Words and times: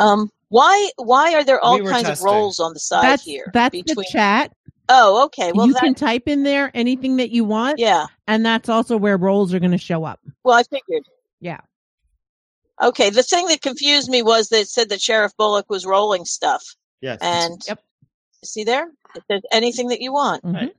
Um, 0.00 0.30
why 0.48 0.90
why 0.96 1.34
are 1.34 1.44
there 1.44 1.60
all 1.60 1.78
We 1.78 1.86
kinds 1.88 2.04
testing. 2.08 2.26
of 2.26 2.32
roles 2.32 2.58
on 2.58 2.72
the 2.72 2.80
side 2.80 3.04
That's 3.04 3.22
here? 3.22 3.50
that's 3.54 3.70
between. 3.72 3.96
the 3.96 4.04
chat. 4.10 4.52
oh, 4.88 5.24
okay. 5.26 5.52
Well, 5.54 5.66
you 5.68 5.74
that, 5.74 5.82
can 5.82 5.94
type 5.94 6.24
in 6.26 6.42
there 6.42 6.70
anything 6.74 7.16
that 7.18 7.30
you 7.30 7.44
want, 7.44 7.78
yeah. 7.78 8.06
and 8.26 8.44
that's 8.44 8.68
also 8.68 8.96
where 8.96 9.16
roles 9.16 9.54
are 9.54 9.60
going 9.60 9.70
to 9.72 9.78
show 9.78 10.04
up. 10.04 10.18
Well, 10.44 10.56
I 10.58 10.62
figured. 10.64 11.04
Yeah. 11.40 11.60
Okay. 12.82 13.10
The 13.10 13.22
thing 13.22 13.46
that 13.48 13.60
confused 13.62 14.08
me 14.08 14.22
was 14.22 14.48
that 14.48 14.60
it 14.62 14.68
said 14.68 14.88
that 14.88 15.00
Sheriff 15.00 15.32
Bullock 15.36 15.66
was 15.70 15.84
rolling 15.86 16.24
stuff, 16.24 16.64
Yes. 17.00 17.18
and 17.20 17.60
Yep. 17.68 17.80
see 18.42 18.64
there, 18.64 18.88
it 19.14 19.22
says 19.30 19.42
anything 19.52 19.88
that 19.88 20.00
you 20.00 20.12
want. 20.12 20.42
Mhm. 20.44 20.54
Right. 20.54 20.76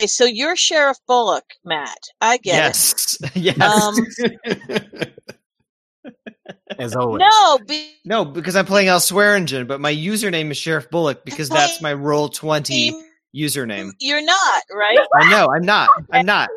Okay, 0.00 0.06
so 0.06 0.24
you're 0.24 0.56
Sheriff 0.56 0.98
Bullock, 1.06 1.44
Matt. 1.64 1.98
I 2.20 2.36
get 2.38 2.54
yes. 2.54 3.18
yes. 3.34 3.60
Um, 3.60 3.96
As 6.78 6.94
always. 6.96 7.20
No, 7.20 7.58
be, 7.66 7.92
no, 8.04 8.24
because 8.24 8.56
I'm 8.56 8.66
playing 8.66 8.88
Elsewhere 8.88 9.36
Engine, 9.36 9.66
but 9.66 9.80
my 9.80 9.94
username 9.94 10.50
is 10.50 10.56
Sheriff 10.56 10.90
Bullock 10.90 11.24
because 11.24 11.48
that's 11.48 11.80
my 11.80 11.92
roll 11.92 12.28
twenty 12.28 12.92
username. 13.34 13.92
you're 14.00 14.24
not 14.24 14.62
right. 14.72 14.98
I 15.14 15.30
know. 15.30 15.48
I'm 15.54 15.64
not. 15.64 15.88
I'm 16.12 16.26
not. 16.26 16.48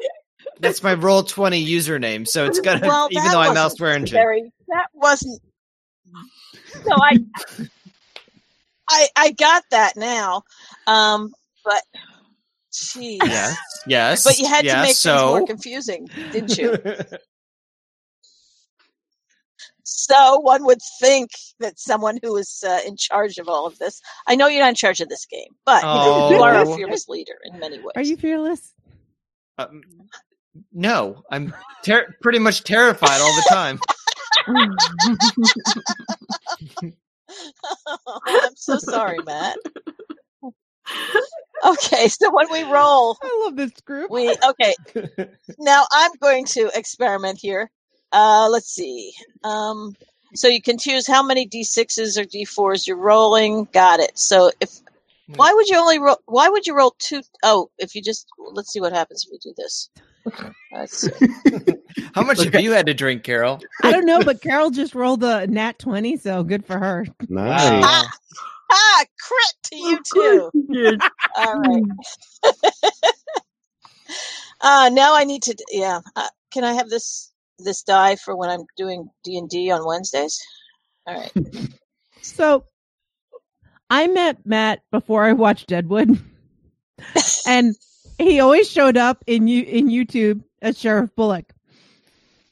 That's 0.59 0.81
my 0.83 0.93
roll 0.93 1.23
twenty 1.23 1.65
username. 1.65 2.27
So 2.27 2.45
it's 2.45 2.59
gonna 2.59 2.85
Well, 2.85 3.07
even 3.11 3.31
though 3.31 3.39
I'm 3.39 3.49
wasn't 3.49 3.57
Elsewhere 3.57 3.93
Engine. 3.93 4.15
Very, 4.15 4.51
that 4.69 4.87
wasn't. 4.93 5.41
So 6.83 6.91
I, 6.91 7.17
I, 8.89 9.07
I 9.15 9.31
got 9.31 9.63
that 9.71 9.93
now, 9.95 10.43
um, 10.85 11.33
but, 11.63 11.83
geez. 12.73 13.19
Yes. 13.23 13.57
Yes. 13.87 14.23
But 14.23 14.37
you 14.37 14.47
had 14.47 14.65
yes, 14.65 14.75
to 14.75 14.81
make 14.81 14.95
so 14.95 15.17
things 15.17 15.29
more 15.29 15.47
confusing, 15.47 16.09
didn't 16.31 16.57
you? 16.57 16.77
so 19.89 20.39
one 20.41 20.65
would 20.65 20.81
think 20.99 21.29
that 21.61 21.79
someone 21.79 22.19
who 22.21 22.35
is 22.35 22.61
uh, 22.67 22.79
in 22.85 22.97
charge 22.97 23.37
of 23.37 23.47
all 23.47 23.65
of 23.65 23.77
this. 23.79 24.01
I 24.27 24.35
know 24.35 24.47
you're 24.47 24.59
not 24.61 24.67
in 24.69 24.75
charge 24.75 24.99
of 24.99 25.07
this 25.07 25.25
game, 25.25 25.55
but 25.65 25.81
you, 25.81 26.35
you 26.37 26.43
are 26.43 26.55
a 26.55 26.67
Oh. 26.67 26.75
fearless 26.75 27.07
leader 27.07 27.37
in 27.45 27.57
many 27.59 27.77
ways. 27.79 27.93
Are 27.95 28.01
you 28.01 28.17
fearless? 28.17 28.73
Um, 29.57 29.81
no, 30.73 31.23
I'm 31.31 31.53
ter- 31.83 32.13
pretty 32.21 32.39
much 32.39 32.63
terrified 32.65 33.21
all 33.21 33.33
the 33.35 33.45
time. 33.49 33.79
I'm 38.27 38.55
so 38.55 38.77
sorry, 38.77 39.17
Matt. 39.25 39.57
Okay, 41.65 42.07
so 42.07 42.33
when 42.33 42.51
we 42.51 42.63
roll, 42.71 43.17
I 43.21 43.41
love 43.45 43.55
this 43.55 43.71
group. 43.85 44.09
we 44.11 44.35
okay. 44.49 44.73
Now 45.59 45.83
I'm 45.91 46.11
going 46.21 46.45
to 46.45 46.69
experiment 46.75 47.39
here. 47.41 47.69
Uh, 48.11 48.47
let's 48.49 48.69
see. 48.69 49.13
Um, 49.43 49.95
so 50.33 50.47
you 50.47 50.61
can 50.61 50.77
choose 50.77 51.07
how 51.07 51.23
many 51.23 51.47
d6s 51.47 52.17
or 52.17 52.23
d4s 52.23 52.87
you're 52.87 52.97
rolling. 52.97 53.67
Got 53.71 53.99
it. 53.99 54.17
So 54.17 54.51
if 54.59 54.81
why 55.35 55.53
would 55.53 55.67
you 55.67 55.77
only 55.77 55.99
roll? 55.99 56.17
Why 56.25 56.47
would 56.47 56.65
you 56.65 56.75
roll 56.75 56.95
two 56.99 57.21
oh, 57.43 57.69
if 57.77 57.95
you 57.95 58.01
just 58.01 58.27
let's 58.53 58.71
see 58.71 58.79
what 58.79 58.93
happens 58.93 59.25
if 59.25 59.31
we 59.31 59.37
do 59.39 59.53
this. 59.57 59.89
Let's. 60.71 61.09
How 62.15 62.23
much 62.23 62.43
have 62.43 62.61
you 62.61 62.71
had 62.71 62.85
to 62.85 62.93
drink, 62.93 63.23
Carol? 63.23 63.59
I 63.83 63.91
don't 63.91 64.05
know, 64.05 64.23
but 64.23 64.41
Carol 64.41 64.69
just 64.69 64.95
rolled 64.95 65.23
a 65.23 65.45
nat 65.47 65.79
twenty, 65.79 66.15
so 66.17 66.43
good 66.43 66.65
for 66.65 66.79
her. 66.79 67.05
Nice. 67.27 67.83
Ah, 67.85 68.09
ah, 68.71 69.05
crit 69.19 69.55
to 69.63 69.75
you 69.75 69.99
too. 70.03 70.97
All 71.37 71.59
right. 71.59 71.83
uh, 74.61 74.89
now 74.93 75.13
I 75.13 75.25
need 75.25 75.43
to. 75.43 75.55
Yeah. 75.71 75.99
Uh, 76.15 76.29
can 76.51 76.63
I 76.63 76.73
have 76.73 76.89
this 76.89 77.31
this 77.59 77.83
die 77.83 78.15
for 78.15 78.35
when 78.35 78.49
I'm 78.49 78.65
doing 78.75 79.09
D 79.23 79.37
and 79.37 79.49
D 79.49 79.71
on 79.71 79.85
Wednesdays? 79.85 80.39
All 81.05 81.15
right. 81.15 81.31
So 82.21 82.65
I 83.89 84.07
met 84.07 84.45
Matt 84.45 84.81
before 84.91 85.23
I 85.23 85.31
watched 85.31 85.67
Deadwood, 85.67 86.19
and 87.47 87.73
he 88.17 88.39
always 88.41 88.69
showed 88.69 88.97
up 88.97 89.23
in 89.27 89.47
you 89.47 89.63
in 89.63 89.87
YouTube 89.87 90.43
as 90.61 90.77
Sheriff 90.77 91.09
Bullock. 91.15 91.53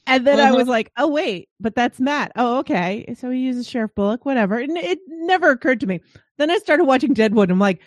And 0.06 0.26
then 0.26 0.40
I 0.40 0.50
Mhm. 0.50 0.56
was 0.56 0.68
like, 0.68 0.90
"Oh 0.96 1.08
wait, 1.08 1.48
but 1.60 1.74
that's 1.74 2.00
Matt. 2.00 2.32
Oh 2.36 2.58
okay, 2.60 3.14
so 3.18 3.30
he 3.30 3.40
uses 3.40 3.68
Sheriff 3.68 3.94
Bullock, 3.94 4.24
whatever." 4.24 4.56
And 4.58 4.76
it 4.78 4.98
never 5.08 5.50
occurred 5.50 5.80
to 5.80 5.86
me. 5.86 6.00
Then 6.38 6.50
I 6.50 6.56
started 6.58 6.84
watching 6.84 7.12
Deadwood. 7.12 7.50
And 7.50 7.56
I'm 7.56 7.60
like, 7.60 7.80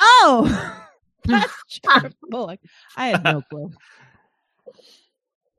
"Oh, 0.00 0.82
that's 1.26 1.52
Sheriff 1.68 2.14
Bullock." 2.22 2.60
I 2.96 3.06
had 3.08 3.24
no 3.24 3.42
clue. 3.42 3.70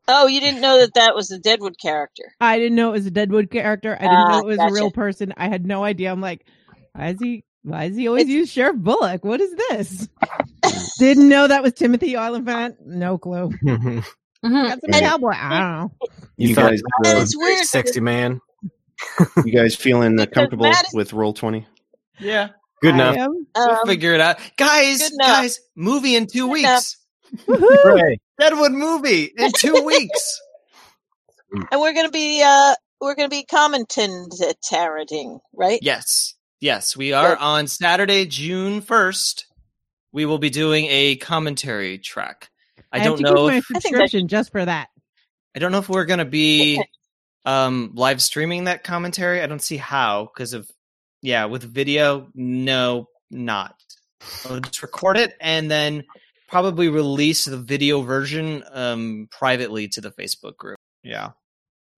Oh, 0.08 0.28
you 0.28 0.40
didn't 0.40 0.62
know 0.62 0.80
that 0.80 0.94
that 0.96 1.16
was 1.16 1.32
a 1.32 1.40
Deadwood 1.40 1.78
character. 1.80 2.24
I 2.40 2.60
didn't 2.60 2.76
know 2.76 2.90
it 2.90 2.94
was 2.94 3.06
a 3.08 3.12
Deadwood 3.12 3.50
character. 3.50 3.96
I 4.00 4.04
didn't 4.04 4.16
Ah, 4.18 4.30
know 4.32 4.40
it 4.40 4.46
was 4.46 4.60
a 4.60 4.72
real 4.74 4.92
person. 4.92 5.34
I 5.38 5.48
had 5.48 5.66
no 5.66 5.84
idea. 5.84 6.12
I'm 6.12 6.22
like, 6.22 6.46
why 6.94 7.10
is 7.10 7.20
he? 7.20 7.44
Why 7.64 7.88
does 7.88 7.98
he 7.98 8.08
always 8.08 8.28
use 8.28 8.52
Sheriff 8.52 8.78
Bullock? 8.78 9.26
What 9.26 9.42
is 9.42 9.56
this? 9.70 10.08
didn't 11.00 11.28
know 11.30 11.48
that 11.48 11.64
was 11.64 11.74
Timothy 11.74 12.16
Olyphant. 12.16 12.78
No 12.86 13.18
clue. 13.18 13.52
Mm-hmm. 14.46 14.68
Got 14.68 14.80
some 14.82 14.94
And- 14.94 15.04
cowboy. 15.06 15.32
I 15.34 15.60
don't 15.60 15.72
know. 15.82 15.92
You 16.38 16.54
thought 16.54 16.70
guys, 16.70 16.82
And 17.04 17.18
uh, 17.18 17.22
it's 17.22 17.36
weird. 17.36 17.66
Sexy 17.66 18.00
man. 18.00 18.42
you 19.44 19.52
guys 19.52 19.76
feeling 19.76 20.20
uh, 20.20 20.28
comfortable 20.28 20.68
is- 20.68 20.84
with 20.94 21.14
roll 21.14 21.34
twenty? 21.34 21.66
Yeah, 22.20 22.50
Good 22.80 22.94
I 22.94 22.98
enough. 22.98 23.18
am. 23.18 23.48
we'll 23.56 23.70
Um, 23.72 23.88
figure 23.88 24.14
it 24.14 24.22
out, 24.22 24.38
guys. 24.56 25.10
Guys, 25.20 25.60
movie 25.76 26.16
in 26.16 26.28
two 26.28 26.46
Good 26.46 26.52
weeks. 26.52 26.68
Woohoo! 26.70 26.96
Hooray. 27.48 28.20
Deadwood 28.40 28.72
movie 28.72 29.32
in 29.38 29.52
two 29.58 29.82
weeks. 29.84 30.42
and 31.72 31.82
we're 31.82 31.94
gonna 31.94 32.12
be 32.12 32.42
uh 32.46 32.76
we're 33.02 33.16
gonna 33.16 33.30
be 33.30 33.44
commenting, 33.44 34.28
right? 35.54 35.80
Yes, 35.82 36.36
yes, 36.60 36.98
we 36.98 37.14
are 37.14 37.36
Good. 37.36 37.40
on 37.40 37.68
Saturday, 37.68 38.26
June 38.26 38.82
first. 38.82 39.48
We 40.12 40.26
will 40.26 40.38
be 40.38 40.50
doing 40.50 40.88
a 40.90 41.18
commentary 41.18 41.98
track. 41.98 42.50
I, 42.92 43.00
have 43.00 43.18
don't 43.18 43.22
know. 43.22 43.48
If, 43.50 43.52
my 43.52 43.58
I 43.58 43.80
think 43.80 43.96
subscription 43.96 44.28
just 44.28 44.52
for 44.52 44.64
that. 44.64 44.88
I 45.56 45.60
don't 45.60 45.72
know 45.72 45.80
if 45.80 45.90
we're 45.90 46.06
gonna 46.06 46.26
be 46.26 46.82
um 47.46 47.92
live 47.94 48.22
streaming 48.22 48.66
that 48.66 48.84
commentary. 48.84 49.42
I 49.42 49.48
don't 49.48 49.62
see 49.62 49.78
how 49.78 50.30
because 50.34 50.54
of 50.54 50.70
yeah 51.22 51.46
with 51.46 51.64
video. 51.64 52.30
No, 52.34 53.08
not. 53.30 53.76
I'll 54.50 54.60
just 54.60 54.82
record 54.82 55.18
it 55.18 55.36
and 55.40 55.70
then 55.70 56.04
probably 56.48 56.90
release 56.90 57.46
the 57.46 57.58
video 57.58 58.02
version 58.02 58.64
um 58.72 59.28
privately 59.32 59.88
to 59.90 60.02
the 60.02 60.12
Facebook 60.12 60.58
group. 60.58 60.78
Yeah, 61.04 61.32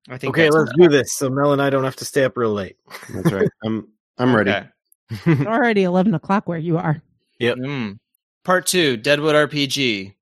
I 0.09 0.17
think. 0.17 0.31
Okay, 0.35 0.49
let's 0.49 0.71
do 0.77 0.87
this 0.89 1.13
so 1.13 1.29
Mel 1.29 1.53
and 1.53 1.61
I 1.61 1.69
don't 1.69 1.83
have 1.83 1.95
to 1.97 2.05
stay 2.05 2.23
up 2.23 2.37
real 2.37 2.53
late. 2.53 2.77
That's 3.09 3.31
right. 3.31 3.49
I'm 3.63 3.87
I'm 4.17 4.35
ready. 4.35 4.51
Okay. 4.51 4.67
It's 5.25 5.45
already 5.45 5.83
eleven 5.83 6.13
o'clock 6.15 6.49
where 6.49 6.57
you 6.57 6.77
are. 6.77 7.01
Mm. 7.41 7.97
Part 8.43 8.67
two, 8.67 8.97
Deadwood 8.97 9.35
RPG. 9.35 10.13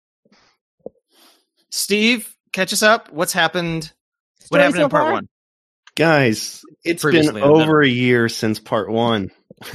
Steve, 1.71 2.35
catch 2.53 2.71
us 2.71 2.83
up. 2.83 3.11
What's 3.11 3.33
happened? 3.33 3.91
what 4.49 4.61
happened 4.61 4.77
so 4.77 4.83
in 4.85 4.89
part 4.89 5.03
far? 5.03 5.11
one? 5.13 5.27
Guys, 5.95 6.61
it's 6.83 7.03
been 7.03 7.37
over 7.37 7.81
a 7.81 7.87
year 7.87 8.29
since 8.29 8.59
part 8.59 8.89
one. 8.89 9.31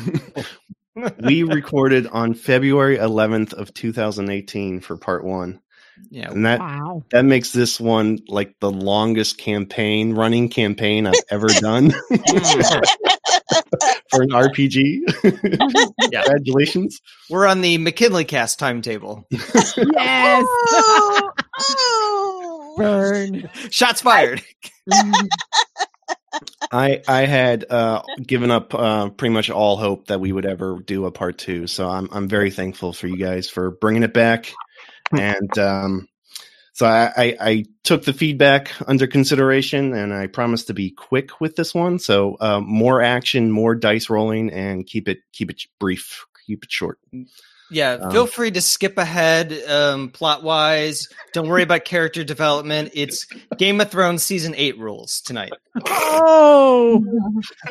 we 1.20 1.42
recorded 1.44 2.06
on 2.06 2.34
February 2.34 2.96
11th 2.98 3.52
of 3.54 3.72
2018 3.74 4.80
for 4.80 4.96
part 4.96 5.24
one, 5.24 5.60
Yeah. 6.10 6.30
and 6.30 6.44
that 6.46 6.60
Wow. 6.60 7.04
that 7.10 7.24
makes 7.24 7.52
this 7.52 7.78
one 7.80 8.18
like 8.28 8.54
the 8.60 8.70
longest 8.70 9.38
campaign 9.38 10.14
running 10.14 10.48
campaign 10.48 11.06
I've 11.06 11.14
ever 11.30 11.46
done 11.60 11.90
Mm. 12.10 12.84
for 14.10 14.22
an 14.22 14.30
RPG. 14.30 15.00
Yeah. 16.10 16.22
Congratulations! 16.24 17.00
We're 17.28 17.46
on 17.46 17.60
the 17.60 17.78
McKinley 17.78 18.24
cast 18.24 18.58
timetable. 18.58 19.24
Yes. 19.30 20.44
Oh, 20.46 21.30
oh. 21.60 22.74
Burn. 22.76 23.48
Shots 23.70 24.00
fired. 24.02 24.42
I 24.92 25.28
I 26.72 27.02
I 27.08 27.26
had 27.26 27.64
uh, 27.70 28.02
given 28.24 28.50
up 28.50 28.74
uh, 28.74 29.10
pretty 29.10 29.32
much 29.32 29.50
all 29.50 29.76
hope 29.76 30.06
that 30.06 30.20
we 30.20 30.32
would 30.32 30.46
ever 30.46 30.80
do 30.84 31.06
a 31.06 31.10
part 31.10 31.38
two, 31.38 31.66
so 31.66 31.88
I'm 31.88 32.08
I'm 32.12 32.28
very 32.28 32.50
thankful 32.50 32.92
for 32.92 33.06
you 33.06 33.16
guys 33.16 33.48
for 33.48 33.70
bringing 33.70 34.02
it 34.02 34.14
back, 34.14 34.52
and 35.12 35.58
um, 35.58 36.08
so 36.72 36.86
I, 36.86 37.12
I 37.16 37.36
I 37.40 37.64
took 37.82 38.04
the 38.04 38.12
feedback 38.12 38.72
under 38.88 39.06
consideration, 39.06 39.92
and 39.94 40.14
I 40.14 40.28
promised 40.28 40.68
to 40.68 40.74
be 40.74 40.90
quick 40.90 41.40
with 41.40 41.56
this 41.56 41.74
one. 41.74 41.98
So 41.98 42.36
uh, 42.40 42.60
more 42.60 43.02
action, 43.02 43.50
more 43.50 43.74
dice 43.74 44.08
rolling, 44.08 44.50
and 44.50 44.86
keep 44.86 45.08
it 45.08 45.18
keep 45.32 45.50
it 45.50 45.62
brief, 45.78 46.26
keep 46.46 46.64
it 46.64 46.70
short. 46.70 46.98
Yeah, 47.70 47.92
Um, 48.00 48.10
feel 48.10 48.26
free 48.26 48.50
to 48.50 48.60
skip 48.60 48.98
ahead 48.98 49.52
um, 49.68 50.10
plot 50.10 50.42
wise. 50.42 51.08
Don't 51.32 51.48
worry 51.48 51.62
about 51.62 51.84
character 51.84 52.24
development. 52.24 52.90
It's 52.94 53.26
Game 53.58 53.80
of 53.80 53.90
Thrones 53.90 54.22
season 54.22 54.54
eight 54.56 54.78
rules 54.78 55.20
tonight. 55.20 55.52
Oh, 55.86 57.04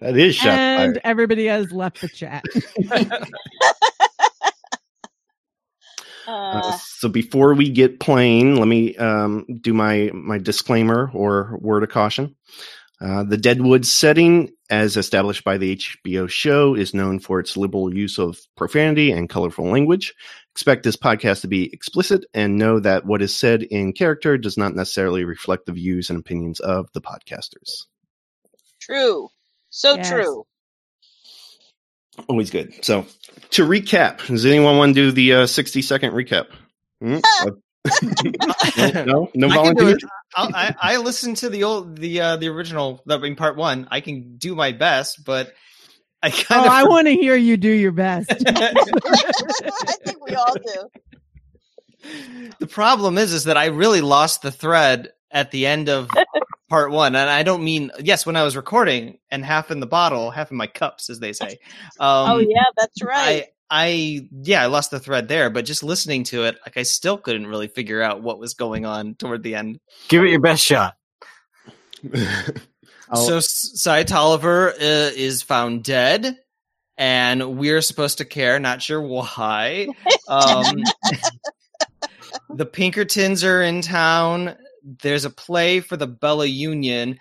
that 0.00 0.16
is 0.16 0.34
shot 0.34 0.48
and 0.58 0.94
fired. 0.94 1.00
everybody 1.04 1.46
has 1.46 1.70
left 1.72 2.00
the 2.00 2.08
chat. 2.08 2.42
Uh, 6.26 6.30
Uh, 6.32 6.78
so 6.78 7.08
before 7.08 7.54
we 7.54 7.68
get 7.68 7.98
playing, 8.00 8.56
let 8.56 8.68
me 8.68 8.96
um, 8.96 9.44
do 9.60 9.74
my 9.74 10.10
my 10.14 10.38
disclaimer 10.38 11.10
or 11.12 11.58
word 11.60 11.82
of 11.82 11.88
caution. 11.88 12.36
Uh, 13.02 13.24
the 13.24 13.36
Deadwood 13.36 13.84
setting, 13.84 14.52
as 14.70 14.96
established 14.96 15.42
by 15.42 15.58
the 15.58 15.76
HBO 15.76 16.30
show, 16.30 16.76
is 16.76 16.94
known 16.94 17.18
for 17.18 17.40
its 17.40 17.56
liberal 17.56 17.92
use 17.92 18.16
of 18.18 18.38
profanity 18.56 19.10
and 19.10 19.28
colorful 19.28 19.64
language. 19.68 20.14
Expect 20.52 20.84
this 20.84 20.96
podcast 20.96 21.40
to 21.40 21.48
be 21.48 21.72
explicit 21.72 22.24
and 22.32 22.58
know 22.58 22.78
that 22.78 23.04
what 23.04 23.20
is 23.20 23.34
said 23.34 23.64
in 23.64 23.92
character 23.92 24.38
does 24.38 24.56
not 24.56 24.76
necessarily 24.76 25.24
reflect 25.24 25.66
the 25.66 25.72
views 25.72 26.10
and 26.10 26.20
opinions 26.20 26.60
of 26.60 26.92
the 26.92 27.00
podcasters. 27.00 27.86
True. 28.80 29.28
So 29.70 29.96
Yes. 29.96 30.08
true. 30.08 30.46
Always 32.28 32.50
good. 32.50 32.84
So, 32.84 33.06
to 33.50 33.66
recap, 33.66 34.26
does 34.26 34.44
anyone 34.46 34.76
want 34.76 34.94
to 34.94 34.94
do 34.94 35.10
the 35.10 35.32
uh, 35.32 35.46
60 35.46 35.82
second 35.82 36.12
recap? 36.12 36.46
Hmm? 37.00 37.18
No, 37.84 39.04
no, 39.04 39.30
no 39.34 39.46
I 39.48 39.50
can 39.50 39.50
volunteers. 39.50 40.04
I'll, 40.34 40.54
I 40.54 40.74
I 40.80 40.96
listened 40.98 41.38
to 41.38 41.48
the 41.48 41.64
old 41.64 41.98
the 41.98 42.20
uh, 42.20 42.36
the 42.36 42.48
original 42.48 43.02
that 43.06 43.20
being 43.20 43.36
part 43.36 43.56
one. 43.56 43.88
I 43.90 44.00
can 44.00 44.36
do 44.36 44.54
my 44.54 44.72
best, 44.72 45.24
but 45.24 45.52
I 46.22 46.30
kind 46.30 46.60
of 46.60 46.66
Oh, 46.66 46.68
kind 46.68 46.70
I 46.70 46.84
want 46.84 47.06
to 47.08 47.14
hear 47.14 47.34
you 47.36 47.56
do 47.56 47.70
your 47.70 47.92
best. 47.92 48.30
I 48.46 49.94
think 50.04 50.24
we 50.24 50.34
all 50.34 50.54
do. 50.54 52.50
the 52.58 52.66
problem 52.66 53.18
is 53.18 53.32
is 53.32 53.44
that 53.44 53.56
I 53.56 53.66
really 53.66 54.00
lost 54.00 54.42
the 54.42 54.52
thread 54.52 55.10
at 55.30 55.50
the 55.50 55.66
end 55.66 55.88
of 55.88 56.08
part 56.68 56.92
one, 56.92 57.16
and 57.16 57.28
I 57.28 57.42
don't 57.42 57.64
mean 57.64 57.90
yes 57.98 58.24
when 58.24 58.36
I 58.36 58.44
was 58.44 58.56
recording 58.56 59.18
and 59.30 59.44
half 59.44 59.70
in 59.72 59.80
the 59.80 59.86
bottle, 59.86 60.30
half 60.30 60.52
in 60.52 60.56
my 60.56 60.68
cups, 60.68 61.10
as 61.10 61.18
they 61.18 61.32
say. 61.32 61.58
Um, 61.98 62.30
oh 62.30 62.38
yeah, 62.38 62.64
that's 62.76 63.02
right. 63.02 63.46
I 63.72 63.84
I 63.84 64.28
yeah 64.42 64.62
I 64.62 64.66
lost 64.66 64.90
the 64.90 65.00
thread 65.00 65.28
there, 65.28 65.48
but 65.50 65.64
just 65.64 65.82
listening 65.82 66.24
to 66.24 66.44
it, 66.44 66.58
like 66.66 66.76
I 66.76 66.82
still 66.82 67.16
couldn't 67.16 67.46
really 67.46 67.68
figure 67.68 68.02
out 68.02 68.22
what 68.22 68.38
was 68.38 68.54
going 68.54 68.84
on 68.84 69.14
toward 69.14 69.42
the 69.42 69.54
end. 69.54 69.80
Give 70.08 70.22
it 70.22 70.30
your 70.30 70.40
best 70.40 70.62
shot. 70.62 70.94
So 73.14 73.40
Cy 73.40 74.04
Tolliver 74.04 74.70
uh, 74.70 75.10
is 75.14 75.42
found 75.42 75.84
dead, 75.84 76.38
and 76.96 77.58
we're 77.58 77.82
supposed 77.82 78.18
to 78.18 78.24
care. 78.24 78.58
Not 78.58 78.82
sure 78.82 79.00
why. 79.00 79.88
Um, 80.28 80.82
the 82.54 82.64
Pinkertons 82.64 83.44
are 83.44 83.60
in 83.60 83.82
town. 83.82 84.56
There's 85.02 85.26
a 85.26 85.30
play 85.30 85.80
for 85.80 85.98
the 85.98 86.06
Bella 86.06 86.46
Union. 86.46 87.18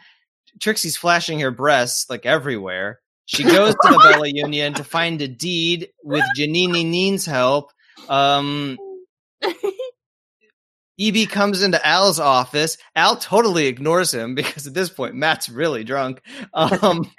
Trixie's 0.61 0.95
flashing 0.95 1.39
her 1.41 1.51
breasts 1.51 2.09
like 2.09 2.25
everywhere. 2.25 3.01
She 3.25 3.43
goes 3.43 3.73
to 3.73 3.77
the 3.83 4.09
Bella 4.11 4.27
Union 4.27 4.73
to 4.75 4.83
find 4.83 5.21
a 5.21 5.27
deed 5.27 5.89
with 6.03 6.23
Janini 6.37 6.85
Neen's 6.85 7.25
help. 7.25 7.71
Um, 8.09 8.77
EB 10.99 11.29
comes 11.29 11.63
into 11.63 11.85
Al's 11.85 12.19
office. 12.19 12.77
Al 12.95 13.15
totally 13.15 13.67
ignores 13.67 14.13
him 14.13 14.35
because 14.35 14.67
at 14.67 14.73
this 14.73 14.89
point 14.89 15.15
Matt's 15.15 15.49
really 15.49 15.83
drunk. 15.83 16.21
Um, 16.53 17.09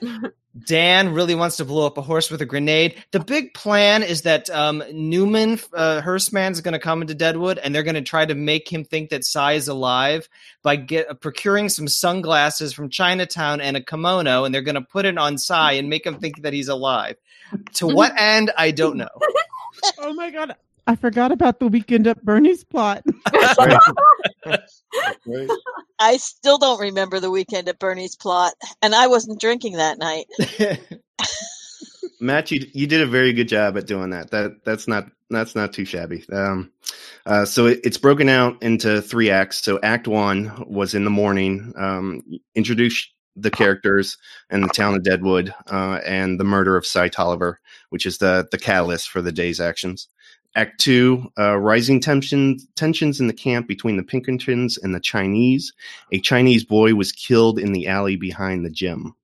Dan 0.66 1.12
really 1.12 1.36
wants 1.36 1.58
to 1.58 1.64
blow 1.64 1.86
up 1.86 1.96
a 1.96 2.02
horse 2.02 2.30
with 2.30 2.42
a 2.42 2.46
grenade. 2.46 2.96
The 3.12 3.20
big 3.20 3.54
plan 3.54 4.02
is 4.02 4.22
that 4.22 4.50
um, 4.50 4.82
Newman, 4.92 5.60
uh, 5.72 6.00
Hurstman, 6.02 6.50
is 6.50 6.60
going 6.60 6.72
to 6.72 6.80
come 6.80 7.02
into 7.02 7.14
Deadwood, 7.14 7.58
and 7.58 7.72
they're 7.72 7.84
going 7.84 7.94
to 7.94 8.02
try 8.02 8.26
to 8.26 8.34
make 8.34 8.70
him 8.70 8.84
think 8.84 9.10
that 9.10 9.24
Cy 9.24 9.52
is 9.52 9.68
alive 9.68 10.28
by 10.62 10.74
get, 10.76 11.08
uh, 11.08 11.14
procuring 11.14 11.68
some 11.68 11.86
sunglasses 11.86 12.72
from 12.72 12.90
Chinatown 12.90 13.60
and 13.60 13.76
a 13.76 13.80
kimono, 13.80 14.44
and 14.44 14.52
they're 14.52 14.62
going 14.62 14.74
to 14.74 14.80
put 14.80 15.04
it 15.04 15.16
on 15.16 15.38
Cy 15.38 15.72
and 15.72 15.88
make 15.88 16.04
him 16.04 16.18
think 16.18 16.42
that 16.42 16.52
he's 16.52 16.68
alive. 16.68 17.16
To 17.74 17.86
what 17.86 18.12
end, 18.18 18.50
I 18.58 18.72
don't 18.72 18.96
know. 18.96 19.08
oh 19.98 20.14
my 20.14 20.30
god. 20.30 20.56
I 20.86 20.96
forgot 20.96 21.30
about 21.30 21.60
the 21.60 21.68
weekend 21.68 22.08
at 22.08 22.24
Bernie's 22.24 22.64
plot. 22.64 23.04
Right. 25.26 25.48
I 26.00 26.16
still 26.16 26.58
don't 26.58 26.80
remember 26.80 27.20
the 27.20 27.30
weekend 27.30 27.68
at 27.68 27.78
Bernie's 27.78 28.16
plot, 28.16 28.54
and 28.82 28.94
I 28.94 29.06
wasn't 29.06 29.40
drinking 29.40 29.74
that 29.74 29.98
night. 29.98 30.26
Matt, 32.20 32.50
you 32.50 32.66
you 32.72 32.86
did 32.86 33.02
a 33.02 33.06
very 33.06 33.32
good 33.32 33.48
job 33.48 33.76
at 33.76 33.86
doing 33.86 34.10
that. 34.10 34.30
That 34.30 34.64
that's 34.64 34.88
not 34.88 35.06
that's 35.28 35.54
not 35.54 35.72
too 35.72 35.84
shabby. 35.84 36.24
Um, 36.32 36.72
uh, 37.26 37.44
so 37.44 37.66
it, 37.66 37.80
it's 37.84 37.98
broken 37.98 38.28
out 38.28 38.62
into 38.62 39.02
three 39.02 39.30
acts. 39.30 39.62
So 39.62 39.78
Act 39.82 40.08
One 40.08 40.64
was 40.66 40.94
in 40.94 41.04
the 41.04 41.10
morning, 41.10 41.72
um, 41.76 42.22
introduce 42.54 43.08
the 43.36 43.50
characters 43.50 44.18
and 44.50 44.62
the 44.64 44.68
town 44.68 44.94
of 44.94 45.04
Deadwood, 45.04 45.54
uh, 45.70 46.00
and 46.04 46.40
the 46.40 46.44
murder 46.44 46.76
of 46.76 46.86
Cy 46.86 47.08
Tolliver, 47.08 47.60
which 47.90 48.06
is 48.06 48.18
the 48.18 48.48
the 48.50 48.58
catalyst 48.58 49.10
for 49.10 49.22
the 49.22 49.32
day's 49.32 49.60
actions. 49.60 50.08
Act 50.56 50.80
Two, 50.80 51.30
uh, 51.38 51.56
rising 51.56 52.00
tensions 52.00 52.66
tensions 52.74 53.20
in 53.20 53.26
the 53.26 53.32
camp 53.32 53.68
between 53.68 53.96
the 53.96 54.02
Pinkertons 54.02 54.78
and 54.78 54.94
the 54.94 55.00
Chinese. 55.00 55.72
A 56.12 56.20
Chinese 56.20 56.64
boy 56.64 56.94
was 56.94 57.12
killed 57.12 57.58
in 57.58 57.72
the 57.72 57.86
alley 57.86 58.16
behind 58.16 58.64
the 58.64 58.70
Gem. 58.70 59.14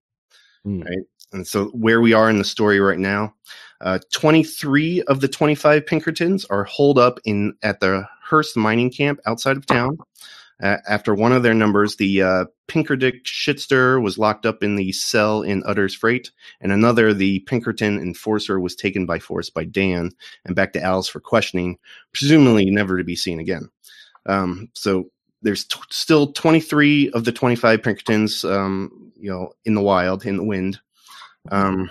Hmm. 0.64 0.82
Right. 0.82 0.98
And 1.32 1.46
so, 1.46 1.66
where 1.66 2.00
we 2.00 2.12
are 2.12 2.30
in 2.30 2.38
the 2.38 2.44
story 2.44 2.80
right 2.80 2.98
now, 2.98 3.34
uh, 3.80 3.98
23 4.12 5.02
of 5.02 5.20
the 5.20 5.28
25 5.28 5.86
Pinkertons 5.86 6.44
are 6.46 6.64
holed 6.64 6.98
up 6.98 7.18
in 7.24 7.54
at 7.62 7.80
the 7.80 8.06
Hearst 8.22 8.56
mining 8.56 8.90
camp 8.90 9.20
outside 9.26 9.56
of 9.56 9.66
town. 9.66 9.98
After 10.60 11.14
one 11.14 11.32
of 11.32 11.42
their 11.42 11.54
numbers, 11.54 11.96
the 11.96 12.22
uh, 12.22 12.44
Pinkerdick 12.66 13.24
Shitster 13.24 14.02
was 14.02 14.16
locked 14.16 14.46
up 14.46 14.62
in 14.62 14.76
the 14.76 14.90
cell 14.92 15.42
in 15.42 15.62
Utter's 15.66 15.94
Freight, 15.94 16.30
and 16.62 16.72
another, 16.72 17.12
the 17.12 17.40
Pinkerton 17.40 18.00
Enforcer, 18.00 18.58
was 18.58 18.74
taken 18.74 19.04
by 19.04 19.18
force 19.18 19.50
by 19.50 19.64
Dan 19.64 20.12
and 20.46 20.56
back 20.56 20.72
to 20.72 20.82
Alice 20.82 21.08
for 21.08 21.20
questioning, 21.20 21.78
presumably 22.12 22.70
never 22.70 22.96
to 22.96 23.04
be 23.04 23.16
seen 23.16 23.38
again. 23.38 23.68
Um, 24.24 24.70
so 24.74 25.10
there's 25.42 25.64
t- 25.64 25.78
still 25.90 26.32
23 26.32 27.10
of 27.10 27.24
the 27.24 27.32
25 27.32 27.82
Pinkertons, 27.82 28.44
um, 28.44 29.12
you 29.16 29.30
know, 29.30 29.52
in 29.66 29.74
the 29.74 29.82
wild, 29.82 30.24
in 30.24 30.38
the 30.38 30.44
wind. 30.44 30.80
Um, 31.50 31.90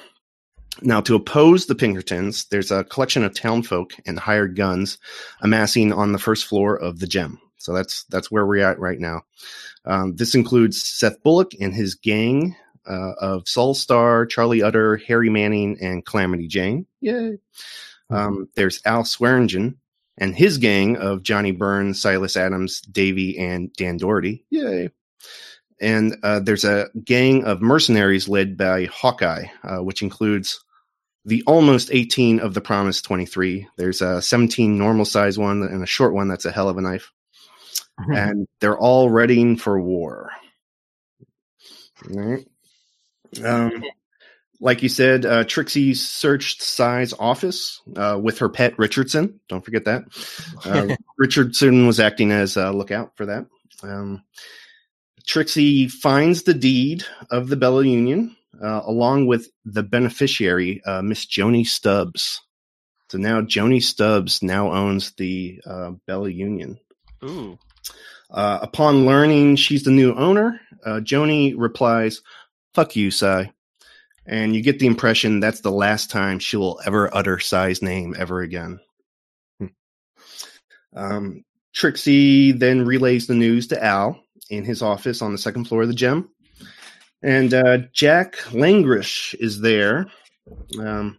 now, 0.81 1.01
to 1.01 1.15
oppose 1.15 1.67
the 1.67 1.75
Pinkertons, 1.75 2.45
there's 2.45 2.71
a 2.71 2.83
collection 2.83 3.23
of 3.23 3.33
townfolk 3.33 3.93
and 4.05 4.19
hired 4.19 4.55
guns 4.55 4.97
amassing 5.41 5.93
on 5.93 6.11
the 6.11 6.19
first 6.19 6.45
floor 6.45 6.75
of 6.75 6.99
the 6.99 7.07
gem. 7.07 7.39
So 7.65 7.73
that's 7.73 8.03
that's 8.05 8.29
where 8.29 8.45
we're 8.45 8.63
at 8.63 8.79
right 8.79 8.99
now. 8.99 9.23
Um, 9.85 10.15
this 10.15 10.35
includes 10.35 10.81
Seth 10.81 11.21
Bullock 11.23 11.53
and 11.59 11.73
his 11.73 11.95
gang 11.95 12.55
uh, 12.87 13.13
of 13.19 13.47
Sol 13.47 13.73
Star, 13.73 14.27
Charlie 14.27 14.61
Utter, 14.61 14.97
Harry 14.97 15.31
Manning, 15.31 15.77
and 15.81 16.05
Calamity 16.05 16.47
Jane. 16.47 16.85
Yay! 17.01 17.39
Um, 18.11 18.49
there's 18.55 18.81
Al 18.85 19.03
Swearingen 19.03 19.77
and 20.17 20.35
his 20.35 20.59
gang 20.59 20.97
of 20.97 21.23
Johnny 21.23 21.51
Byrne, 21.51 21.95
Silas 21.95 22.37
Adams, 22.37 22.81
Davy, 22.81 23.39
and 23.39 23.73
Dan 23.73 23.97
Dority. 23.97 24.43
Yay! 24.51 24.91
And 25.81 26.17
uh, 26.21 26.41
there's 26.41 26.65
a 26.65 26.89
gang 27.03 27.45
of 27.45 27.61
mercenaries 27.61 28.29
led 28.29 28.57
by 28.57 28.85
Hawkeye, 28.85 29.47
uh, 29.63 29.79
which 29.79 30.03
includes 30.03 30.63
the 31.25 31.43
almost 31.47 31.89
18 31.91 32.39
of 32.39 32.53
the 32.53 32.61
promised 32.61 33.05
23. 33.05 33.67
There's 33.75 34.03
a 34.03 34.21
17 34.21 34.77
normal 34.77 35.05
size 35.05 35.39
one 35.39 35.63
and 35.63 35.81
a 35.81 35.87
short 35.87 36.13
one 36.13 36.27
that's 36.27 36.45
a 36.45 36.51
hell 36.51 36.69
of 36.69 36.77
a 36.77 36.81
knife. 36.81 37.11
and 38.13 38.47
they're 38.59 38.77
all 38.77 39.09
readying 39.09 39.57
for 39.57 39.79
war. 39.79 40.31
Right. 42.09 42.45
Um, 43.43 43.83
like 44.59 44.83
you 44.83 44.89
said, 44.89 45.25
uh, 45.25 45.43
Trixie 45.43 45.93
searched 45.93 46.61
Cy's 46.61 47.13
office 47.13 47.81
uh, 47.95 48.19
with 48.21 48.39
her 48.39 48.49
pet 48.49 48.77
Richardson. 48.77 49.39
Don't 49.49 49.63
forget 49.63 49.85
that. 49.85 50.03
Uh, 50.63 50.95
Richardson 51.17 51.87
was 51.87 51.99
acting 51.99 52.31
as 52.31 52.57
a 52.57 52.71
lookout 52.71 53.15
for 53.15 53.25
that. 53.25 53.45
Um, 53.83 54.23
Trixie 55.25 55.87
finds 55.87 56.43
the 56.43 56.53
deed 56.53 57.03
of 57.29 57.49
the 57.49 57.55
Bella 57.55 57.85
Union 57.85 58.35
uh, 58.61 58.81
along 58.85 59.27
with 59.27 59.49
the 59.65 59.83
beneficiary, 59.83 60.81
uh, 60.85 61.01
Miss 61.01 61.25
Joanie 61.25 61.63
Stubbs. 61.63 62.41
So 63.09 63.17
now 63.17 63.41
Joanie 63.41 63.79
Stubbs 63.79 64.41
now 64.41 64.71
owns 64.71 65.11
the 65.11 65.61
uh, 65.65 65.91
Bella 66.07 66.29
Union. 66.29 66.79
Ooh. 67.23 67.57
Uh, 68.31 68.59
upon 68.61 69.05
learning 69.05 69.55
she's 69.55 69.83
the 69.83 69.91
new 69.91 70.13
owner, 70.15 70.59
uh, 70.85 70.99
Joanie 70.99 71.53
replies, 71.53 72.21
"Fuck 72.73 72.95
you, 72.95 73.11
Cy," 73.11 73.51
and 74.25 74.55
you 74.55 74.61
get 74.61 74.79
the 74.79 74.87
impression 74.87 75.39
that's 75.39 75.61
the 75.61 75.71
last 75.71 76.09
time 76.09 76.39
she 76.39 76.57
will 76.57 76.79
ever 76.85 77.13
utter 77.15 77.39
Cy's 77.39 77.81
name 77.81 78.15
ever 78.17 78.41
again. 78.41 78.79
Hmm. 79.59 79.67
Um, 80.95 81.45
Trixie 81.73 82.51
then 82.51 82.85
relays 82.85 83.27
the 83.27 83.35
news 83.35 83.67
to 83.67 83.83
Al 83.83 84.19
in 84.49 84.63
his 84.63 84.81
office 84.81 85.21
on 85.21 85.31
the 85.31 85.37
second 85.37 85.65
floor 85.65 85.83
of 85.83 85.87
the 85.87 85.93
Gem. 85.93 86.29
and 87.21 87.53
uh, 87.53 87.79
Jack 87.93 88.35
Langrish 88.51 89.35
is 89.39 89.61
there, 89.61 90.07
um, 90.79 91.17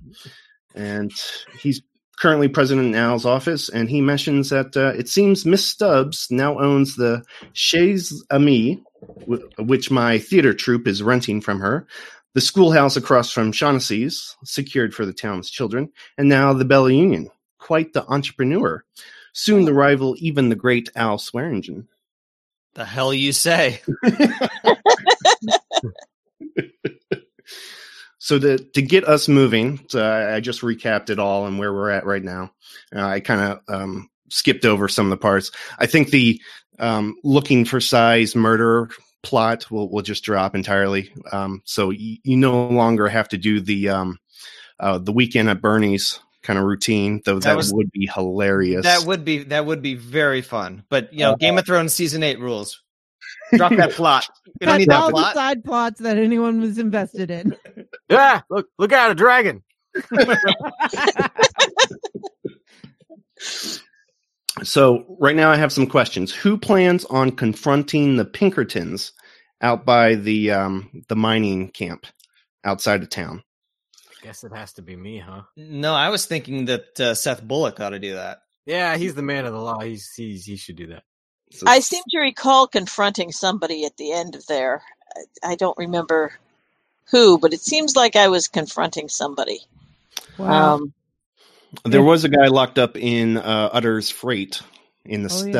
and 0.75 1.13
he's 1.59 1.83
currently 2.19 2.49
president 2.49 2.89
in 2.89 2.95
Al's 2.95 3.27
office, 3.27 3.69
and 3.69 3.89
he 3.89 4.01
mentions 4.01 4.51
that 4.51 4.77
uh, 4.77 4.93
it 4.97 5.09
seems 5.09 5.47
Miss 5.47 5.65
Stubbs 5.65 6.29
now 6.31 6.59
owns 6.59 6.97
the 6.97 7.23
Chez 7.53 8.13
Ami, 8.31 8.83
w- 9.21 9.49
which 9.59 9.91
my 9.91 10.19
theater 10.19 10.55
troupe 10.55 10.87
is 10.87 11.03
renting 11.03 11.41
from 11.41 11.61
her, 11.61 11.87
the 12.35 12.41
schoolhouse 12.41 12.97
across 12.97 13.31
from 13.31 13.53
Shaughnessy's, 13.53 14.37
secured 14.45 14.95
for 14.95 15.07
the 15.07 15.13
town's 15.13 15.51
children, 15.51 15.91
and 16.19 16.29
now 16.29 16.53
the 16.53 16.65
Bella 16.65 16.93
Union. 16.93 17.31
Quite 17.59 17.93
the 17.93 18.07
entrepreneur. 18.07 18.85
Soon 19.33 19.67
to 19.67 19.73
rival 19.73 20.15
even 20.19 20.49
the 20.49 20.55
great 20.55 20.89
Al 20.95 21.19
Swearingen. 21.19 21.89
The 22.75 22.85
hell 22.85 23.13
you 23.13 23.33
say? 23.33 23.81
so 28.19 28.39
to 28.39 28.59
to 28.59 28.83
get 28.83 29.05
us 29.05 29.29
moving, 29.29 29.85
so 29.89 30.03
I, 30.03 30.37
I 30.37 30.41
just 30.41 30.63
recapped 30.63 31.11
it 31.11 31.19
all 31.19 31.47
and 31.47 31.59
where 31.59 31.73
we're 31.73 31.91
at 31.91 32.07
right 32.07 32.23
now. 32.23 32.53
Uh, 32.95 33.07
I 33.07 33.21
kind 33.21 33.41
of 33.41 33.75
um, 33.75 34.11
skipped 34.31 34.65
over 34.65 34.89
some 34.89 35.07
of 35.07 35.11
the 35.11 35.17
parts. 35.17 35.51
I 35.79 35.87
think 35.87 36.11
the 36.11 36.41
um, 36.79 37.17
looking 37.25 37.65
for 37.65 37.81
Cy's 37.81 38.35
murder 38.37 38.91
plot 39.23 39.71
will 39.71 39.91
will 39.91 40.03
just 40.03 40.25
drop 40.25 40.55
entirely. 40.55 41.13
Um, 41.33 41.63
so 41.65 41.91
you, 41.91 42.19
you 42.23 42.37
no 42.37 42.69
longer 42.69 43.09
have 43.09 43.29
to 43.31 43.39
do 43.39 43.61
the 43.61 43.89
um, 43.91 44.19
uh, 44.81 44.99
the 44.99 45.13
weekend 45.13 45.49
at 45.49 45.61
Bernie's 45.61 46.21
kind 46.43 46.59
of 46.59 46.65
routine, 46.65 47.21
though 47.25 47.35
that, 47.41 47.49
That 47.49 47.57
was- 47.57 47.73
would 47.75 47.91
be 47.91 48.09
hilarious. 48.13 48.85
That 48.85 49.05
would 49.07 49.25
be 49.25 49.45
that 49.45 49.67
would 49.67 49.83
be 49.83 49.95
very 49.95 50.43
fun. 50.43 50.85
But 50.89 51.13
you 51.13 51.21
know, 51.21 51.37
Game 51.37 51.59
of 51.59 51.67
Thrones 51.67 51.93
season 51.93 52.23
eight 52.23 52.39
rules. 52.41 52.83
Drop 53.55 53.73
that 53.77 53.91
plot. 53.93 54.29
You 54.61 54.67
don't 54.67 54.75
That's 54.75 54.79
need 54.79 54.89
that 54.91 55.01
all 55.01 55.11
the 55.11 55.33
side 55.33 55.65
plots 55.65 56.01
that 56.01 56.19
anyone 56.19 56.61
was 56.61 56.79
invested 56.79 57.31
in. 57.31 57.57
Yeah, 58.09 58.43
look, 58.49 58.69
look 58.79 58.93
out, 58.93 59.11
a 59.11 59.17
dragon. 59.17 59.65
So 64.63 65.17
right 65.21 65.37
now 65.37 65.51
I 65.51 65.57
have 65.57 65.73
some 65.73 65.87
questions. 65.87 66.33
Who 66.33 66.57
plans 66.57 67.05
on 67.05 67.33
confronting 67.33 68.17
the 68.17 68.25
Pinkertons 68.25 69.13
out 69.61 69.85
by 69.85 70.15
the 70.15 70.53
um, 70.53 71.03
the 71.09 71.17
mining 71.17 71.69
camp 71.69 72.07
outside 72.65 73.03
of 73.03 73.11
town? 73.11 73.43
I 74.11 74.25
Guess 74.25 74.45
it 74.45 74.53
has 74.55 74.73
to 74.75 74.83
be 74.83 74.97
me, 74.97 75.19
huh? 75.19 75.43
No, 75.57 75.93
I 75.95 76.09
was 76.09 76.25
thinking 76.27 76.67
that 76.67 76.99
uh, 76.99 77.15
Seth 77.15 77.43
Bullock 77.43 77.81
ought 77.81 77.91
to 77.91 77.99
do 77.99 78.15
that. 78.15 78.39
Yeah, 78.65 78.97
he's 78.97 79.15
the 79.15 79.23
man 79.23 79.45
of 79.45 79.53
the 79.53 79.61
law. 79.61 79.81
He's, 79.81 80.11
he's 80.17 80.45
he 80.45 80.57
should 80.57 80.77
do 80.77 80.89
that. 80.89 81.05
So 81.51 81.67
I 81.67 81.81
seem 81.81 82.03
to 82.11 82.19
recall 82.21 82.67
confronting 82.67 83.33
somebody 83.33 83.85
at 83.85 83.97
the 83.97 84.13
end 84.13 84.35
of 84.35 84.47
there. 84.47 84.83
I, 85.43 85.53
I 85.53 85.55
don't 85.55 85.79
remember 85.79 86.33
who, 87.11 87.39
but 87.39 87.53
it 87.53 87.61
seems 87.61 87.97
like 87.97 88.17
I 88.17 88.29
was 88.29 88.49
confronting 88.49 89.09
somebody. 89.09 89.61
Wow. 90.39 90.75
Um, 90.75 90.93
there 91.85 92.03
was 92.03 92.25
a 92.25 92.29
guy 92.29 92.47
locked 92.47 92.79
up 92.79 92.97
in 92.97 93.37
uh, 93.37 93.71
Utter's 93.73 94.11
freight 94.11 94.61
in 95.05 95.23
the 95.23 95.29
Oh, 95.33 95.45
yeah. 95.45 95.55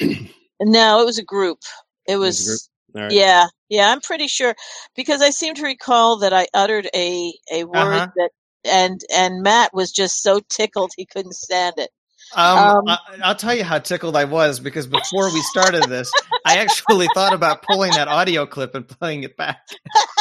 no, 0.60 1.02
it 1.02 1.06
was 1.06 1.18
a 1.18 1.24
group. 1.24 1.58
It 2.06 2.16
was 2.16 2.40
a 2.40 2.44
group? 2.44 2.60
was, 2.60 2.70
All 2.96 3.02
right. 3.02 3.12
yeah, 3.12 3.46
yeah. 3.68 3.90
I'm 3.90 4.00
pretty 4.00 4.28
sure 4.28 4.54
because 4.94 5.22
I 5.22 5.30
seem 5.30 5.54
to 5.54 5.64
recall 5.64 6.18
that 6.18 6.32
I 6.32 6.46
uttered 6.54 6.88
a 6.94 7.32
a 7.52 7.64
word 7.64 7.76
Uh-huh. 7.76 8.06
that, 8.16 8.30
and 8.64 9.00
and 9.14 9.42
Matt 9.42 9.74
was 9.74 9.92
just 9.92 10.22
so 10.22 10.40
tickled 10.48 10.92
he 10.96 11.06
couldn't 11.06 11.34
stand 11.34 11.74
it. 11.78 11.90
Um, 12.36 12.58
Um, 12.58 12.88
I, 12.88 12.98
I'll 13.24 13.34
tell 13.34 13.54
you 13.54 13.64
how 13.64 13.78
tickled 13.78 14.14
I 14.16 14.24
was 14.24 14.60
because 14.60 14.86
before 14.86 15.32
we 15.32 15.40
started 15.42 15.84
this, 15.84 16.12
I 16.44 16.58
actually 16.58 17.08
thought 17.14 17.32
about 17.32 17.62
pulling 17.62 17.92
that 17.92 18.08
audio 18.08 18.46
clip 18.46 18.74
and 18.74 18.86
playing 18.86 19.22
it 19.24 19.36
back. 19.36 19.60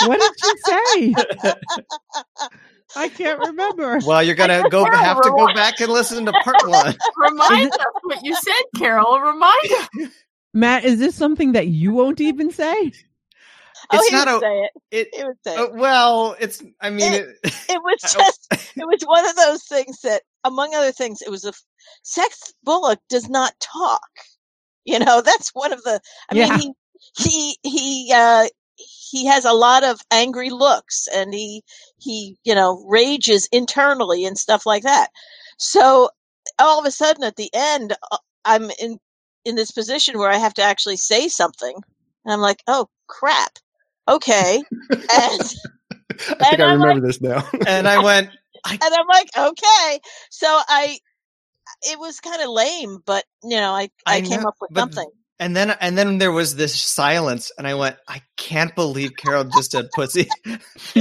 what 0.06 0.20
did 0.20 0.32
you 0.44 1.14
say? 1.44 1.54
I 2.96 3.10
can't 3.10 3.40
remember. 3.40 4.00
Well, 4.06 4.24
you're 4.24 4.36
gonna 4.36 4.70
go 4.70 4.86
have 4.86 5.22
to 5.22 5.30
go 5.30 5.54
back 5.54 5.82
and 5.82 5.92
listen 5.92 6.26
to 6.26 6.32
part 6.32 6.56
one. 6.68 6.96
Remind 7.18 7.72
us 7.72 7.78
what 8.04 8.20
you 8.24 8.34
said, 8.36 8.64
Carol. 8.78 9.20
Remind 9.20 9.72
us. 9.72 10.10
Matt, 10.54 10.86
is 10.86 11.00
this 11.00 11.16
something 11.16 11.52
that 11.54 11.68
you 11.68 11.92
won't 11.92 12.22
even 12.22 12.52
say? 12.52 12.94
Oh, 13.92 13.98
It's 13.98 14.08
he 14.08 14.16
not 14.16 14.28
would 14.28 14.38
a- 14.38 14.40
say 14.40 14.60
it. 14.62 14.72
It, 14.92 15.08
He 15.14 15.24
would 15.26 15.38
say 15.46 15.56
uh, 15.58 15.68
well, 15.74 16.36
it's. 16.40 16.64
I 16.80 16.90
mean, 16.90 17.12
it, 17.14 17.28
It 17.44 17.82
was 17.84 18.00
just. 18.14 18.48
it 18.52 18.86
was 18.88 19.02
one 19.06 19.28
of 19.30 19.36
those 19.36 19.64
things 19.66 20.00
that, 20.02 20.22
among 20.46 20.74
other 20.74 20.92
things, 20.94 21.22
it 21.22 21.30
was 21.30 21.44
a. 21.46 21.52
Seth 22.04 22.54
Bullock 22.64 23.00
does 23.10 23.30
not 23.30 23.54
talk. 23.60 24.02
You 24.86 25.00
know, 25.00 25.22
that's 25.22 25.50
one 25.54 25.74
of 25.74 25.84
the. 25.84 26.00
I 26.30 26.34
Yeah. 26.34 26.48
mean, 26.48 26.54
he 26.54 26.74
he 27.18 27.58
he 27.64 28.14
uh, 28.16 28.48
he 28.78 29.26
has 29.28 29.46
a 29.46 29.54
lot 29.54 29.84
of 29.84 30.02
angry 30.12 30.50
looks, 30.50 31.08
and 31.14 31.34
he 31.34 31.64
he 32.00 32.38
you 32.46 32.56
know 32.56 32.84
rages 32.88 33.48
internally 33.52 34.26
and 34.26 34.38
stuff 34.38 34.66
like 34.66 34.84
that. 34.84 35.10
So 35.60 36.10
all 36.60 36.80
of 36.80 36.86
a 36.86 36.92
sudden, 36.92 37.24
at 37.24 37.36
the 37.38 37.50
end, 37.54 37.94
uh, 38.12 38.18
I'm 38.46 38.72
in 38.82 39.00
in 39.46 39.56
this 39.56 39.72
position 39.72 40.18
where 40.20 40.32
I 40.32 40.38
have 40.38 40.56
to 40.56 40.64
actually 40.64 40.98
say 40.98 41.28
something, 41.30 41.76
and 42.26 42.34
I'm 42.34 42.42
like, 42.42 42.64
oh 42.68 42.88
crap, 43.08 43.60
okay, 44.10 44.66
and. 45.12 45.52
I 46.40 46.46
think 46.46 46.60
And 46.60 46.64
I 46.64 46.66
I'm 46.66 46.80
remember 46.80 47.02
this 47.02 47.22
now. 47.22 47.44
and 47.66 47.88
I 47.88 48.00
went. 48.00 48.30
and 48.84 48.96
I'm 48.96 49.08
like, 49.08 49.30
okay. 49.38 50.00
So 50.32 50.48
I, 50.50 51.00
it 51.86 52.00
was 52.00 52.20
kind 52.20 52.42
of 52.42 52.50
lame, 52.50 53.00
but 53.06 53.24
you 53.44 53.58
know, 53.58 53.72
I 53.72 53.90
I, 54.06 54.18
I 54.18 54.22
came 54.22 54.42
know, 54.42 54.50
up 54.50 54.56
with 54.62 54.72
but- 54.74 54.80
something. 54.82 55.10
And 55.38 55.54
then, 55.54 55.72
and 55.82 55.98
then 55.98 56.18
there 56.18 56.32
was 56.32 56.56
this 56.56 56.80
silence, 56.80 57.52
and 57.58 57.68
I 57.68 57.74
went, 57.74 57.98
"I 58.08 58.22
can't 58.38 58.74
believe 58.74 59.18
Carol 59.18 59.44
just 59.44 59.72
said 59.72 59.90
pussy." 59.94 60.30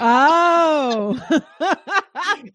oh. 0.00 1.20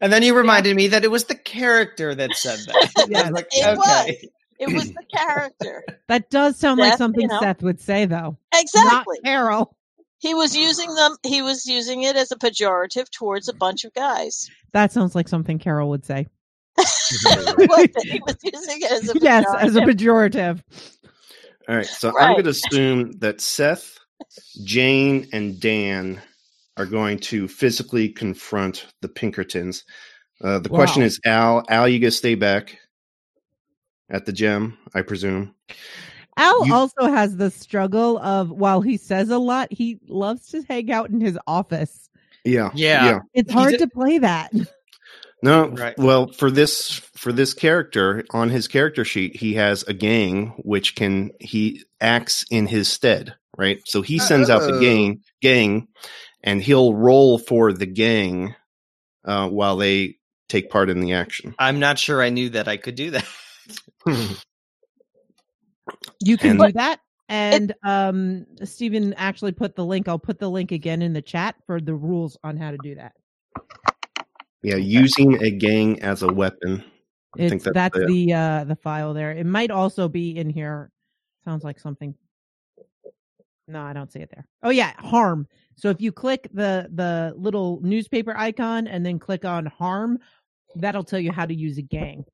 And 0.02 0.12
then 0.12 0.24
you 0.24 0.36
reminded 0.36 0.76
me 0.76 0.88
that 0.90 1.04
it 1.04 1.12
was 1.12 1.26
the 1.26 1.36
character 1.36 2.14
that 2.16 2.34
said 2.36 2.60
that. 2.68 2.92
I 2.98 3.06
Yes. 3.10 3.24
was 3.24 3.32
like, 3.32 3.48
It 3.52 3.66
okay. 3.68 3.76
was. 3.78 4.30
It 4.58 4.74
was 4.74 4.92
the 4.94 5.04
character 5.14 5.84
that 6.08 6.30
does 6.30 6.58
sound 6.58 6.80
like 6.80 6.98
something 6.98 7.22
you 7.24 7.28
know. 7.28 7.40
Seth 7.42 7.62
would 7.62 7.80
say, 7.82 8.06
though. 8.06 8.38
exactly. 8.54 9.18
Not 9.24 9.30
Carol. 9.30 9.76
He 10.20 10.34
was 10.34 10.56
using 10.56 10.94
them. 10.96 11.18
He 11.24 11.42
was 11.42 11.66
using 11.66 12.04
it 12.04 12.16
as 12.16 12.32
a 12.32 12.36
pejorative 12.36 13.10
towards 13.12 13.50
a 13.50 13.54
bunch 13.54 13.84
of 13.84 13.94
guys. 13.94 14.50
That 14.72 14.92
sounds 14.94 15.14
like 15.14 15.28
something 15.28 15.60
Carol 15.60 15.90
would 15.90 16.06
say. 16.06 16.28
What, 17.68 17.90
he 18.04 18.20
was 18.26 18.38
using 18.44 18.82
it 18.82 18.92
as 18.92 19.10
a 19.16 19.20
yes, 19.20 19.46
as 19.60 19.76
a 19.76 19.82
pejorative. 19.82 20.62
pejorative. 20.62 20.62
All 21.68 21.76
right, 21.78 21.86
so 21.86 22.10
I'm 22.20 22.34
going 22.34 22.44
to 22.44 22.50
assume 22.52 23.12
that 23.14 23.42
Seth, 23.42 23.98
Jane, 24.64 25.28
and 25.34 25.60
Dan 25.60 26.22
are 26.78 26.86
going 26.86 27.18
to 27.20 27.48
physically 27.48 28.10
confront 28.10 28.86
the 29.02 29.08
Pinkertons. 29.08 29.84
Uh, 30.44 30.60
the 30.60 30.70
question 30.70 31.02
is, 31.02 31.20
Al, 31.26 31.64
Al, 31.70 31.88
you 31.88 31.98
gonna 32.00 32.12
stay 32.12 32.36
back 32.36 32.78
at 34.10 34.26
the 34.26 34.34
Gem? 34.34 34.78
I 34.94 35.02
presume. 35.02 35.56
Al 36.38 36.68
You- 36.68 36.74
also 36.74 37.06
has 37.08 37.38
the 37.38 37.50
struggle 37.50 38.18
of 38.20 38.52
while 38.52 38.82
he 38.82 38.98
says 38.98 39.30
a 39.30 39.38
lot, 39.38 39.72
he 39.72 39.98
loves 40.08 40.50
to 40.50 40.62
hang 40.64 40.92
out 40.92 41.10
in 41.10 41.22
his 41.22 41.40
office. 41.48 42.10
Yeah, 42.44 42.70
Yeah. 42.76 43.20
It's 43.34 43.52
hard 43.52 43.76
a- 43.76 43.78
to 43.80 43.88
play 43.88 44.18
that. 44.20 44.52
No, 45.44 45.70
Right. 45.70 45.98
well, 45.98 46.30
for 46.34 46.52
this 46.52 47.00
for 47.16 47.32
this 47.32 47.54
character 47.54 48.26
on 48.32 48.50
his 48.50 48.68
character 48.68 49.06
sheet, 49.06 49.38
he 49.38 49.56
has 49.56 49.84
a 49.84 49.94
gang 49.94 50.50
which 50.66 50.96
can 50.96 51.32
he 51.40 51.84
acts 52.02 52.46
in 52.52 52.68
his 52.68 52.90
stead, 52.90 53.36
right? 53.58 53.80
So 53.86 54.02
he 54.02 54.20
sends 54.20 54.50
out 54.50 54.66
the 54.66 54.74
Oh. 54.74 54.80
gang 54.80 55.22
gang, 55.42 55.88
and 56.44 56.62
he'll 56.62 56.94
roll 56.94 57.40
for 57.40 57.74
the 57.74 57.86
gang 57.88 58.56
uh, 59.26 59.50
while 59.50 59.78
they 59.78 60.18
take 60.50 60.70
part 60.70 60.90
in 60.90 61.00
the 61.02 61.14
action. 61.14 61.56
I'm 61.60 61.80
not 61.80 62.00
sure 62.00 62.22
I 62.22 62.30
knew 62.30 62.50
that 62.52 62.68
I 62.68 62.78
could 62.78 62.96
do 62.96 63.12
that. 63.12 63.28
You 66.22 66.38
can 66.38 66.58
And- 66.58 66.60
do 66.60 66.74
that. 66.74 67.00
And 67.30 67.74
um 67.84 68.46
Stephen 68.64 69.14
actually 69.16 69.54
put 69.54 69.76
the 69.76 69.86
link. 69.86 70.08
I'll 70.08 70.20
put 70.20 70.40
the 70.40 70.50
link 70.50 70.72
again 70.72 71.02
in 71.02 71.14
the 71.14 71.22
chat 71.22 71.56
for 71.68 71.82
the 71.82 71.96
rules 71.96 72.38
on 72.44 72.58
how 72.58 72.72
to 72.72 72.78
do 72.80 72.96
that. 72.96 73.14
Yeah, 74.66 74.78
using 74.78 75.44
a 75.44 75.52
gang 75.52 76.02
as 76.02 76.24
a 76.24 76.28
weapon. 76.28 76.84
I 77.38 77.44
It's 77.44 77.50
think 77.52 77.62
that's 77.62 77.76
that's 77.76 77.98
it. 78.00 78.08
the 78.08 78.34
uh 78.34 78.64
the 78.64 78.76
file 78.76 79.14
there. 79.14 79.30
It 79.32 79.46
might 79.46 79.70
also 79.70 80.10
be 80.10 80.36
in 80.36 80.50
here. 80.50 80.90
Sounds 81.44 81.64
like 81.64 81.80
something. 81.80 82.16
No, 83.68 83.84
I 83.84 83.94
don't 83.94 84.12
see 84.12 84.22
it 84.22 84.32
there. 84.34 84.48
Oh 84.64 84.72
yeah, 84.72 84.94
harm. 84.98 85.48
So 85.76 85.92
if 85.92 86.02
you 86.02 86.12
click 86.12 86.48
the 86.52 86.90
the 86.96 87.36
little 87.38 87.80
newspaper 87.84 88.36
icon 88.36 88.88
and 88.88 89.06
then 89.06 89.20
click 89.20 89.46
on 89.46 89.68
harm, 89.68 90.18
that'll 90.74 91.04
tell 91.04 91.20
you 91.20 91.32
how 91.32 91.46
to 91.46 91.54
use 91.54 91.78
a 91.78 91.84
gang. 91.84 92.26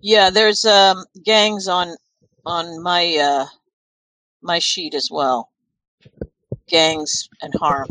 Yeah, 0.00 0.30
there's 0.30 0.64
um, 0.64 1.04
gangs 1.24 1.68
on 1.68 1.94
on 2.44 2.82
my 2.82 3.16
uh, 3.16 3.46
my 4.42 4.58
sheet 4.58 4.92
as 4.94 5.08
well. 5.08 5.50
Gangs 6.66 7.28
and 7.42 7.54
harm. 7.54 7.86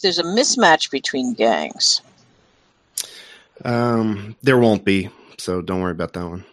There's 0.00 0.18
a 0.18 0.24
mismatch 0.24 0.90
between 0.90 1.34
gangs. 1.34 2.02
Um, 3.64 4.36
there 4.42 4.58
won't 4.58 4.84
be, 4.84 5.10
so 5.38 5.60
don't 5.60 5.80
worry 5.80 5.92
about 5.92 6.14
that 6.14 6.26
one. 6.26 6.44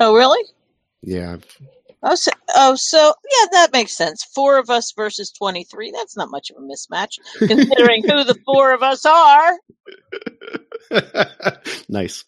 Oh, 0.00 0.14
really? 0.14 0.44
Yeah, 1.02 1.36
Oh, 2.08 2.14
so, 2.14 2.30
oh, 2.54 2.74
so 2.76 2.98
yeah, 2.98 3.46
that 3.52 3.72
makes 3.72 3.96
sense. 3.96 4.22
Four 4.22 4.58
of 4.58 4.70
us 4.70 4.92
versus 4.92 5.32
twenty-three. 5.32 5.90
That's 5.90 6.16
not 6.16 6.30
much 6.30 6.50
of 6.50 6.56
a 6.56 6.60
mismatch, 6.60 7.18
considering 7.38 8.02
who 8.02 8.22
the 8.22 8.38
four 8.44 8.72
of 8.72 8.82
us 8.82 9.04
are. 9.04 9.58
nice. 11.88 12.24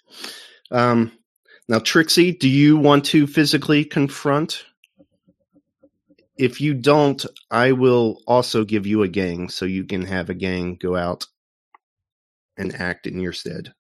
Um, 0.72 1.12
now, 1.68 1.78
Trixie, 1.78 2.32
do 2.32 2.48
you 2.48 2.76
want 2.76 3.04
to 3.06 3.28
physically 3.28 3.84
confront? 3.84 4.64
If 6.38 6.60
you 6.60 6.72
don't, 6.74 7.24
I 7.50 7.72
will 7.72 8.22
also 8.26 8.64
give 8.64 8.86
you 8.86 9.02
a 9.02 9.08
gang 9.08 9.48
so 9.48 9.64
you 9.64 9.84
can 9.84 10.02
have 10.02 10.30
a 10.30 10.34
gang 10.34 10.76
go 10.76 10.94
out 10.96 11.26
and 12.56 12.74
act 12.76 13.06
in 13.06 13.18
your 13.18 13.32
stead. 13.32 13.72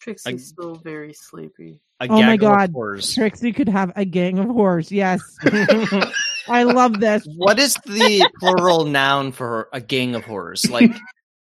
Trixie's 0.00 0.48
still 0.48 0.76
very 0.76 1.12
sleepy. 1.12 1.80
A 2.00 2.06
Oh 2.08 2.22
my 2.22 2.36
gaggle 2.36 2.48
of 2.52 2.58
God. 2.58 2.70
horrors. 2.72 3.14
Trixie 3.14 3.52
could 3.52 3.68
have 3.68 3.92
a 3.96 4.04
gang 4.04 4.38
of 4.38 4.46
whores. 4.46 4.90
Yes. 4.90 5.20
I 6.48 6.62
love 6.64 7.00
this. 7.00 7.26
What 7.36 7.58
is 7.58 7.74
the 7.86 8.28
plural 8.40 8.84
noun 8.84 9.32
for 9.32 9.68
a 9.72 9.80
gang 9.80 10.14
of 10.14 10.24
horrors? 10.24 10.68
Like 10.70 10.92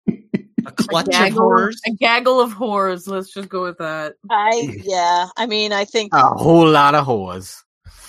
a 0.08 0.72
clutch 0.72 1.06
of 1.08 1.12
gaggle, 1.12 1.40
horrors? 1.40 1.80
a 1.86 1.92
gaggle 1.92 2.40
of 2.42 2.54
whores. 2.54 3.08
Let's 3.08 3.34
just 3.34 3.48
go 3.50 3.64
with 3.64 3.78
that. 3.78 4.16
I 4.30 4.80
yeah. 4.84 5.28
I 5.38 5.46
mean, 5.46 5.72
I 5.72 5.86
think 5.86 6.14
A 6.14 6.30
whole 6.30 6.68
lot 6.70 6.96
of 6.96 7.06
whores. 7.06 7.56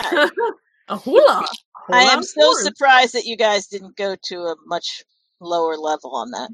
a 0.89 0.97
hula. 0.97 1.47
I 1.93 2.03
am 2.13 2.23
so 2.23 2.41
whores. 2.55 2.63
surprised 2.63 3.15
that 3.15 3.25
you 3.25 3.37
guys 3.37 3.67
didn't 3.67 3.97
go 3.97 4.17
to 4.25 4.37
a 4.43 4.57
much 4.67 5.03
lower 5.41 5.77
level 5.77 6.15
on 6.15 6.31
that. 6.33 6.51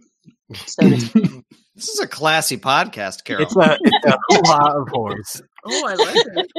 So. 0.66 1.40
This 1.76 1.88
is 1.90 2.00
a 2.00 2.06
classy 2.08 2.56
podcast, 2.56 3.24
Carol. 3.24 3.42
It's 3.42 3.54
a, 3.54 3.76
it's 3.82 4.06
a 4.38 4.42
lot 4.50 4.74
of 4.76 4.86
whores. 4.88 5.42
Oh, 5.66 5.86
I 5.86 5.94
like 5.94 6.16
it. 6.16 6.50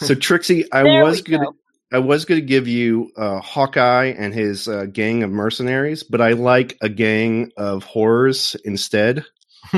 So 0.00 0.14
Trixie, 0.14 0.64
I 0.72 0.82
There 0.82 1.04
was 1.04 1.20
gonna 1.20 1.44
go. 1.44 1.56
I 1.92 1.98
was 1.98 2.24
gonna 2.24 2.40
give 2.40 2.66
you 2.66 3.10
uh, 3.18 3.40
Hawkeye 3.40 4.14
and 4.16 4.32
his 4.32 4.66
uh, 4.66 4.86
gang 4.86 5.22
of 5.22 5.30
mercenaries, 5.30 6.04
but 6.04 6.22
I 6.22 6.32
like 6.32 6.78
a 6.80 6.88
gang 6.88 7.52
of 7.58 7.84
horrors 7.84 8.56
instead. 8.64 9.26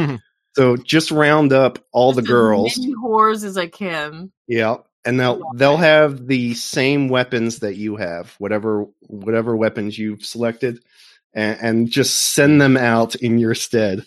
so 0.54 0.76
just 0.76 1.10
round 1.10 1.52
up 1.52 1.80
all 1.92 2.12
the 2.12 2.22
girls, 2.22 2.74
As 2.74 2.78
many 2.78 2.94
whores 2.94 3.42
as 3.42 3.56
I 3.56 3.66
can. 3.66 4.30
yeah, 4.46 4.76
and 5.04 5.18
they'll 5.18 5.40
they'll 5.54 5.76
have 5.76 6.26
the 6.26 6.54
same 6.54 7.08
weapons 7.08 7.60
that 7.60 7.76
you 7.76 7.96
have, 7.96 8.34
whatever 8.38 8.86
whatever 9.00 9.56
weapons 9.56 9.98
you've 9.98 10.24
selected, 10.24 10.80
and, 11.34 11.58
and 11.60 11.90
just 11.90 12.32
send 12.34 12.60
them 12.60 12.76
out 12.76 13.14
in 13.16 13.38
your 13.38 13.54
stead. 13.54 14.04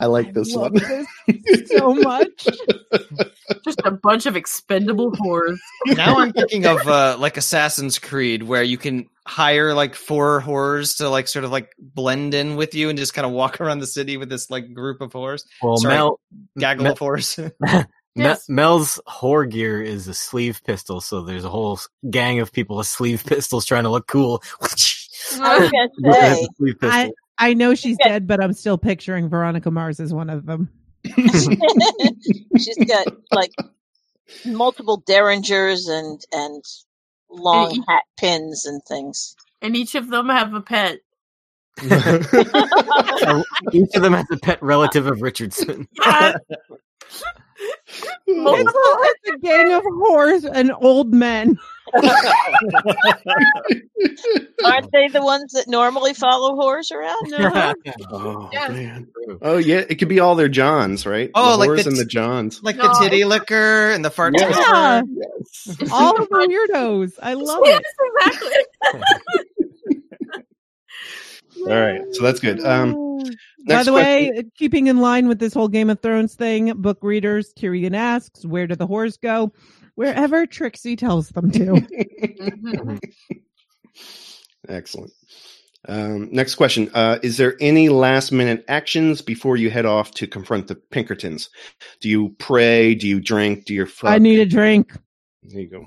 I 0.00 0.06
like 0.06 0.32
this 0.32 0.52
love 0.54 0.72
one. 0.72 1.06
this 1.28 1.70
so 1.70 1.94
much. 1.94 2.48
Just 3.64 3.80
a 3.84 3.92
bunch 3.92 4.26
of 4.26 4.34
expendable 4.34 5.12
whores. 5.12 5.58
now 5.86 6.18
I'm 6.18 6.32
thinking 6.32 6.66
of 6.66 6.86
uh, 6.88 7.16
like 7.20 7.36
Assassin's 7.36 8.00
Creed, 8.00 8.42
where 8.42 8.64
you 8.64 8.76
can 8.76 9.06
hire 9.26 9.74
like 9.74 9.94
four 9.94 10.40
horrors 10.40 10.96
to 10.96 11.08
like 11.08 11.28
sort 11.28 11.44
of 11.44 11.52
like 11.52 11.70
blend 11.78 12.34
in 12.34 12.56
with 12.56 12.74
you 12.74 12.88
and 12.88 12.98
just 12.98 13.14
kind 13.14 13.24
of 13.26 13.32
walk 13.32 13.60
around 13.60 13.78
the 13.78 13.86
city 13.86 14.16
with 14.16 14.28
this 14.28 14.50
like 14.50 14.74
group 14.74 15.00
of 15.00 15.12
horrors, 15.12 15.44
Well, 15.62 15.76
Sorry. 15.76 15.94
Mel, 15.94 16.20
gaggle 16.58 16.84
Mel, 16.84 16.92
of 16.92 16.98
horrors. 18.16 18.48
Me- 18.48 18.54
Mel's 18.54 19.00
whore 19.08 19.48
gear 19.50 19.82
is 19.82 20.08
a 20.08 20.14
sleeve 20.14 20.60
pistol, 20.64 21.00
so 21.00 21.22
there's 21.22 21.44
a 21.44 21.50
whole 21.50 21.78
gang 22.10 22.40
of 22.40 22.52
people 22.52 22.76
with 22.76 22.86
sleeve 22.86 23.24
pistols 23.26 23.64
trying 23.64 23.84
to 23.84 23.90
look 23.90 24.06
cool. 24.06 24.42
I 25.40 25.58
was 25.58 25.70
say 25.70 26.46
I 26.82 27.10
I 27.38 27.54
know 27.54 27.74
she's 27.74 27.96
Okay. 28.00 28.10
dead, 28.10 28.26
but 28.26 28.42
I'm 28.42 28.52
still 28.52 28.76
picturing 28.78 29.28
Veronica 29.28 29.70
Mars 29.70 30.00
as 30.00 30.12
one 30.12 30.28
of 30.30 30.46
them. 30.46 30.68
she's 31.06 32.76
got 32.86 33.06
like 33.32 33.52
multiple 34.44 35.02
derringers 35.06 35.88
and 35.88 36.20
and 36.32 36.62
long 37.30 37.68
And 37.70 37.78
e- 37.78 37.84
hat 37.88 38.02
pins 38.18 38.66
and 38.66 38.82
things. 38.88 39.34
and 39.62 39.76
each 39.76 39.94
of 39.94 40.08
them 40.08 40.28
have 40.28 40.54
a 40.54 40.60
pet. 40.60 40.98
Each 43.72 43.94
of 43.94 44.02
them 44.02 44.12
has 44.12 44.26
a 44.30 44.36
pet 44.42 44.62
relative 44.62 45.06
of 45.06 45.22
Richardson. 45.22 45.88
Yeah. 46.04 46.34
It's 48.26 48.70
a, 48.70 48.96
it's 49.02 49.28
a 49.34 49.38
gang 49.38 49.72
of 49.72 49.82
whores 49.82 50.48
and 50.50 50.72
old 50.80 51.12
men. 51.12 51.58
Aren't 54.64 54.90
they 54.92 55.08
the 55.08 55.22
ones 55.22 55.52
that 55.52 55.66
normally 55.68 56.14
follow 56.14 56.54
whores 56.56 56.90
around? 56.92 57.28
No. 57.30 57.74
oh 58.12 58.48
Yes. 58.52 58.70
man. 58.70 59.08
Oh 59.42 59.58
yeah, 59.58 59.82
it 59.88 59.96
could 59.96 60.08
be 60.08 60.20
all 60.20 60.34
their 60.34 60.48
Johns, 60.48 61.04
right? 61.06 61.30
Oh, 61.34 61.52
the 61.52 61.58
like 61.58 61.70
whores 61.70 61.84
the 61.84 61.90
and 61.90 61.98
the 61.98 62.04
Johns. 62.04 62.62
like 62.62 62.76
No, 62.76 62.84
the 62.84 62.94
titty 63.00 63.24
liquor 63.24 63.90
and 63.90 64.04
the 64.04 64.10
fart 64.10 64.34
Yeah. 64.38 64.48
Yeah, 64.50 65.02
Yes. 65.16 65.76
all 65.92 66.20
of 66.20 66.28
the 66.28 66.68
weirdos. 66.72 67.18
I 67.22 67.34
love 67.34 67.60
yes, 67.64 67.80
it. 67.80 68.24
exactly. 68.26 69.02
All 71.68 71.80
right, 71.80 72.02
so 72.12 72.22
that's 72.22 72.40
good. 72.40 72.64
Um, 72.64 73.18
By 73.66 73.74
next 73.74 73.86
the 73.86 73.92
way, 73.92 74.44
keeping 74.56 74.88
in 74.88 74.98
line 74.98 75.28
with 75.28 75.38
this 75.38 75.54
whole 75.54 75.68
Game 75.68 75.90
of 75.90 76.00
Thrones 76.00 76.34
thing, 76.34 76.72
book 76.74 76.98
readers, 77.02 77.52
Tyrion 77.54 77.94
asks, 77.94 78.44
where 78.44 78.66
do 78.66 78.74
the 78.74 78.86
whores 78.86 79.20
go? 79.20 79.52
Wherever 79.94 80.46
Trixie 80.46 80.96
tells 80.96 81.28
them 81.28 81.50
to. 81.52 82.98
Excellent. 84.68 85.12
Um, 85.88 86.28
next 86.30 86.54
question: 86.54 86.90
uh, 86.94 87.18
Is 87.22 87.36
there 87.36 87.56
any 87.60 87.88
last-minute 87.88 88.64
actions 88.68 89.20
before 89.20 89.56
you 89.56 89.68
head 89.70 89.84
off 89.84 90.12
to 90.12 90.26
confront 90.26 90.68
the 90.68 90.76
Pinkertons? 90.76 91.50
Do 92.00 92.08
you 92.08 92.34
pray? 92.38 92.94
Do 92.94 93.08
you 93.08 93.20
drink? 93.20 93.64
Do 93.64 93.74
you 93.74 93.86
fuck? 93.86 94.10
I 94.10 94.18
need 94.18 94.38
a 94.38 94.46
drink. 94.46 94.96
There 95.42 95.60
you 95.60 95.68
go. 95.68 95.86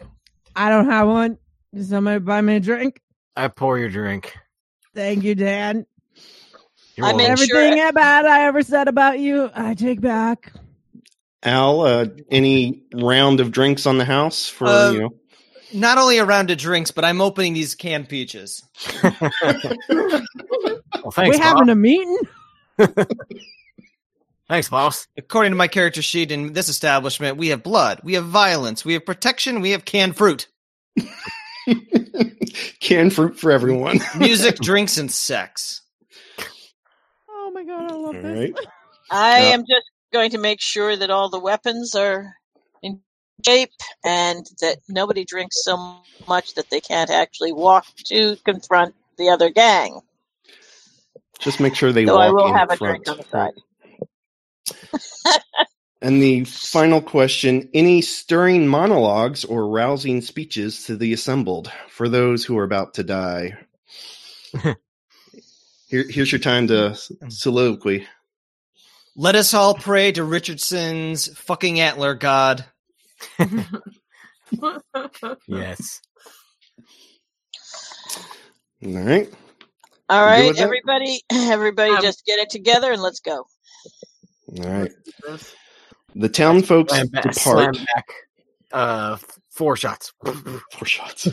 I 0.55 0.69
don't 0.69 0.89
have 0.89 1.07
one. 1.07 1.37
Does 1.73 1.89
somebody 1.89 2.19
buy 2.19 2.41
me 2.41 2.57
a 2.57 2.59
drink? 2.59 3.01
I 3.37 3.47
pour 3.47 3.79
your 3.79 3.89
drink. 3.89 4.35
Thank 4.95 5.23
you, 5.23 5.35
Dan. 5.35 5.85
You're 6.95 7.05
I 7.05 7.09
mean, 7.11 7.27
welcome. 7.27 7.45
sure. 7.45 7.61
Everything 7.61 7.93
bad 7.93 8.25
I 8.25 8.45
ever 8.45 8.63
said 8.63 8.87
about 8.87 9.19
you, 9.19 9.51
I 9.53 9.73
take 9.73 9.99
back. 9.99 10.53
Al, 11.43 11.81
uh, 11.81 12.05
any 12.31 12.81
round 12.93 13.41
of 13.41 13.51
drinks 13.51 13.85
on 13.85 13.97
the 13.97 14.05
house 14.05 14.47
for 14.47 14.67
Uh, 14.67 14.91
you 14.91 14.99
know? 15.01 15.09
Not 15.73 15.97
only 15.97 16.17
a 16.19 16.25
round 16.25 16.51
of 16.51 16.57
drinks, 16.57 16.91
but 16.91 17.03
I'm 17.03 17.19
opening 17.19 17.53
these 17.53 17.75
canned 17.75 18.07
peaches. 18.07 18.63
well, 19.03 19.21
thanks, 21.11 21.37
we 21.37 21.43
having 21.43 21.69
a 21.69 21.75
meeting? 21.75 22.19
Thanks, 24.47 24.69
boss. 24.69 25.07
According 25.17 25.51
to 25.51 25.55
my 25.57 25.67
character 25.67 26.03
sheet 26.03 26.31
in 26.31 26.53
this 26.53 26.69
establishment, 26.69 27.37
we 27.37 27.47
have 27.47 27.63
blood, 27.63 27.99
we 28.03 28.13
have 28.13 28.25
violence, 28.25 28.85
we 28.85 28.93
have 28.93 29.05
protection, 29.05 29.59
we 29.59 29.71
have 29.71 29.85
canned 29.85 30.15
fruit, 30.15 30.47
Canned 32.79 33.13
fruit 33.13 33.37
for 33.39 33.51
everyone. 33.51 33.99
music, 34.17 34.57
drinks, 34.57 34.97
and 34.97 35.11
sex. 35.11 35.81
Oh 37.29 37.51
my 37.53 37.63
god, 37.63 37.81
I 37.81 37.93
love 37.93 38.15
All 38.15 38.21
this. 38.21 38.37
right. 38.39 38.55
I 39.11 39.39
Yeah. 39.39 39.53
am 39.53 39.61
just 39.61 39.89
going 40.13 40.31
to 40.31 40.37
make 40.37 40.61
sure 40.61 40.95
that 40.95 41.09
all 41.09 41.29
the 41.29 41.39
weapons 41.39 41.95
are 41.95 42.35
in 42.81 43.01
shape 43.45 43.71
and 44.03 44.45
that 44.61 44.77
nobody 44.89 45.25
drinks 45.25 45.63
so 45.63 46.01
much 46.27 46.53
that 46.55 46.69
they 46.69 46.81
can't 46.81 47.09
actually 47.09 47.51
walk 47.51 47.85
to 48.05 48.37
confront 48.45 48.95
the 49.17 49.29
other 49.29 49.49
gang. 49.49 50.01
Just 51.39 51.59
make 51.59 51.75
sure 51.75 51.91
they 51.91 52.05
So 52.05 52.15
walk 52.15 52.23
I 52.23 52.29
will 52.31 52.49
in 52.49 52.55
have 52.55 52.69
a 52.71 52.77
drink 52.77 53.07
on 53.07 53.17
the 53.17 53.23
side. 53.31 53.53
And 56.05 56.21
the 56.21 56.43
final 56.43 57.01
question 57.01 57.67
any 57.73 58.03
stirring 58.03 58.67
monologues 58.67 59.43
or 59.43 59.67
rousing 59.67 60.21
speeches 60.21 60.85
to 60.85 60.95
the 60.95 61.13
assembled 61.13 61.71
for 61.89 62.07
those 62.07 62.45
who 62.45 62.59
are 62.59 62.63
about 62.63 62.93
to 62.93 63.03
die? 63.03 63.57
Here, 65.87 66.05
here's 66.07 66.31
your 66.31 66.37
time 66.37 66.67
to 66.67 66.95
soliloquy. 67.29 68.05
Let 69.15 69.33
us 69.33 69.55
all 69.55 69.73
pray 69.73 70.11
to 70.11 70.23
Richardson's 70.23 71.27
fucking 71.39 71.79
antler 71.79 72.13
god. 72.13 72.65
Yes. 75.47 76.01
All 78.85 78.91
right. 78.93 79.33
All 80.07 80.23
right, 80.23 80.43
good 80.43 80.55
that? 80.57 80.61
everybody, 80.61 81.21
everybody, 81.31 81.93
Um, 81.93 82.01
just 82.03 82.23
get 82.25 82.37
it 82.37 82.51
together 82.51 82.91
and 82.91 83.01
let's 83.01 83.21
go. 83.21 83.47
All 84.59 84.63
right. 84.63 84.91
The 86.15 86.29
town 86.29 86.61
folks 86.63 86.93
Slam 86.93 87.07
back, 87.07 87.33
slam 87.33 87.71
depart. 87.73 87.87
back. 87.93 88.07
Uh, 88.71 89.17
four 89.51 89.75
shots. 89.77 90.13
Four 90.23 90.85
shots. 90.85 91.27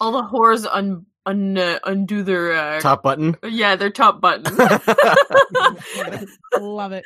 All 0.00 0.12
the 0.12 0.22
whores 0.22 0.66
un, 0.70 1.06
un 1.26 1.56
uh, 1.58 1.78
undo 1.84 2.22
their 2.22 2.52
uh, 2.52 2.80
Top 2.80 3.02
button. 3.02 3.36
yeah 3.48 3.76
their 3.76 3.90
top 3.90 4.20
button. 4.20 4.44
love 6.60 6.92
it. 6.92 7.04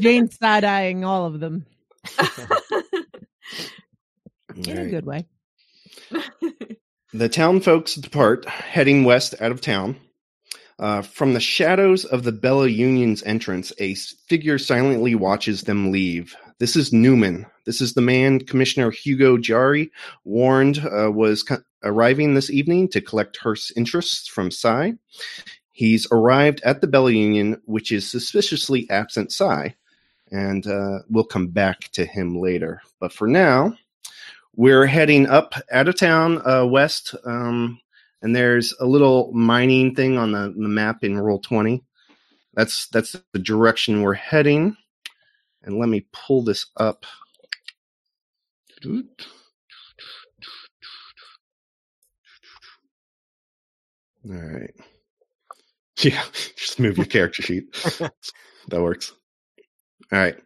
Jane 0.00 0.28
side 0.30 0.64
eyeing 0.64 1.04
all 1.04 1.26
of 1.26 1.40
them 1.40 1.66
in 4.56 4.78
a 4.78 4.88
good 4.88 5.04
way. 5.06 5.26
The 7.12 7.28
town 7.28 7.60
folks 7.60 7.94
depart, 7.94 8.44
heading 8.48 9.04
west 9.04 9.34
out 9.40 9.52
of 9.52 9.60
town. 9.60 9.96
Uh, 10.78 11.02
from 11.02 11.34
the 11.34 11.40
shadows 11.40 12.04
of 12.04 12.24
the 12.24 12.32
Bella 12.32 12.66
Union's 12.66 13.22
entrance, 13.22 13.72
a 13.78 13.94
figure 13.94 14.58
silently 14.58 15.14
watches 15.14 15.62
them 15.62 15.92
leave. 15.92 16.34
This 16.58 16.76
is 16.76 16.92
Newman. 16.92 17.46
This 17.64 17.80
is 17.80 17.94
the 17.94 18.00
man 18.00 18.40
Commissioner 18.40 18.90
Hugo 18.90 19.38
Jarry 19.38 19.90
warned 20.24 20.78
uh, 20.78 21.10
was 21.10 21.42
co- 21.42 21.62
arriving 21.82 22.34
this 22.34 22.50
evening 22.50 22.88
to 22.88 23.00
collect 23.00 23.36
Hearst's 23.36 23.72
interests 23.76 24.28
from 24.28 24.50
Cy. 24.50 24.94
He's 25.70 26.06
arrived 26.12 26.60
at 26.64 26.80
the 26.80 26.86
Bella 26.86 27.12
Union, 27.12 27.60
which 27.66 27.90
is 27.90 28.08
suspiciously 28.08 28.88
absent 28.90 29.32
Cy, 29.32 29.74
and 30.30 30.66
uh, 30.66 31.00
we'll 31.08 31.24
come 31.24 31.48
back 31.48 31.88
to 31.92 32.04
him 32.04 32.38
later. 32.38 32.80
But 33.00 33.12
for 33.12 33.26
now, 33.26 33.76
we're 34.56 34.86
heading 34.86 35.26
up 35.26 35.54
out 35.72 35.88
of 35.88 35.96
town 35.96 36.40
uh, 36.48 36.64
west 36.66 37.14
um, 37.24 37.80
and 38.24 38.36
there's 38.36 38.74
a 38.80 38.86
little 38.86 39.32
mining 39.34 39.94
thing 39.94 40.18
on 40.18 40.32
the, 40.32 40.54
the 40.58 40.68
map 40.68 41.04
in 41.04 41.18
roll 41.18 41.40
20 41.40 41.78
that's 42.54 42.88
that's 42.88 43.16
the 43.32 43.38
direction 43.38 44.02
we're 44.02 44.14
heading. 44.14 44.76
And 45.64 45.78
let 45.78 45.88
me 45.88 46.06
pull 46.12 46.42
this 46.44 46.66
up. 46.76 47.06
All 48.86 48.96
right. 54.24 54.70
Yeah 56.02 56.22
just 56.56 56.80
move 56.80 56.96
your 56.98 57.06
character 57.06 57.42
sheet. 57.42 57.64
That 58.68 58.82
works. 58.82 59.12
All 60.12 60.18
right. 60.18 60.36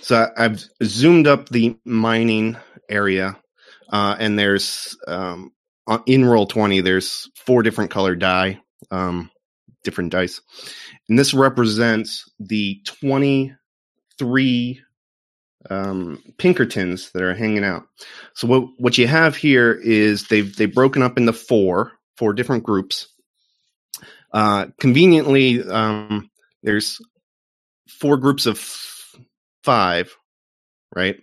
So 0.00 0.28
i've 0.36 0.64
zoomed 0.84 1.26
up 1.26 1.48
the 1.48 1.76
mining 1.84 2.56
area 2.90 3.36
uh, 3.90 4.16
and 4.18 4.38
there's 4.38 4.96
um, 5.08 5.52
in 6.06 6.24
roll 6.24 6.46
twenty. 6.46 6.80
There's 6.80 7.28
four 7.36 7.62
different 7.62 7.90
colored 7.90 8.18
die, 8.18 8.60
um, 8.90 9.30
different 9.82 10.12
dice, 10.12 10.40
and 11.08 11.18
this 11.18 11.34
represents 11.34 12.30
the 12.38 12.80
twenty-three 12.84 14.80
um, 15.70 16.22
Pinkertons 16.38 17.10
that 17.12 17.22
are 17.22 17.34
hanging 17.34 17.64
out. 17.64 17.84
So 18.34 18.46
what 18.46 18.68
what 18.78 18.98
you 18.98 19.06
have 19.06 19.36
here 19.36 19.72
is 19.72 20.28
they've 20.28 20.54
they've 20.56 20.74
broken 20.74 21.02
up 21.02 21.18
into 21.18 21.32
four 21.32 21.92
four 22.16 22.32
different 22.32 22.64
groups. 22.64 23.08
Uh, 24.32 24.66
conveniently, 24.80 25.62
um, 25.62 26.30
there's 26.62 27.00
four 27.88 28.16
groups 28.16 28.46
of 28.46 28.56
f- 28.56 29.16
five, 29.62 30.16
right? 30.94 31.20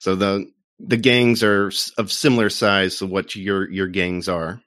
So 0.00 0.16
the 0.16 0.50
the 0.84 0.96
gangs 0.96 1.42
are 1.42 1.70
of 1.98 2.10
similar 2.10 2.50
size 2.50 2.98
to 2.98 3.06
what 3.06 3.36
your 3.36 3.70
your 3.70 3.86
gangs 3.86 4.28
are. 4.28 4.60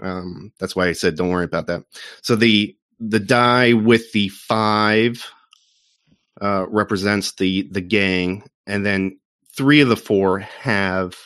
Um, 0.00 0.52
that's 0.58 0.74
why 0.74 0.88
I 0.88 0.92
said 0.92 1.16
don't 1.16 1.30
worry 1.30 1.44
about 1.44 1.66
that. 1.66 1.84
So 2.22 2.36
the 2.36 2.76
the 3.00 3.20
die 3.20 3.74
with 3.74 4.12
the 4.12 4.28
five 4.28 5.24
uh, 6.40 6.66
represents 6.68 7.32
the 7.32 7.68
the 7.70 7.80
gang, 7.80 8.44
and 8.66 8.84
then 8.84 9.18
three 9.54 9.80
of 9.80 9.88
the 9.88 9.96
four 9.96 10.40
have 10.40 11.16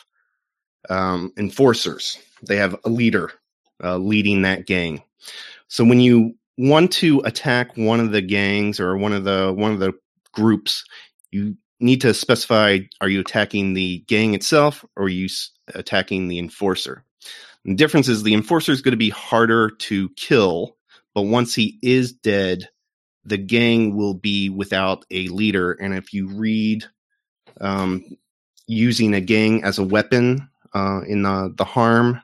um, 0.89 1.31
enforcers. 1.37 2.17
They 2.43 2.57
have 2.57 2.75
a 2.85 2.89
leader 2.89 3.31
uh, 3.83 3.97
leading 3.97 4.43
that 4.43 4.67
gang. 4.67 5.03
So 5.67 5.83
when 5.83 5.99
you 5.99 6.35
want 6.57 6.91
to 6.93 7.21
attack 7.21 7.77
one 7.77 7.99
of 7.99 8.11
the 8.11 8.21
gangs 8.21 8.79
or 8.79 8.97
one 8.97 9.13
of 9.13 9.23
the 9.23 9.53
one 9.55 9.71
of 9.71 9.79
the 9.79 9.93
groups, 10.33 10.83
you 11.31 11.55
need 11.79 12.01
to 12.01 12.13
specify: 12.13 12.79
Are 13.01 13.09
you 13.09 13.19
attacking 13.19 13.73
the 13.73 13.99
gang 14.07 14.33
itself, 14.33 14.85
or 14.95 15.05
are 15.05 15.09
you 15.09 15.27
attacking 15.73 16.27
the 16.27 16.39
enforcer? 16.39 17.03
The 17.65 17.75
difference 17.75 18.07
is 18.07 18.23
the 18.23 18.33
enforcer 18.33 18.71
is 18.71 18.81
going 18.81 18.93
to 18.93 18.97
be 18.97 19.09
harder 19.09 19.69
to 19.69 20.09
kill, 20.09 20.77
but 21.13 21.23
once 21.23 21.53
he 21.53 21.77
is 21.81 22.13
dead, 22.13 22.69
the 23.25 23.37
gang 23.37 23.95
will 23.95 24.13
be 24.13 24.49
without 24.49 25.05
a 25.11 25.27
leader. 25.27 25.73
And 25.73 25.93
if 25.93 26.13
you 26.13 26.29
read 26.29 26.85
um, 27.61 28.03
using 28.67 29.13
a 29.13 29.21
gang 29.21 29.63
as 29.63 29.77
a 29.77 29.83
weapon 29.83 30.49
uh, 30.73 31.01
in 31.07 31.23
the, 31.23 31.53
the 31.57 31.65
harm 31.65 32.21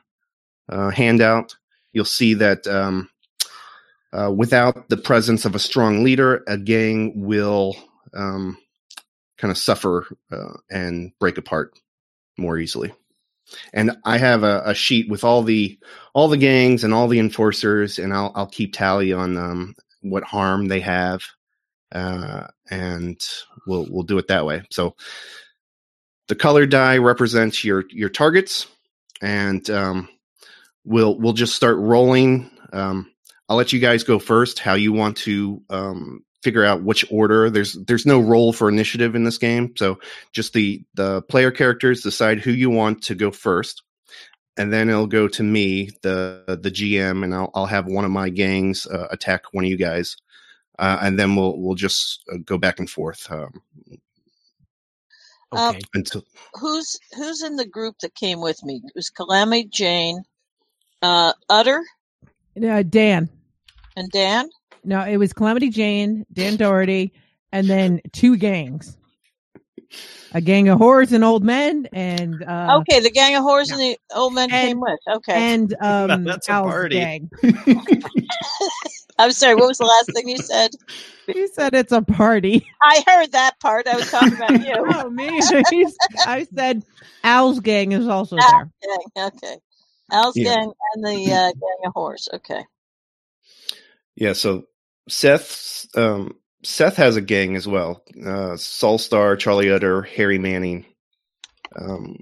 uh, 0.68 0.90
handout, 0.90 1.54
you'll 1.92 2.04
see 2.04 2.34
that 2.34 2.66
um, 2.66 3.08
uh, 4.12 4.32
without 4.34 4.88
the 4.88 4.96
presence 4.96 5.44
of 5.44 5.54
a 5.54 5.60
strong 5.60 6.02
leader, 6.02 6.42
a 6.46 6.56
gang 6.56 7.12
will 7.14 7.76
um, 8.14 8.56
kind 9.38 9.50
of 9.50 9.58
suffer 9.58 10.06
uh, 10.30 10.54
and 10.70 11.12
break 11.18 11.38
apart 11.38 11.78
more 12.38 12.58
easily. 12.58 12.92
And 13.72 13.96
I 14.04 14.18
have 14.18 14.42
a, 14.42 14.62
a 14.64 14.74
sheet 14.74 15.08
with 15.08 15.22
all 15.22 15.42
the 15.42 15.78
all 16.14 16.28
the 16.28 16.36
gangs 16.36 16.82
and 16.82 16.92
all 16.92 17.06
the 17.06 17.20
enforcers, 17.20 17.98
and 17.98 18.12
I'll 18.12 18.32
I'll 18.34 18.48
keep 18.48 18.72
tally 18.72 19.12
on 19.12 19.36
um, 19.36 19.74
what 20.00 20.24
harm 20.24 20.66
they 20.66 20.80
have, 20.80 21.22
uh, 21.92 22.48
and 22.70 23.20
we'll 23.66 23.86
we'll 23.88 24.02
do 24.02 24.18
it 24.18 24.26
that 24.28 24.46
way. 24.46 24.62
So 24.70 24.96
the 26.28 26.34
color 26.34 26.66
die 26.66 26.98
represents 26.98 27.62
your 27.62 27.84
your 27.90 28.08
targets, 28.08 28.66
and 29.22 29.68
um, 29.70 30.08
we'll 30.84 31.16
we'll 31.18 31.32
just 31.32 31.54
start 31.54 31.76
rolling. 31.76 32.50
Um, 32.72 33.12
I'll 33.48 33.56
let 33.56 33.72
you 33.72 33.78
guys 33.78 34.02
go 34.02 34.18
first. 34.18 34.58
How 34.58 34.74
you 34.74 34.92
want 34.92 35.18
to 35.18 35.62
um, 35.70 36.24
figure 36.46 36.64
out 36.64 36.84
which 36.84 37.04
order? 37.10 37.50
There's 37.50 37.72
there's 37.72 38.06
no 38.06 38.20
role 38.20 38.52
for 38.52 38.68
initiative 38.68 39.16
in 39.16 39.24
this 39.24 39.38
game, 39.38 39.74
so 39.76 39.98
just 40.30 40.52
the 40.52 40.84
the 40.94 41.22
player 41.22 41.50
characters 41.50 42.02
decide 42.02 42.38
who 42.38 42.52
you 42.52 42.70
want 42.70 43.02
to 43.04 43.16
go 43.16 43.32
first, 43.32 43.82
and 44.56 44.72
then 44.72 44.88
it'll 44.88 45.08
go 45.08 45.26
to 45.26 45.42
me, 45.42 45.90
the 46.02 46.44
the 46.62 46.70
GM, 46.70 47.24
and 47.24 47.34
I'll 47.34 47.50
I'll 47.54 47.66
have 47.66 47.86
one 47.86 48.04
of 48.04 48.12
my 48.12 48.28
gangs 48.28 48.86
uh, 48.86 49.08
attack 49.10 49.42
one 49.52 49.64
of 49.64 49.70
you 49.70 49.76
guys, 49.76 50.16
uh, 50.78 50.98
and 51.02 51.18
then 51.18 51.34
we'll 51.34 51.58
we'll 51.58 51.74
just 51.74 52.22
uh, 52.32 52.36
go 52.44 52.58
back 52.58 52.78
and 52.78 52.88
forth 52.88 53.26
um, 53.30 53.50
Um, 55.52 55.74
Okay. 55.74 55.80
until 55.94 56.22
Who's 56.60 56.96
who's 57.16 57.42
in 57.42 57.56
the 57.56 57.66
group 57.66 57.96
that 58.02 58.14
came 58.14 58.40
with 58.40 58.62
me? 58.62 58.80
It 58.84 58.92
was 58.94 59.10
Calamity 59.10 59.68
Jane, 59.72 60.22
uh, 61.02 61.32
Utter, 61.48 61.82
Uh, 62.62 62.82
Dan. 62.84 63.28
and 63.96 64.10
Dan. 64.12 64.48
No, 64.86 65.02
it 65.04 65.16
was 65.16 65.32
Calamity 65.32 65.68
Jane, 65.68 66.24
Dan 66.32 66.56
Dority, 66.56 67.10
and 67.52 67.68
then 67.68 68.00
two 68.12 68.36
gangs. 68.36 68.96
A 70.32 70.40
gang 70.40 70.68
of 70.68 70.78
whores 70.78 71.12
and 71.12 71.24
old 71.24 71.44
men, 71.44 71.88
and 71.92 72.42
uh, 72.42 72.78
okay, 72.80 73.00
the 73.00 73.10
gang 73.10 73.36
of 73.36 73.42
whores 73.44 73.70
and 73.70 73.80
the 73.80 73.98
old 74.14 74.34
men 74.34 74.50
And- 74.50 74.68
came 74.68 74.80
with. 74.80 74.98
Okay, 75.08 75.32
and 75.34 75.74
um, 75.80 76.24
That's 76.24 76.48
a 76.48 76.52
Al's 76.52 76.66
party. 76.70 76.96
gang. 76.96 77.30
I'm 79.18 79.32
sorry. 79.32 79.54
What 79.54 79.68
was 79.68 79.78
the 79.78 79.84
last 79.86 80.12
thing 80.12 80.28
you 80.28 80.36
said? 80.38 80.72
You 81.28 81.48
said 81.48 81.74
it's 81.74 81.92
a 81.92 82.02
party. 82.02 82.66
I 82.82 83.02
heard 83.06 83.32
that 83.32 83.58
part. 83.60 83.86
I 83.88 83.96
was 83.96 84.10
talking 84.10 84.34
about 84.34 84.50
you. 84.64 84.74
oh 84.76 85.08
me, 85.10 85.40
I 86.26 86.46
said 86.54 86.82
Al's 87.24 87.60
gang 87.60 87.92
is 87.92 88.06
also 88.08 88.36
Al 88.36 88.50
there. 88.50 88.70
gang. 89.16 89.30
Okay, 89.34 89.56
Al's 90.12 90.36
Yeah. 90.36 90.54
gang 90.56 90.72
and 90.94 91.04
the 91.04 91.32
uh, 91.32 91.52
gang 91.52 91.78
of 91.86 91.94
whores. 91.94 92.28
Okay. 92.34 92.62
Yeah, 94.16 94.34
so 94.34 94.64
Seth 95.08 95.86
um 95.96 96.34
Seth 96.64 96.96
has 96.96 97.16
a 97.16 97.20
gang 97.20 97.56
as 97.56 97.66
well. 97.66 98.02
Uh 98.24 98.56
Sol 98.56 98.98
Star, 98.98 99.36
Charlie 99.36 99.70
Utter, 99.70 100.02
Harry 100.02 100.38
Manning. 100.38 100.84
Um 101.76 102.16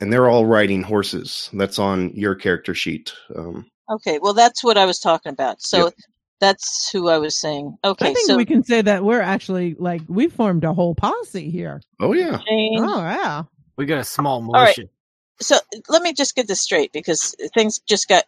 and 0.00 0.12
they're 0.12 0.28
all 0.28 0.46
riding 0.46 0.82
horses. 0.82 1.50
That's 1.52 1.78
on 1.78 2.10
your 2.14 2.34
character 2.34 2.74
sheet. 2.74 3.12
Um 3.36 3.66
Okay. 3.90 4.18
Well, 4.22 4.34
that's 4.34 4.64
what 4.64 4.78
I 4.78 4.86
was 4.86 4.98
talking 4.98 5.32
about. 5.32 5.60
So 5.60 5.84
Yep. 5.86 5.94
that's 6.40 6.88
who 6.92 7.08
I 7.08 7.18
was 7.18 7.38
saying. 7.40 7.76
Okay. 7.84 8.10
I 8.10 8.14
think 8.14 8.26
so 8.26 8.36
we 8.36 8.46
can 8.46 8.62
say 8.64 8.80
that 8.82 9.04
we're 9.04 9.20
actually 9.20 9.74
like 9.78 10.02
we 10.08 10.28
formed 10.28 10.64
a 10.64 10.72
whole 10.72 10.94
posse 10.94 11.50
here. 11.50 11.82
oh 12.00 12.14
yeah. 12.14 12.38
Jane. 12.48 12.78
Oh 12.78 13.00
yeah. 13.02 13.42
We 13.76 13.86
got 13.86 13.98
a 13.98 14.04
small 14.04 14.40
right. 14.42 14.76
militia. 14.76 14.90
so 15.40 15.56
let 15.88 16.02
me 16.02 16.12
just 16.14 16.34
get 16.34 16.46
this 16.48 16.62
straight 16.62 16.92
because 16.92 17.34
things 17.54 17.80
just 17.80 18.08
got. 18.08 18.24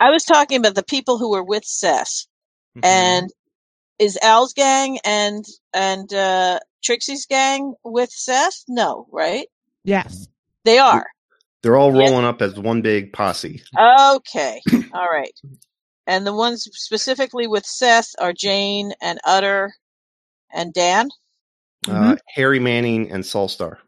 I 0.00 0.10
was 0.10 0.24
talking 0.24 0.58
about 0.58 0.74
the 0.74 0.84
people 0.84 1.18
who 1.18 1.30
were 1.30 1.44
with 1.44 1.64
Seth, 1.64 2.26
Mm-hmm. 2.76 2.84
and 2.86 3.30
is 3.98 4.18
Al's 4.22 4.52
gang 4.54 4.98
and 5.04 5.44
and 5.74 6.12
uh, 6.14 6.60
Trixie's 6.82 7.26
gang 7.26 7.74
with 7.84 8.10
Seth? 8.10 8.64
No, 8.68 9.06
right? 9.12 9.46
Yes. 9.84 10.28
They 10.64 10.78
are. 10.78 11.06
They're 11.62 11.76
all 11.76 11.92
Yeah. 11.92 12.10
rolling 12.10 12.24
up 12.26 12.42
as 12.42 12.58
one 12.58 12.82
big 12.82 13.12
posse. 13.12 13.62
Okay, 13.78 14.62
all 14.94 15.08
right. 15.08 15.32
And 16.06 16.26
the 16.26 16.34
ones 16.34 16.68
specifically 16.72 17.46
with 17.48 17.66
Seth 17.66 18.10
are 18.20 18.32
Jane 18.32 18.92
and 19.02 19.18
Utter 19.24 19.74
and 20.52 20.72
Dan, 20.72 21.08
Uh 21.88 22.16
Harry 22.28 22.60
Manning 22.60 23.10
and 23.10 23.24
Sol 23.26 23.48
Star. 23.48 23.78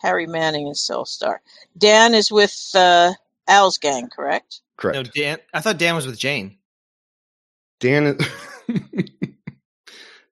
Harry 0.00 0.26
Manning 0.26 0.66
and 0.66 0.76
Sol 0.76 1.04
Star. 1.04 1.40
Dan 1.76 2.14
is 2.14 2.30
with 2.32 2.70
uh, 2.74 3.12
Al's 3.48 3.78
gang, 3.78 4.08
correct? 4.14 4.60
Correct. 4.76 4.94
No, 4.96 5.02
Dan. 5.02 5.38
I 5.52 5.60
thought 5.60 5.78
Dan 5.78 5.94
was 5.96 6.06
with 6.06 6.18
Jane. 6.18 6.58
Dan 7.80 8.06
is 8.18 8.28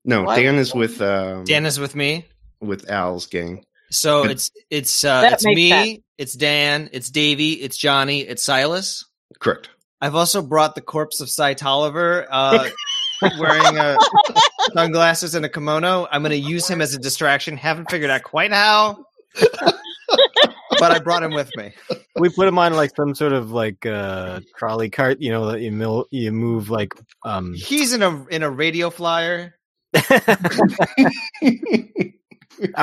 No, 0.05 0.23
What? 0.23 0.37
Dan 0.37 0.55
is 0.57 0.75
with 0.75 1.01
um 1.03 1.45
Dan 1.45 1.67
is 1.67 1.81
with 1.81 1.95
me. 1.95 2.27
with 2.61 2.89
Al's 2.91 3.27
gang. 3.27 3.65
So 3.91 4.23
Good. 4.23 4.31
it's 4.33 4.51
it's 4.71 5.05
uh, 5.05 5.31
it's 5.33 5.45
me, 5.45 5.71
sense. 5.71 5.99
it's 6.19 6.33
Dan, 6.35 6.91
it's 6.93 7.11
Davey, 7.11 7.53
it's 7.53 7.77
Johnny, 7.77 8.21
it's 8.21 8.43
Silas. 8.45 9.05
Correct. 9.41 9.69
I've 10.01 10.15
also 10.15 10.43
brought 10.43 10.75
the 10.75 10.81
corpse 10.81 11.21
of 11.21 11.31
Cy 11.31 11.55
Tolliver, 11.55 12.27
uh, 12.31 12.69
wearing 13.39 13.79
uh, 13.79 13.97
sunglasses 14.75 15.35
and 15.35 15.45
a 15.45 15.49
kimono. 15.49 16.07
I'm 16.11 16.23
going 16.23 16.31
to 16.31 16.37
use 16.51 16.69
him 16.69 16.83
as 16.83 16.95
a 16.95 16.99
distraction. 16.99 17.57
Haven't 17.57 17.91
figured 17.91 18.11
out 18.11 18.23
quite 18.23 18.53
how, 18.53 19.07
but 20.79 20.93
I 20.93 20.99
brought 20.99 21.23
him 21.23 21.33
with 21.33 21.51
me. 21.57 21.73
We 22.19 22.31
put 22.31 22.49
him 22.49 22.59
on 22.59 22.73
like 22.73 22.97
some 22.97 23.15
sort 23.15 23.35
of 23.35 23.51
like 23.51 23.85
uh 23.85 24.41
trolley 24.57 24.89
cart, 24.89 25.21
you 25.21 25.31
know, 25.31 25.51
that 25.51 25.61
you 25.61 25.71
mil- 25.71 26.07
you 26.11 26.33
move 26.33 26.71
like 26.71 26.95
um 27.25 27.53
He's 27.55 27.93
in 27.93 28.03
a 28.03 28.25
in 28.29 28.43
a 28.43 28.49
radio 28.49 28.89
flyer. 28.89 29.55
I 29.95 30.35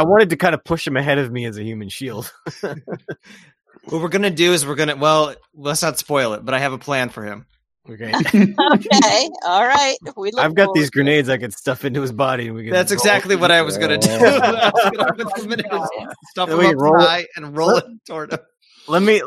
wanted 0.04 0.30
to 0.30 0.38
kind 0.38 0.54
of 0.54 0.64
push 0.64 0.86
him 0.86 0.98
ahead 0.98 1.18
of 1.18 1.32
me 1.32 1.46
as 1.46 1.58
a 1.58 1.64
human 1.64 1.90
shield. 1.90 2.32
What 2.62 4.02
we're 4.02 4.10
gonna 4.10 4.30
do 4.30 4.54
is 4.54 4.68
we're 4.68 4.76
gonna 4.76 4.96
well, 4.96 5.34
let's 5.56 5.82
not 5.82 5.98
spoil 5.98 6.34
it, 6.34 6.46
but 6.46 6.54
I 6.54 6.60
have 6.60 6.74
a 6.74 6.78
plan 6.78 7.10
for 7.10 7.24
him. 7.24 7.48
Okay. 7.90 8.12
Okay, 8.74 9.30
all 9.46 9.66
right. 9.68 9.98
We 10.16 10.32
look 10.32 10.44
I've 10.44 10.56
got 10.56 10.74
these 10.74 10.86
to 10.86 10.92
grenades 10.92 11.28
I 11.30 11.38
could 11.38 11.54
stuff 11.54 11.84
into 11.84 12.02
his 12.02 12.12
body 12.14 12.48
and 12.48 12.56
we 12.56 12.64
can 12.64 12.72
That's 12.72 12.92
exactly 12.92 13.36
what 13.36 13.52
I 13.52 13.62
was 13.62 13.78
gonna 13.78 13.98
do. 13.98 14.10
I 14.12 14.72
was 14.74 14.92
gonna 14.98 15.14
put 15.14 15.36
them 15.36 15.86
stuff 16.32 16.50
him 16.50 16.60
up 16.66 16.76
roll 16.78 17.00
it. 17.02 17.06
high 17.08 17.26
and 17.36 17.56
roll 17.58 17.76
it 17.78 17.86
toward 18.08 18.32
him. 18.34 18.40
Let 18.88 19.02
me 19.04 19.22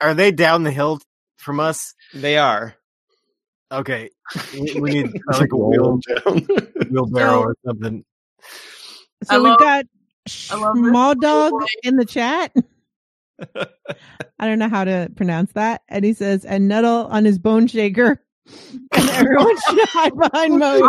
are 0.00 0.14
they 0.14 0.30
down 0.32 0.62
the 0.62 0.70
hill 0.70 1.00
from 1.36 1.60
us? 1.60 1.94
They 2.14 2.38
are. 2.38 2.74
Okay, 3.70 4.10
we, 4.52 4.80
we 4.80 4.90
need 4.90 5.06
uh, 5.32 5.38
like 5.38 5.52
a 5.52 5.56
Roll 5.56 5.70
wheel, 5.70 6.00
'em 6.26 6.40
down. 6.40 6.88
wheelbarrow 6.90 7.40
or 7.40 7.56
something. 7.66 8.04
I 9.30 9.34
So 9.34 9.42
we've 9.42 9.50
love- 9.50 9.58
got 9.58 9.84
I 10.50 10.72
small 10.74 11.14
dog 11.14 11.52
in 11.82 11.96
the 11.96 12.04
chat. 12.04 12.54
I 14.38 14.46
don't 14.46 14.58
know 14.58 14.68
how 14.68 14.84
to 14.84 15.10
pronounce 15.16 15.52
that. 15.52 15.82
And 15.88 16.04
he 16.04 16.12
says, 16.14 16.44
and 16.44 16.70
Nuddle 16.70 17.08
on 17.10 17.24
his 17.24 17.38
bone 17.38 17.66
shaker. 17.66 18.22
And 18.94 19.08
everyone 19.10 19.56
should 19.60 19.88
hide 19.88 20.18
behind 20.18 20.58
Mo. 20.58 20.88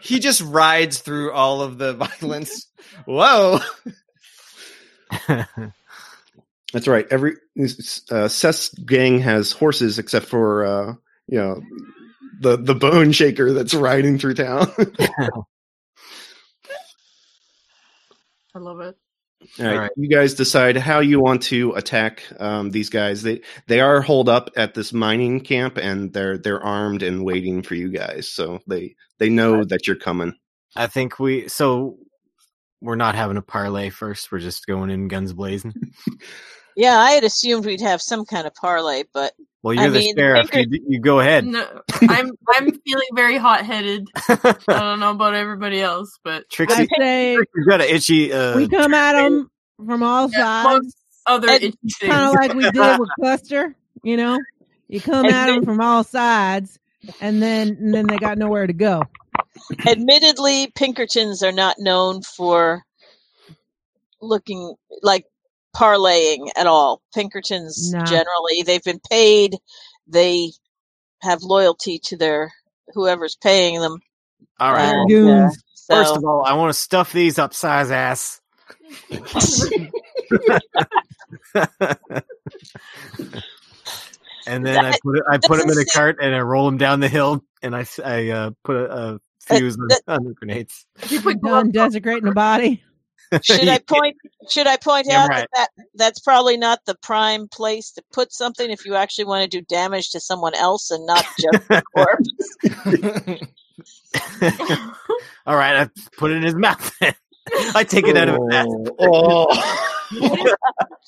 He 0.00 0.18
just 0.18 0.40
rides 0.40 1.00
through 1.00 1.32
all 1.32 1.60
of 1.60 1.76
the 1.76 1.92
violence. 1.92 2.66
Whoa. 3.04 3.60
That's 6.72 6.88
right. 6.88 7.06
Every 7.10 7.34
uh, 8.10 8.28
Seth's 8.28 8.70
gang 8.70 9.18
has 9.20 9.52
horses 9.52 9.98
except 9.98 10.26
for 10.26 10.64
uh, 10.64 10.94
you 11.28 11.38
know 11.38 11.62
the 12.40 12.56
the 12.56 12.74
bone 12.74 13.12
shaker 13.12 13.52
that's 13.52 13.74
riding 13.74 14.18
through 14.18 14.34
town. 14.34 14.72
I 18.54 18.58
love 18.58 18.80
it. 18.80 18.96
All 19.60 19.66
right, 19.66 19.76
right. 19.78 19.90
you 19.96 20.08
guys 20.08 20.34
decide 20.34 20.76
how 20.76 20.98
you 20.98 21.20
want 21.20 21.42
to 21.44 21.72
attack 21.72 22.24
um, 22.40 22.70
these 22.70 22.88
guys. 22.90 23.22
They 23.22 23.40
they 23.68 23.80
are 23.80 24.00
holed 24.00 24.28
up 24.28 24.50
at 24.56 24.74
this 24.74 24.92
mining 24.92 25.40
camp, 25.40 25.78
and 25.78 26.12
they're 26.12 26.38
they're 26.38 26.62
armed 26.62 27.02
and 27.02 27.24
waiting 27.24 27.62
for 27.62 27.74
you 27.76 27.88
guys. 27.88 28.28
So 28.28 28.58
they 28.66 28.96
they 29.18 29.28
know 29.28 29.64
that 29.64 29.86
you're 29.86 29.96
coming. 29.96 30.34
I 30.74 30.88
think 30.88 31.20
we 31.20 31.48
so 31.48 31.98
we're 32.80 32.96
not 32.96 33.14
having 33.14 33.36
a 33.36 33.42
parlay 33.42 33.90
first. 33.90 34.30
We're 34.32 34.38
just 34.40 34.66
going 34.66 34.90
in 34.90 35.08
guns 35.08 35.32
blazing. 35.32 35.74
Yeah, 36.78 36.96
I 36.96 37.10
had 37.10 37.24
assumed 37.24 37.66
we'd 37.66 37.80
have 37.80 38.00
some 38.00 38.24
kind 38.24 38.46
of 38.46 38.54
parlay, 38.54 39.02
but 39.12 39.32
Well, 39.64 39.76
I 39.76 39.82
you're 39.82 39.90
the 39.90 39.98
mean, 39.98 40.16
sheriff. 40.16 40.48
Pinker- 40.48 40.70
You, 40.76 40.84
you 40.88 41.00
go 41.00 41.18
ahead. 41.18 41.44
No, 41.44 41.82
I'm 42.02 42.30
I'm 42.54 42.70
feeling 42.86 43.08
very 43.16 43.36
hot 43.36 43.66
headed. 43.66 44.06
I 44.28 44.54
don't 44.68 45.00
know 45.00 45.10
about 45.10 45.34
everybody 45.34 45.80
else, 45.80 46.16
but 46.22 46.48
Trixie, 46.50 46.82
I 46.82 46.86
say 46.98 47.34
Trixie's 47.34 47.66
got 47.66 47.80
an 47.80 47.88
itchy. 47.88 48.32
Uh, 48.32 48.56
we 48.56 48.68
come 48.68 48.94
at 48.94 49.14
them 49.14 49.50
from 49.84 50.04
all 50.04 50.30
Yeah, 50.30 50.62
sides, 50.62 50.94
other 51.26 51.48
And- 51.50 51.62
itchy 51.64 51.76
things. 51.98 52.12
kind 52.12 52.28
of 52.28 52.34
like 52.34 52.54
we 52.54 52.70
did 52.70 52.98
with 53.00 53.08
Cluster. 53.20 53.74
You 54.04 54.16
know, 54.16 54.38
you 54.86 55.00
come 55.00 55.24
And 55.26 55.34
at 55.34 55.46
them 55.48 55.64
from 55.64 55.80
all 55.80 56.04
sides, 56.04 56.78
and 57.20 57.42
then 57.42 57.70
and 57.80 57.92
then 57.92 58.06
they 58.06 58.18
got 58.18 58.38
nowhere 58.38 58.68
to 58.68 58.72
go. 58.72 59.02
admittedly, 59.84 60.70
Pinkertons 60.76 61.42
are 61.42 61.50
not 61.50 61.74
known 61.80 62.22
for 62.22 62.84
looking 64.20 64.74
like 65.02 65.24
parlaying 65.76 66.48
at 66.56 66.66
all. 66.66 67.02
Pinkertons 67.14 67.92
No. 67.92 68.04
generally 68.04 68.62
they've 68.64 68.82
been 68.82 69.00
paid, 69.10 69.56
they 70.06 70.50
have 71.22 71.42
loyalty 71.42 71.98
to 72.04 72.16
their 72.16 72.52
whoever's 72.94 73.36
paying 73.36 73.80
them. 73.80 73.98
all 74.60 74.72
right. 74.72 74.94
and, 74.94 75.08
Goons. 75.08 75.56
uh, 75.56 75.58
so 75.74 75.94
First 75.96 76.16
of 76.16 76.24
all, 76.24 76.44
I 76.44 76.52
want 76.54 76.70
to 76.72 76.78
stuff 76.78 77.12
these 77.12 77.38
up 77.38 77.54
Cy's 77.54 77.90
ass. 77.90 78.40
and 84.46 84.64
then 84.64 84.84
I 84.84 84.92
put 85.02 85.16
it, 85.18 85.24
I 85.30 85.38
put 85.38 85.58
them 85.60 85.70
in 85.70 85.78
a 85.78 85.82
seem- 85.82 85.86
cart 85.92 86.16
and 86.20 86.34
I 86.34 86.40
roll 86.40 86.66
them 86.66 86.78
down 86.78 87.00
the 87.00 87.08
hill 87.08 87.44
and 87.62 87.74
I 87.76 88.28
uh, 88.30 88.50
put 88.64 88.76
a, 88.76 89.14
a 89.14 89.20
fuse 89.40 89.76
on- 89.78 89.88
that- 89.88 90.02
on 90.08 90.24
the 90.24 90.34
grenades. 90.34 90.86
You 91.08 91.20
put 91.20 91.40
Done 91.40 91.70
gloves 91.70 91.72
desecrating 91.72 92.28
a 92.28 92.32
body. 92.32 92.82
Should 93.42 93.68
I 93.68 93.78
point 93.86 94.16
should 94.48 94.66
I 94.66 94.76
point 94.76 95.06
Yeah, 95.08 95.24
out 95.24 95.28
right. 95.28 95.48
that, 95.54 95.70
that 95.76 95.86
that's 95.94 96.20
probably 96.20 96.56
not 96.56 96.80
the 96.86 96.94
prime 96.96 97.48
place 97.48 97.92
to 97.92 98.02
put 98.12 98.32
something 98.32 98.70
if 98.70 98.84
you 98.84 98.94
actually 98.94 99.26
want 99.26 99.42
to 99.50 99.60
do 99.60 99.64
damage 99.64 100.10
to 100.10 100.20
someone 100.20 100.54
else 100.54 100.90
and 100.90 101.06
not 101.06 101.24
just 101.38 101.68
the 101.68 101.80
corpse. 101.94 102.56
All 105.46 105.56
right, 105.56 105.76
I 105.76 105.90
put 106.16 106.30
it 106.30 106.36
in 106.38 106.42
his 106.42 106.54
mouth. 106.54 106.92
I 107.74 107.84
take 107.84 108.06
it 108.06 108.16
out 108.16 108.28
of 108.28 108.34
his 108.34 108.44
mouth. 108.44 108.68
Oh, 108.98 109.46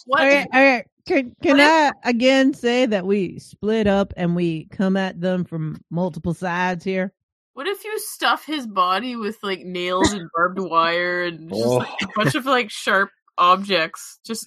what? 0.06 0.22
Okay, 0.22 0.46
okay. 0.48 0.85
Can 1.06 1.35
can 1.42 1.61
I 1.61 1.92
again 2.04 2.54
say 2.54 2.87
that 2.87 3.06
we 3.06 3.38
split 3.38 3.87
up 3.87 4.12
and 4.16 4.37
we 4.37 4.66
come 4.66 4.96
at 4.96 5.20
them 5.20 5.44
from 5.44 5.83
multiple 5.90 6.35
sides 6.35 6.85
here? 6.85 7.12
What 7.61 7.68
if 7.68 7.85
you 7.85 7.99
stuff 7.99 8.46
his 8.46 8.66
body 8.66 9.16
with 9.16 9.37
like 9.42 9.61
nails 9.61 10.14
and 10.14 10.31
barbed 10.35 10.59
wire 10.59 11.25
and 11.25 11.51
just 11.51 11.62
Oh. 11.62 11.73
like, 11.77 11.88
a 12.03 12.09
bunch 12.16 12.35
of 12.35 12.46
like 12.46 12.70
sharp 12.70 13.11
objects, 13.37 14.18
just 14.25 14.46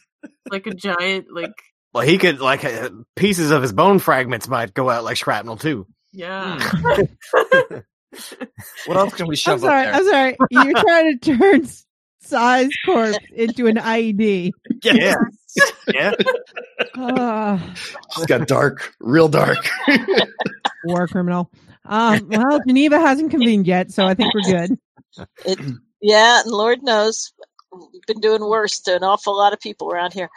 like 0.50 0.66
a 0.66 0.74
giant 0.74 1.28
like 1.32 1.54
Well, 1.94 2.04
he 2.08 2.18
could 2.18 2.40
like 2.40 2.66
uh, 2.66 2.90
pieces 3.16 3.52
of 3.52 3.62
his 3.62 3.72
bone 3.72 4.00
fragments 4.00 4.48
might 4.48 4.74
go 4.74 4.90
out 4.90 5.04
like 5.04 5.18
shrapnel 5.18 5.58
too. 5.58 5.86
yeah. 6.12 6.58
What 8.88 8.98
else 8.98 9.14
can 9.14 9.28
we 9.28 9.34
I'm 9.34 9.38
shove 9.38 9.60
sorry. 9.60 9.86
up 9.86 9.96
I'm 9.96 10.06
sorry. 10.06 10.36
You're 10.50 10.74
trying 10.82 11.20
to 11.20 11.38
turn 11.38 11.68
Cy's 12.22 12.70
corpse 12.84 13.20
into 13.36 13.68
an 13.68 13.76
IED. 13.76 14.50
there? 14.82 14.94
Yeah, 14.96 15.16
yeah. 15.94 16.12
Ah, 16.96 17.74
it's 18.18 18.26
got 18.26 18.48
dark, 18.48 18.92
real 19.00 19.30
dark. 19.30 19.58
war 20.86 21.08
criminal. 21.08 21.52
Um, 21.86 22.28
well, 22.30 22.60
Geneva 22.68 23.00
hasn't 23.00 23.32
convened 23.32 23.68
yet, 23.68 23.92
so 23.92 24.06
I 24.06 24.14
think 24.14 24.34
we're 24.34 24.42
good. 24.42 24.78
It, 25.46 25.60
yeah, 26.02 26.42
and 26.42 26.50
Lord 26.52 26.82
knows, 26.82 27.32
we've 27.72 28.02
been 28.08 28.20
doing 28.20 28.42
worse 28.42 28.80
to 28.82 28.96
an 28.96 29.04
awful 29.04 29.38
lot 29.38 29.54
of 29.54 29.60
people 29.60 29.92
around 29.92 30.12
here. 30.12 30.28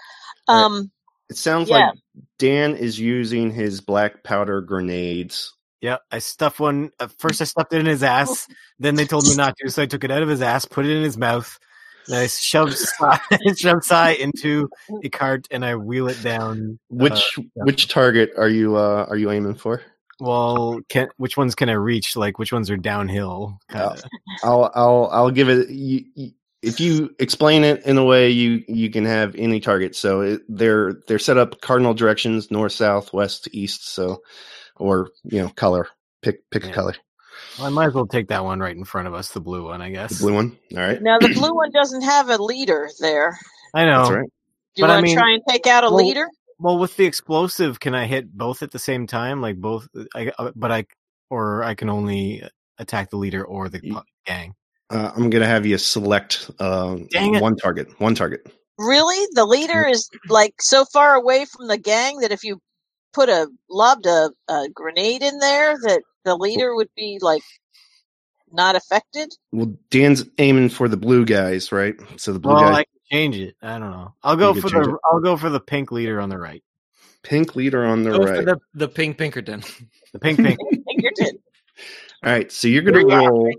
Right. 0.47 0.55
Um, 0.55 0.91
It 1.31 1.39
sounds 1.39 1.71
Yeah. 1.71 1.77
like 1.77 1.95
Dan 2.39 2.77
is 2.77 3.01
using 3.01 3.51
his 3.51 3.81
black 3.81 4.23
powder 4.23 4.61
grenades. 4.61 5.55
Yeah, 5.81 5.97
I 6.11 6.19
stuffed 6.19 6.61
one. 6.61 6.91
Uh, 7.01 7.09
first, 7.19 7.41
I 7.41 7.45
stuffed 7.53 7.73
it 7.73 7.81
in 7.81 7.87
his 7.87 8.03
ass. 8.03 8.47
Then 8.79 8.97
they 8.97 9.07
told 9.07 9.25
me 9.25 9.35
not 9.35 9.57
to, 9.59 9.71
so 9.71 9.83
I 9.83 9.87
took 9.87 10.05
it 10.05 10.11
out 10.11 10.23
of 10.23 10.29
his 10.29 10.43
ass, 10.43 10.67
put 10.67 10.85
it 10.85 10.95
in 10.95 11.03
his 11.03 11.17
mouth. 11.17 11.59
And 12.07 12.17
I 12.17 12.27
shoved 12.27 12.77
Cy, 12.77 13.19
shoved 13.57 13.85
Cy 13.85 14.11
into 14.11 14.69
a 15.03 15.09
cart, 15.09 15.49
and 15.51 15.65
I 15.65 15.75
wheel 15.75 16.07
it 16.09 16.23
down. 16.23 16.79
Which 16.91 17.39
yeah. 17.39 17.65
which 17.65 17.89
target 17.89 18.31
are 18.37 18.49
you 18.49 18.77
uh, 18.77 19.07
are 19.09 19.17
you 19.17 19.31
aiming 19.31 19.55
for? 19.57 19.83
Well, 20.21 20.81
can 20.89 21.09
which 21.19 21.37
ones 21.37 21.55
can 21.55 21.69
I 21.69 21.75
reach? 21.75 22.17
Like 22.17 22.39
which 22.39 22.53
ones 22.53 22.71
are 22.71 22.77
downhill? 22.77 23.59
Uh, 23.73 23.91
kinda. 23.91 24.09
I'll 24.43 24.71
I'll 24.75 25.09
I'll 25.13 25.31
give 25.31 25.49
it. 25.49 25.69
You, 25.71 26.05
you- 26.15 26.31
if 26.63 26.81
you 26.81 27.15
explain 27.21 27.63
it 27.63 27.85
in 27.85 27.97
a 27.97 28.05
way, 28.05 28.29
you 28.31 28.65
you 28.67 28.91
can 28.91 29.05
have 29.05 29.37
any 29.37 29.61
target. 29.61 29.95
So 29.95 30.23
it, 30.23 30.41
they're 30.49 30.95
they're 31.07 31.19
set 31.19 31.37
up 31.37 31.61
cardinal 31.61 31.95
directions: 31.95 32.51
north, 32.51 32.73
south, 32.73 33.13
west, 33.13 33.47
east. 33.53 33.89
So, 33.91 34.23
or 34.77 35.11
you 35.25 35.41
know, 35.43 35.51
color. 35.51 35.87
Pick 36.23 36.49
pick 36.51 36.65
a 36.67 36.73
color. 36.73 36.95
Well, 37.59 37.67
I 37.69 37.71
might 37.71 37.87
as 37.89 37.95
well 37.95 38.07
take 38.07 38.29
that 38.29 38.43
one 38.43 38.59
right 38.59 38.75
in 38.75 38.85
front 38.85 39.07
of 39.07 39.15
us, 39.15 39.29
the 39.31 39.41
blue 39.41 39.67
one, 39.67 39.81
I 39.83 39.91
guess. 39.91 40.19
The 40.19 40.25
blue 40.25 40.35
one. 40.35 40.57
All 40.73 40.79
right. 40.79 41.01
now, 41.01 41.19
the 41.21 41.29
blue 41.35 41.55
one 41.55 41.71
doesn't 41.71 42.03
have 42.03 42.31
a 42.31 42.39
leader 42.43 42.89
there. 43.01 43.39
I 43.75 43.85
know. 43.85 43.99
That's 44.05 44.11
right. 44.11 44.23
Do 44.75 44.81
you 44.81 44.83
But 44.83 44.91
I 44.91 44.95
want 44.95 45.05
to 45.07 45.09
mean- 45.11 45.19
try 45.19 45.33
and 45.35 45.43
take 45.49 45.67
out 45.67 45.85
a 45.85 45.89
well- 45.89 45.97
leader? 46.05 46.27
Well, 46.59 46.79
with 46.79 46.97
the 46.97 47.05
explosive, 47.05 47.81
can 47.81 47.95
I 47.95 48.07
hit 48.07 48.33
both 48.37 48.63
at 48.63 48.71
the 48.71 48.79
same 48.79 49.07
time? 49.07 49.41
Like 49.41 49.57
both, 49.57 49.89
I, 50.15 50.33
uh, 50.39 50.53
but 50.57 50.73
I, 50.73 50.87
or 51.31 51.63
I 51.65 51.75
can 51.75 51.91
only 51.91 52.43
attack 52.79 53.11
the 53.11 53.17
leader 53.17 53.45
or 53.45 53.69
the 53.69 53.81
You- 53.83 54.03
gang. 54.27 54.55
Uh, 54.89 55.11
I'm 55.17 55.31
gonna 55.31 55.47
have 55.47 55.67
you 55.67 55.79
select 55.79 56.49
uh, 56.61 56.97
Dang 57.11 57.35
it. 57.35 57.43
one 57.43 57.57
target. 57.57 57.89
One 58.01 58.15
target. 58.15 58.47
Really? 58.79 59.27
The 59.33 59.45
leader 59.45 59.85
is 59.85 60.09
like 60.29 60.55
so 60.61 60.85
far 60.85 61.15
away 61.17 61.45
from 61.45 61.67
the 61.67 61.77
gang 61.79 62.19
that 62.21 62.31
if 62.31 62.45
you 62.45 62.61
put 63.13 63.29
a 63.29 63.49
lobbed 63.69 64.07
a, 64.07 64.31
a 64.49 64.69
grenade 64.73 65.23
in 65.23 65.39
there, 65.41 65.75
that 65.83 66.03
the 66.25 66.37
leader 66.37 66.77
would 66.77 66.91
be 66.97 67.19
like 67.21 67.43
not 68.53 68.77
affected. 68.77 69.33
Well, 69.51 69.77
Dan's 69.91 70.25
aiming 70.39 70.69
for 70.69 70.89
the 70.89 70.97
blue 70.97 71.25
guys, 71.25 71.73
right? 71.73 71.97
So 72.17 72.33
the 72.33 72.39
blue 72.39 72.53
Well, 72.55 72.63
guys, 72.63 72.77
I 72.77 72.85
can 72.85 72.96
change 73.11 73.37
it. 73.37 73.57
I 73.63 73.79
don't 73.79 73.91
know. 73.91 74.15
I'll 74.23 74.37
go 74.37 74.55
for 74.55 74.63
could 74.63 74.73
change 74.73 74.87
the. 74.87 74.99
I'll 75.11 75.21
go 75.21 75.37
for 75.37 75.49
the 75.51 75.61
pink 75.61 75.93
leader 75.93 76.21
on 76.21 76.29
the 76.29 76.39
right. 76.39 76.63
pink 77.23 77.57
leader 77.57 77.85
on 77.85 78.03
the 78.03 78.11
Go 78.11 78.27
for 78.27 78.33
right. 78.33 78.45
the, 78.45 78.59
the 78.75 78.89
pink 78.89 79.19
Pinkerton. 79.19 79.63
The 80.13 80.19
pink 80.19 80.39
pink. 80.39 80.59
Pinkerton. 80.89 81.39
All 82.25 82.33
right, 82.33 82.51
so 82.51 82.69
you're 82.69 82.83
gonna 82.83 83.07
Yeah. 83.07 83.27
roll. 83.27 83.51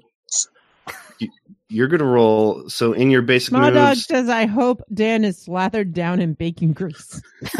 you- 1.19 1.29
You're 1.69 1.87
gonna 1.87 2.05
roll. 2.05 2.69
So 2.69 2.93
in 2.93 3.11
your 3.11 3.21
basic 3.21 3.49
Small 3.49 3.71
dog 3.71 3.97
says, 3.97 4.29
"I 4.29 4.45
hope 4.45 4.81
Dan 4.93 5.23
is 5.25 5.37
slathered 5.37 5.93
down 5.93 6.19
in 6.21 6.33
bacon 6.33 6.73
grease." 6.73 7.21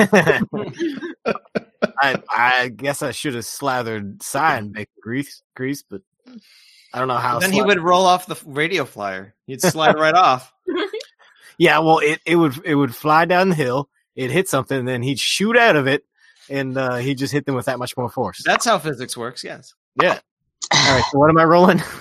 I 2.01 2.21
I 2.29 2.69
guess 2.75 3.01
I 3.01 3.11
should 3.11 3.35
have 3.35 3.45
slathered 3.45 4.21
Cy 4.23 4.57
in 4.57 4.71
bacon 4.71 4.93
grease, 5.01 5.41
grease, 5.55 5.83
but 5.83 6.01
I 6.93 6.99
don't 6.99 7.07
know 7.07 7.15
how. 7.17 7.39
then 7.39 7.51
he 7.51 7.61
would 7.61 7.79
roll 7.81 8.05
off 8.05 8.25
the 8.27 8.37
radio 8.45 8.85
flyer. 8.85 9.35
He'd 9.45 9.61
slide 9.61 9.95
right 9.99 10.15
off. 10.15 10.53
Yeah, 11.57 11.79
well, 11.79 11.99
it, 11.99 12.21
it 12.25 12.35
would 12.35 12.59
it 12.63 12.75
would 12.75 12.95
fly 12.95 13.25
down 13.25 13.49
the 13.49 13.55
hill. 13.55 13.89
It 14.15 14.31
hit 14.31 14.47
something, 14.47 14.77
and 14.77 14.87
then 14.87 15.01
he'd 15.01 15.19
shoot 15.19 15.57
out 15.57 15.75
of 15.75 15.87
it, 15.87 16.03
and 16.49 16.77
uh, 16.77 16.95
he'd 16.97 17.17
just 17.17 17.33
hit 17.33 17.45
them 17.45 17.55
with 17.55 17.65
that 17.65 17.79
much 17.79 17.95
more 17.97 18.09
force. 18.09 18.41
That's 18.45 18.65
how 18.65 18.79
physics 18.79 19.15
works. 19.17 19.43
Yes. 19.43 19.73
yeah. 20.01 20.19
All 20.73 20.93
right. 20.95 21.03
So 21.11 21.19
what 21.19 21.29
am 21.29 21.37
I 21.37 21.43
rolling? 21.43 21.81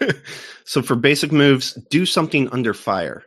so 0.64 0.82
for 0.82 0.96
basic 0.96 1.32
moves, 1.32 1.74
do 1.90 2.06
something 2.06 2.48
under 2.50 2.74
fire. 2.74 3.24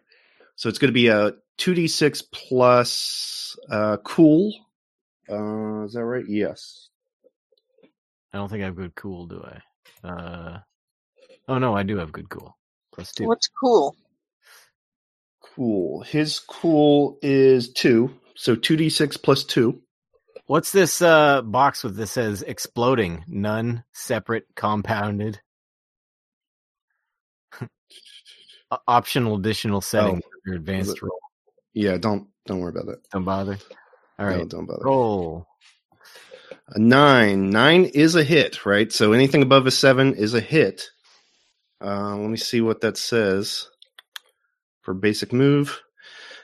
So 0.56 0.70
it's 0.70 0.78
going 0.78 0.90
to 0.90 0.94
be 0.94 1.08
a 1.08 1.34
two 1.58 1.74
d 1.74 1.88
six 1.88 2.22
plus 2.22 3.58
uh, 3.70 3.98
cool, 4.04 4.54
Uh, 5.30 5.84
is 5.86 5.94
that 5.94 6.04
right? 6.04 6.26
Yes. 6.28 6.90
I 8.34 8.38
don't 8.38 8.50
think 8.50 8.62
I 8.62 8.66
have 8.66 8.76
good 8.76 8.96
cool, 8.96 9.26
do 9.26 9.44
I? 9.44 10.08
Uh, 10.08 10.60
oh 11.48 11.58
no, 11.58 11.76
I 11.76 11.84
do 11.84 11.98
have 11.98 12.12
good 12.12 12.30
cool. 12.30 12.58
Plus 12.94 13.12
two. 13.12 13.26
What's 13.26 13.48
cool? 13.48 13.96
Cool. 15.60 16.04
His 16.04 16.40
cool 16.40 17.20
is 17.22 17.74
two, 17.74 18.14
so 18.36 18.56
two 18.56 18.78
d 18.78 18.90
six 18.90 19.18
plus 19.18 19.44
two. 19.44 19.82
What's 20.46 20.72
this 20.72 21.02
uh 21.02 21.42
box 21.42 21.84
with 21.84 21.98
this 21.98 22.12
says 22.12 22.44
exploding? 22.44 23.26
None, 23.28 23.84
separate, 23.92 24.46
compounded. 24.56 25.42
Optional 28.88 29.36
additional 29.36 29.82
setting 29.82 30.18
Oh. 30.24 30.30
for 30.30 30.40
your 30.50 30.56
advanced 30.56 31.02
roll. 31.02 31.20
Yeah, 31.74 31.98
don't 31.98 32.30
don't 32.46 32.60
worry 32.62 32.70
about 32.72 32.86
that. 32.86 33.00
Don't 33.12 33.26
bother. 33.26 33.58
All 34.18 34.30
No, 34.30 34.46
don't 34.46 34.66
bother. 34.66 34.84
roll. 34.86 35.46
A 36.70 36.80
nine. 36.80 37.50
Nine 37.50 37.84
is 37.84 38.16
a 38.16 38.24
hit, 38.24 38.66
right? 38.66 38.90
So 38.94 39.12
anything 39.12 39.42
above 39.42 39.68
a 39.68 39.72
seven 39.72 40.14
is 40.14 40.34
a 40.36 40.40
hit. 40.40 40.90
Uh, 41.84 42.16
let 42.16 42.30
me 42.30 42.38
see 42.38 42.62
what 42.62 42.80
that 42.80 42.96
says 42.98 43.68
for 44.90 44.96
basic 44.96 45.32
move. 45.32 45.80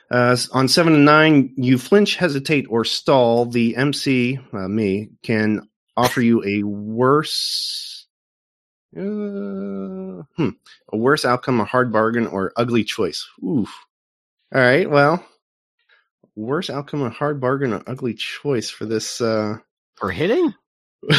Uh, 0.08 0.36
on 0.52 0.68
seven 0.68 0.94
and 0.94 1.04
nine, 1.04 1.52
you 1.56 1.76
flinch, 1.76 2.14
hesitate, 2.14 2.64
or 2.70 2.84
stall. 2.84 3.44
The 3.46 3.74
MC, 3.74 4.38
uh, 4.52 4.68
me, 4.68 5.10
can 5.24 5.68
offer 5.96 6.20
you 6.20 6.44
a 6.44 6.62
worse, 6.62 8.06
uh, 8.96 9.02
hmm, 9.02 10.50
a 10.92 10.96
worse 10.96 11.24
outcome, 11.24 11.58
a 11.58 11.64
hard 11.64 11.92
bargain, 11.92 12.28
or 12.28 12.52
ugly 12.56 12.84
choice. 12.84 13.26
Oof. 13.44 13.68
All 14.54 14.60
right. 14.60 14.88
Well, 14.88 15.26
worse 16.36 16.70
outcome, 16.70 17.02
a 17.02 17.10
hard 17.10 17.40
bargain, 17.40 17.72
or 17.72 17.82
ugly 17.88 18.14
choice 18.14 18.70
for 18.70 18.86
this. 18.86 19.20
Uh, 19.20 19.56
For 19.96 20.12
hitting? 20.12 20.54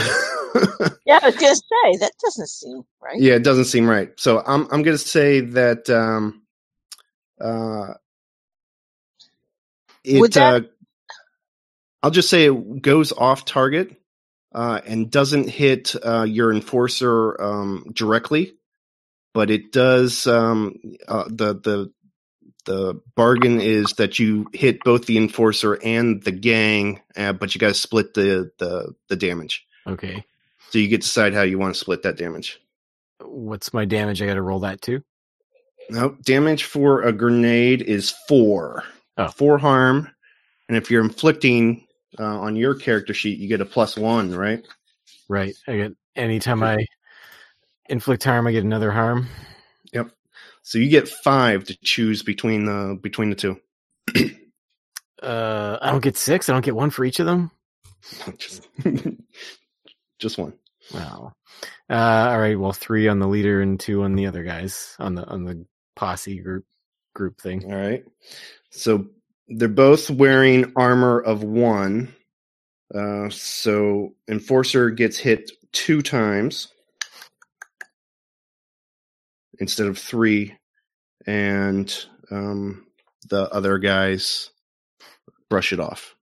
Yeah, 1.06 1.20
I 1.22 1.28
was 1.28 1.36
gonna 1.36 1.56
say 1.56 1.98
that 2.00 2.14
doesn't 2.24 2.48
seem 2.48 2.84
right. 3.02 3.20
yeah, 3.20 3.36
it 3.36 3.44
doesn't 3.44 3.66
seem 3.66 3.90
right. 3.90 4.12
So 4.18 4.44
I'm 4.48 4.68
I'm 4.72 4.82
gonna 4.82 4.98
say 4.98 5.42
that 5.42 5.90
um 5.90 6.44
uh 7.42 7.94
it 10.04 10.34
that- 10.34 10.64
uh 10.64 10.68
I'll 12.04 12.12
just 12.12 12.30
say 12.30 12.46
it 12.48 12.82
goes 12.82 13.12
off 13.12 13.46
target 13.46 13.96
uh 14.54 14.82
and 14.86 15.12
doesn't 15.12 15.50
hit 15.50 15.96
uh 16.04 16.24
your 16.24 16.54
enforcer 16.54 17.42
um 17.42 17.92
directly, 17.94 18.56
but 19.34 19.52
it 19.52 19.72
does 19.72 20.28
um 20.28 20.76
uh, 21.08 21.26
the 21.28 21.56
the 21.56 21.92
the 22.66 23.02
bargain 23.16 23.60
is 23.62 23.94
that 23.94 24.20
you 24.20 24.48
hit 24.54 24.84
both 24.84 25.06
the 25.06 25.18
enforcer 25.18 25.80
and 25.84 26.22
the 26.24 26.32
gang, 26.32 27.02
uh, 27.16 27.34
but 27.34 27.56
you 27.56 27.60
got 27.60 27.70
to 27.70 27.74
split 27.74 28.14
the, 28.14 28.52
the 28.60 28.94
the 29.10 29.16
damage. 29.16 29.66
Okay. 29.88 30.24
So 30.70 30.80
you 30.80 30.88
get 30.88 31.02
to 31.02 31.08
decide 31.08 31.34
how 31.34 31.44
you 31.44 31.58
want 31.58 31.74
to 31.76 31.80
split 31.80 32.04
that 32.04 32.18
damage. 32.18 32.62
What's 33.22 33.74
my 33.74 33.86
damage? 33.86 34.22
I 34.22 34.26
got 34.26 34.36
to 34.36 34.42
roll 34.42 34.60
that 34.62 34.82
too. 34.82 35.04
Nope. 35.90 36.22
Damage 36.24 36.66
for 36.66 37.04
a 37.04 37.14
grenade 37.14 37.82
is 37.82 38.12
four. 38.28 38.84
Oh. 39.18 39.30
Four 39.30 39.58
harm. 39.58 40.10
And 40.68 40.78
if 40.78 40.92
you're 40.92 41.04
inflicting 41.04 41.88
uh, 42.20 42.40
on 42.40 42.56
your 42.56 42.76
character 42.76 43.14
sheet, 43.14 43.40
you 43.40 43.48
get 43.48 43.62
a 43.62 43.66
plus 43.66 43.98
one, 43.98 44.36
right? 44.36 44.66
Right. 45.30 45.56
I 45.68 45.78
get 45.78 45.94
anytime 46.16 46.64
I 46.64 46.86
inflict 47.90 48.24
harm, 48.24 48.48
I 48.48 48.52
get 48.52 48.64
another 48.64 48.92
harm. 48.92 49.28
Yep. 49.94 50.12
So 50.62 50.78
you 50.78 50.90
get 50.90 51.08
five 51.08 51.64
to 51.66 51.78
choose 51.84 52.24
between 52.24 52.66
the 52.66 53.00
between 53.02 53.30
the 53.30 53.36
two. 53.36 53.60
Uh, 55.22 55.80
I 55.82 55.92
don't 55.92 56.04
get 56.04 56.18
six. 56.18 56.48
I 56.48 56.54
don't 56.54 56.64
get 56.64 56.76
one 56.76 56.90
for 56.90 57.04
each 57.04 57.20
of 57.20 57.26
them. 57.26 57.50
just, 58.38 58.70
just 60.20 60.38
one. 60.38 60.54
Wow. 60.94 61.34
Uh, 61.90 62.30
all 62.30 62.40
right. 62.40 62.60
Well, 62.60 62.72
three 62.72 63.08
on 63.08 63.20
the 63.20 63.28
leader 63.28 63.62
and 63.62 63.80
two 63.80 64.04
on 64.04 64.16
the 64.16 64.28
other 64.28 64.44
guys 64.44 64.96
on 65.00 65.16
the 65.16 65.26
on 65.26 65.44
the 65.44 65.66
posse 65.98 66.40
group 66.40 66.64
group 67.14 67.42
thing. 67.42 67.66
All 67.66 67.78
right. 67.78 68.06
So 68.70 69.08
they're 69.50 69.68
both 69.68 70.10
wearing 70.10 70.72
armor 70.76 71.20
of 71.20 71.44
one. 71.44 72.14
Uh, 72.94 73.30
so 73.30 74.14
enforcer 74.30 74.92
gets 74.92 75.18
hit 75.18 75.52
two 75.74 76.02
times 76.02 76.70
instead 79.60 79.88
of 79.88 79.98
three, 79.98 80.54
and 81.26 82.06
um, 82.32 82.86
the 83.30 83.50
other 83.52 83.78
guys 83.80 84.52
brush 85.50 85.74
it 85.74 85.80
off. 85.80 86.16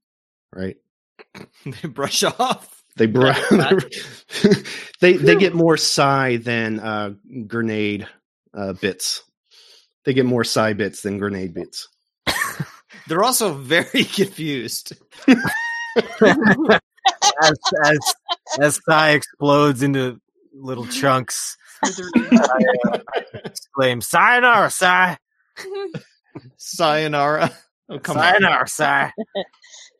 Right? 0.51 0.77
they 1.65 1.87
brush 1.87 2.23
off. 2.23 2.83
They 2.95 3.07
br- 3.07 3.31
they 5.01 5.13
they 5.13 5.35
get 5.35 5.53
more 5.53 5.75
psi 5.75 6.37
than 6.37 6.79
uh, 6.79 7.13
grenade 7.45 8.07
uh, 8.53 8.73
bits. 8.73 9.23
They 10.05 10.13
get 10.13 10.25
more 10.25 10.43
psi 10.43 10.73
bits 10.73 11.01
than 11.01 11.17
grenade 11.17 11.53
bits. 11.53 11.87
They're 13.07 13.23
also 13.23 13.53
very 13.53 13.85
confused. 14.03 14.93
as 15.27 16.79
as 17.83 17.99
as 18.59 18.79
Cy 18.87 19.11
explodes 19.11 19.83
into 19.83 20.19
little 20.53 20.85
chunks, 20.87 21.57
I 21.83 21.89
uh, 22.87 22.99
exclaim, 23.45 24.01
"Sayonara, 24.01 24.69
Cy! 24.69 25.17
Sayonara. 26.57 27.51
Oh, 27.89 27.99
come 27.99 28.17
on. 28.17 28.23
Sayonara, 28.23 28.67
Cy!" 28.67 29.11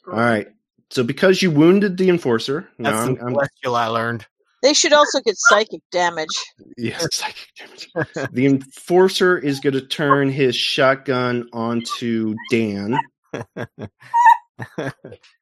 All 0.08 0.14
right. 0.14 0.48
So 0.92 1.04
because 1.04 1.42
you 1.42 1.52
wounded 1.52 1.98
the 1.98 2.10
enforcer, 2.10 2.70
now 2.78 2.92
That's 2.92 3.08
I'm, 3.08 3.16
the 3.16 3.22
I'm 3.22 3.34
celestial 3.34 3.76
I 3.76 3.88
learned. 3.88 4.26
They 4.66 4.74
should 4.74 4.94
also 4.94 5.20
get 5.22 5.36
psychic 5.38 5.82
damage. 5.92 6.28
yes, 6.76 7.08
psychic 7.16 7.50
damage. 7.56 7.88
the 8.32 8.48
enforcer 8.48 9.38
is 9.38 9.60
going 9.60 9.76
to 9.76 9.86
turn 9.86 10.32
his 10.32 10.56
shotgun 10.56 11.48
onto 11.54 12.34
Dan. 12.50 12.98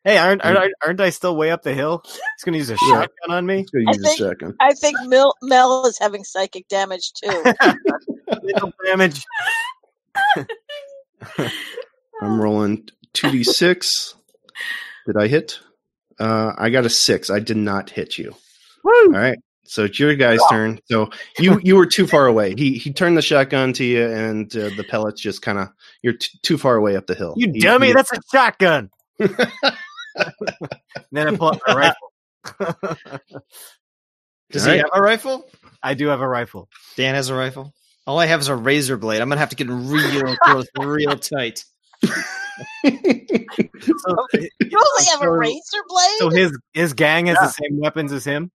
hey, 0.03 0.17
aren't, 0.17 0.43
aren't 0.43 0.73
aren't 0.86 0.99
I 0.99 1.09
still 1.12 1.38
way 1.38 1.51
up 1.51 1.62
the 1.62 1.73
hill? 1.73 2.01
He's 2.05 2.43
gonna 2.43 2.57
use 2.57 2.69
a 2.69 2.73
Yeah. 2.73 2.89
shotgun 2.89 3.29
on 3.38 3.45
me. 3.45 3.59
He's 3.59 3.69
going 3.69 3.88
I 3.88 3.91
to 3.93 3.97
use 3.97 4.07
think- 4.07 4.17
shotgun. 4.19 4.55
I 4.59 4.73
think 4.73 4.97
Mel, 5.05 5.33
Mel 5.41 5.86
is 5.86 5.97
having 5.99 6.25
psychic 6.25 6.67
damage 6.67 7.13
too. 7.13 7.43
Damage. 8.86 9.23
I'm 12.21 12.41
rolling 12.41 12.89
two 13.13 13.31
d 13.31 13.43
six. 13.45 14.15
Did 15.07 15.15
I 15.17 15.27
hit? 15.27 15.59
Uh, 16.19 16.51
I 16.57 16.69
got 16.71 16.86
a 16.86 16.89
six. 16.89 17.29
I 17.29 17.39
did 17.39 17.55
not 17.57 17.89
hit 17.89 18.17
you. 18.17 18.36
All 18.86 19.10
right. 19.12 19.38
So 19.65 19.86
it's 19.86 19.98
your 19.98 20.13
guy's 20.15 20.39
turn. 20.50 20.80
So 20.91 21.10
you 21.39 21.60
you 21.63 21.76
were 21.78 21.86
too 21.86 22.06
far 22.06 22.28
away. 22.28 22.54
He 22.58 22.74
he 22.78 22.91
turned 22.91 23.17
the 23.17 23.22
shotgun 23.22 23.72
to 23.74 23.84
you, 23.84 24.06
and 24.06 24.54
uh, 24.56 24.69
the 24.76 24.84
pellets 24.88 25.22
just 25.22 25.41
kind 25.41 25.58
of 25.58 25.69
you're 26.02 26.13
t- 26.17 26.38
too 26.41 26.58
far 26.58 26.76
away 26.76 26.96
up 26.98 27.08
the 27.08 27.15
hill. 27.15 27.34
You 27.38 27.50
He- 27.54 27.60
dummy! 27.62 27.88
he- 27.88 27.93
That's 27.93 28.12
a 28.12 28.19
shotgun. 28.32 28.89
then 29.19 29.38
I 31.15 31.36
pull 31.36 31.48
up 31.50 31.62
my 31.65 31.74
rifle. 31.76 32.10
Does 34.52 34.67
All 34.67 34.74
he 34.74 34.78
have 34.80 34.89
a 34.93 35.02
rifle? 35.02 35.50
I 35.82 35.93
do 35.93 36.08
have 36.08 36.19
a 36.22 36.28
rifle. 36.28 36.67
Dan 36.98 37.15
has 37.15 37.30
a 37.30 37.36
rifle. 37.36 37.74
All 38.06 38.19
I 38.19 38.26
have 38.26 38.41
is 38.41 38.50
a 38.50 38.56
razor 38.56 38.98
blade. 38.98 39.22
I'm 39.22 39.30
gonna 39.30 39.39
have 39.39 39.50
to 39.50 39.56
get 39.56 39.69
real 39.69 40.36
close, 40.43 40.67
real 40.80 41.17
tight. 41.17 41.63
So, 42.86 44.15
You 44.62 44.78
only 44.78 45.06
have 45.12 45.22
a 45.24 45.32
razor 45.32 45.84
blade. 45.88 46.17
So 46.19 46.30
his 46.30 46.58
his 46.74 46.93
gang 46.93 47.26
has 47.28 47.38
the 47.38 47.50
same 47.50 47.80
weapons 47.80 48.12
as 48.12 48.24
him. 48.24 48.52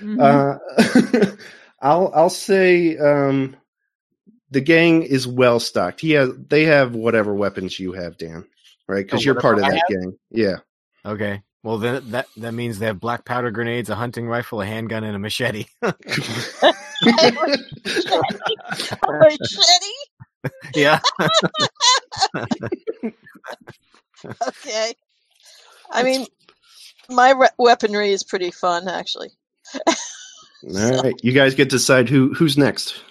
Mhm. 0.00 0.20
Uh, 0.20 1.36
I'll 1.80 2.12
I'll 2.14 2.30
say 2.30 2.96
um, 2.96 3.56
the 4.50 4.60
gang 4.60 5.02
is 5.02 5.26
well 5.26 5.60
stocked. 5.60 6.00
He 6.00 6.12
has 6.12 6.30
they 6.48 6.64
have 6.64 6.94
whatever 6.94 7.34
weapons 7.34 7.78
you 7.78 7.92
have, 7.92 8.16
Dan. 8.16 8.46
Right? 8.88 9.04
Because 9.04 9.20
Oh, 9.20 9.24
you're 9.24 9.40
part 9.40 9.58
of 9.58 9.64
I 9.64 9.70
that 9.70 9.82
gang. 9.88 10.16
Yeah. 10.30 10.56
Okay. 11.04 11.42
Well, 11.62 11.78
then 11.78 12.10
that 12.10 12.26
that 12.38 12.52
means 12.52 12.78
they 12.78 12.86
have 12.86 12.98
black 13.00 13.24
powder 13.24 13.50
grenades, 13.50 13.88
a 13.88 13.94
hunting 13.94 14.28
rifle, 14.28 14.60
a 14.60 14.66
handgun, 14.66 15.04
and 15.04 15.14
a 15.14 15.18
machete. 15.18 15.66
Machete. 19.12 19.92
yeah. 20.74 20.98
Okay. 24.24 24.94
I 25.90 26.02
mean, 26.02 26.26
my 27.08 27.30
re- 27.30 27.48
weaponry 27.58 28.10
is 28.10 28.24
pretty 28.24 28.50
fun, 28.50 28.88
actually. 28.88 29.30
All 30.64 31.02
right. 31.02 31.14
You 31.22 31.32
guys 31.32 31.54
get 31.54 31.70
to 31.70 31.76
decide 31.76 32.08
who 32.08 32.32
who's 32.34 32.56
next. 32.56 33.02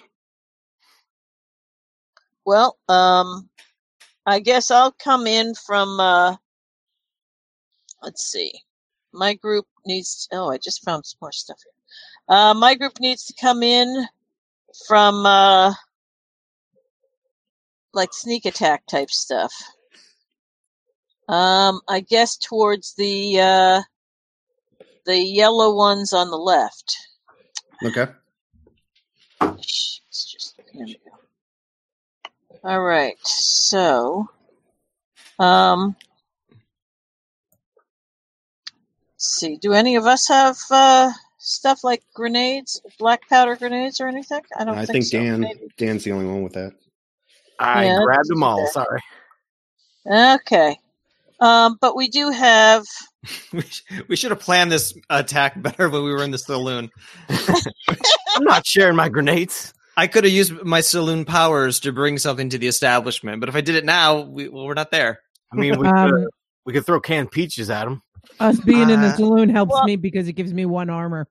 Well, 2.44 2.78
um, 2.88 3.48
I 4.26 4.40
guess 4.40 4.70
I'll 4.70 4.92
come 4.92 5.26
in 5.26 5.54
from. 5.54 6.00
Uh, 6.00 6.36
let's 8.02 8.24
see. 8.30 8.52
My 9.12 9.34
group 9.34 9.66
needs. 9.86 10.28
Oh, 10.32 10.50
I 10.50 10.58
just 10.58 10.84
found 10.84 11.04
some 11.04 11.18
more 11.20 11.32
stuff 11.32 11.58
here. 11.64 12.36
Uh, 12.36 12.54
my 12.54 12.74
group 12.74 12.98
needs 13.00 13.24
to 13.26 13.34
come 13.40 13.62
in 13.62 14.06
from 14.86 15.26
uh, 15.26 15.74
like 17.92 18.10
sneak 18.12 18.46
attack 18.46 18.86
type 18.86 19.10
stuff. 19.10 19.52
Um, 21.28 21.80
I 21.88 22.00
guess 22.00 22.36
towards 22.36 22.94
the 22.94 23.40
uh, 23.40 23.82
the 25.06 25.16
yellow 25.18 25.74
ones 25.74 26.12
on 26.12 26.30
the 26.30 26.36
left. 26.36 26.96
Okay. 27.84 28.06
It's 29.42 30.00
just 30.10 30.54
here 30.72 30.86
we 30.86 30.94
go. 31.04 31.10
All 32.64 32.82
right, 32.82 33.16
so 33.24 34.28
um, 35.40 35.96
see. 39.16 39.56
Do 39.56 39.72
any 39.72 39.96
of 39.96 40.06
us 40.06 40.28
have 40.28 40.56
uh, 40.70 41.10
stuff 41.38 41.82
like 41.82 42.04
grenades, 42.14 42.80
black 43.00 43.28
powder 43.28 43.56
grenades, 43.56 44.00
or 44.00 44.06
anything? 44.06 44.42
I 44.56 44.64
don't 44.64 44.78
I 44.78 44.86
think, 44.86 44.92
think 44.92 45.04
so. 45.06 45.18
Dan 45.18 45.40
Maybe. 45.40 45.60
Dan's 45.76 46.04
the 46.04 46.12
only 46.12 46.26
one 46.26 46.42
with 46.44 46.52
that. 46.52 46.72
I 47.58 47.86
Yeah, 47.86 47.98
grabbed 48.04 48.28
them 48.28 48.44
all. 48.44 48.60
okay. 48.62 48.70
Sorry. 48.70 49.00
Okay. 50.06 50.78
Um, 51.42 51.76
but 51.80 51.96
we 51.96 52.08
do 52.08 52.30
have. 52.30 52.84
we, 53.52 53.62
sh- 53.62 53.82
we 54.08 54.16
should 54.16 54.30
have 54.30 54.40
planned 54.40 54.70
this 54.70 54.94
attack 55.10 55.60
better 55.60 55.88
when 55.90 56.04
we 56.04 56.10
were 56.12 56.22
in 56.22 56.30
the 56.30 56.38
saloon. 56.38 56.90
I'm 57.28 58.44
not 58.44 58.66
sharing 58.66 58.96
my 58.96 59.08
grenades. 59.08 59.72
I 59.96 60.06
could 60.06 60.24
have 60.24 60.32
used 60.32 60.52
my 60.62 60.80
saloon 60.80 61.24
powers 61.24 61.80
to 61.80 61.92
bring 61.92 62.16
something 62.18 62.48
to 62.50 62.58
the 62.58 62.66
establishment, 62.68 63.40
but 63.40 63.48
if 63.48 63.54
I 63.56 63.60
did 63.60 63.74
it 63.74 63.84
now, 63.84 64.20
we, 64.20 64.48
well, 64.48 64.64
we're 64.66 64.74
not 64.74 64.90
there. 64.90 65.20
I 65.52 65.56
mean, 65.56 65.78
we 65.78 65.86
Um, 65.86 66.10
could, 66.10 66.26
we 66.64 66.72
could 66.72 66.86
throw 66.86 67.00
canned 67.00 67.30
peaches 67.30 67.68
at 67.70 67.84
them. 67.84 68.02
Us 68.40 68.58
being 68.60 68.88
in 68.88 69.00
the 69.02 69.08
Uh, 69.08 69.16
saloon 69.16 69.48
helps 69.50 69.72
well- 69.72 69.84
me 69.84 69.96
because 69.96 70.28
it 70.28 70.32
gives 70.34 70.54
me 70.54 70.64
one 70.64 70.88
armor. 70.88 71.26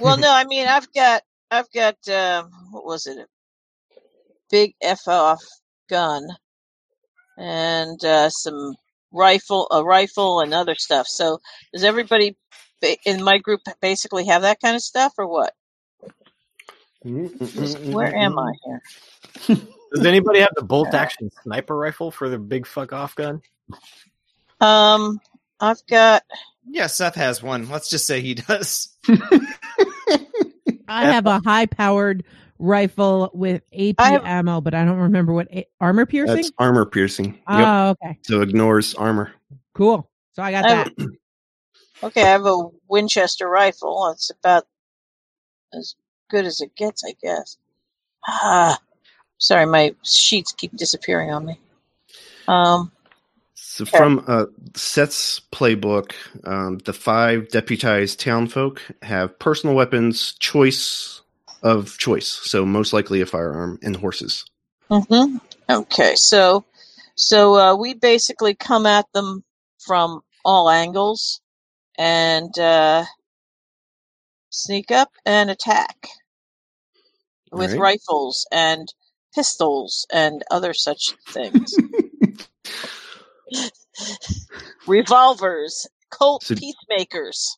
Well, 0.00 0.16
no, 0.16 0.30
I 0.34 0.44
mean 0.44 0.66
I've 0.66 0.90
got 0.92 1.22
I've 1.50 1.70
got 1.72 1.96
um, 2.08 2.50
what 2.72 2.84
was 2.84 3.06
it? 3.06 3.18
Big 4.50 4.74
f 4.82 5.06
off 5.06 5.42
gun 5.88 6.26
and 7.38 8.02
uh, 8.04 8.30
some 8.30 8.74
rifle, 9.16 9.68
a 9.70 9.82
rifle, 9.82 10.40
and 10.40 10.52
other 10.54 10.74
stuff. 10.74 11.08
So 11.08 11.40
does 11.72 11.84
everybody 11.84 12.36
in 13.04 13.22
my 13.22 13.38
group 13.38 13.60
basically 13.80 14.26
have 14.26 14.42
that 14.42 14.60
kind 14.60 14.76
of 14.76 14.82
stuff, 14.82 15.14
or 15.18 15.26
what? 15.26 15.52
Where 17.02 18.14
am 18.14 18.38
I 18.38 18.52
here? 18.64 18.82
Does 19.94 20.04
anybody 20.04 20.40
have 20.40 20.50
the 20.56 20.64
bolt 20.64 20.92
action 20.92 21.30
sniper 21.42 21.76
rifle 21.76 22.10
for 22.10 22.28
the 22.28 22.38
big 22.38 22.66
fuck 22.66 22.92
off 22.92 23.14
gun? 23.14 23.40
Um, 24.60 25.20
I've 25.60 25.86
got. 25.86 26.24
Yeah, 26.68 26.88
Seth 26.88 27.14
has 27.14 27.42
one. 27.42 27.70
Let's 27.70 27.88
just 27.88 28.06
say 28.06 28.20
he 28.20 28.34
does. 28.34 28.88
I 30.88 31.04
have 31.04 31.26
a 31.26 31.40
high 31.44 31.66
powered 31.66 32.24
rifle 32.58 33.30
with 33.34 33.62
AP 33.72 33.96
have- 33.98 34.24
ammo, 34.24 34.60
but 34.60 34.74
I 34.74 34.84
don't 34.84 34.98
remember 34.98 35.32
what 35.32 35.48
a- 35.52 35.68
armor 35.80 36.06
piercing. 36.06 36.36
That's 36.36 36.52
armor 36.58 36.86
piercing. 36.86 37.34
Yep. 37.34 37.38
Oh, 37.48 37.88
okay, 37.90 38.18
So 38.22 38.40
ignores 38.42 38.94
armor. 38.94 39.32
cool. 39.74 40.10
So 40.34 40.42
I 40.42 40.50
got 40.50 40.64
I 40.66 40.68
that. 40.74 40.92
okay, 42.02 42.22
I 42.22 42.28
have 42.28 42.46
a 42.46 42.68
Winchester 42.88 43.48
rifle. 43.48 44.10
It's 44.12 44.30
about 44.30 44.64
as 45.72 45.94
good 46.30 46.44
as 46.44 46.60
it 46.60 46.74
gets, 46.76 47.04
I 47.04 47.14
guess. 47.22 47.56
Ah, 48.26 48.78
sorry, 49.38 49.66
my 49.66 49.94
sheets 50.02 50.52
keep 50.52 50.76
disappearing 50.76 51.32
on 51.32 51.46
me. 51.46 51.60
Um, 52.48 52.92
So 53.54 53.84
from 53.84 54.24
uh, 54.26 54.46
Seth's 54.74 55.40
playbook, 55.52 56.12
um, 56.44 56.78
the 56.78 56.92
five 56.92 57.48
deputized 57.48 58.20
townfolk 58.20 58.82
have 59.02 59.38
personal 59.38 59.74
weapons 59.74 60.34
choice 60.38 61.22
of 61.62 61.96
choice. 61.98 62.28
So 62.28 62.64
most 62.66 62.92
likely 62.92 63.20
a 63.20 63.26
firearm 63.26 63.78
and 63.82 63.96
horses. 63.96 64.44
hmm 64.90 65.36
Okay, 65.68 66.14
so 66.14 66.64
so 67.16 67.54
uh, 67.56 67.76
we 67.76 67.94
basically 67.94 68.54
come 68.54 68.86
at 68.86 69.06
them 69.14 69.42
from 69.80 70.20
all 70.44 70.70
angles 70.70 71.40
and 71.98 72.56
uh, 72.58 73.04
sneak 74.50 74.90
up 74.90 75.10
and 75.24 75.50
attack 75.50 76.08
with 77.52 77.70
Alright. 77.74 77.80
rifles 77.80 78.46
and 78.52 78.92
pistols 79.34 80.06
and 80.12 80.42
other 80.50 80.74
such 80.74 81.14
things. 81.30 81.74
Revolvers, 84.86 85.86
Colt 86.10 86.44
So- 86.44 86.54
peacemakers. 86.54 87.56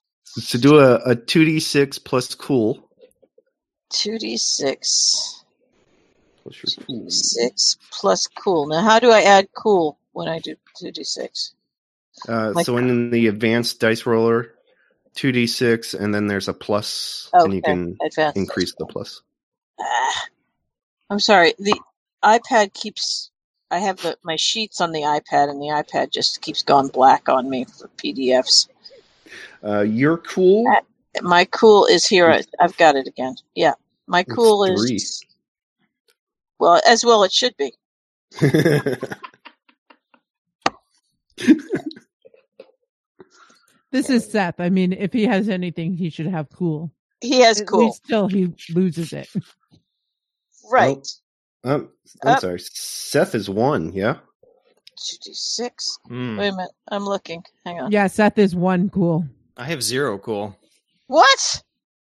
to 0.49 0.59
do 0.59 0.78
a, 0.78 0.96
a 0.96 1.16
2d6 1.16 2.05
plus 2.05 2.34
cool. 2.34 2.88
Two 3.91 4.18
d 4.18 4.36
six. 4.36 5.45
Plus 6.43 6.57
your 6.76 6.86
cool. 6.86 7.11
Six 7.11 7.76
plus 7.91 8.26
cool. 8.26 8.66
Now, 8.66 8.82
how 8.82 8.99
do 8.99 9.11
I 9.11 9.22
add 9.22 9.49
cool 9.55 9.99
when 10.12 10.28
I 10.28 10.39
do 10.39 10.57
two 10.76 10.91
d 10.91 11.05
six? 11.05 11.55
Uh, 12.28 12.53
Like- 12.55 12.66
so 12.66 12.76
in 12.76 13.11
the 13.11 13.28
advanced 13.28 13.80
dice 13.80 14.05
roller, 14.05 14.55
2d6, 15.14 15.95
and 15.99 16.14
then 16.14 16.26
there's 16.26 16.49
a 16.49 16.53
plus, 16.53 17.28
and 17.32 17.55
you 17.55 17.62
can 17.62 17.97
advanced. 18.01 18.36
increase 18.36 18.74
the 18.74 18.86
plus. 18.86 19.22
Ah, 19.80 20.24
I'm 21.11 21.20
sorry. 21.20 21.55
The 21.59 21.78
iPad 22.24 22.72
keeps. 22.72 23.30
I 23.70 23.78
have 23.80 23.99
the, 23.99 24.16
my 24.22 24.36
sheets 24.36 24.80
on 24.80 24.93
the 24.93 25.03
iPad, 25.03 25.51
and 25.51 25.61
the 25.61 25.66
iPad 25.66 26.11
just 26.11 26.41
keeps 26.41 26.62
going 26.62 26.89
black 26.89 27.28
on 27.28 27.49
me 27.51 27.64
for 27.64 27.89
PDFs. 27.89 28.68
Uh, 29.62 29.80
your 29.82 30.18
cool. 30.18 30.64
My 31.22 31.44
cool 31.46 31.86
is 31.86 32.06
here. 32.06 32.28
I- 32.30 32.44
I've 32.60 32.76
got 32.76 32.96
it 32.96 33.06
again. 33.06 33.36
Yeah, 33.54 33.74
my 34.06 34.24
cool 34.24 34.64
is. 34.64 35.24
Well, 36.58 36.80
as 36.86 37.04
well 37.04 37.22
it 37.24 37.32
should 37.32 37.56
be. 37.56 37.74
This 43.90 44.10
is 44.10 44.30
Seth. 44.30 44.60
I 44.60 44.68
mean, 44.68 44.92
if 44.92 45.12
he 45.14 45.24
has 45.24 45.48
anything, 45.48 45.94
he 45.94 46.10
should 46.10 46.26
have 46.26 46.48
cool. 46.50 46.92
He 47.22 47.40
has 47.40 47.60
At 47.60 47.66
cool, 47.68 47.86
least 47.86 48.04
till 48.06 48.28
he 48.28 48.52
loses 48.74 49.12
it. 49.14 49.28
right? 50.70 51.08
um, 51.64 51.88
I'm 52.22 52.28
Uh, 52.34 52.40
sorry. 52.40 52.60
Seth 52.60 53.34
is 53.34 53.48
one, 53.48 53.92
yeah? 53.94 54.16
Two 55.22 55.32
six. 55.32 55.98
Hmm. 56.06 56.38
Wait 56.38 56.48
a 56.48 56.52
minute. 56.52 56.70
I'm 56.88 57.04
looking. 57.04 57.42
Hang 57.64 57.80
on. 57.80 57.90
Yeah, 57.92 58.06
Seth 58.08 58.38
is 58.38 58.54
one 58.54 58.90
cool. 58.90 59.24
I 59.56 59.64
have 59.64 59.82
zero 59.82 60.18
cool. 60.18 60.56
What? 61.09 61.62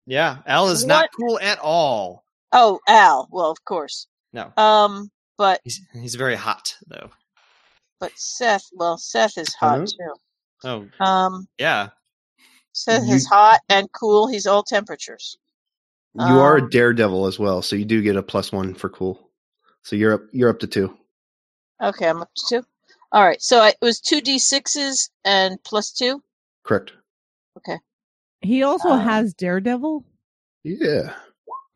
Yeah, 0.05 0.37
Al 0.45 0.69
is 0.69 0.85
not 0.85 1.09
cool 1.17 1.39
at 1.39 1.59
all. 1.59 2.23
Oh, 2.51 2.79
Al. 2.87 3.27
Well, 3.31 3.51
of 3.51 3.63
course. 3.65 4.07
No, 4.33 4.51
Um, 4.57 5.09
but 5.37 5.61
he's 5.63 5.81
he's 5.93 6.15
very 6.15 6.35
hot 6.35 6.75
though. 6.87 7.09
but 7.99 8.11
Seth. 8.17 8.65
Well, 8.73 8.97
Seth 8.97 9.37
is 9.37 9.53
hot 9.55 9.79
Huh? 9.79 9.85
too. 9.85 10.89
Oh 10.99 11.03
Um, 11.05 11.47
yeah, 11.57 11.89
Seth 12.73 13.07
You- 13.07 13.15
is 13.15 13.25
hot 13.27 13.61
and 13.69 13.91
cool. 13.93 14.27
He's 14.27 14.45
all 14.47 14.63
temperatures. 14.63 15.37
You 16.15 16.39
are 16.39 16.57
a 16.57 16.61
Um, 16.63 16.69
daredevil 16.69 17.27
as 17.27 17.37
well, 17.37 17.61
so 17.61 17.75
you 17.75 17.85
do 17.85 18.01
get 18.01 18.15
a 18.15 18.23
plus 18.23 18.51
one 18.51 18.73
for 18.73 18.89
cool. 18.89 19.29
So 19.83 19.95
you're 19.95 20.13
up 20.13 20.21
you're 20.31 20.49
up 20.49 20.59
to 20.59 20.67
two. 20.67 20.97
Okay, 21.81 22.07
I'm 22.09 22.21
up 22.21 22.31
to 22.35 22.43
two. 22.49 22.65
All 23.11 23.23
right, 23.23 23.41
so 23.41 23.59
I, 23.59 23.69
it 23.69 23.77
was 23.81 23.99
two 24.01 24.19
d 24.21 24.39
sixes 24.39 25.09
and 25.25 25.61
plus 25.63 25.91
two. 25.91 26.23
Correct. 26.63 26.91
He 28.47 28.63
also 28.63 28.89
Um, 28.89 28.99
has 28.99 29.33
Daredevil, 29.35 30.05
Yeah. 30.63 31.15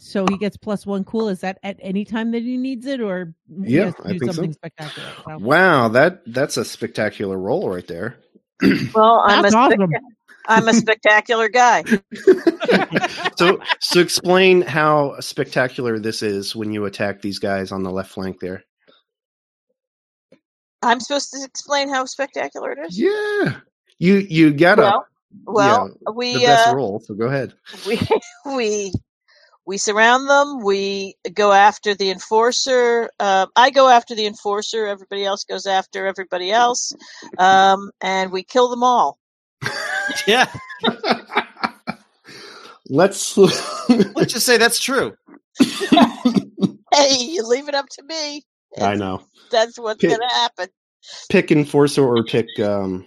so 0.02 0.28
he 0.28 0.38
gets 0.38 0.58
plus 0.58 0.86
one 0.86 1.04
cool. 1.06 1.30
Is 1.30 1.42
that 1.42 1.60
at 1.64 1.78
any 1.82 2.06
time 2.06 2.32
that 2.32 2.44
he 2.44 2.58
needs 2.58 2.86
it, 2.88 3.02
or 3.02 3.34
he 3.66 3.78
Yeah, 3.78 3.86
has 3.86 3.96
to 3.96 4.08
I 4.08 4.14
do 4.14 4.20
think 4.20 4.34
so. 4.34 4.34
something 4.34 4.54
spectacular? 4.54 5.16
So- 5.28 5.40
Wow, 5.40 5.90
that 5.90 6.24
that's 6.28 6.58
a 6.58 6.66
spectacular 6.66 7.38
roll 7.38 7.70
right 7.70 7.88
there. 7.88 8.18
Well, 8.96 9.24
I'm 9.28 9.46
a 9.46 9.52
That's 9.52 9.60
spec- 9.66 9.80
awesome. 9.80 9.92
I'm 10.48 10.68
a 10.70 10.74
spectacular 10.74 11.50
guy. 11.50 11.86
so 13.38 13.60
so 13.82 14.00
explain 14.02 14.62
how 14.64 15.20
spectacular 15.22 16.00
this 16.00 16.24
is 16.24 16.56
when 16.56 16.72
you 16.74 16.86
attack 16.86 17.22
these 17.22 17.40
guys 17.40 17.72
on 17.72 17.84
the 17.84 17.92
left 17.92 18.12
flank 18.12 18.40
there. 18.42 18.64
I'm 20.84 21.00
supposed 21.02 21.32
to 21.34 21.44
explain 21.46 21.90
how 21.90 22.06
spectacular 22.06 22.72
it 22.74 22.80
is. 22.88 22.98
Yeah. 22.98 23.62
You 24.00 24.16
you 24.18 24.54
got 24.54 24.80
a 24.80 24.84
Well, 24.84 25.06
well, 25.46 25.90
the 26.06 26.12
we 26.12 26.46
best 26.46 26.70
uh, 26.70 26.76
roll, 26.76 27.00
so 27.00 27.14
go 27.14 27.26
ahead. 27.26 27.54
we 27.88 28.00
we 28.46 28.94
we 29.66 29.78
surround 29.78 30.30
them. 30.30 30.64
We 30.64 31.16
go 31.34 31.52
after 31.52 31.96
the 31.96 32.10
enforcer. 32.12 33.10
Uh, 33.20 33.48
I 33.56 33.70
go 33.70 33.88
after 33.88 34.16
the 34.16 34.26
enforcer. 34.26 34.88
Everybody 34.88 35.26
else 35.26 35.44
goes 35.44 35.66
after 35.66 36.08
everybody 36.08 36.52
else, 36.52 36.94
um, 37.38 37.92
and 38.02 38.32
we 38.32 38.44
kill 38.44 38.70
them 38.70 38.84
all. 38.84 39.20
yeah. 40.28 40.52
Let's 42.90 43.38
Let's 43.38 44.34
just 44.34 44.46
say 44.46 44.58
that's 44.58 44.80
true. 44.80 45.14
Hey, 46.94 47.24
you 47.24 47.48
leave 47.48 47.70
it 47.70 47.76
up 47.76 47.88
to 47.92 48.04
me. 48.04 48.44
I 48.80 48.96
know. 48.96 49.24
That's 49.50 49.80
what's 49.80 50.02
Pick- 50.02 50.10
going 50.10 50.20
to 50.20 50.36
happen. 50.36 50.68
Pick 51.30 51.52
enforcer 51.52 52.04
or 52.04 52.24
pick 52.26 52.48
um 52.60 53.06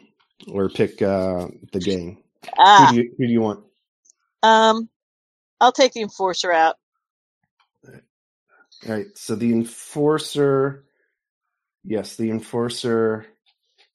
or 0.48 0.70
pick 0.70 1.02
uh 1.02 1.48
the 1.72 1.80
gang. 1.80 2.22
Ah, 2.58 2.78
Who 2.78 2.86
do 2.86 2.94
you 2.94 3.12
who 3.18 3.26
do 3.26 3.32
you 3.32 3.42
want? 3.42 3.64
um, 4.42 4.88
I'll 5.60 5.72
take 5.72 5.92
the 5.94 6.02
enforcer 6.02 6.52
out. 6.52 6.76
All 8.88 8.94
right. 8.94 9.06
So 9.16 9.36
the 9.36 9.52
enforcer, 9.52 10.84
yes, 11.84 12.16
the 12.16 12.30
enforcer 12.30 13.26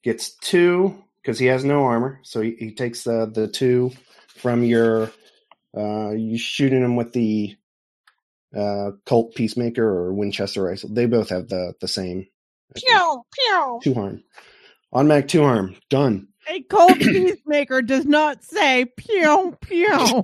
gets 0.03 0.35
two 0.37 1.03
because 1.21 1.39
he 1.39 1.47
has 1.47 1.65
no 1.65 1.83
armor. 1.85 2.19
So 2.23 2.41
he, 2.41 2.55
he 2.59 2.73
takes 2.75 3.03
the 3.03 3.27
the 3.33 3.47
two 3.47 3.91
from 4.37 4.63
your 4.63 5.11
uh 5.77 6.11
you 6.11 6.37
shooting 6.37 6.83
him 6.83 6.95
with 6.97 7.13
the 7.13 7.57
uh 8.57 8.91
Colt 9.05 9.35
Peacemaker 9.35 9.83
or 9.85 10.13
Winchester 10.13 10.63
rifle. 10.63 10.89
They 10.93 11.07
both 11.07 11.29
have 11.29 11.49
the 11.49 11.73
the 11.81 11.89
same 11.89 12.27
Pew, 12.75 13.23
pew. 13.33 13.81
two 13.81 13.95
harm. 13.95 14.23
Automatic 14.93 15.29
two 15.29 15.43
harm. 15.43 15.77
Done. 15.91 16.28
A 16.49 16.61
Colt 16.63 16.97
peacemaker 16.99 17.81
does 17.81 18.05
not 18.05 18.43
say 18.43 18.85
pew 18.97 19.57
pew. 19.61 20.23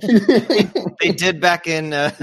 They 1.00 1.12
did 1.12 1.40
back 1.40 1.66
in 1.66 1.92
uh, 1.92 2.10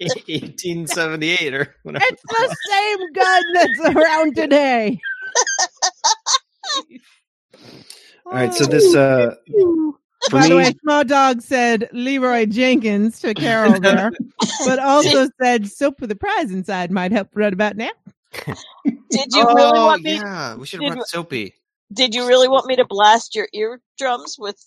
1878 0.00 1.54
or 1.54 1.74
whatever. 1.82 2.04
It's 2.08 2.22
the 2.22 2.56
same 2.70 3.12
gun 3.12 3.42
that's 3.52 3.80
around 3.96 4.36
today. 4.36 5.00
All 8.26 8.32
right, 8.32 8.54
so 8.54 8.64
this 8.64 8.94
uh 8.94 9.34
for 9.48 10.38
By 10.38 10.48
the 10.48 10.56
way, 10.56 10.72
Small 10.80 11.04
Dog 11.04 11.42
said 11.42 11.90
Leeroy 11.92 12.46
Jenkins 12.46 13.20
to 13.20 13.34
Carol 13.34 13.78
there, 13.78 14.10
but 14.64 14.78
also 14.78 15.28
said 15.42 15.68
soap 15.68 16.00
with 16.00 16.10
a 16.10 16.16
prize 16.16 16.50
inside 16.50 16.90
might 16.90 17.12
help 17.12 17.28
right 17.34 17.52
about 17.52 17.76
now. 17.76 17.90
Did 18.84 19.32
you 19.34 19.46
really 19.46 19.60
oh, 19.60 19.86
want 19.86 20.02
me? 20.02 20.14
yeah, 20.14 20.54
we 20.54 20.64
should 20.66 20.80
did- 20.80 20.86
have 20.86 20.94
brought 20.94 21.08
Soapy. 21.08 21.54
Did 21.92 22.14
you 22.14 22.26
really 22.26 22.48
want 22.48 22.66
me 22.66 22.76
to 22.76 22.84
blast 22.84 23.34
your 23.34 23.48
eardrums 23.52 24.36
with 24.38 24.60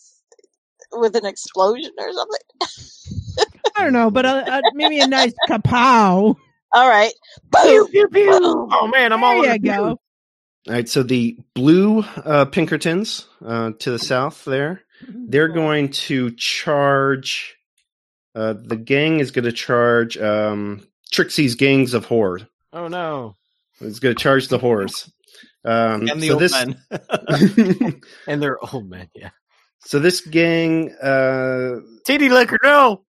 with 0.92 1.16
an 1.16 1.26
explosion 1.26 1.92
or 1.98 2.12
something? 2.14 3.48
I 3.76 3.84
don't 3.84 3.94
know, 3.94 4.10
but 4.10 4.26
uh, 4.26 4.44
uh, 4.48 4.62
maybe 4.74 5.00
a 5.00 5.08
nice 5.08 5.34
kapow. 5.50 6.36
All 6.74 6.90
right. 6.90 7.14
Boom. 7.52 7.88
Pew, 7.90 8.08
pew. 8.08 8.30
Oh 8.72 8.88
man, 8.88 9.14
I'm 9.14 9.24
all 9.24 9.42
There 9.42 9.56
in 9.56 9.64
you 9.64 9.72
the 9.72 9.78
go. 9.78 9.84
All 9.90 10.74
right, 10.74 10.90
so 10.90 11.02
the 11.02 11.38
blue 11.54 12.00
uh, 12.00 12.46
Pinkertons 12.46 13.28
uh, 13.46 13.72
to 13.80 13.92
the 13.92 14.00
south 14.00 14.44
there, 14.46 14.82
they're 15.08 15.48
going 15.48 15.90
to 15.90 16.32
charge. 16.32 17.56
Uh, 18.36 18.54
the 18.62 18.76
gang 18.76 19.20
is 19.20 19.32
going 19.32 19.46
to 19.46 19.52
charge 19.52 20.18
um, 20.18 20.86
Trixie's 21.12 21.56
gangs 21.56 21.94
of 21.94 22.06
horror. 22.06 22.42
Oh 22.74 22.88
no. 22.88 23.36
It's 23.80 24.00
going 24.00 24.16
to 24.16 24.22
charge 24.22 24.48
the 24.48 24.58
horrors. 24.58 25.10
Um, 25.68 26.08
And 26.08 26.22
the 26.22 26.28
so 26.28 26.34
old 26.34 26.42
this, 26.42 26.54
men. 26.54 26.82
And 28.28 28.42
they're 28.42 28.58
old 28.74 28.90
men, 28.90 29.10
yeah. 29.16 29.32
so 29.80 30.00
this 30.00 30.22
gang, 30.22 30.92
uh, 31.02 31.82
Titty 32.06 32.30
liquor, 32.30 32.58
no. 32.64 33.04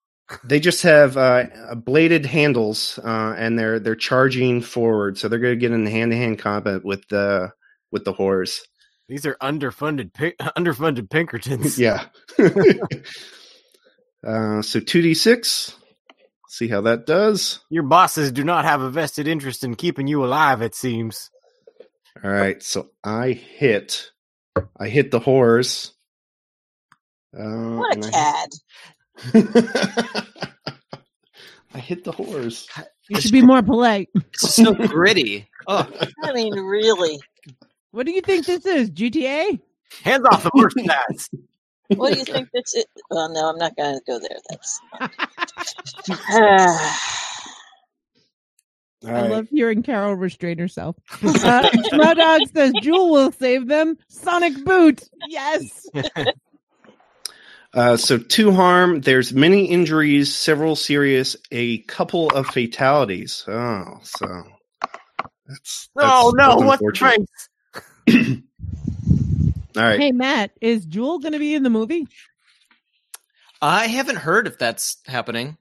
they 0.44 0.58
just 0.60 0.82
have 0.82 1.16
uh, 1.16 1.44
bladed 1.76 2.26
handles, 2.26 2.98
uh, 3.04 3.34
and 3.38 3.58
they're 3.58 3.78
they're 3.78 3.94
charging 3.96 4.60
forward. 4.60 5.18
So 5.18 5.28
they're 5.28 5.38
going 5.38 5.54
to 5.54 5.60
get 5.60 5.72
in 5.72 5.86
hand 5.86 6.10
to 6.10 6.16
hand 6.16 6.38
combat 6.40 6.84
with 6.84 7.06
the 7.08 7.52
with 7.92 8.04
the 8.04 8.12
horrors. 8.12 8.60
These 9.08 9.24
are 9.24 9.36
underfunded 9.40 10.12
pi- 10.12 10.34
underfunded 10.58 11.08
Pinkertons. 11.10 11.78
Yeah. 11.78 12.06
uh, 14.26 14.62
so 14.62 14.80
two 14.80 15.00
d 15.02 15.14
six. 15.14 15.74
See 16.48 16.68
how 16.68 16.80
that 16.82 17.06
does. 17.06 17.60
Your 17.70 17.82
bosses 17.84 18.32
do 18.32 18.42
not 18.42 18.64
have 18.64 18.80
a 18.80 18.90
vested 18.90 19.28
interest 19.28 19.64
in 19.64 19.74
keeping 19.76 20.06
you 20.08 20.24
alive, 20.24 20.62
it 20.62 20.74
seems. 20.74 21.30
All 22.24 22.30
right, 22.30 22.62
so 22.62 22.90
I 23.04 23.30
hit, 23.32 24.10
I 24.76 24.88
hit 24.88 25.10
the 25.10 25.20
horrors. 25.20 25.92
Uh, 27.38 27.76
What 27.76 27.96
a 27.96 28.00
a 28.00 28.06
I- 28.06 28.10
cad. 28.10 28.48
I 31.74 31.78
hit 31.78 32.02
the 32.04 32.12
horrors. 32.12 32.66
You 33.08 33.20
should 33.20 33.32
be 33.32 33.42
more 33.42 33.62
polite. 33.62 34.08
This 34.14 34.42
is 34.44 34.54
so 34.66 34.74
gritty. 34.88 35.46
Oh, 35.66 35.88
I 36.24 36.32
mean, 36.32 36.54
really. 36.58 37.20
What 37.92 38.06
do 38.06 38.12
you 38.12 38.20
think 38.22 38.46
this 38.46 38.64
is? 38.66 38.90
GTA? 38.90 39.60
Hands 40.02 40.24
off 40.30 40.42
the 40.42 40.50
merchandise. 40.54 41.28
What 41.94 42.12
do 42.14 42.18
you 42.18 42.24
think 42.24 42.48
this 42.52 42.74
is? 42.74 42.84
Well, 43.10 43.32
no, 43.32 43.48
I'm 43.48 43.58
not 43.58 43.76
going 43.76 43.94
to 43.98 44.02
go 44.06 44.18
there. 44.18 44.38
That's. 44.50 44.80
All 49.04 49.10
I 49.10 49.22
right. 49.22 49.30
love 49.30 49.48
hearing 49.48 49.82
Carol 49.82 50.14
restrain 50.14 50.58
herself. 50.58 50.96
Uh, 51.22 51.70
Small 51.88 52.14
Dog 52.14 52.40
says 52.54 52.72
Jewel 52.82 53.10
will 53.10 53.32
save 53.32 53.68
them. 53.68 53.96
Sonic 54.08 54.64
Boot. 54.64 55.08
Yes. 55.28 55.86
Uh, 57.74 57.98
so 57.98 58.16
two 58.16 58.50
harm. 58.50 59.02
There's 59.02 59.34
many 59.34 59.66
injuries, 59.66 60.34
several 60.34 60.74
serious, 60.74 61.36
a 61.50 61.78
couple 61.82 62.28
of 62.30 62.46
fatalities. 62.46 63.44
Oh, 63.46 63.98
so 64.02 64.44
that's, 65.46 65.90
Oh 65.96 66.32
no, 66.34 66.60
that's 66.60 66.80
what's 66.80 66.98
the 66.98 67.24
face? 68.06 68.42
All 69.76 69.82
right. 69.82 70.00
Hey, 70.00 70.12
Matt, 70.12 70.52
is 70.62 70.86
Jewel 70.86 71.18
going 71.18 71.34
to 71.34 71.38
be 71.38 71.54
in 71.54 71.62
the 71.62 71.70
movie? 71.70 72.08
I 73.60 73.86
haven't 73.86 74.16
heard 74.16 74.46
if 74.46 74.58
that's 74.58 74.96
happening. 75.06 75.58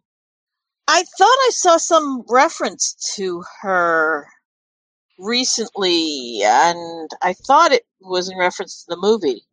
I 0.87 1.03
thought 1.17 1.25
I 1.25 1.49
saw 1.53 1.77
some 1.77 2.23
reference 2.29 2.93
to 3.15 3.43
her 3.61 4.27
recently, 5.19 6.39
and 6.43 7.09
I 7.21 7.33
thought 7.33 7.71
it 7.71 7.83
was 7.99 8.29
in 8.29 8.37
reference 8.37 8.83
to 8.85 8.95
the 8.95 8.97
movie. 9.01 9.43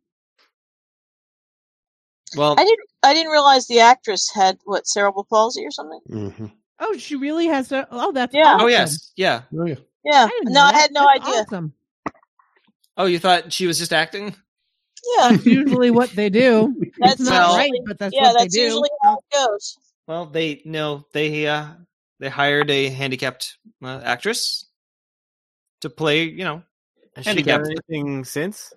Well, 2.35 2.53
I 2.57 2.63
didn't. 2.63 2.89
I 3.03 3.13
didn't 3.13 3.31
realize 3.31 3.67
the 3.67 3.79
actress 3.79 4.29
had 4.33 4.57
what 4.65 4.87
cerebral 4.87 5.25
palsy 5.29 5.63
or 5.65 5.71
something. 5.71 5.99
Mhm. 6.09 6.51
Oh, 6.79 6.97
she 6.97 7.15
really 7.15 7.45
has 7.47 7.69
to. 7.69 7.87
Oh, 7.91 8.11
that's 8.11 8.33
Yeah. 8.33 8.53
awesome. 8.55 8.61
oh 8.65 8.67
yes, 8.67 9.11
yeah. 9.15 9.41
Oh, 9.57 9.65
yeah. 9.65 9.75
Yeah, 10.03 10.25
I 10.29 10.39
no, 10.43 10.51
know 10.51 10.61
I 10.61 10.73
had 10.73 10.91
no 10.91 11.07
That's 11.13 11.25
idea. 11.27 11.41
Awesome. 11.41 11.73
Oh, 12.97 13.05
you 13.05 13.19
thought 13.19 13.51
she 13.53 13.67
was 13.67 13.77
just 13.77 13.93
acting? 13.93 14.35
Yeah, 15.17 15.31
That's 15.31 15.45
usually 15.45 15.91
what 15.91 16.09
they 16.11 16.29
do. 16.29 16.73
That's 16.99 17.13
it's 17.19 17.29
not 17.29 17.31
Well- 17.49 17.57
right, 17.57 17.71
but 17.85 17.99
that's 17.99 18.13
yeah, 18.13 18.23
what 18.23 18.33
that's 18.39 18.53
they 18.53 18.59
do. 18.59 18.63
usually 18.65 18.89
how 19.03 19.17
it 19.17 19.23
goes. 19.33 19.77
Well, 20.07 20.27
they 20.27 20.61
no, 20.65 21.05
they 21.13 21.47
uh 21.47 21.67
they 22.19 22.29
hired 22.29 22.69
a 22.69 22.89
handicapped 22.89 23.57
uh, 23.83 24.01
actress 24.03 24.65
to 25.81 25.89
play. 25.89 26.23
You 26.23 26.43
know, 26.43 26.63
Has 27.15 27.25
Handicapped. 27.25 27.67
anything 27.67 28.23
since? 28.25 28.73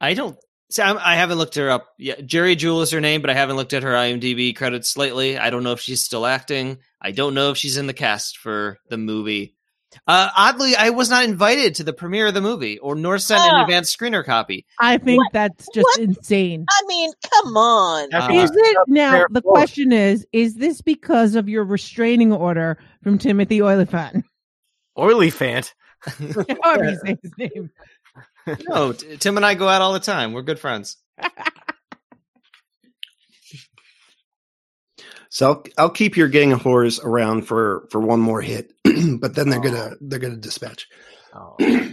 I 0.00 0.14
don't. 0.14 0.38
See, 0.70 0.82
I'm, 0.82 0.98
I 0.98 1.16
haven't 1.16 1.38
looked 1.38 1.56
her 1.56 1.68
up 1.68 1.88
yet. 1.98 2.24
Geri 2.24 2.54
Jewell 2.54 2.82
is 2.82 2.92
her 2.92 3.00
name, 3.00 3.20
but 3.20 3.30
I 3.30 3.34
haven't 3.34 3.56
looked 3.56 3.72
at 3.72 3.82
her 3.82 3.92
IMDb 3.92 4.54
credits 4.54 4.96
lately. 4.96 5.36
I 5.36 5.50
don't 5.50 5.64
know 5.64 5.72
if 5.72 5.80
she's 5.80 6.00
still 6.02 6.24
acting. 6.24 6.78
I 7.00 7.10
don't 7.10 7.34
know 7.34 7.50
if 7.50 7.56
she's 7.56 7.76
in 7.76 7.88
the 7.88 7.92
cast 7.92 8.38
for 8.38 8.78
the 8.88 8.96
movie. 8.96 9.56
Uh, 10.06 10.30
oddly, 10.36 10.76
I 10.76 10.90
was 10.90 11.10
not 11.10 11.24
invited 11.24 11.74
to 11.76 11.84
the 11.84 11.92
premiere 11.92 12.28
of 12.28 12.34
the 12.34 12.40
movie, 12.40 12.78
or 12.78 12.94
nor 12.94 13.18
sent 13.18 13.42
an 13.42 13.60
advanced 13.62 13.98
screener 13.98 14.24
copy. 14.24 14.64
I 14.78 14.98
think 14.98 15.22
that's 15.32 15.66
just 15.74 15.84
What? 15.84 15.98
insane. 15.98 16.64
I 16.68 16.82
mean, 16.86 17.12
come 17.34 17.56
on. 17.56 18.14
Uh, 18.14 18.28
Is 18.32 18.50
it 18.54 18.76
now? 18.86 19.24
The 19.30 19.42
question 19.42 19.92
is: 19.92 20.26
Is 20.32 20.54
this 20.54 20.80
because 20.80 21.34
of 21.34 21.48
your 21.48 21.64
restraining 21.64 22.32
order 22.32 22.78
from 23.02 23.18
Timothy 23.18 23.60
Olyphant? 23.60 24.24
Oily 24.96 25.30
Fant. 25.30 25.72
However 26.62 26.84
you 26.90 26.98
say 27.04 27.16
his 27.22 27.32
name. 27.36 27.70
No, 28.68 28.92
T- 28.92 29.16
Tim 29.16 29.36
and 29.36 29.44
I 29.46 29.54
go 29.54 29.68
out 29.68 29.82
all 29.82 29.92
the 29.92 30.00
time. 30.00 30.32
We're 30.32 30.42
good 30.42 30.58
friends. 30.60 30.96
So 35.32 35.46
I'll, 35.46 35.64
I'll 35.78 35.90
keep 35.90 36.16
your 36.16 36.26
gang 36.26 36.50
of 36.52 36.60
horrors 36.60 36.98
around 36.98 37.42
for 37.42 37.86
for 37.90 38.00
one 38.00 38.18
more 38.18 38.40
hit, 38.42 38.72
but 39.20 39.34
then 39.34 39.48
they're 39.48 39.60
gonna 39.60 39.90
oh. 39.92 39.96
they're 40.00 40.18
gonna 40.18 40.36
dispatch. 40.36 40.88
Oh. 41.34 41.56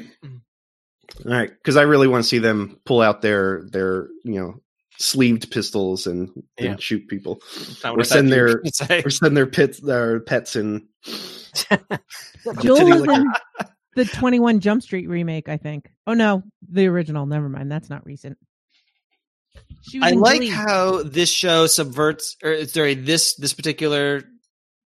All 1.25 1.31
right, 1.31 1.49
because 1.49 1.77
I 1.77 1.83
really 1.83 2.07
want 2.07 2.23
to 2.23 2.27
see 2.27 2.39
them 2.39 2.79
pull 2.85 3.01
out 3.01 3.21
their 3.21 3.63
their 3.71 4.07
you 4.23 4.39
know 4.39 4.61
sleeved 4.99 5.51
pistols 5.51 6.07
and, 6.07 6.29
and 6.57 6.81
shoot 6.81 7.07
people, 7.07 7.39
Not 7.83 7.97
Or 7.97 8.03
send 8.03 8.29
thought 8.29 8.35
you 8.35 8.41
were 8.41 8.47
their- 8.47 8.87
gonna 8.87 9.01
or 9.05 9.09
send 9.09 9.37
their 9.37 9.47
pits 9.47 9.79
their 9.79 10.19
pets 10.19 10.55
in. 10.55 10.87
Jewel 12.61 12.77
Titty 12.77 12.91
was 12.91 13.01
in 13.19 13.31
the 13.95 14.05
Twenty 14.13 14.39
One 14.39 14.59
Jump 14.59 14.81
Street 14.81 15.07
remake, 15.07 15.49
I 15.49 15.57
think. 15.57 15.89
Oh 16.05 16.13
no, 16.13 16.43
the 16.69 16.87
original. 16.87 17.25
Never 17.25 17.49
mind, 17.49 17.71
that's 17.71 17.89
not 17.89 18.05
recent. 18.05 18.37
I 20.01 20.11
like 20.11 20.39
Glee. 20.39 20.49
how 20.49 21.03
this 21.03 21.29
show 21.29 21.67
subverts, 21.67 22.35
or 22.43 22.65
sorry, 22.65 22.93
this 22.95 23.35
this 23.35 23.53
particular 23.53 24.23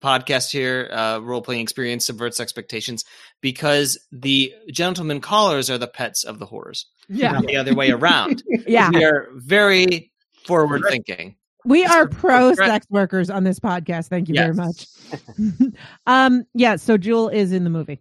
podcast 0.02 0.50
here, 0.52 0.88
uh, 0.92 1.18
role 1.18 1.42
playing 1.42 1.62
experience 1.62 2.06
subverts 2.06 2.40
expectations 2.40 3.04
because 3.40 3.98
the 4.12 4.52
gentlemen 4.70 5.20
callers 5.20 5.70
are 5.70 5.78
the 5.78 5.88
pets 5.88 6.24
of 6.24 6.38
the 6.38 6.46
horrors, 6.46 6.86
yeah, 7.08 7.40
the 7.40 7.56
other 7.56 7.74
way 7.74 7.90
around. 7.90 8.42
yeah. 8.66 8.90
We 8.90 9.04
are 9.04 9.28
very 9.34 10.12
forward 10.46 10.82
thinking. 10.88 11.36
We 11.64 11.84
are 11.84 12.08
pro 12.08 12.54
sex 12.54 12.86
workers 12.88 13.28
on 13.30 13.44
this 13.44 13.58
podcast. 13.60 14.08
Thank 14.08 14.28
you 14.28 14.34
very 14.36 14.54
much. 14.54 14.86
Um, 16.06 16.44
yeah. 16.54 16.76
So 16.76 16.96
Jewel 16.96 17.28
is 17.28 17.52
in 17.52 17.64
the 17.64 17.70
movie. 17.70 18.00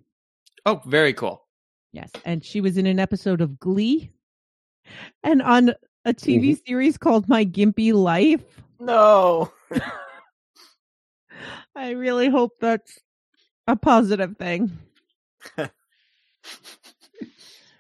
Oh, 0.66 0.82
very 0.86 1.14
cool. 1.14 1.44
Yes, 1.94 2.12
and 2.26 2.44
she 2.44 2.62
was 2.62 2.78
in 2.78 2.86
an 2.86 3.00
episode 3.00 3.42
of 3.42 3.60
Glee, 3.60 4.12
and 5.24 5.42
on 5.42 5.70
a 6.06 6.14
TV 6.14 6.52
Mm-hmm. 6.52 6.60
series 6.68 6.98
called 6.98 7.28
My 7.28 7.44
Gimpy 7.46 7.94
Life. 7.94 8.44
no. 8.80 9.52
I 11.78 11.92
really 11.92 12.28
hope 12.28 12.54
that's 12.60 13.00
a 13.68 13.76
positive 13.76 14.36
thing. 14.38 14.80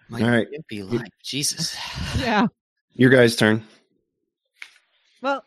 My 0.09 0.21
All 0.21 0.29
right. 0.29 0.47
wimpy 0.51 0.87
life. 0.87 1.01
Jesus. 1.23 1.75
Yeah. 2.19 2.47
Your 2.93 3.09
guys' 3.09 3.35
turn. 3.35 3.63
Well, 5.21 5.43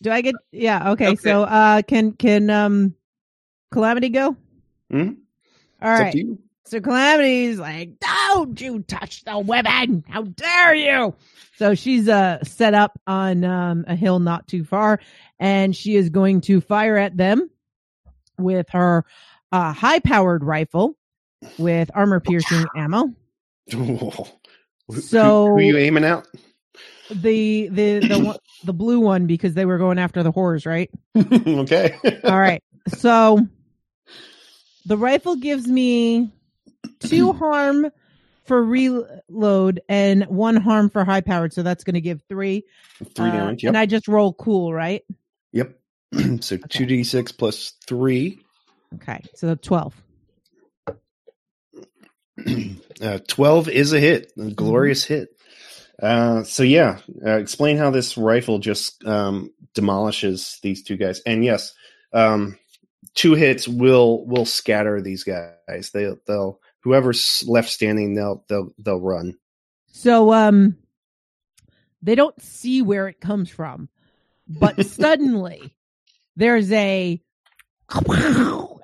do 0.00 0.10
I 0.10 0.20
get? 0.20 0.36
Yeah. 0.52 0.92
Okay. 0.92 1.08
Okay. 1.08 1.16
So, 1.16 1.42
uh, 1.42 1.82
can 1.82 2.12
can 2.12 2.50
um, 2.50 2.94
Calamity 3.72 4.08
go? 4.08 4.36
Mhm. 4.92 5.16
All 5.82 5.90
It's 5.92 6.00
up 6.00 6.10
to 6.12 6.18
you. 6.18 6.38
So 6.66 6.80
Calamity's 6.80 7.58
like, 7.58 7.98
"Don't 8.00 8.60
you 8.60 8.80
touch 8.82 9.24
the 9.24 9.38
women! 9.38 10.04
How 10.08 10.22
dare 10.22 10.74
you!" 10.74 11.14
So 11.56 11.74
she's 11.74 12.08
uh 12.08 12.42
set 12.44 12.74
up 12.74 12.98
on 13.06 13.44
um, 13.44 13.84
a 13.88 13.94
hill 13.96 14.18
not 14.18 14.46
too 14.48 14.64
far, 14.64 15.00
and 15.38 15.74
she 15.74 15.96
is 15.96 16.10
going 16.10 16.40
to 16.42 16.60
fire 16.60 16.96
at 16.96 17.16
them 17.16 17.50
with 18.38 18.68
her 18.70 19.04
uh, 19.52 19.72
high-powered 19.72 20.44
rifle 20.44 20.96
with 21.58 21.90
armor-piercing 21.94 22.66
ammo. 22.76 23.14
So- 24.90 25.46
who, 25.48 25.54
who 25.56 25.60
you 25.60 25.76
aiming 25.76 26.04
at? 26.04 26.26
The 27.10 27.68
the 27.68 27.98
the 28.00 28.18
one, 28.18 28.36
the 28.64 28.72
blue 28.72 29.00
one 29.00 29.26
because 29.26 29.54
they 29.54 29.64
were 29.66 29.78
going 29.78 29.98
after 29.98 30.22
the 30.22 30.30
horrors, 30.30 30.64
right? 30.66 30.90
okay. 31.16 31.94
All 32.24 32.38
right. 32.38 32.62
So 32.96 33.46
the 34.86 34.96
rifle 34.96 35.36
gives 35.36 35.66
me 35.66 36.30
two 37.00 37.32
harm 37.34 37.90
for 38.44 38.62
reload 38.64 39.80
and 39.88 40.24
one 40.24 40.56
harm 40.56 40.88
for 40.90 41.04
high 41.04 41.20
powered. 41.20 41.52
So 41.52 41.62
that's 41.62 41.84
going 41.84 41.94
to 41.94 42.00
give 42.00 42.22
three. 42.28 42.64
Three 43.14 43.28
Uh, 43.28 43.32
damage. 43.32 43.62
Yep. 43.64 43.70
And 43.70 43.78
I 43.78 43.86
just 43.86 44.08
roll 44.08 44.32
cool, 44.34 44.72
right? 44.72 45.04
yep. 45.52 45.77
so 46.40 46.56
d 46.56 47.04
six 47.04 47.32
plus 47.32 47.74
three. 47.86 48.40
Okay. 48.94 49.22
So 49.34 49.54
12. 49.54 49.94
Uh, 53.00 53.18
Twelve 53.28 53.68
is 53.68 53.92
a 53.92 54.00
hit, 54.00 54.32
a 54.36 54.50
glorious 54.50 55.04
hit. 55.04 55.28
Uh, 56.02 56.42
so 56.42 56.64
yeah, 56.64 56.98
uh, 57.24 57.36
explain 57.36 57.76
how 57.76 57.90
this 57.90 58.18
rifle 58.18 58.58
just 58.58 59.04
um, 59.04 59.52
demolishes 59.74 60.58
these 60.62 60.82
two 60.82 60.96
guys. 60.96 61.20
And 61.24 61.44
yes, 61.44 61.74
um, 62.12 62.58
two 63.14 63.34
hits 63.34 63.68
will 63.68 64.24
will 64.26 64.46
scatter 64.46 65.00
these 65.00 65.24
guys. 65.24 65.90
They 65.92 66.12
they'll 66.26 66.60
whoever's 66.80 67.44
left 67.46 67.68
standing, 67.68 68.14
they'll 68.14 68.44
they'll 68.48 68.72
they'll 68.78 69.00
run. 69.00 69.36
So 69.92 70.32
um 70.32 70.76
they 72.02 72.14
don't 72.14 72.40
see 72.40 72.82
where 72.82 73.08
it 73.08 73.20
comes 73.20 73.50
from. 73.50 73.88
But 74.46 74.86
suddenly 74.86 75.74
there's 76.38 76.70
a 76.72 77.20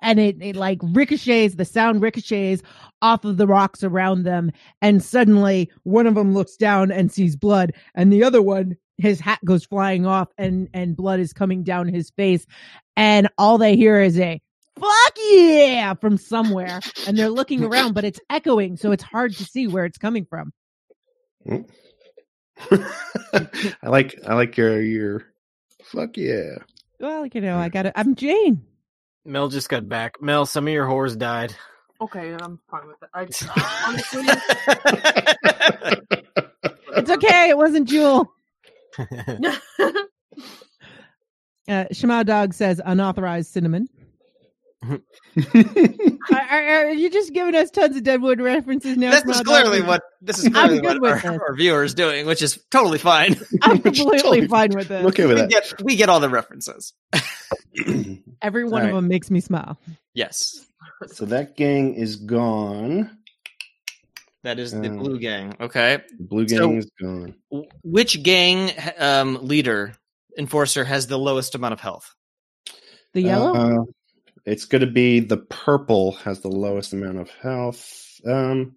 and 0.02 0.18
it, 0.18 0.42
it 0.42 0.56
like 0.56 0.78
ricochets 0.82 1.54
the 1.54 1.64
sound 1.64 2.02
ricochets 2.02 2.62
off 3.00 3.24
of 3.24 3.36
the 3.36 3.46
rocks 3.46 3.82
around 3.82 4.24
them. 4.24 4.50
And 4.82 5.02
suddenly 5.02 5.70
one 5.82 6.06
of 6.06 6.14
them 6.14 6.34
looks 6.34 6.56
down 6.56 6.90
and 6.90 7.12
sees 7.12 7.36
blood 7.36 7.72
and 7.94 8.12
the 8.12 8.24
other 8.24 8.42
one 8.42 8.76
his 8.96 9.18
hat 9.18 9.40
goes 9.44 9.64
flying 9.64 10.06
off 10.06 10.28
and 10.38 10.68
and 10.72 10.96
blood 10.96 11.20
is 11.20 11.32
coming 11.32 11.62
down 11.62 11.88
his 11.88 12.10
face. 12.10 12.46
And 12.96 13.28
all 13.38 13.58
they 13.58 13.76
hear 13.76 14.00
is 14.00 14.18
a 14.18 14.40
fuck 14.78 15.14
yeah 15.30 15.94
from 15.94 16.16
somewhere. 16.16 16.80
And 17.06 17.16
they're 17.16 17.30
looking 17.30 17.62
around 17.62 17.94
but 17.94 18.04
it's 18.04 18.20
echoing 18.30 18.76
so 18.76 18.92
it's 18.92 19.04
hard 19.04 19.34
to 19.36 19.44
see 19.44 19.68
where 19.68 19.84
it's 19.84 19.98
coming 19.98 20.26
from. 20.26 20.52
Hmm. 21.46 21.62
I 23.82 23.88
like 23.88 24.14
I 24.26 24.34
like 24.34 24.56
your 24.56 24.80
your 24.80 25.26
fuck 25.82 26.16
yeah. 26.16 26.56
Well, 27.00 27.26
you 27.26 27.40
know, 27.40 27.58
I 27.58 27.68
got 27.68 27.86
it. 27.86 27.92
I'm 27.96 28.14
Jane. 28.14 28.62
Mel 29.24 29.48
just 29.48 29.68
got 29.68 29.88
back. 29.88 30.20
Mel, 30.22 30.46
some 30.46 30.66
of 30.66 30.72
your 30.72 30.86
whores 30.86 31.18
died. 31.18 31.54
Okay, 32.00 32.34
I'm 32.40 32.58
fine 32.70 32.86
with 32.86 33.02
it. 33.02 33.08
I 33.14 33.20
honestly, 33.88 34.24
It's 36.96 37.10
okay. 37.10 37.48
It 37.50 37.56
wasn't 37.56 37.88
Jewel. 37.88 38.32
Uh, 41.66 41.86
Shema 41.92 42.22
Dog 42.24 42.52
says 42.52 42.78
unauthorized 42.84 43.50
cinnamon. 43.50 43.88
Are, 46.32 46.40
are, 46.50 46.86
are 46.86 46.90
you 46.92 47.10
just 47.10 47.32
giving 47.32 47.54
us 47.54 47.70
tons 47.70 47.96
of 47.96 48.02
Deadwood 48.02 48.40
references 48.40 48.96
now? 48.96 49.10
this 49.10 49.24
is 49.36 49.42
clearly 49.42 49.82
what 49.82 50.02
this 50.20 50.38
is 50.38 50.48
clearly 50.52 50.80
what 50.80 50.96
our, 51.04 51.14
this. 51.16 51.24
our 51.24 51.54
viewer 51.54 51.84
is 51.84 51.94
doing, 51.94 52.26
which 52.26 52.42
is 52.42 52.58
totally 52.70 52.98
fine. 52.98 53.36
I'm 53.62 53.78
completely 53.82 54.18
Totally 54.18 54.48
fine 54.48 54.70
with 54.74 54.90
it. 54.90 55.04
okay 55.06 55.26
with 55.26 55.36
we 55.36 55.40
that. 55.42 55.50
get 55.50 55.82
we 55.82 55.96
get 55.96 56.08
all 56.08 56.20
the 56.20 56.28
references. 56.28 56.92
Every 58.42 58.64
one 58.64 58.72
All 58.72 58.78
of 58.78 58.84
right. 58.84 58.94
them 58.94 59.08
makes 59.08 59.30
me 59.30 59.40
smile. 59.40 59.78
Yes, 60.14 60.64
so 61.06 61.24
that 61.26 61.56
gang 61.56 61.94
is 61.94 62.16
gone. 62.16 63.18
that 64.44 64.58
is 64.58 64.72
the 64.72 64.88
Um, 64.88 64.98
blue 64.98 65.18
gang. 65.18 65.54
Okay, 65.60 65.98
The 66.18 66.24
blue 66.24 66.46
So- 66.48 66.58
gang 66.68 66.76
is 66.78 66.90
gone. 67.00 67.34
Which 67.82 68.22
gang 68.22 68.70
um, 68.98 69.38
leader 69.46 69.94
enforcer 70.38 70.84
has 70.84 71.06
the 71.06 71.18
lowest 71.18 71.54
amount 71.54 71.72
of 71.74 71.80
health? 71.80 72.14
The 73.12 73.22
yellow? 73.22 73.54
Uh, 73.54 73.84
it's 74.46 74.64
going 74.66 74.80
to 74.80 74.90
be 74.90 75.20
the 75.20 75.38
purple 75.38 76.12
has 76.12 76.40
the 76.40 76.48
lowest 76.48 76.92
amount 76.92 77.18
of 77.18 77.30
health. 77.30 78.20
Um, 78.26 78.76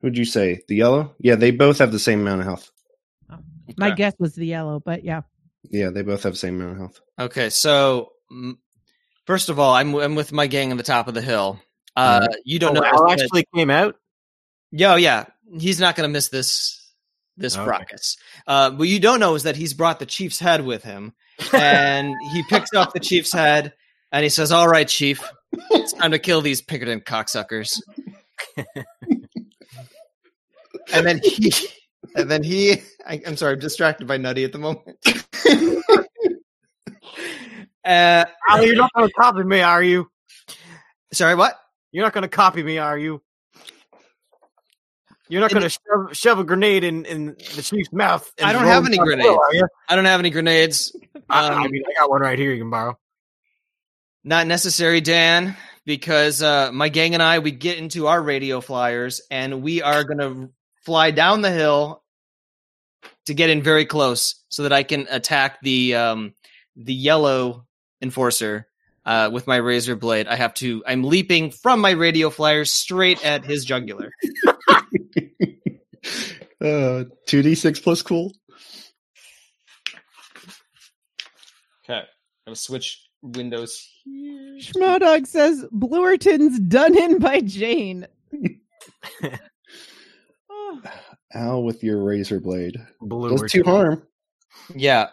who'd 0.00 0.16
you 0.16 0.24
say? 0.24 0.62
The 0.68 0.76
yellow? 0.76 1.14
Yeah, 1.18 1.34
they 1.34 1.50
both 1.50 1.78
have 1.78 1.92
the 1.92 1.98
same 1.98 2.20
amount 2.20 2.40
of 2.40 2.46
health. 2.46 2.70
My 3.76 3.88
Okay. 3.88 3.96
guess 3.96 4.14
was 4.18 4.34
the 4.34 4.46
yellow, 4.46 4.80
but 4.80 5.04
yeah. 5.04 5.22
Yeah, 5.70 5.90
they 5.90 6.02
both 6.02 6.22
have 6.22 6.32
the 6.32 6.38
same 6.38 6.60
amount 6.60 6.72
of 6.72 6.78
health. 6.78 7.00
Okay, 7.18 7.50
so 7.50 8.12
first 9.26 9.48
of 9.48 9.58
all, 9.58 9.74
I'm 9.74 9.94
I'm 9.96 10.14
with 10.14 10.32
my 10.32 10.46
gang 10.46 10.70
on 10.70 10.76
the 10.76 10.82
top 10.82 11.08
of 11.08 11.14
the 11.14 11.20
hill. 11.20 11.60
Uh, 11.96 12.26
you 12.44 12.58
don't 12.58 12.76
oh, 12.76 12.80
know. 12.80 12.86
Al 12.86 13.08
that- 13.08 13.20
actually 13.20 13.44
came 13.54 13.70
out. 13.70 13.96
Yo, 14.70 14.94
yeah, 14.96 15.24
he's 15.58 15.80
not 15.80 15.96
going 15.96 16.08
to 16.08 16.12
miss 16.12 16.28
this 16.28 16.92
this 17.36 17.56
Okay. 17.56 17.64
fracas. 17.64 18.16
Uh, 18.46 18.70
what 18.70 18.88
you 18.88 19.00
don't 19.00 19.20
know 19.20 19.34
is 19.34 19.42
that 19.44 19.56
he's 19.56 19.74
brought 19.74 19.98
the 19.98 20.06
chief's 20.06 20.38
head 20.38 20.64
with 20.64 20.84
him, 20.84 21.12
and 21.52 22.14
he 22.32 22.42
picks 22.44 22.72
up 22.74 22.92
the 22.92 23.00
chief's 23.00 23.32
head 23.32 23.72
and 24.12 24.22
he 24.22 24.28
says, 24.28 24.52
"All 24.52 24.68
right, 24.68 24.86
chief, 24.88 25.22
it's 25.70 25.92
time 25.92 26.10
to 26.12 26.18
kill 26.18 26.40
these 26.40 26.60
Pinkerton 26.62 27.00
cocksuckers." 27.00 27.80
and 30.92 31.06
then 31.06 31.20
he, 31.22 31.52
and 32.16 32.30
then 32.30 32.42
he, 32.42 32.82
I, 33.06 33.20
I'm 33.26 33.36
sorry, 33.36 33.54
I'm 33.54 33.58
distracted 33.58 34.06
by 34.08 34.16
Nutty 34.16 34.44
at 34.44 34.52
the 34.52 34.58
moment. 34.58 34.96
uh, 37.84 38.24
Al, 38.48 38.64
you're 38.64 38.76
not 38.76 38.90
going 38.94 39.08
to 39.08 39.14
copy 39.14 39.42
me, 39.44 39.60
are 39.60 39.82
you? 39.82 40.08
sorry, 41.12 41.34
what? 41.34 41.58
You're 41.92 42.04
not 42.04 42.12
going 42.12 42.22
to 42.22 42.28
copy 42.28 42.62
me, 42.62 42.78
are 42.78 42.98
you? 42.98 43.22
You're 45.30 45.40
not 45.42 45.50
going 45.50 45.62
to 45.62 45.68
shove, 45.68 46.16
shove 46.16 46.38
a 46.38 46.44
grenade 46.44 46.84
in, 46.84 47.04
in 47.04 47.26
the 47.54 47.62
chief's 47.62 47.92
mouth. 47.92 48.30
I 48.42 48.52
don't 48.54 48.64
have 48.64 48.86
any 48.86 48.96
grenades. 48.96 49.28
hill. 49.28 49.68
I 49.88 49.96
don't 49.96 50.06
have 50.06 50.20
any 50.20 50.30
grenades. 50.30 50.94
I, 51.28 51.48
I 51.48 51.64
Um, 51.64 51.70
mean, 51.70 51.82
I 51.86 52.00
got 52.00 52.08
one 52.08 52.22
right 52.22 52.38
here. 52.38 52.50
You 52.52 52.62
can 52.62 52.70
borrow. 52.70 52.98
Not 54.24 54.46
necessary, 54.46 55.00
Dan, 55.00 55.56
because 55.86 56.42
uh, 56.42 56.70
my 56.72 56.88
gang 56.88 57.14
and 57.14 57.22
I 57.22 57.38
we 57.38 57.50
get 57.50 57.78
into 57.78 58.06
our 58.08 58.22
radio 58.22 58.60
flyers 58.60 59.20
and 59.30 59.62
we 59.62 59.80
are 59.82 60.04
going 60.04 60.18
to 60.18 60.50
fly 60.84 61.10
down 61.10 61.40
the 61.40 61.50
hill 61.50 62.02
to 63.26 63.34
get 63.34 63.50
in 63.50 63.62
very 63.62 63.86
close 63.86 64.44
so 64.48 64.64
that 64.64 64.72
I 64.72 64.82
can 64.82 65.06
attack 65.10 65.60
the 65.62 65.94
um, 65.94 66.34
the 66.76 66.94
yellow 66.94 67.66
enforcer 68.02 68.66
uh, 69.06 69.30
with 69.32 69.46
my 69.46 69.56
razor 69.56 69.96
blade. 69.96 70.26
I 70.26 70.36
have 70.36 70.54
to. 70.54 70.82
I'm 70.86 71.04
leaping 71.04 71.50
from 71.50 71.80
my 71.80 71.90
radio 71.90 72.30
flyer 72.30 72.64
straight 72.64 73.24
at 73.24 73.44
his 73.44 73.64
jugular. 73.64 74.10
Uh, 76.60 77.04
two 77.26 77.40
d 77.40 77.54
six 77.54 77.78
plus 77.78 78.02
cool. 78.02 78.32
Okay, 81.84 82.02
I'm 82.46 82.56
switch 82.56 83.07
windows. 83.22 83.88
Shema 84.58 84.98
Dog 84.98 85.26
says 85.26 85.64
Bluerton's 85.72 86.58
done 86.60 86.96
in 86.96 87.18
by 87.18 87.40
Jane. 87.40 88.06
Oh, 90.50 90.80
Al 91.34 91.62
with 91.62 91.82
your 91.82 92.02
razor 92.02 92.40
blade. 92.40 92.76
Blue. 93.00 93.36
Does 93.36 93.50
two 93.50 93.62
harm. 93.64 94.02
Yeah. 94.74 95.08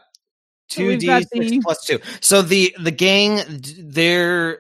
Two 0.70 0.88
we've 0.88 1.00
D 1.00 1.08
six 1.08 1.64
plus 1.64 1.86
two. 1.86 2.00
So 2.22 2.42
the 2.42 2.76
the 2.80 2.92
gang, 2.92 3.42
their 3.80 4.60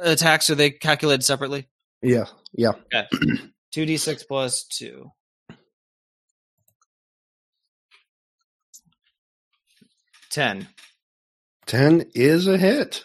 attacks 0.00 0.50
are 0.50 0.54
they 0.54 0.70
calculated 0.70 1.22
separately? 1.22 1.68
Yeah, 2.02 2.24
yeah. 2.52 2.72
Two 3.72 3.86
D 3.86 3.96
six 3.96 4.24
plus 4.24 4.64
two. 4.64 5.12
Ten. 10.30 10.66
Ten 11.70 12.04
is 12.16 12.48
a 12.48 12.58
hit. 12.58 13.04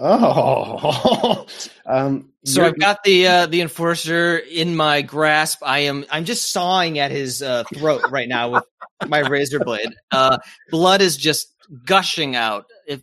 Oh, 0.00 1.46
um. 1.86 2.30
So 2.46 2.64
I've 2.64 2.78
got 2.78 3.04
the 3.04 3.26
uh, 3.26 3.46
the 3.46 3.60
enforcer 3.60 4.38
in 4.38 4.74
my 4.74 5.02
grasp. 5.02 5.58
I 5.62 5.80
am 5.80 6.06
I'm 6.10 6.24
just 6.24 6.50
sawing 6.50 6.98
at 6.98 7.10
his 7.10 7.42
uh, 7.42 7.64
throat 7.74 8.10
right 8.10 8.26
now 8.26 8.48
with 8.52 8.64
my 9.06 9.18
razor 9.18 9.60
blade. 9.60 9.94
Uh, 10.10 10.38
blood 10.70 11.02
is 11.02 11.18
just 11.18 11.52
gushing 11.84 12.34
out. 12.34 12.64
If 12.86 13.02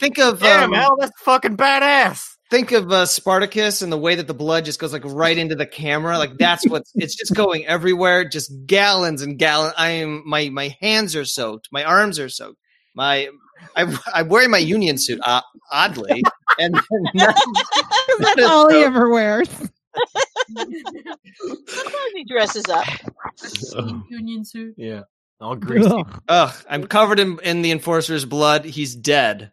think 0.00 0.18
of 0.18 0.40
Damn, 0.40 0.72
um, 0.72 0.74
Al, 0.74 0.96
that's 0.96 1.12
fucking 1.20 1.56
badass. 1.56 2.28
think 2.50 2.72
of 2.72 2.90
uh, 2.90 3.06
Spartacus 3.06 3.80
and 3.80 3.92
the 3.92 3.98
way 3.98 4.16
that 4.16 4.26
the 4.26 4.34
blood 4.34 4.64
just 4.64 4.80
goes 4.80 4.92
like 4.92 5.04
right 5.04 5.38
into 5.38 5.54
the 5.54 5.66
camera. 5.66 6.18
Like 6.18 6.36
that's 6.36 6.68
what 6.68 6.82
it's 6.96 7.14
just 7.14 7.32
going 7.32 7.64
everywhere, 7.66 8.28
just 8.28 8.50
gallons 8.66 9.22
and 9.22 9.38
gallons. 9.38 9.74
I 9.78 9.90
am 9.90 10.24
my 10.26 10.48
my 10.48 10.76
hands 10.80 11.14
are 11.14 11.24
soaked, 11.24 11.68
my 11.70 11.84
arms 11.84 12.18
are 12.18 12.28
soaked. 12.28 12.58
My 12.92 13.28
I, 13.76 13.98
I'm 14.14 14.28
wearing 14.28 14.50
my 14.50 14.58
union 14.58 14.98
suit, 14.98 15.20
uh, 15.24 15.40
oddly, 15.70 16.22
and, 16.58 16.76
and 16.90 17.08
That's 18.18 18.42
all 18.42 18.70
he 18.70 18.82
ever 18.82 19.10
wears. 19.10 19.48
Sometimes 20.56 22.12
he 22.14 22.24
dresses 22.24 22.64
up. 22.68 22.86
Steam 23.36 24.04
union 24.08 24.44
suit. 24.44 24.74
yeah, 24.76 25.02
all 25.40 25.56
greasy. 25.56 25.90
Ugh. 25.90 26.22
Ugh, 26.28 26.54
I'm 26.68 26.86
covered 26.86 27.20
in, 27.20 27.38
in 27.42 27.62
the 27.62 27.70
enforcer's 27.70 28.24
blood. 28.24 28.64
He's 28.64 28.94
dead. 28.94 29.52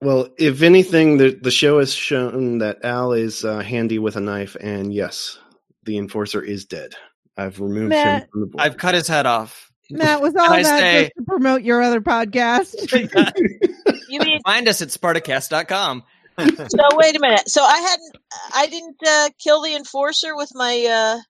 Well, 0.00 0.28
if 0.38 0.62
anything, 0.62 1.16
the 1.16 1.30
the 1.30 1.50
show 1.50 1.78
has 1.78 1.94
shown 1.94 2.58
that 2.58 2.84
Al 2.84 3.12
is 3.12 3.44
uh, 3.44 3.60
handy 3.60 3.98
with 3.98 4.16
a 4.16 4.20
knife, 4.20 4.56
and 4.60 4.92
yes, 4.92 5.38
the 5.84 5.96
enforcer 5.96 6.42
is 6.42 6.64
dead. 6.64 6.94
I've 7.36 7.60
removed 7.60 7.90
Matt, 7.90 8.22
him 8.24 8.28
from 8.30 8.40
the 8.40 8.46
board. 8.48 8.62
I've 8.64 8.76
cut 8.76 8.94
his 8.94 9.08
head 9.08 9.26
off. 9.26 9.72
Matt, 9.90 10.22
was 10.22 10.34
all 10.34 10.52
I 10.52 10.62
that 10.62 10.78
say- 10.80 11.02
just 11.04 11.12
to 11.16 11.22
promote 11.24 11.62
your 11.62 11.82
other 11.82 12.00
podcast? 12.00 12.74
You 14.08 14.20
mean 14.20 14.40
Find 14.44 14.68
us 14.68 14.80
at 14.82 14.88
Spartacast.com. 14.88 16.02
so? 16.38 16.78
Wait 16.94 17.16
a 17.16 17.20
minute. 17.20 17.48
So 17.48 17.62
I 17.62 17.78
hadn't, 17.78 18.16
I 18.54 18.66
didn't 18.68 18.96
uh, 19.06 19.28
kill 19.42 19.62
the 19.62 19.74
enforcer 19.74 20.36
with 20.36 20.50
my. 20.54 20.86
uh 21.18 21.20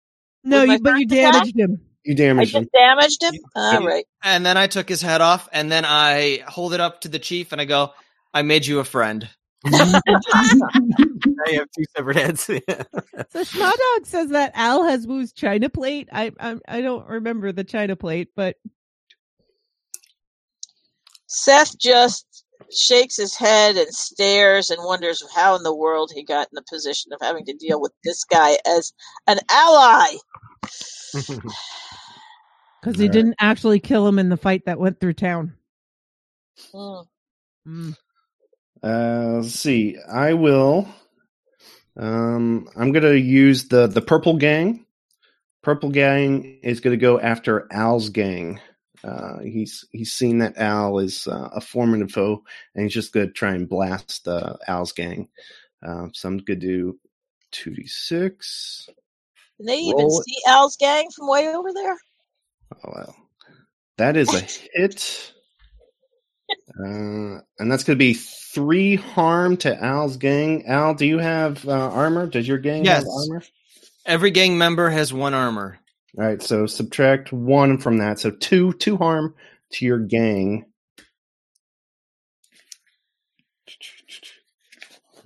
no, 0.43 0.61
With 0.61 0.69
my 0.69 0.75
you, 0.75 0.81
but 0.81 0.91
you 0.99 1.09
first 1.09 1.13
attack? 1.13 1.33
damaged 1.33 1.59
him. 1.59 1.81
you 2.05 2.13
I 2.13 2.17
damaged 2.17 2.55
him. 2.55 2.63
just 2.65 2.73
damaged 2.73 3.23
him. 3.23 3.35
All 3.57 3.81
Yeah. 3.81 3.87
right. 3.89 4.05
And 4.23 4.45
then 4.45 4.57
I 4.59 4.67
took 4.67 4.89
his 4.89 5.01
head 5.01 5.21
off, 5.23 5.49
and 5.53 5.71
then 5.73 5.85
I 5.87 6.43
hold 6.47 6.75
it 6.75 6.81
up 6.81 7.01
to 7.03 7.09
the 7.09 7.19
chief, 7.19 7.53
and 7.53 7.61
I 7.61 7.65
go, 7.65 7.93
"I 8.35 8.43
made 8.43 8.67
you 8.67 8.81
a 8.81 8.85
friend." 8.85 9.29
Now 11.37 11.53
you 11.53 11.59
have 11.61 11.69
two 11.77 11.85
separate 11.97 12.17
heads. 12.17 12.51
So 13.31 13.43
Schmodog 13.45 14.07
says 14.07 14.31
that 14.31 14.53
Al 14.55 14.85
has 14.85 15.07
Wu's 15.07 15.33
China 15.33 15.69
plate. 15.71 16.09
I, 16.13 16.33
I 16.41 16.57
I 16.69 16.81
don't 16.83 17.07
remember 17.09 17.53
the 17.53 17.65
China 17.65 17.97
plate, 17.97 18.31
but 18.37 18.57
Seth 21.29 21.79
just 21.79 22.45
shakes 22.73 23.17
his 23.17 23.37
head 23.37 23.77
and 23.77 23.89
stares 23.95 24.71
and 24.71 24.83
wonders 24.85 25.23
how 25.35 25.57
in 25.57 25.63
the 25.65 25.75
world 25.75 26.11
he 26.15 26.25
got 26.25 26.49
in 26.53 26.55
the 26.57 26.65
position 26.71 27.13
of 27.13 27.21
having 27.23 27.45
to 27.47 27.55
deal 27.55 27.81
with 27.81 27.93
this 28.05 28.25
guy 28.25 28.59
as 28.67 28.93
an 29.27 29.39
ally. 29.51 30.17
because 32.81 32.99
he 32.99 33.09
Right. 33.09 33.11
didn't 33.11 33.37
actually 33.41 33.81
kill 33.81 34.07
him 34.09 34.19
in 34.19 34.29
the 34.31 34.37
fight 34.39 34.65
that 34.67 34.81
went 34.81 35.01
through 35.01 35.15
town. 35.15 35.55
Mm. 36.75 37.07
Mm. 37.69 37.97
Uh, 38.85 39.37
let's 39.37 39.55
see. 39.55 39.97
I 40.13 40.35
will. 40.35 40.87
Um, 41.97 42.69
I'm 42.77 42.93
gonna 42.93 43.15
use 43.15 43.69
the 43.69 43.87
the 43.87 44.03
purple 44.03 44.37
gang. 44.37 44.85
Purple 45.63 45.91
gang 45.91 46.59
is 46.63 46.81
gonna 46.81 46.99
go 46.99 47.19
after 47.19 47.67
Al's 47.73 48.11
gang. 48.11 48.61
Uh, 49.03 49.39
he's 49.41 49.87
he's 49.93 50.13
seen 50.13 50.39
that 50.39 50.59
Al 50.59 50.99
is 50.99 51.27
uh, 51.27 51.49
a 51.55 51.61
formidable 51.63 52.13
foe, 52.13 52.43
and 52.75 52.85
he's 52.85 52.93
just 52.93 53.13
gonna 53.13 53.31
try 53.31 53.55
and 53.55 53.69
blast 53.69 54.29
uh, 54.29 54.57
Al's 54.69 54.93
gang. 54.93 55.29
Um, 55.83 56.11
so 56.13 56.29
I'm 56.29 56.39
gonna 56.39 56.59
do 56.59 56.99
two 57.53 57.75
d 57.75 57.87
six. 57.87 58.89
Can 59.57 59.67
they 59.67 59.79
even 59.79 60.11
see 60.11 60.37
Al's 60.47 60.77
gang 60.77 61.09
from 61.11 61.29
way 61.29 61.49
over 61.49 61.73
there? 61.73 61.97
Oh 62.75 62.93
well, 62.95 63.17
that 63.97 64.17
is 64.19 64.29
a 64.35 64.41
hit. 64.41 65.34
Uh, 66.69 67.41
and 67.59 67.71
that's 67.71 67.85
going 67.85 67.97
to 67.97 68.03
be 68.05 68.15
three 68.15 68.97
harm 68.97 69.57
to 69.59 69.83
Al's 69.85 70.17
gang. 70.17 70.67
Al, 70.67 70.95
do 70.95 71.07
you 71.07 71.19
have 71.19 71.67
uh, 71.69 71.73
armor? 71.73 72.27
Does 72.27 72.49
your 72.49 72.59
gang 72.59 72.85
Yes. 72.85 73.05
have 73.05 73.09
armor? 73.09 73.43
Every 74.07 74.31
gang 74.31 74.59
member 74.59 74.91
has 74.91 75.13
one 75.13 75.35
armor. 75.35 75.79
All 76.17 76.25
right, 76.25 76.43
so 76.43 76.67
subtract 76.67 77.33
one 77.33 77.79
from 77.79 77.99
that. 77.99 78.19
So 78.19 78.31
two, 78.31 78.73
two 78.75 78.97
harm 78.97 79.35
to 79.73 79.85
your 79.85 79.99
gang. 79.99 80.67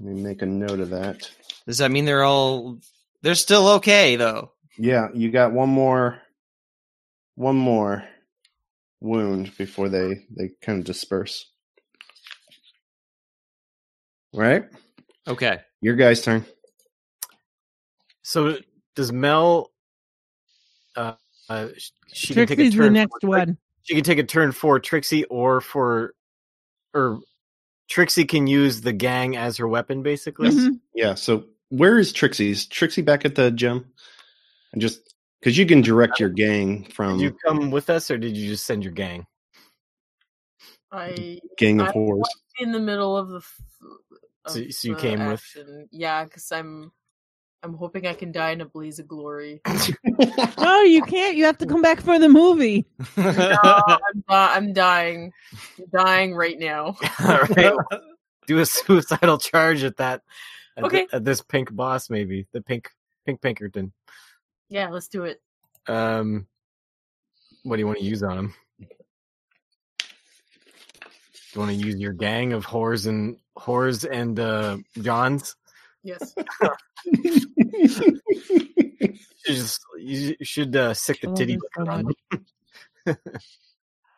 Let 0.00 0.14
me 0.14 0.22
make 0.22 0.42
a 0.42 0.46
note 0.46 0.80
of 0.80 0.90
that. 0.90 1.30
Does 1.66 1.78
that 1.78 1.90
mean 1.90 2.04
they're 2.04 2.22
all? 2.22 2.78
They're 3.22 3.34
still 3.34 3.68
okay 3.74 4.16
though. 4.16 4.52
Yeah, 4.78 5.08
you 5.12 5.30
got 5.30 5.52
one 5.52 5.68
more, 5.68 6.20
one 7.34 7.56
more 7.56 8.04
wound 9.00 9.56
before 9.56 9.88
they 9.88 10.24
they 10.36 10.50
kind 10.62 10.78
of 10.80 10.84
disperse. 10.84 11.46
Right, 14.34 14.66
Okay. 15.26 15.58
your 15.80 15.96
guy's 15.96 16.20
turn. 16.22 16.44
so 18.22 18.58
does 18.94 19.10
Mel? 19.12 19.70
Uh, 20.94 21.14
uh, 21.48 21.68
sh- 21.76 21.90
she 22.12 22.34
can 22.34 22.46
take 22.46 22.58
a 22.58 22.70
turn. 22.70 22.84
the 22.84 22.90
next 22.90 23.20
for, 23.22 23.28
one. 23.28 23.56
She 23.82 23.94
can 23.94 24.04
take 24.04 24.18
a 24.18 24.24
turn 24.24 24.52
for 24.52 24.78
Trixie 24.80 25.24
or 25.24 25.60
for, 25.62 26.14
or 26.92 27.20
Trixie 27.88 28.26
can 28.26 28.46
use 28.46 28.82
the 28.82 28.92
gang 28.92 29.36
as 29.36 29.56
her 29.56 29.66
weapon, 29.68 30.02
basically. 30.02 30.50
Mhm. 30.50 30.80
Yeah. 30.94 31.14
So 31.14 31.46
where 31.70 31.98
is 31.98 32.12
Trixie's? 32.12 32.66
Trixie 32.66 33.02
back 33.02 33.24
at 33.24 33.34
the 33.34 33.50
Gem? 33.50 33.90
And 34.72 34.82
just 34.82 35.14
because 35.40 35.56
you 35.58 35.66
can 35.66 35.80
direct 35.80 36.14
uh, 36.14 36.16
your 36.20 36.28
gang 36.30 36.84
from 36.84 37.18
Did 37.18 37.24
you 37.24 37.36
come 37.46 37.70
with 37.70 37.90
us, 37.90 38.10
or 38.10 38.18
did 38.18 38.36
you 38.36 38.48
just 38.48 38.66
send 38.66 38.82
your 38.84 38.92
gang? 38.92 39.26
I 40.90 41.38
Gang 41.58 41.80
of 41.80 41.88
I- 41.88 41.92
Whores. 41.92 42.22
in 42.60 42.72
the 42.72 42.80
middle 42.80 43.16
of 43.16 43.28
the. 43.28 43.38
f- 43.38 43.62
So- 44.48 44.68
so 44.70 44.88
you 44.88 44.94
the 44.94 45.00
came 45.00 45.26
with- 45.26 45.44
Yeah, 45.90 46.24
because 46.24 46.50
I'm. 46.52 46.92
I'm 47.64 47.74
hoping 47.74 48.06
I 48.06 48.14
can 48.14 48.30
die 48.30 48.50
in 48.52 48.60
a 48.60 48.66
blaze 48.66 49.00
of 49.00 49.08
glory. 49.08 49.60
No, 50.58 50.80
you 50.82 51.02
can't. 51.02 51.36
You 51.36 51.44
have 51.44 51.58
to 51.58 51.66
come 51.66 51.82
back 51.82 52.00
for 52.00 52.18
the 52.18 52.28
movie. 52.28 52.86
No, 53.16 53.24
I'm, 53.26 53.98
di- 54.28 54.54
I'm 54.54 54.72
dying. 54.72 55.32
I'm 55.78 55.84
dying 55.92 56.34
right 56.34 56.56
now. 56.58 56.96
All 57.24 57.40
right, 57.56 57.72
do 58.46 58.58
a 58.60 58.66
suicidal 58.66 59.38
charge 59.38 59.82
at 59.82 59.96
that. 59.96 60.22
At, 60.76 60.84
Okay. 60.84 60.98
th- 60.98 61.08
at 61.12 61.24
this 61.24 61.40
pink 61.42 61.74
boss, 61.74 62.10
maybe 62.10 62.46
the 62.52 62.60
pink 62.62 62.90
pink 63.26 63.40
Pinkerton. 63.40 63.92
Yeah, 64.68 64.88
let's 64.88 65.08
do 65.08 65.24
it. 65.24 65.40
Um, 65.86 66.46
what 67.62 67.76
do 67.76 67.80
you 67.80 67.86
want 67.86 67.98
to 67.98 68.04
use 68.04 68.22
on 68.22 68.38
him? 68.38 68.54
Do 68.80 68.86
you 71.54 71.60
want 71.60 71.70
to 71.72 71.76
use 71.76 71.96
your 71.96 72.12
gang 72.12 72.52
of 72.52 72.66
whores 72.66 73.06
and 73.06 73.38
whores 73.56 74.06
and 74.10 74.38
uh, 74.38 74.78
Johns? 75.00 75.56
Yes. 76.02 76.34
You 79.46 79.54
just 79.54 79.80
you 79.98 80.36
should 80.42 80.76
uh, 80.76 80.92
sick 80.92 81.20
the 81.22 81.32
titty 81.32 81.56
so 81.76 81.86
on 81.88 82.12
them. 83.06 83.16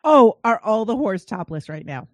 Oh, 0.03 0.39
are 0.43 0.59
all 0.61 0.83
the 0.83 0.95
whores 0.95 1.25
topless 1.25 1.69
right 1.69 1.85
now? 1.85 2.07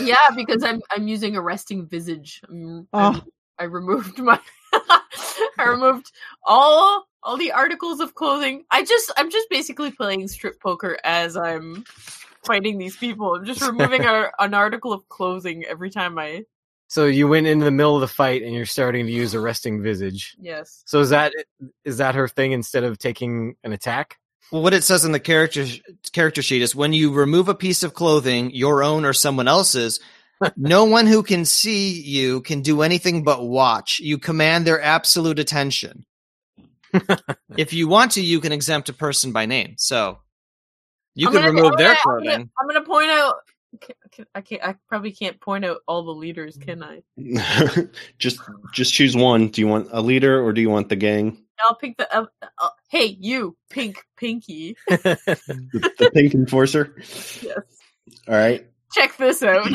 yeah, 0.00 0.30
because 0.34 0.64
I'm 0.64 0.80
I'm 0.90 1.06
using 1.06 1.36
a 1.36 1.40
resting 1.42 1.86
visage. 1.86 2.40
I'm, 2.48 2.88
Oh. 2.92 2.98
I'm- 2.98 3.22
I 3.60 3.64
removed 3.64 4.18
my 4.18 4.40
I 5.58 5.68
removed 5.68 6.12
all 6.44 7.06
all 7.22 7.36
the 7.36 7.52
articles 7.52 8.00
of 8.00 8.14
clothing. 8.14 8.64
I 8.70 8.84
just 8.84 9.12
I'm 9.16 9.30
just 9.30 9.48
basically 9.50 9.90
playing 9.90 10.26
strip 10.28 10.60
poker 10.60 10.98
as 11.04 11.36
I'm 11.36 11.84
fighting 12.44 12.78
these 12.78 12.96
people. 12.96 13.34
I'm 13.34 13.44
just 13.44 13.60
removing 13.60 14.04
a, 14.04 14.30
an 14.38 14.54
article 14.54 14.92
of 14.92 15.08
clothing 15.08 15.64
every 15.64 15.90
time 15.90 16.18
I 16.18 16.44
So 16.86 17.06
you 17.06 17.28
went 17.28 17.46
into 17.46 17.64
the 17.64 17.70
middle 17.70 17.96
of 17.96 18.00
the 18.00 18.08
fight 18.08 18.42
and 18.42 18.54
you're 18.54 18.66
starting 18.66 19.06
to 19.06 19.12
use 19.12 19.34
a 19.34 19.40
resting 19.40 19.82
visage. 19.82 20.36
yes. 20.40 20.82
So 20.86 21.00
is 21.00 21.10
that 21.10 21.32
is 21.84 21.98
that 21.98 22.14
her 22.14 22.28
thing 22.28 22.52
instead 22.52 22.84
of 22.84 22.98
taking 22.98 23.56
an 23.64 23.72
attack? 23.72 24.18
Well, 24.50 24.62
what 24.62 24.72
it 24.72 24.82
says 24.84 25.04
in 25.04 25.12
the 25.12 25.20
character 25.20 25.66
character 26.12 26.40
sheet 26.40 26.62
is 26.62 26.74
when 26.74 26.94
you 26.94 27.12
remove 27.12 27.48
a 27.48 27.54
piece 27.54 27.82
of 27.82 27.92
clothing, 27.92 28.50
your 28.52 28.82
own 28.82 29.04
or 29.04 29.12
someone 29.12 29.48
else's, 29.48 30.00
no 30.56 30.84
one 30.84 31.06
who 31.06 31.22
can 31.22 31.44
see 31.44 32.00
you 32.00 32.40
can 32.42 32.62
do 32.62 32.82
anything 32.82 33.24
but 33.24 33.44
watch. 33.46 33.98
You 34.00 34.18
command 34.18 34.66
their 34.66 34.80
absolute 34.80 35.38
attention. 35.38 36.04
if 37.56 37.72
you 37.72 37.88
want 37.88 38.12
to, 38.12 38.20
you 38.22 38.40
can 38.40 38.52
exempt 38.52 38.88
a 38.88 38.92
person 38.92 39.32
by 39.32 39.46
name. 39.46 39.74
So 39.78 40.18
you 41.14 41.26
I'm 41.28 41.32
can 41.34 41.42
gonna- 41.42 41.52
remove 41.54 41.72
I'm 41.72 41.76
their 41.78 41.88
gonna- 41.88 41.98
I'm 41.98 42.22
gonna- 42.24 42.24
clothing. 42.30 42.50
I'm 42.60 42.66
gonna 42.68 42.84
point 42.84 43.10
out. 43.10 43.34
can- 43.80 43.94
can- 44.12 44.26
I 44.34 44.40
can't. 44.40 44.64
I 44.64 44.74
probably 44.88 45.12
can't 45.12 45.38
point 45.40 45.64
out 45.64 45.78
all 45.86 46.02
the 46.04 46.12
leaders, 46.14 46.56
can 46.56 46.82
I? 46.82 47.02
just 48.18 48.40
just 48.72 48.94
choose 48.94 49.14
one. 49.16 49.48
Do 49.48 49.60
you 49.60 49.68
want 49.68 49.88
a 49.92 50.00
leader 50.00 50.42
or 50.42 50.52
do 50.52 50.60
you 50.60 50.70
want 50.70 50.88
the 50.88 50.96
gang? 50.96 51.44
I'll 51.60 51.74
pick 51.74 51.96
the. 51.98 52.16
Uh, 52.16 52.26
uh, 52.58 52.68
hey, 52.88 53.16
you, 53.20 53.56
pink 53.70 54.02
pinky. 54.16 54.76
The, 54.88 55.92
the 55.98 56.10
pink 56.14 56.34
enforcer. 56.34 56.94
Yes. 57.42 57.58
All 58.26 58.34
right. 58.34 58.66
Check 58.92 59.16
this 59.16 59.42
out. 59.42 59.66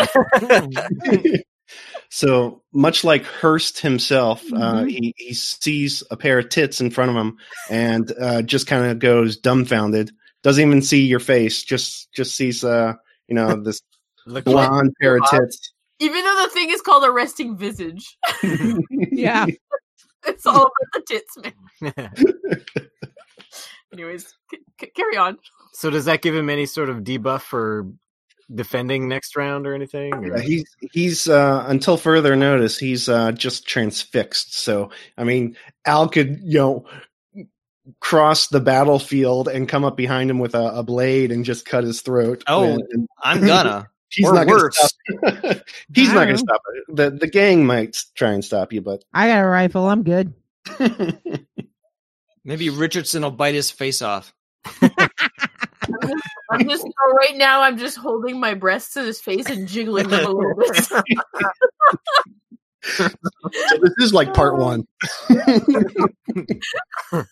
so 2.09 2.61
much 2.74 3.03
like 3.03 3.24
Hearst 3.26 3.80
himself, 3.80 4.43
uh, 4.53 4.82
Mhm. 4.84 4.89
he, 4.89 5.14
he 5.18 5.34
sees 5.34 6.03
a 6.11 6.18
pair 6.18 6.39
of 6.39 6.49
tits 6.49 6.82
in 6.82 6.89
front 6.91 7.11
of 7.11 7.18
him 7.18 7.38
and 7.70 8.11
uh, 8.20 8.41
just 8.41 8.68
kind 8.68 8.86
of 8.86 8.99
goes 8.99 9.38
dumbfounded. 9.38 10.11
Doesn't 10.43 10.66
even 10.68 10.82
see 10.82 11.05
your 11.05 11.20
face. 11.22 11.64
Just 11.64 12.11
just 12.14 12.36
sees 12.36 12.64
uh 12.64 12.93
you 13.28 13.36
know 13.36 13.55
this 13.64 13.82
Look 14.26 14.45
like 14.45 14.70
blonde 14.70 14.93
pair 15.01 15.18
of 15.18 15.24
tits. 15.30 15.72
Even 15.99 16.24
though 16.24 16.41
the 16.43 16.49
thing 16.49 16.70
is 16.70 16.82
called 16.82 17.03
a 17.05 17.11
resting 17.11 17.55
visage, 17.57 18.18
Yeah. 18.91 19.45
it's 20.26 20.45
all 20.45 20.64
about 20.64 20.91
the 20.93 21.03
tits, 21.07 21.38
man. 21.82 22.89
Anyways, 23.93 24.34
c- 24.51 24.57
c- 24.82 24.91
carry 24.95 25.18
on. 25.18 25.38
so 25.74 25.89
does 25.89 26.05
that 26.05 26.22
give 26.22 26.36
him 26.36 26.49
any 26.49 26.66
sort 26.66 26.89
of 26.89 26.97
debuff 27.03 27.41
for 27.41 27.86
defending 28.54 29.08
next 29.08 29.36
round 29.36 29.68
or 29.68 29.74
anything? 29.76 30.14
or- 30.14 30.38
Yeah, 30.38 30.44
he's 30.44 30.66
he's 30.91 31.28
uh, 31.30 31.66
until 31.68 31.98
further 31.98 32.36
notice 32.36 32.78
he's 32.78 33.08
uh, 33.10 33.32
just 33.34 33.68
transfixed. 33.68 34.56
So 34.58 34.89
I 35.18 35.24
mean, 35.24 35.56
Al 35.86 36.08
could 36.10 36.39
you 36.44 36.60
know 36.60 36.86
cross 38.00 38.48
the 38.48 38.60
battlefield 38.62 39.48
and 39.50 39.68
come 39.68 39.84
up 39.84 39.98
behind 39.98 40.30
him 40.30 40.39
with 40.39 40.56
a, 40.56 40.78
a 40.78 40.84
blade 40.84 41.32
and 41.32 41.44
just 41.44 41.66
cut 41.66 41.84
his 41.84 42.02
throat. 42.02 42.44
Oh, 42.48 42.64
And- 42.64 42.82
and 42.91 43.08
I'm 43.22 43.41
gonna. 43.46 43.88
he's 44.10 44.28
or 44.28 44.34
not 44.34 44.48
gonna 44.48 44.64
worse. 44.64 44.78
stop. 44.78 45.58
he's 45.94 46.14
not 46.14 46.24
going 46.26 46.36
to 46.36 46.38
stop 46.38 46.62
it. 46.76 46.96
The 46.96 47.10
the 47.12 47.28
gang 47.28 47.66
might 47.66 47.98
try 48.16 48.32
and 48.32 48.44
stop 48.46 48.72
you, 48.72 48.82
but 48.82 49.04
I 49.14 49.28
got 49.28 49.44
a 49.44 49.48
rifle. 49.48 49.88
I'm 49.88 50.04
good. 50.04 50.34
Maybe 52.46 52.70
Richardson 52.70 53.24
will 53.24 53.32
bite 53.32 53.56
his 53.56 53.72
face 53.72 54.02
off. 54.02 54.34
I'm 56.51 56.68
just 56.70 56.86
right 57.18 57.36
now. 57.36 57.62
I'm 57.62 57.78
just 57.78 57.97
holding 57.97 58.39
my 58.39 58.54
breasts 58.54 58.93
to 58.95 59.04
his 59.04 59.20
face 59.22 59.49
and 59.49 59.68
jiggling 59.68 60.08
them 60.10 60.26
a 60.26 60.30
little 60.30 60.56
bit. 60.58 60.76
so 62.84 63.10
this 63.82 63.93
is 63.99 64.14
like 64.14 64.34
part 64.34 64.58
one. 64.58 64.86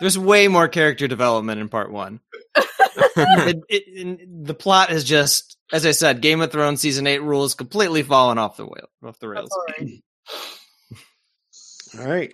There's 0.00 0.18
way 0.18 0.48
more 0.48 0.68
character 0.68 1.08
development 1.08 1.60
in 1.60 1.68
part 1.68 1.90
one. 1.92 2.20
it, 2.56 3.60
it, 3.68 3.88
in- 3.88 4.44
the 4.44 4.54
plot 4.54 4.90
is 4.90 5.04
just, 5.04 5.56
as 5.72 5.84
I 5.86 5.90
said, 5.92 6.20
Game 6.20 6.40
of 6.40 6.50
Thrones 6.52 6.80
season 6.80 7.06
eight 7.06 7.22
rules 7.22 7.54
completely 7.54 8.02
fallen 8.02 8.38
off 8.38 8.56
the 8.56 8.64
wheel, 8.64 8.88
off 9.04 9.18
the 9.18 9.28
rails. 9.28 9.50
All 11.98 12.06
right. 12.06 12.30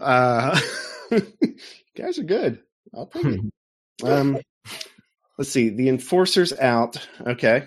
Uh, 0.00 0.58
you 1.10 1.22
guys 1.96 2.18
are 2.18 2.24
good. 2.24 2.60
I'll 2.94 3.06
take 3.06 3.24
it. 3.24 3.40
Um, 4.04 4.38
let's 5.38 5.50
see. 5.50 5.70
The 5.70 5.88
enforcer's 5.88 6.52
out. 6.52 7.06
Okay. 7.26 7.64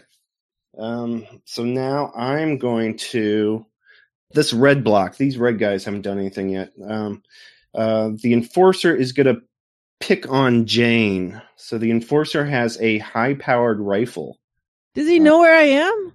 Um, 0.78 1.26
so 1.46 1.64
now 1.64 2.12
I'm 2.16 2.58
going 2.58 2.98
to 2.98 3.66
this 4.32 4.54
red 4.54 4.84
block. 4.84 5.18
These 5.18 5.38
red 5.38 5.60
guys 5.60 5.84
haven't 5.84 6.04
done 6.04 6.20
anything 6.20 6.50
yet. 6.50 6.72
Um, 6.88 7.24
uh, 7.74 8.12
the 8.22 8.34
enforcer 8.34 8.96
is 8.96 9.12
going 9.12 9.34
to 9.34 9.42
pick 10.00 10.30
on 10.30 10.66
Jane. 10.66 11.42
So 11.58 11.78
the 11.78 11.92
enforcer 11.92 12.46
has 12.46 12.80
a 12.82 13.00
high-powered 13.00 13.80
rifle. 13.80 14.40
Does 14.96 15.08
he 15.08 15.20
know 15.20 15.40
where 15.40 15.56
I 15.56 15.64
am? 15.64 16.14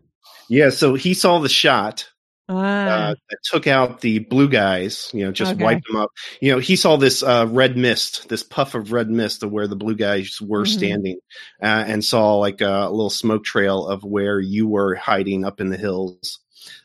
Yeah. 0.49 0.71
So 0.71 0.95
he 0.95 1.15
saw 1.15 1.39
the 1.39 1.49
shot. 1.49 2.09
Ah, 2.49 2.87
uh, 3.09 3.15
that 3.31 3.39
took 3.43 3.67
out 3.67 4.01
the 4.03 4.21
blue 4.21 4.49
guys, 4.49 5.11
you 5.13 5.25
know, 5.25 5.33
just 5.33 5.55
Okay. 5.55 5.65
wiped 5.65 5.87
them 5.89 5.97
up. 5.97 6.11
You 6.41 6.53
know, 6.53 6.59
he 6.61 6.77
saw 6.77 6.97
this 6.97 7.23
uh, 7.25 7.47
red 7.51 7.77
mist, 7.77 8.29
this 8.29 8.45
puff 8.45 8.75
of 8.77 8.93
red 8.93 9.11
mist 9.11 9.43
of 9.43 9.51
where 9.51 9.67
the 9.67 9.75
blue 9.75 9.97
guys 9.97 10.39
were 10.41 10.63
Mhm. 10.65 10.69
standing, 10.69 11.19
uh, 11.61 11.85
and 11.89 12.05
saw 12.05 12.37
like 12.37 12.61
a, 12.61 12.89
little 12.91 13.11
smoke 13.11 13.43
trail 13.45 13.87
of 13.89 14.05
where 14.05 14.39
you 14.39 14.69
were 14.69 14.95
hiding 14.95 15.45
up 15.45 15.61
in 15.61 15.71
the 15.71 15.77
hills. 15.77 16.39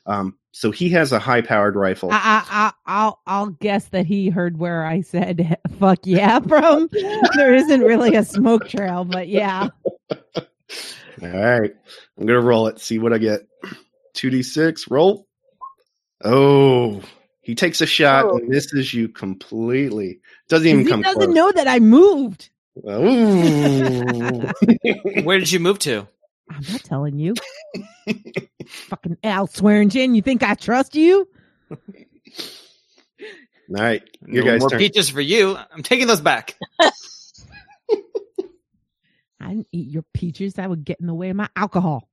Um, 0.07 0.35
so 0.51 0.71
he 0.71 0.89
has 0.89 1.11
a 1.11 1.19
high 1.19 1.41
powered 1.41 1.75
rifle. 1.75 2.09
I, 2.11 2.15
I, 2.15 2.43
I, 2.49 2.71
I'll, 2.87 3.19
I'll 3.27 3.49
guess 3.51 3.85
that 3.89 4.05
he 4.07 4.29
heard 4.29 4.57
where 4.57 4.83
I 4.85 5.01
said 5.01 5.57
"fuck 5.79 5.99
yeah" 6.05 6.39
from. 6.47 6.89
there 7.35 7.53
isn't 7.53 7.81
really 7.81 8.15
a 8.15 8.23
smoke 8.25 8.67
trail, 8.67 9.05
but 9.05 9.27
yeah. 9.27 9.67
All 11.21 11.29
right, 11.29 11.71
I'm 12.19 12.25
gonna 12.25 12.41
roll 12.41 12.65
it. 12.67 12.79
See 12.79 12.97
what 12.97 13.13
I 13.13 13.19
get. 13.19 13.41
Two 14.13 14.29
d 14.31 14.41
six. 14.41 14.89
Roll. 14.89 15.27
Oh, 16.23 17.01
he 17.41 17.55
takes 17.55 17.81
a 17.81 17.85
shot 17.85 18.25
Oh. 18.25 18.37
and 18.37 18.47
misses 18.47 18.93
you 18.93 19.09
completely. 19.09 20.19
Doesn't 20.49 20.67
even 20.67 20.81
He 20.81 20.85
come 20.89 20.99
He 20.99 21.03
doesn't 21.03 21.21
close. 21.23 21.35
know 21.35 21.51
that 21.53 21.67
I 21.67 21.79
moved. 21.79 22.49
Ooh. 22.87 25.21
Where 25.23 25.39
did 25.39 25.51
you 25.51 25.59
move 25.59 25.79
to? 25.79 26.07
I'm 26.49 26.63
not 26.71 26.83
telling 26.83 27.19
you. 27.19 27.33
Fucking 28.65 29.17
Al 29.23 29.47
Swearingen, 29.47 30.15
you 30.15 30.21
think 30.21 30.43
I 30.43 30.53
trust 30.55 30.95
you? 30.95 31.27
All 31.69 31.77
right, 33.69 34.03
your 34.27 34.43
No 34.43 34.51
guys' 34.51 34.59
more 34.59 34.69
turn. 34.69 34.79
peaches 34.79 35.09
for 35.09 35.21
you. 35.21 35.57
I'm 35.73 35.83
taking 35.83 36.07
those 36.07 36.19
back. 36.21 36.57
I 39.39 39.49
didn't 39.49 39.67
eat 39.71 39.89
your 39.89 40.03
peaches. 40.13 40.55
That 40.55 40.69
would 40.69 40.83
get 40.85 40.99
in 40.99 41.07
the 41.07 41.13
way 41.13 41.29
of 41.29 41.35
my 41.37 41.49
alcohol. 41.55 42.07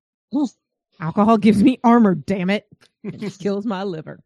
Alcohol 1.00 1.38
gives 1.38 1.62
me 1.62 1.78
armor, 1.84 2.14
damn 2.14 2.50
it. 2.50 2.66
It 3.04 3.38
kills 3.38 3.64
my 3.64 3.84
liver. 3.84 4.20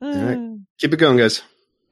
right. 0.00 0.56
Keep 0.78 0.94
it 0.94 0.98
going, 0.98 1.16
guys. 1.16 1.42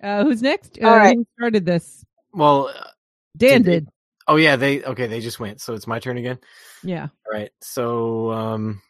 Uh, 0.02 0.24
who's 0.24 0.42
next? 0.42 0.78
All 0.82 0.90
uh, 0.90 0.96
right. 0.96 1.16
Who 1.16 1.26
started 1.38 1.64
this? 1.64 2.04
well, 2.32 2.68
uh, 2.68 2.88
Dan 3.36 3.62
Did 3.62 3.86
they- 3.86 3.90
oh 4.28 4.36
yeah, 4.36 4.56
they 4.56 4.82
okay. 4.82 5.06
They 5.06 5.20
just 5.20 5.40
went, 5.40 5.60
so 5.60 5.74
it's 5.74 5.86
my 5.86 5.98
turn 5.98 6.18
again. 6.18 6.38
Yeah. 6.82 7.08
All 7.26 7.32
right. 7.32 7.50
So 7.60 8.30
um 8.30 8.82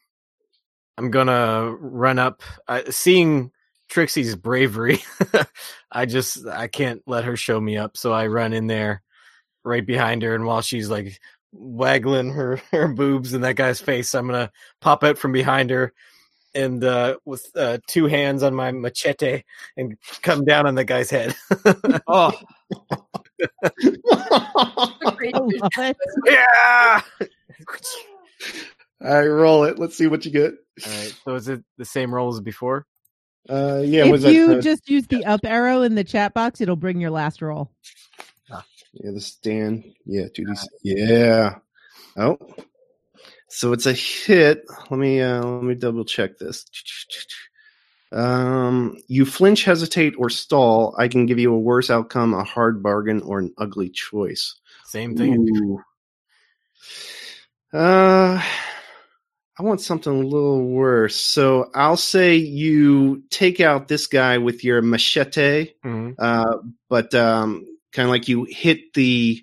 I'm 0.98 1.10
gonna 1.10 1.70
run 1.78 2.18
up 2.18 2.42
uh, 2.68 2.82
seeing 2.90 3.50
Trixie's 3.88 4.34
bravery. 4.34 5.02
I 5.92 6.06
just 6.06 6.46
I 6.46 6.68
can't 6.68 7.02
let 7.06 7.24
her 7.24 7.36
show 7.36 7.60
me 7.60 7.76
up, 7.76 7.96
so 7.96 8.12
I 8.12 8.26
run 8.28 8.52
in 8.52 8.66
there 8.66 9.02
right 9.64 9.84
behind 9.84 10.22
her 10.22 10.34
and 10.34 10.44
while 10.46 10.62
she's 10.62 10.88
like 10.88 11.18
waggling 11.52 12.32
her, 12.32 12.56
her 12.72 12.88
boobs 12.88 13.34
in 13.34 13.42
that 13.42 13.56
guy's 13.56 13.80
face, 13.80 14.14
I'm 14.14 14.26
gonna 14.26 14.50
pop 14.80 15.04
out 15.04 15.18
from 15.18 15.32
behind 15.32 15.70
her 15.70 15.92
and 16.54 16.82
uh 16.82 17.16
with 17.26 17.46
uh, 17.54 17.78
two 17.86 18.06
hands 18.06 18.42
on 18.42 18.54
my 18.54 18.72
machete 18.72 19.42
and 19.76 19.96
come 20.22 20.44
down 20.44 20.66
on 20.66 20.74
the 20.74 20.84
guy's 20.84 21.10
head. 21.10 21.36
Oh, 22.08 22.32
I 23.62 25.30
love 25.34 25.52
it. 25.78 25.96
yeah. 26.26 27.00
All 29.04 29.10
right, 29.10 29.26
roll 29.26 29.64
it. 29.64 29.78
Let's 29.78 29.96
see 29.96 30.06
what 30.06 30.24
you 30.24 30.30
get. 30.30 30.54
All 30.86 30.92
right. 30.92 31.14
So 31.24 31.34
is 31.34 31.48
it 31.48 31.62
the 31.76 31.84
same 31.84 32.14
roll 32.14 32.32
as 32.32 32.40
before? 32.40 32.86
Uh, 33.48 33.82
yeah, 33.84 34.04
if 34.04 34.12
was 34.12 34.22
that? 34.22 34.32
you 34.32 34.52
uh, 34.52 34.60
just 34.60 34.88
use 34.88 35.06
the 35.06 35.24
up 35.24 35.40
arrow 35.44 35.82
in 35.82 35.94
the 35.94 36.04
chat 36.04 36.34
box, 36.34 36.60
it'll 36.60 36.76
bring 36.76 37.00
your 37.00 37.10
last 37.10 37.42
roll. 37.42 37.70
Yeah, 39.02 39.10
the 39.12 39.20
stand. 39.20 39.84
Yeah, 40.04 40.26
two. 40.34 40.46
Yeah. 40.82 41.58
Oh, 42.16 42.38
so 43.48 43.72
it's 43.72 43.86
a 43.86 43.92
hit. 43.92 44.64
Let 44.90 44.98
me 44.98 45.20
uh, 45.20 45.44
let 45.44 45.62
me 45.62 45.74
double 45.74 46.04
check 46.04 46.38
this. 46.38 46.64
Um, 48.12 48.96
you 49.08 49.26
flinch, 49.26 49.64
hesitate, 49.64 50.14
or 50.16 50.30
stall. 50.30 50.94
I 50.98 51.08
can 51.08 51.26
give 51.26 51.38
you 51.38 51.52
a 51.52 51.58
worse 51.58 51.90
outcome, 51.90 52.34
a 52.34 52.44
hard 52.44 52.82
bargain, 52.82 53.20
or 53.22 53.38
an 53.38 53.52
ugly 53.58 53.90
choice. 53.90 54.54
Same 54.84 55.16
thing. 55.16 55.48
Ooh. 55.50 55.82
Uh, 57.76 58.40
I 59.58 59.62
want 59.62 59.80
something 59.80 60.12
a 60.12 60.26
little 60.26 60.64
worse. 60.68 61.16
So 61.16 61.70
I'll 61.74 61.96
say 61.96 62.36
you 62.36 63.24
take 63.30 63.60
out 63.60 63.88
this 63.88 64.06
guy 64.06 64.38
with 64.38 64.64
your 64.64 64.82
machete, 64.82 65.72
Mhm. 65.84 66.14
uh, 66.18 66.58
but 66.88 67.14
um, 67.14 67.66
kind 67.96 68.06
of 68.06 68.10
like 68.10 68.28
you 68.28 68.44
hit 68.44 68.92
the 68.94 69.42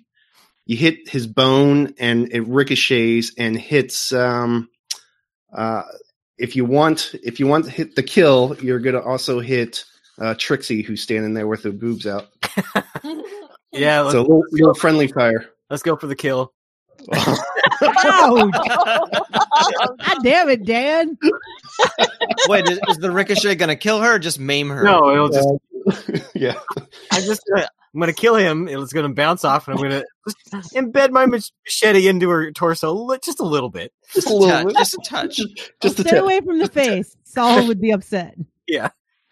you 0.66 0.76
hit 0.78 1.08
his 1.08 1.26
bone 1.26 1.94
and 1.98 2.32
it 2.32 2.46
ricochets 2.48 3.32
and 3.36 3.58
hits. 3.58 4.12
Um, 4.12 4.70
uh, 5.52 5.82
if 6.38 6.56
you 6.56 6.64
want, 6.64 7.14
if 7.22 7.38
you 7.38 7.46
want 7.46 7.66
to 7.66 7.70
hit 7.70 7.94
the 7.96 8.02
kill, 8.02 8.56
you're 8.62 8.78
gonna 8.78 9.00
also 9.02 9.40
hit 9.40 9.84
uh, 10.18 10.34
Trixie, 10.38 10.82
who's 10.82 11.02
standing 11.02 11.34
there 11.34 11.46
with 11.46 11.64
her 11.64 11.72
boobs 11.72 12.06
out. 12.06 12.28
Yeah. 13.76 14.02
Let's, 14.02 14.12
So 14.12 14.20
a 14.20 14.22
little, 14.22 14.44
little 14.52 14.74
friendly 14.74 15.08
fire. 15.08 15.46
let's 15.68 15.82
go 15.82 15.96
for 15.96 16.06
the 16.06 16.14
kill. 16.14 16.52
Ouch! 17.12 17.38
God 18.54 20.22
damn 20.22 20.48
it, 20.48 20.64
Dan. 20.64 21.18
wait, 22.48 22.68
is, 22.68 22.78
is 22.88 22.98
the 22.98 23.10
ricochet 23.10 23.56
going 23.56 23.68
to 23.70 23.76
kill 23.76 24.00
her 24.00 24.14
or 24.14 24.18
just 24.20 24.38
maim 24.38 24.68
her? 24.68 24.84
No, 24.84 25.10
it'll 25.12 25.28
just. 25.28 25.48
yeah. 26.34 26.58
I'm 27.12 27.22
just 27.22 27.42
gonna. 27.48 27.68
I'm 27.94 28.00
gonna 28.00 28.12
kill 28.12 28.34
him. 28.34 28.66
It's 28.66 28.92
gonna 28.92 29.12
bounce 29.14 29.44
off, 29.44 29.68
and 29.68 29.76
I'm 29.76 29.82
gonna 29.82 30.02
just 30.26 30.74
embed 30.74 31.10
my 31.10 31.26
machete 31.26 32.08
into 32.08 32.28
her 32.28 32.50
torso 32.50 33.16
just 33.18 33.38
a 33.38 33.44
little 33.44 33.70
bit. 33.70 33.92
Just 34.12 34.26
a 34.26 34.30
Touch, 34.30 34.40
little 34.40 34.64
bit. 34.66 34.76
just 34.76 34.94
a 34.94 35.00
touch. 35.04 35.40
Just 35.80 35.98
a 36.00 36.02
Stay 36.02 36.10
tip. 36.10 36.22
away 36.22 36.40
from 36.40 36.58
the 36.58 36.68
face. 36.68 37.16
Sol 37.24 37.66
would 37.68 37.80
be 37.80 37.92
upset. 37.92 38.36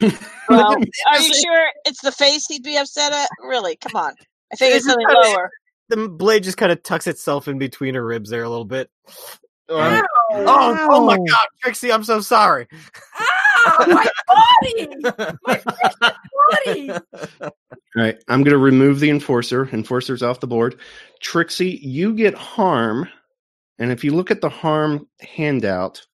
Well, 0.49 0.75
are 1.09 1.21
you 1.21 1.33
sure 1.33 1.71
it's 1.87 2.03
the 2.03 2.11
face 2.11 2.47
he'd 2.49 2.65
be 2.65 2.77
upset 2.77 3.13
at? 3.13 3.29
Really? 3.47 3.77
Come 3.77 3.95
on. 3.95 4.13
I 4.53 4.57
think 4.57 4.75
it's 4.75 4.85
something 4.85 5.07
lower. 5.09 5.51
The 5.89 6.09
blade 6.09 6.43
just 6.43 6.57
kind 6.57 6.73
of 6.73 6.83
tucks 6.83 7.07
itself 7.07 7.47
in 7.47 7.59
between 7.59 7.95
her 7.95 8.05
ribs 8.05 8.29
there 8.29 8.43
a 8.43 8.49
little 8.51 8.65
bit. 8.65 8.91
Um, 9.69 9.77
Ow! 9.79 10.03
oh, 10.33 10.89
oh 10.91 11.07
my 11.07 11.17
god, 11.17 11.47
Trixie, 11.63 11.93
I'm 11.93 12.03
so 12.05 12.21
sorry. 12.21 12.67
Ow! 13.67 13.87
My 13.89 14.09
body! 14.29 14.89
My 15.47 15.57
freaking 15.57 16.11
body! 16.51 16.91
All 17.43 18.03
right, 18.05 18.19
I'm 18.29 18.43
going 18.43 18.53
to 18.53 18.59
remove 18.59 19.01
the 19.01 19.11
enforcer. 19.11 19.69
Enforcer's 19.73 20.23
off 20.23 20.41
the 20.41 20.47
board. 20.49 20.81
Trixie, 21.21 21.79
you 21.83 22.15
get 22.15 22.35
harm 22.35 23.09
And 23.79 23.93
if 23.93 24.05
you 24.05 24.15
look 24.15 24.33
at 24.33 24.41
the 24.43 24.51
harm 24.51 25.09
handout, 25.21 26.07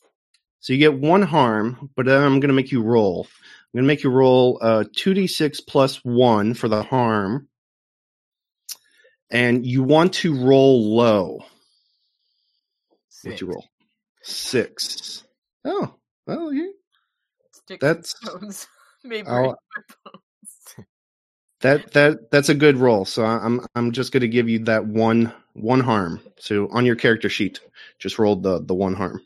so 0.61 0.75
you 0.75 0.81
get 0.81 0.99
one 0.99 1.23
harm, 1.23 1.91
but 1.97 2.07
then 2.07 2.23
I'm 2.23 2.41
going 2.41 2.49
to 2.49 2.55
make 2.55 2.73
you 2.73 2.83
roll. 2.83 3.29
I'm 3.75 3.79
going 3.79 3.85
to 3.85 3.89
make 3.89 4.05
you 4.05 4.11
roll 4.11 4.59
uh, 4.63 4.85
2d6 4.97 5.61
plus 5.69 5.97
1 6.05 6.55
for 6.55 6.69
the 6.69 6.83
harm. 6.83 7.49
And 9.31 9.67
you 9.67 9.85
want 9.85 10.15
to 10.15 10.35
roll 10.45 10.97
low. 10.97 11.41
What'd 13.23 13.41
you 13.41 13.49
roll? 13.49 13.67
Six. 14.23 15.25
Oh, 15.65 15.95
well, 16.27 16.53
yeah. 16.53 16.69
Sticks 17.69 17.83
That's- 17.83 18.15
and 18.23 18.31
stones. 18.31 18.67
Maybe 19.05 19.29
my 19.29 19.43
bones. 19.43 19.57
That 21.61 21.91
that 21.93 22.31
that's 22.31 22.51
a 22.51 22.55
good 22.55 22.77
roll. 22.77 23.05
So 23.05 23.25
I'm 23.25 23.61
I'm 23.75 23.91
just 23.91 24.13
going 24.13 24.21
to 24.21 24.29
give 24.29 24.49
you 24.49 24.61
that 24.61 24.87
one 24.87 25.33
one 25.55 25.81
harm. 25.81 26.21
So 26.39 26.69
on 26.71 26.87
your 26.87 26.95
character 26.95 27.29
sheet, 27.29 27.59
just 27.99 28.17
roll 28.21 28.37
the 28.37 28.63
the 28.63 28.75
one 28.75 28.95
harm. 28.95 29.21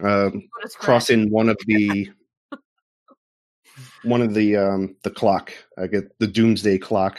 Uh, 0.00 0.30
Put 0.30 0.40
a 0.64 0.68
scratch. 0.68 0.84
cross 0.84 1.10
in 1.10 1.30
one 1.30 1.48
of 1.48 1.58
the 1.66 2.08
one 4.04 4.22
of 4.22 4.34
the 4.34 4.56
um 4.56 4.94
the 5.02 5.10
clock. 5.10 5.52
I 5.76 5.88
get 5.88 6.16
the 6.20 6.28
doomsday 6.28 6.78
clock. 6.78 7.18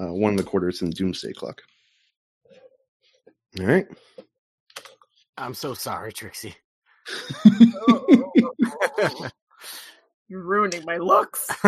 Uh, 0.00 0.12
one 0.14 0.30
of 0.30 0.36
the 0.38 0.44
quarters 0.44 0.80
in 0.80 0.90
the 0.90 0.94
doomsday 0.94 1.32
clock. 1.32 1.60
All 3.58 3.66
right. 3.66 3.88
I'm 5.36 5.54
so 5.54 5.74
sorry, 5.74 6.12
Trixie. 6.12 6.54
You're 10.28 10.42
ruining 10.42 10.84
my 10.84 10.96
looks. 10.98 11.48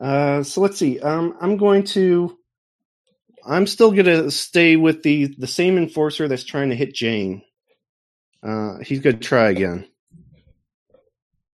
Uh, 0.00 0.42
so 0.42 0.62
let's 0.62 0.78
see. 0.78 0.98
Um, 0.98 1.36
I'm 1.40 1.58
going 1.58 1.84
to. 1.84 2.36
I'm 3.46 3.66
still 3.66 3.90
going 3.90 4.06
to 4.06 4.30
stay 4.30 4.76
with 4.76 5.02
the 5.02 5.26
the 5.36 5.46
same 5.46 5.76
enforcer 5.76 6.26
that's 6.26 6.44
trying 6.44 6.70
to 6.70 6.74
hit 6.74 6.94
Jane. 6.94 7.42
Uh, 8.42 8.78
he's 8.78 9.00
going 9.00 9.18
to 9.18 9.22
try 9.22 9.50
again. 9.50 9.86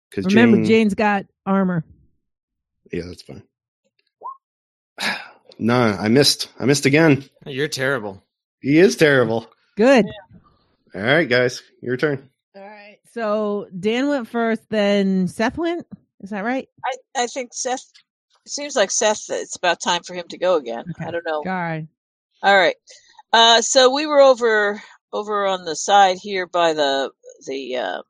Because 0.10 0.26
Remember, 0.26 0.58
Jane, 0.58 0.66
Jane's 0.66 0.96
got 0.96 1.28
armor. 1.46 1.86
yeah, 2.92 3.04
that's 3.06 3.22
fine. 3.22 3.44
no, 5.60 5.76
I 5.76 6.08
missed. 6.08 6.50
I 6.60 6.66
missed 6.66 6.88
again. 6.88 7.24
You're 7.46 7.68
terrible. 7.68 8.24
He 8.60 8.80
is 8.80 8.96
terrible. 8.96 9.48
Good. 9.82 10.06
All 10.94 11.02
right, 11.02 11.28
guys, 11.28 11.64
your 11.82 11.98
turn. 11.98 12.30
All 12.56 12.62
right. 12.62 13.00
So 13.14 13.68
Dan 13.80 14.10
went 14.10 14.28
first, 14.28 14.62
then 14.70 15.28
Seth 15.28 15.58
went. 15.58 15.88
Is 16.22 16.30
that 16.30 16.44
right? 16.44 16.70
I, 16.86 17.24
I 17.24 17.26
think 17.26 17.52
Seth. 17.52 17.84
It 18.46 18.52
seems 18.52 18.76
like 18.76 18.92
Seth. 18.92 19.26
It's 19.32 19.56
about 19.56 19.82
time 19.82 20.04
for 20.04 20.14
him 20.14 20.28
to 20.30 20.38
go 20.38 20.58
again. 20.58 20.86
Okay. 20.92 21.06
I 21.06 21.10
don't 21.10 21.26
know. 21.26 21.38
All 21.38 21.44
right. 21.46 21.88
All 22.44 22.56
right. 22.56 22.76
Uh, 23.34 23.62
so 23.62 23.92
we 23.92 24.06
were 24.06 24.22
over 24.22 24.84
over 25.12 25.48
on 25.48 25.66
the 25.66 25.76
side 25.76 26.18
here 26.22 26.46
by 26.46 26.74
the 26.74 27.10
the 27.48 27.78
uh, 27.78 28.02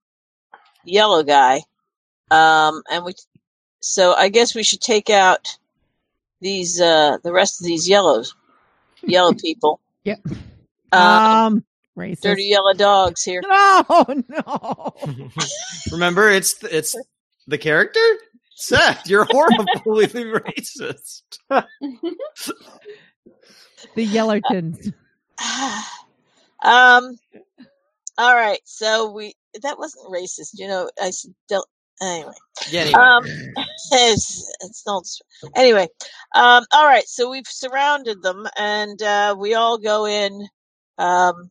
yellow 0.84 1.24
guy, 1.24 1.62
um, 2.32 2.84
and 2.92 3.06
we. 3.06 3.14
So 3.80 4.14
I 4.14 4.28
guess 4.28 4.54
we 4.54 4.64
should 4.64 4.82
take 4.82 5.10
out 5.10 5.58
these 6.42 6.82
uh, 6.82 7.20
the 7.24 7.32
rest 7.32 7.62
of 7.62 7.66
these 7.66 7.88
yellows, 7.88 8.36
yellow 9.04 9.32
people. 9.42 9.80
Yep. 10.04 10.20
Um, 10.92 11.02
Um, 11.02 11.66
racist. 11.98 12.22
dirty 12.22 12.44
yellow 12.46 12.74
dogs 12.74 13.24
here. 13.24 13.42
No, 13.50 14.06
no. 14.30 14.94
Remember, 15.92 16.30
it's 16.30 16.56
it's 16.64 16.96
the 17.48 17.58
character. 17.58 18.00
Seth, 18.56 19.08
you're 19.10 19.26
horribly 19.26 20.06
racist. 20.26 21.24
The 23.96 24.08
Yellertons. 24.08 24.94
um. 26.64 27.18
All 28.18 28.36
right. 28.36 28.60
So 28.66 29.12
we 29.12 29.34
that 29.64 29.78
wasn't 29.80 30.08
racist. 30.14 30.52
You 30.54 30.68
know, 30.68 30.90
I 31.02 31.10
still 31.10 31.66
anyway. 32.02 32.34
Yeah. 32.70 32.82
Anyway. 32.82 33.00
Um, 33.00 33.24
it's, 33.92 34.54
it's 34.62 34.84
not, 34.86 35.06
anyway. 35.56 35.88
Um, 36.36 36.64
all 36.72 36.86
right, 36.86 37.06
so 37.08 37.30
we've 37.30 37.48
surrounded 37.48 38.22
them, 38.22 38.48
and 38.58 39.02
uh, 39.02 39.36
we 39.38 39.54
all 39.56 39.78
go 39.78 40.06
in, 40.06 40.48
um, 41.02 41.50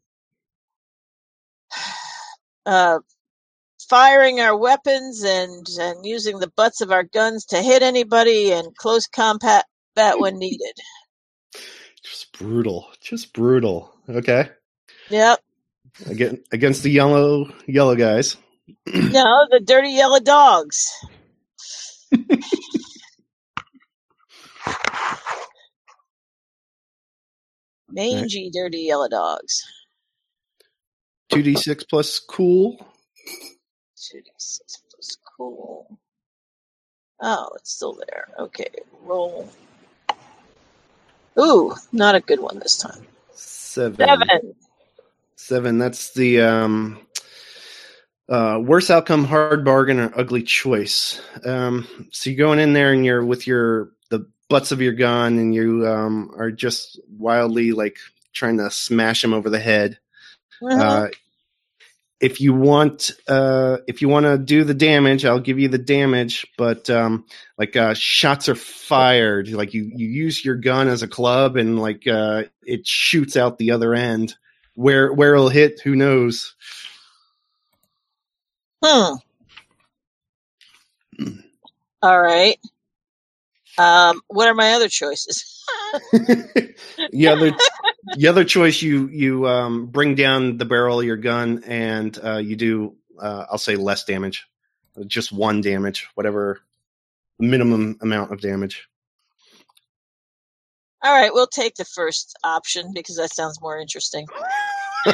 uh, 2.67 2.99
firing 3.89 4.41
our 4.41 4.57
weapons 4.57 5.25
and 5.25 5.67
and 5.79 6.07
using 6.07 6.39
the 6.39 6.53
butts 6.57 6.81
of 6.81 6.93
our 6.93 7.03
guns 7.03 7.47
to 7.47 7.61
hit 7.61 7.83
anybody 7.83 8.53
and 8.53 8.77
close 8.77 9.07
combat 9.07 9.65
when 9.95 10.39
needed. 10.39 10.75
Just 12.03 12.33
brutal. 12.33 12.89
Just 13.01 13.33
brutal. 13.33 13.93
Okay. 14.09 14.49
Yep. 15.11 15.41
Again 16.07 16.43
against 16.53 16.83
the 16.83 16.91
yellow 16.91 17.53
yellow 17.67 17.97
guys. 17.97 18.37
No, 18.87 19.47
the 19.51 19.61
dirty 19.61 19.91
yellow 19.91 20.21
dogs. 20.21 20.89
Mangy, 27.93 28.51
dirty 28.51 28.79
yellow 28.79 29.09
dogs. 29.09 29.65
Two 31.31 31.43
d 31.43 31.55
six 31.55 31.85
plus 31.85 32.19
cool. 32.19 32.87
2d6 34.01 34.61
plus 34.91 35.17
cool. 35.37 35.99
Oh, 37.21 37.51
it's 37.57 37.73
still 37.75 37.95
there. 37.95 38.29
Okay, 38.39 38.69
roll. 39.03 39.49
Ooh, 41.39 41.75
not 41.93 42.15
a 42.15 42.21
good 42.21 42.41
one 42.41 42.59
this 42.59 42.79
time. 42.79 43.07
Seven. 43.33 43.97
Seven. 43.97 44.55
Seven. 45.37 45.79
That's 45.79 46.13
the 46.15 46.41
um, 46.41 47.07
uh, 48.29 48.61
worst 48.63 48.91
outcome, 48.91 49.25
hard 49.25 49.65
bargain, 49.65 50.01
or 50.01 50.19
ugly 50.19 50.43
choice. 50.43 51.21
Um, 51.45 51.87
so 52.11 52.31
you're 52.31 52.39
going 52.39 52.59
in 52.59 52.73
there 52.73 52.93
and 52.93 53.05
you're 53.05 53.25
with 53.25 53.47
your 53.47 53.91
butts 54.51 54.73
of 54.73 54.83
your 54.83 54.93
gun, 54.93 55.39
and 55.39 55.55
you 55.55 55.87
um, 55.89 56.31
are 56.37 56.51
just 56.51 57.01
wildly 57.09 57.73
like 57.73 57.97
trying 58.35 58.59
to 58.59 58.71
smash 58.71 59.25
him 59.25 59.33
over 59.33 59.49
the 59.49 59.59
head. 59.61 59.99
Mhm. 60.63 60.79
Uh, 60.79 61.09
if 62.21 62.39
you 62.41 62.53
want, 62.53 63.13
uh, 63.29 63.79
if 63.89 64.03
you 64.03 64.09
want 64.11 64.27
to 64.27 64.37
do 64.37 64.63
the 64.63 64.75
damage, 64.75 65.25
I'll 65.25 65.41
give 65.41 65.59
you 65.59 65.69
the 65.69 65.79
damage. 65.79 66.47
But 66.59 66.91
um, 66.91 67.25
like 67.57 67.77
uh, 67.77 67.95
shots 67.95 68.49
are 68.51 68.55
fired, 68.55 69.49
like 69.49 69.73
you 69.73 69.91
you 69.95 70.07
use 70.07 70.45
your 70.45 70.57
gun 70.57 70.89
as 70.89 71.03
a 71.03 71.09
club, 71.09 71.57
and 71.57 71.79
like 71.81 72.07
uh, 72.07 72.45
it 72.63 72.87
shoots 72.87 73.37
out 73.37 73.57
the 73.57 73.71
other 73.71 73.95
end. 73.95 74.37
Where 74.75 75.13
where 75.13 75.35
it'll 75.35 75.49
hit, 75.49 75.81
who 75.83 75.97
knows? 75.97 76.55
Hmm. 78.85 79.15
All 82.03 82.21
right. 82.21 82.57
Um, 83.79 84.21
what 84.29 84.49
are 84.49 84.55
my 84.55 84.73
other 84.73 84.89
choices? 84.89 85.65
the 86.13 87.29
other 87.29 87.53
the 88.17 88.29
other 88.29 88.45
choice 88.45 88.83
you 88.83 89.09
you 89.09 89.49
um, 89.49 89.87
bring 89.87 90.15
down 90.15 90.59
the 90.59 90.65
barrel 90.65 91.01
of 91.01 91.07
your 91.07 91.17
gun 91.17 91.65
and 91.65 92.19
uh, 92.23 92.37
you 92.37 92.57
do 92.57 92.97
uh, 93.21 93.47
I'll 93.51 93.59
say 93.59 93.77
less 93.77 94.05
damage, 94.05 94.47
just 95.07 95.33
one 95.33 95.61
damage, 95.61 96.09
whatever 96.15 96.61
minimum 97.39 97.99
amount 98.01 98.33
of 98.33 98.41
damage. 98.41 98.89
All 101.03 101.15
right, 101.15 101.33
we'll 101.33 101.47
take 101.47 101.77
the 101.77 101.85
first 101.85 102.37
option 102.45 102.93
because 102.95 103.17
that 103.17 103.33
sounds 103.33 103.61
more 103.61 103.79
interesting. 103.79 104.27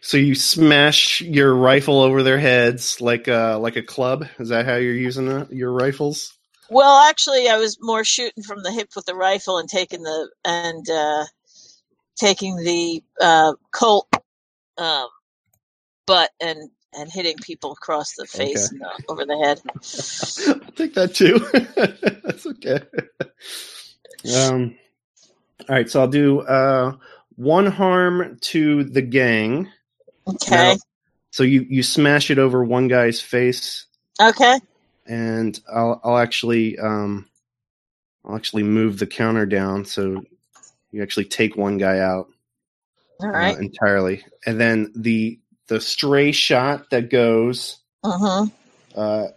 so 0.00 0.16
you 0.16 0.34
smash 0.34 1.20
your 1.20 1.54
rifle 1.54 2.00
over 2.00 2.24
their 2.24 2.38
heads 2.38 3.00
like 3.00 3.28
a 3.28 3.56
like 3.60 3.76
a 3.76 3.82
club. 3.82 4.26
Is 4.40 4.48
that 4.48 4.66
how 4.66 4.74
you're 4.74 4.94
using 4.94 5.28
uh, 5.28 5.46
your 5.50 5.72
rifles? 5.72 6.37
Well, 6.70 6.98
actually, 7.08 7.48
I 7.48 7.56
was 7.56 7.78
more 7.80 8.04
shooting 8.04 8.42
from 8.42 8.62
the 8.62 8.70
hip 8.72 8.90
with 8.94 9.06
the 9.06 9.14
rifle 9.14 9.58
and 9.58 9.68
taking 9.68 10.02
the 10.02 10.28
and 10.44 10.88
uh, 10.90 11.24
taking 12.16 12.56
the 12.56 13.02
uh, 13.20 13.54
Colt 13.72 14.08
um, 14.76 15.06
butt 16.06 16.30
and 16.40 16.70
and 16.94 17.10
hitting 17.10 17.36
people 17.42 17.72
across 17.72 18.14
the 18.14 18.26
face 18.26 18.70
Okay. 18.72 18.76
and 18.76 18.80
the, 18.80 19.04
over 19.12 19.24
the 19.24 19.36
head. 19.36 19.60
I'll 20.64 20.72
take 20.76 20.94
that 20.94 21.14
too. 21.14 21.38
That's 22.24 22.46
okay. 22.46 22.80
Um, 24.34 24.76
all 25.68 25.76
right, 25.76 25.88
so 25.88 26.00
I'll 26.00 26.08
do 26.08 26.40
uh, 26.40 26.96
one 27.36 27.66
harm 27.66 28.38
to 28.40 28.84
the 28.84 29.02
gang. 29.02 29.68
Okay. 30.26 30.50
Now- 30.74 30.76
So 31.30 31.42
you 31.44 31.66
you 31.68 31.82
smash 31.82 32.30
it 32.30 32.38
over 32.38 32.64
one 32.64 32.88
guy's 32.88 33.20
face, 33.20 33.86
Okay. 34.20 34.58
And 35.08 35.58
I'll 35.72 36.00
I'll 36.04 36.18
actually 36.18 36.78
um, 36.78 37.26
I'll 38.24 38.36
actually 38.36 38.64
move 38.64 38.98
the 38.98 39.06
counter 39.06 39.46
down 39.46 39.84
so 39.84 40.24
you 40.92 41.02
actually 41.02 41.26
take 41.26 41.56
one 41.56 41.78
guy 41.78 41.98
out 42.00 42.28
All 43.20 43.30
uh, 43.30 43.56
entirely, 43.58 44.24
and 44.46 44.60
then 44.60 44.92
the 44.96 45.40
the 45.68 45.80
stray 45.80 46.32
shot 46.32 46.90
that 46.90 47.10
goes 47.10 47.78
Uh-huh. 48.04 48.46
uh, 48.96 49.28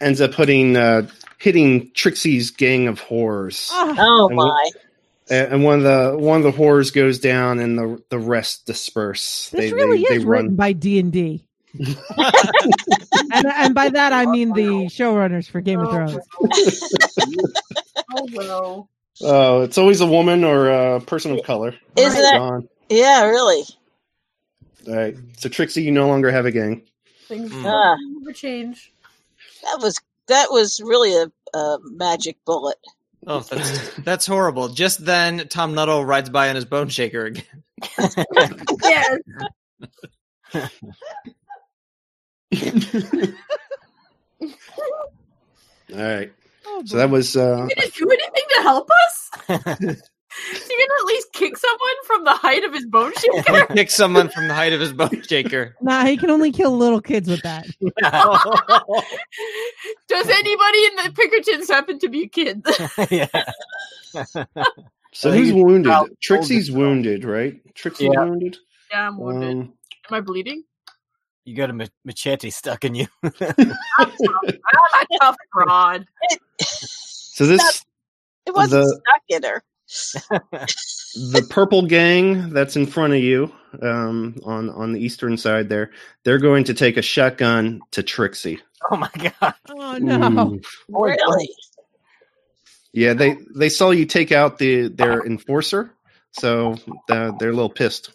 ends 0.00 0.20
up 0.20 0.32
putting 0.32 0.76
uh, 0.76 1.08
hitting 1.38 1.90
Trixie's 1.92 2.50
gang 2.50 2.88
of 2.88 3.00
horrors. 3.00 3.68
Ah, 3.72 3.94
Oh 3.98 4.28
And 4.28 4.36
my. 4.36 4.70
and 5.30 5.52
and 5.54 5.64
one 5.64 5.78
of 5.78 5.84
the 5.84 6.18
one 6.18 6.38
of 6.38 6.44
the 6.44 6.52
horrors 6.52 6.90
goes 6.90 7.18
down, 7.18 7.58
and 7.60 7.78
the 7.78 8.02
the 8.10 8.18
rest 8.18 8.66
disperse. 8.66 9.50
This 9.50 9.60
they 9.60 9.72
really 9.72 9.98
they, 9.98 10.02
is 10.04 10.08
they 10.08 10.18
written 10.26 10.56
by 10.56 10.72
D 10.72 10.98
and 10.98 11.12
D, 11.12 11.47
and 11.74 13.46
and 13.46 13.74
by 13.74 13.88
that 13.90 14.12
I 14.12 14.26
mean 14.26 14.52
the 14.52 14.86
showrunners 14.88 15.48
for 15.50 15.60
Game 15.60 15.80
of 15.80 15.88
Oh. 15.88 15.92
Thrones. 15.92 16.18
Oh 18.14 18.26
well. 18.32 18.88
Oh, 19.20 19.62
it's 19.62 19.76
always 19.78 20.00
a 20.00 20.06
woman 20.06 20.44
or 20.44 20.68
a 20.70 21.00
person 21.00 21.32
of 21.36 21.42
color. 21.44 21.74
Isn't 21.96 22.20
it? 22.20 22.38
Gone. 22.38 22.68
Yeah, 22.88 23.24
really. 23.24 23.64
All 24.86 24.94
right. 24.94 25.16
So 25.36 25.48
Trixie, 25.48 25.82
you 25.82 25.90
no 25.90 26.06
longer 26.08 26.30
have 26.30 26.46
a 26.46 26.50
gang. 26.52 26.82
Things 27.26 27.50
Mm. 27.52 27.96
Never 28.20 28.32
change. 28.32 28.92
That 29.64 29.78
was 29.82 30.00
that 30.28 30.48
was 30.50 30.80
really 30.82 31.14
a, 31.14 31.30
a 31.58 31.78
magic 31.82 32.36
bullet. 32.46 32.78
Oh, 33.26 33.40
that's 33.40 33.96
that's 33.98 34.26
horrible. 34.26 34.68
Just 34.68 35.04
then, 35.04 35.48
Tom 35.48 35.74
Nuttall 35.74 36.04
rides 36.04 36.30
by 36.30 36.48
on 36.48 36.54
his 36.56 36.64
bone 36.64 36.88
shaker 36.88 37.26
again. 37.26 37.44
Yes. 38.82 39.18
All 42.54 44.48
right. 45.96 46.32
Oh, 46.66 46.82
So 46.84 46.96
that 46.98 47.10
was 47.10 47.36
uh 47.36 47.66
You 47.68 47.74
gonna 47.76 47.90
do 47.90 48.10
anything 48.10 48.44
to 48.56 48.62
help 48.62 48.90
us? 49.06 49.30
you 49.48 49.56
gonna 49.56 51.00
at 51.00 51.06
least 51.06 51.32
kick 51.32 51.56
someone 51.56 52.04
from 52.06 52.24
the 52.24 52.32
height 52.32 52.62
of 52.64 52.72
his 52.74 52.86
bone 52.86 53.12
shaker? 53.18 53.66
Kick 53.74 53.90
someone 53.90 54.28
from 54.28 54.48
the 54.48 54.54
height 54.54 54.72
of 54.74 54.80
his 54.80 54.92
bone 54.92 55.22
shaker. 55.22 55.74
Nah, 55.80 56.04
he 56.04 56.16
can 56.16 56.30
only 56.30 56.52
kill 56.52 56.76
little 56.76 57.00
kids 57.00 57.28
with 57.28 57.42
that. 57.42 57.66
Does 60.08 60.28
anybody 60.28 60.84
in 60.86 60.96
the 60.96 61.12
Pinkertons 61.14 61.68
happen 61.68 61.98
to 62.00 62.08
be 62.08 62.28
kids? 62.28 62.62
yeah. 63.10 63.26
so 65.12 65.30
I 65.32 65.36
who's 65.36 65.52
wounded? 65.52 65.92
Trixie's 66.22 66.70
wounded, 66.70 67.24
right? 67.24 67.60
Trixie's 67.74 68.10
Yeah. 68.12 68.24
wounded. 68.24 68.56
yeah, 68.90 69.08
I'm 69.08 69.18
wounded. 69.18 69.50
Um, 69.50 69.72
Am 70.10 70.14
I 70.14 70.20
bleeding? 70.20 70.64
You 71.48 71.54
got 71.56 71.70
a 71.70 71.88
machete 72.04 72.50
stuck 72.50 72.84
in 72.84 72.94
you. 72.94 73.06
I'm 73.22 73.32
a 73.98 75.06
tough 75.18 75.36
broad. 75.50 76.04
so 76.60 77.46
this 77.46 77.86
It 78.44 78.54
wasn't 78.54 78.84
The- 78.84 79.00
stuck 79.06 79.22
in 79.30 79.42
her. 79.44 79.62
the 81.32 81.46
purple 81.48 81.86
gang 81.86 82.50
that's 82.50 82.76
in 82.76 82.84
front 82.84 83.14
of 83.14 83.20
you 83.20 83.50
um 83.80 84.36
on 84.44 84.68
on 84.68 84.92
the 84.92 85.00
eastern 85.00 85.38
side 85.38 85.70
there 85.70 85.90
they're 86.24 86.36
going 86.38 86.64
to 86.64 86.74
take 86.74 86.98
a 86.98 87.02
shotgun 87.02 87.80
to 87.90 88.02
trixie 88.02 88.60
oh 88.90 88.96
my 88.98 89.08
god. 89.40 89.54
Oh 89.70 89.96
no! 89.96 90.52
Ooh. 90.52 90.60
Really? 90.90 91.48
yeah 92.92 93.14
they 93.14 93.38
they 93.56 93.70
saw 93.70 93.90
you 93.90 94.04
take 94.04 94.30
out 94.30 94.58
the 94.58 94.88
their 94.88 95.24
enforcer 95.24 95.90
so 96.32 96.74
uh, 97.08 97.32
they're 97.38 97.48
a 97.48 97.54
little 97.54 97.70
pissed 97.70 98.10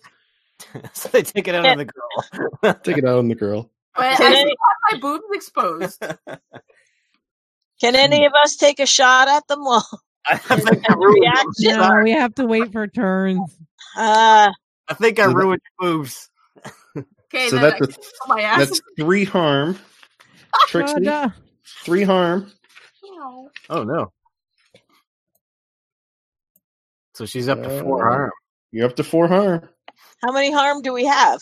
so 0.93 1.09
they 1.09 1.24
take 1.24 1.47
it 1.47 1.55
out 1.55 1.66
of 1.66 1.78
the 1.78 1.86
girl. 1.86 2.74
take 2.84 2.97
it 2.97 3.05
out 3.05 3.18
on 3.20 3.28
the 3.28 3.36
girl 3.36 3.70
But 3.95 4.05
I 4.05 4.16
Can 4.16 4.32
still 4.34 4.41
any- 4.41 4.55
have 4.91 4.93
my 4.93 4.97
boobs 4.99 5.24
exposed. 5.32 6.01
Can 7.82 7.95
any 7.95 8.26
of 8.26 8.34
us 8.34 8.55
take 8.55 8.80
a 8.80 8.86
shot 8.86 9.28
at 9.28 9.47
them? 9.47 9.64
Well, 9.64 9.86
I 10.30 10.38
think 10.38 10.89
I 10.89 10.93
ruined 10.93 11.22
Reaction. 11.22 11.78
No, 11.78 11.99
we 12.03 12.11
have 12.11 12.34
to 12.36 12.45
wait 12.45 12.72
for 12.72 12.88
turns. 12.88 13.55
uh, 13.97 14.51
I 14.88 14.93
think 14.95 15.20
I 15.20 15.26
So 15.26 15.34
ruined 15.34 15.61
your 15.82 15.93
boobs. 15.93 16.30
Okay, 16.95 17.49
so 17.49 17.57
that's 17.57 17.76
I 17.76 17.78
a, 17.78 17.88
can 17.88 17.91
feel 17.91 18.28
my 18.28 18.41
ass. 18.41 18.59
that's 18.70 18.82
three 18.97 19.26
harm 19.26 19.78
Oh, 20.55 20.66
trixie 20.68 20.99
no. 21.01 21.32
three 21.84 22.03
harm 22.03 22.51
Oh 23.70 23.84
no. 23.84 24.11
So 27.16 27.26
she's 27.26 27.49
up 27.49 27.61
to 27.64 27.82
four 27.82 28.07
Uh, 28.07 28.09
harm. 28.11 28.32
you're 28.72 28.86
up 28.88 28.95
to 28.97 29.03
four 29.03 29.28
harm 29.28 29.68
how 30.24 30.32
many 30.32 30.52
harm 30.52 30.82
do 30.82 30.94
we 30.94 31.06
have? 31.06 31.42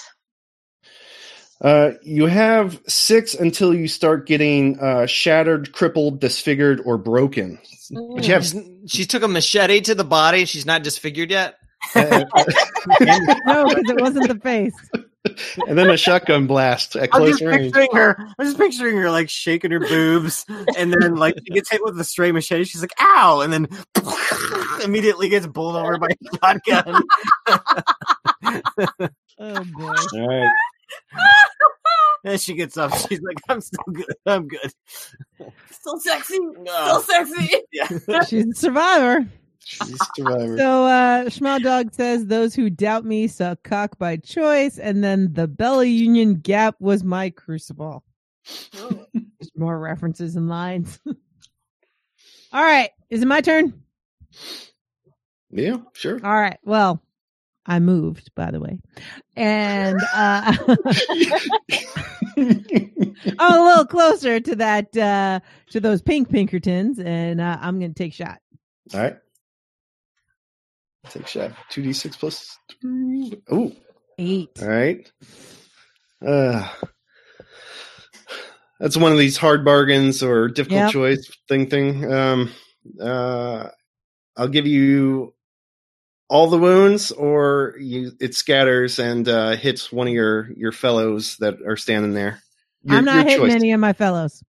Uh, 1.61 1.91
you 2.01 2.25
have 2.25 2.81
six 2.87 3.35
until 3.35 3.73
you 3.73 3.87
start 3.87 4.25
getting 4.25 4.79
uh, 4.79 5.05
shattered, 5.05 5.71
crippled, 5.73 6.19
disfigured, 6.19 6.81
or 6.85 6.97
broken. 6.97 7.59
But 8.15 8.27
you 8.27 8.33
have 8.33 8.51
She 8.87 9.05
took 9.05 9.21
a 9.21 9.27
machete 9.27 9.81
to 9.81 9.93
the 9.93 10.03
body. 10.03 10.45
She's 10.45 10.65
not 10.65 10.81
disfigured 10.81 11.29
yet. 11.29 11.55
uh, 11.95 12.23
No, 13.45 13.65
because 13.65 13.89
it 13.89 14.01
wasn't 14.01 14.27
the 14.27 14.39
face. 14.41 14.73
and 15.67 15.77
then 15.77 15.89
a 15.89 15.97
shotgun 15.97 16.47
blast 16.47 16.95
at 16.95 17.11
close 17.11 17.33
I'm 17.33 17.37
close 17.37 17.39
just 17.39 17.43
range. 17.43 17.73
picturing 17.73 17.95
her. 17.95 18.15
I'm 18.39 18.45
just 18.45 18.57
picturing 18.57 18.97
her 18.97 19.11
like 19.11 19.29
shaking 19.29 19.69
her 19.71 19.79
boobs, 19.79 20.45
and 20.77 20.91
then 20.91 21.15
like 21.15 21.35
she 21.45 21.53
gets 21.53 21.69
hit 21.69 21.81
with 21.83 21.99
a 21.99 22.03
stray 22.03 22.31
machete. 22.31 22.63
She's 22.63 22.81
like, 22.81 22.93
"Ow!" 22.99 23.41
and 23.41 23.53
then 23.53 23.67
immediately 24.83 25.29
gets 25.29 25.45
bowled 25.45 25.75
over 25.75 25.99
by 25.99 26.07
a 26.07 26.37
shotgun. 26.37 27.03
Oh 29.39 29.63
boy! 29.75 29.95
All 30.13 30.27
right. 30.27 30.51
and 32.25 32.39
she 32.39 32.53
gets 32.53 32.77
up. 32.77 32.93
She's 33.07 33.21
like, 33.21 33.37
"I'm 33.49 33.59
still 33.61 33.83
good. 33.91 34.13
I'm 34.27 34.47
good." 34.47 34.71
Still 35.71 35.99
sexy. 35.99 36.35
Still 36.35 36.65
Oh. 36.69 37.01
sexy. 37.07 37.55
She's 38.29 38.47
a 38.47 38.53
survivor. 38.53 39.25
She's 39.63 39.93
a 39.93 39.97
survivor. 40.15 40.57
So 40.57 40.85
uh 40.85 41.23
Schmal 41.25 41.63
Dog 41.63 41.91
says 41.93 42.27
those 42.27 42.53
who 42.53 42.69
doubt 42.69 43.03
me 43.05 43.27
suck 43.27 43.63
cock 43.63 43.97
by 43.97 44.17
choice, 44.17 44.77
and 44.77 45.03
then 45.03 45.33
the 45.33 45.47
Bella 45.47 45.85
Union 45.85 46.35
Gap 46.35 46.75
was 46.79 47.03
my 47.03 47.31
crucible. 47.31 48.03
Just 48.45 49.57
more 49.57 49.79
references 49.79 50.35
and 50.35 50.49
lines. 50.49 50.99
All 52.53 52.63
right. 52.63 52.91
Is 53.09 53.23
it 53.23 53.27
my 53.27 53.41
turn? 53.41 53.81
yeah, 55.49 55.77
sure. 55.93 56.19
All 56.23 56.33
right. 56.39 56.59
Well, 56.63 57.01
I 57.71 57.79
moved, 57.79 58.31
by 58.35 58.51
the 58.51 58.59
way. 58.59 58.79
And 59.37 59.97
uh 60.13 60.53
I'm 62.37 63.59
a 63.59 63.63
little 63.63 63.85
closer 63.85 64.39
to 64.39 64.55
that 64.57 64.95
uh 64.97 65.39
to 65.69 65.79
those 65.79 66.01
pink 66.01 66.29
Pinkertons, 66.29 66.99
and 66.99 67.39
uh, 67.39 67.57
I'm 67.61 67.79
gonna 67.79 67.93
take 67.93 68.13
shot. 68.13 68.39
All 68.93 68.99
right. 68.99 69.17
Take 71.09 71.27
shot. 71.27 71.51
Two 71.69 71.81
d 71.81 71.93
six 71.93 72.17
plus. 72.17 72.57
Two. 72.81 73.41
Oh, 73.49 73.71
Eight. 74.17 74.49
all 74.61 74.67
right. 74.67 75.11
Uh, 76.25 76.69
that's 78.79 78.97
one 78.97 79.11
of 79.11 79.17
these 79.17 79.37
hard 79.37 79.63
bargains 79.65 80.21
or 80.21 80.47
difficult 80.49 80.77
Yep. 80.81 80.91
choice 80.91 81.31
thing. 81.47 81.69
Thing. 81.69 82.11
Um, 82.11 82.51
uh, 83.01 83.69
I'll 84.37 84.47
give 84.47 84.67
you 84.67 85.33
all 86.31 86.47
the 86.47 86.57
wounds, 86.57 87.11
or 87.11 87.75
you 87.77 88.13
it 88.21 88.33
scatters 88.35 88.99
and 88.99 89.27
uh, 89.27 89.51
hits 89.57 89.91
one 89.91 90.07
of 90.07 90.13
your 90.13 90.49
your 90.53 90.71
fellows 90.71 91.35
that 91.37 91.61
are 91.67 91.75
standing 91.75 92.13
there. 92.13 92.41
Your- 92.83 92.97
I'm 92.97 93.03
not 93.05 93.15
your 93.15 93.23
hitting 93.25 93.45
choice. 93.47 93.53
any 93.55 93.73
of 93.73 93.81
my 93.81 93.91
fellows. 93.91 94.41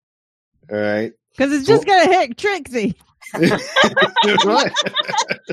All 0.70 0.78
right. 0.78 1.12
Because 1.36 1.52
it's 1.52 1.66
just 1.66 1.84
gonna 1.84 2.06
hit 2.06 2.38
Trixie. 2.38 2.94
Right. 3.34 4.70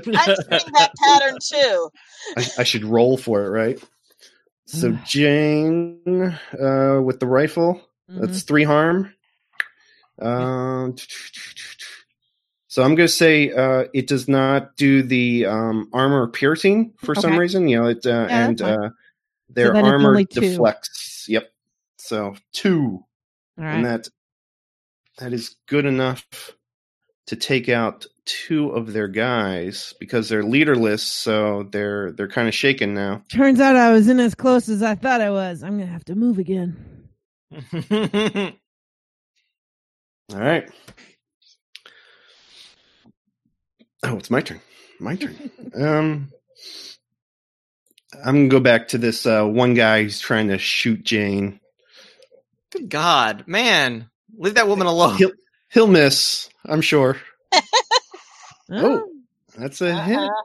I'm 0.06 0.36
seeing 0.36 0.74
that 0.74 0.92
pattern 1.04 1.38
too. 1.42 1.90
I, 2.38 2.48
I 2.60 2.64
should 2.64 2.84
roll 2.86 3.18
for 3.18 3.46
it, 3.46 3.50
right? 3.50 3.84
So 4.68 4.92
Jane 5.06 6.00
uh, 6.54 7.02
with 7.04 7.20
the 7.20 7.26
rifle, 7.28 7.82
Mhm. 8.12 8.22
that's 8.22 8.44
three 8.44 8.64
harm. 8.66 9.14
Um, 10.22 10.96
so 12.70 12.84
I'm 12.84 12.94
going 12.94 13.08
to 13.08 13.14
say 13.14 13.52
uh, 13.52 13.86
it 13.96 14.06
does 14.06 14.28
not 14.28 14.78
do 14.78 15.02
the 15.02 15.48
um, 15.48 15.90
armor 15.92 16.28
piercing 16.28 16.94
for 16.98 17.16
some 17.16 17.36
reason. 17.36 17.68
You 17.68 17.82
know, 17.82 17.88
it 17.88 18.06
uh, 18.06 18.28
that's 18.28 18.32
and 18.32 18.62
uh, 18.62 18.90
their 19.50 19.76
it's 19.76 19.88
armor 19.88 20.24
deflects. 20.24 21.26
Yep. 21.28 21.52
So 21.98 22.36
two, 22.54 23.04
All 23.58 23.66
and 23.66 23.86
that 23.86 24.08
that 25.18 25.34
is 25.34 25.56
good 25.68 25.88
enough 25.88 26.28
to 27.26 27.36
take 27.36 27.70
out 27.70 28.06
two 28.26 28.70
of 28.70 28.94
their 28.94 29.08
guys 29.08 29.96
because 30.00 30.30
they're 30.30 30.44
leaderless. 30.44 31.02
So 31.02 31.68
they're 31.72 32.12
they're 32.12 32.28
kind 32.28 32.48
of 32.48 32.54
shaken 32.54 32.94
now. 32.94 33.24
Turns 33.34 33.60
out 33.60 33.78
I 33.78 33.92
was 33.92 34.08
in 34.08 34.20
as 34.20 34.36
close 34.36 34.70
as 34.70 34.84
I 34.84 34.94
thought 34.94 35.22
I 35.22 35.32
was. 35.32 35.64
I'm 35.64 35.80
gonna 35.80 35.92
have 35.92 36.06
to 36.06 36.14
move 36.14 36.38
again. 36.38 36.78
All 40.32 40.40
right. 40.40 40.70
Oh, 44.04 44.18
it's 44.18 44.32
my 44.32 44.42
turn. 44.42 44.62
My 45.00 45.16
turn. 45.16 45.38
um, 45.76 46.34
I'm 48.26 48.36
gonna 48.36 48.50
go 48.50 48.60
back 48.62 48.90
to 48.90 49.00
this 49.00 49.26
uh, 49.26 49.46
one 49.46 49.74
guy 49.76 50.04
who's 50.04 50.20
trying 50.20 50.50
to 50.50 50.58
shoot 50.60 51.04
Jane. 51.04 51.60
Good 52.72 52.90
God, 52.90 53.46
man, 53.48 54.10
leave 54.38 54.56
that 54.56 54.68
woman 54.68 54.88
alone. 54.88 55.20
He'll 55.20 55.32
he'll 55.70 55.88
miss, 55.88 56.50
I'm 56.66 56.82
sure. 56.82 57.18
Oh, 58.80 59.04
That's 59.58 59.82
a 59.82 59.96
hit. 59.96 60.20
Uh-huh. 60.22 60.44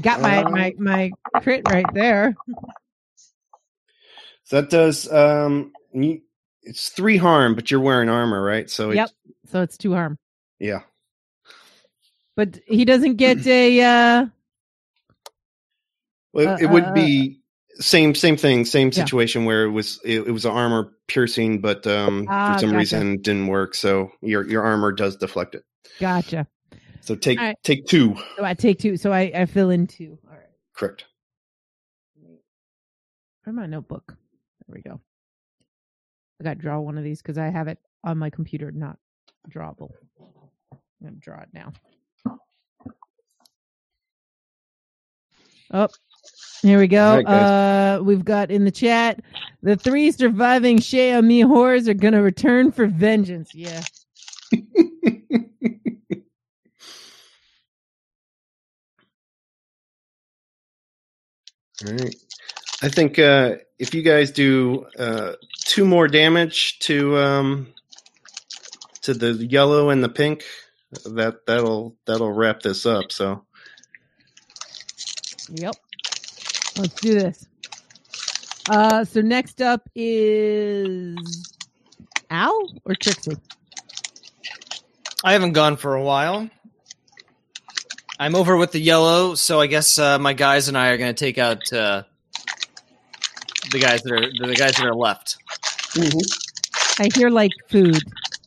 got 0.00 0.20
my, 0.22 0.44
Um, 0.44 0.52
my 0.52 0.74
my 0.78 1.14
crit 1.42 1.64
right 1.66 1.92
there. 1.92 2.36
So 4.44 4.60
that 4.60 4.70
does 4.70 5.10
um, 5.12 5.72
it's 6.62 6.90
three 6.90 7.16
harm, 7.18 7.54
but 7.54 7.70
you're 7.70 7.80
wearing 7.80 8.08
armor, 8.08 8.42
right? 8.42 8.70
So 8.70 8.90
Yep. 8.90 9.02
it's, 9.02 9.14
So 9.46 9.62
it's 9.62 9.78
two 9.78 9.94
harm. 9.94 10.18
yeah. 10.60 10.82
But 12.38 12.60
he 12.68 12.84
doesn't 12.84 13.16
get 13.16 13.44
a. 13.48 13.80
uh 13.80 14.26
Well, 16.32 16.54
Uh, 16.54 16.58
it 16.60 16.66
would 16.70 16.84
uh, 16.84 16.92
be 16.92 17.40
same 17.80 18.14
same 18.14 18.36
thing, 18.36 18.64
same 18.64 18.92
Yeah. 18.92 19.02
situation 19.02 19.44
where 19.44 19.64
it 19.64 19.70
was 19.70 20.00
it, 20.04 20.20
it 20.28 20.30
was 20.30 20.46
armor 20.46 20.92
piercing, 21.08 21.60
but 21.60 21.84
um, 21.88 22.28
Ah, 22.30 22.46
for 22.46 22.54
some 22.60 22.70
gotcha. 22.70 22.78
reason 22.78 23.22
didn't 23.22 23.48
work. 23.48 23.74
So 23.74 24.12
your 24.22 24.48
your 24.48 24.62
armor 24.62 24.92
does 24.92 25.16
deflect 25.16 25.56
it. 25.56 25.64
Gotcha. 26.00 26.46
So 27.00 27.16
take 27.16 27.38
right. 27.40 27.56
take 27.64 27.86
two. 27.86 28.14
So 28.36 28.44
I 28.44 28.54
take 28.54 28.78
two. 28.78 28.96
So 28.96 29.12
I, 29.12 29.32
I 29.34 29.46
fill 29.46 29.70
in 29.70 29.88
two. 29.88 30.16
All 30.28 30.34
right. 30.34 30.42
Correct. 30.76 31.06
Where's 33.42 33.56
my 33.56 33.66
notebook? 33.66 34.14
There 34.68 34.74
we 34.76 34.82
go. 34.82 35.00
I 36.40 36.44
got 36.44 36.54
to 36.54 36.60
draw 36.60 36.78
one 36.78 36.98
of 36.98 37.02
these 37.02 37.20
because 37.20 37.36
I 37.36 37.48
have 37.48 37.66
it 37.66 37.78
on 38.04 38.16
my 38.16 38.30
computer, 38.30 38.70
not 38.70 38.96
drawable. 39.50 39.90
I'm 40.70 41.14
to 41.14 41.20
draw 41.20 41.40
it 41.40 41.48
now. 41.52 41.72
Oh, 45.72 45.88
here 46.62 46.78
we 46.78 46.88
go. 46.88 47.16
Right, 47.16 47.26
uh, 47.26 48.00
we've 48.02 48.24
got 48.24 48.50
in 48.50 48.64
the 48.64 48.70
chat 48.70 49.20
the 49.62 49.76
three 49.76 50.10
surviving 50.12 50.78
Shea 50.78 51.20
Mi 51.20 51.40
horrors 51.40 51.88
are 51.88 51.94
going 51.94 52.14
to 52.14 52.22
return 52.22 52.72
for 52.72 52.86
vengeance. 52.86 53.54
Yeah. 53.54 53.82
All 61.86 61.92
right. 61.92 62.14
I 62.82 62.88
think 62.88 63.18
uh, 63.18 63.56
if 63.78 63.94
you 63.94 64.02
guys 64.02 64.30
do 64.30 64.86
uh, 64.98 65.32
two 65.64 65.84
more 65.84 66.08
damage 66.08 66.78
to 66.80 67.16
um, 67.18 67.74
to 69.02 69.14
the 69.14 69.32
yellow 69.34 69.90
and 69.90 70.02
the 70.02 70.08
pink, 70.08 70.44
that 71.04 71.46
that'll 71.46 71.96
that'll 72.06 72.32
wrap 72.32 72.60
this 72.62 72.86
up. 72.86 73.12
So 73.12 73.44
Yep. 75.50 75.74
Let's 76.78 77.00
do 77.00 77.14
this. 77.14 77.46
Uh, 78.68 79.04
so 79.04 79.20
next 79.20 79.62
up 79.62 79.88
is 79.94 81.54
Al 82.30 82.68
or 82.84 82.94
Trixie? 82.94 83.36
I 85.24 85.32
haven't 85.32 85.52
gone 85.52 85.76
for 85.76 85.94
a 85.94 86.02
while. 86.02 86.48
I'm 88.20 88.34
over 88.34 88.56
with 88.56 88.72
the 88.72 88.80
yellow, 88.80 89.34
so 89.34 89.60
I 89.60 89.68
guess 89.68 89.98
uh, 89.98 90.18
my 90.18 90.32
guys 90.32 90.68
and 90.68 90.76
I 90.76 90.88
are 90.88 90.98
going 90.98 91.14
to 91.14 91.18
take 91.24 91.38
out 91.38 91.72
uh, 91.72 92.02
the 93.70 93.78
guys 93.78 94.02
that 94.02 94.12
are 94.12 94.46
the 94.46 94.54
guys 94.54 94.76
that 94.76 94.86
are 94.86 94.94
left. 94.94 95.36
I 96.98 97.08
hear 97.14 97.30
like 97.30 97.52
food. 97.68 98.02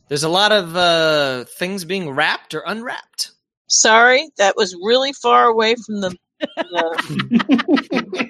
There's 0.08 0.24
a 0.24 0.28
lot 0.28 0.52
of 0.52 0.76
uh, 0.76 1.44
things 1.44 1.84
being 1.84 2.10
wrapped 2.10 2.54
or 2.54 2.62
unwrapped. 2.66 3.32
Sorry, 3.66 4.28
that 4.36 4.56
was 4.56 4.74
really 4.74 5.12
far 5.14 5.46
away 5.46 5.74
from 5.74 6.00
the. 6.02 6.16
The 6.42 8.26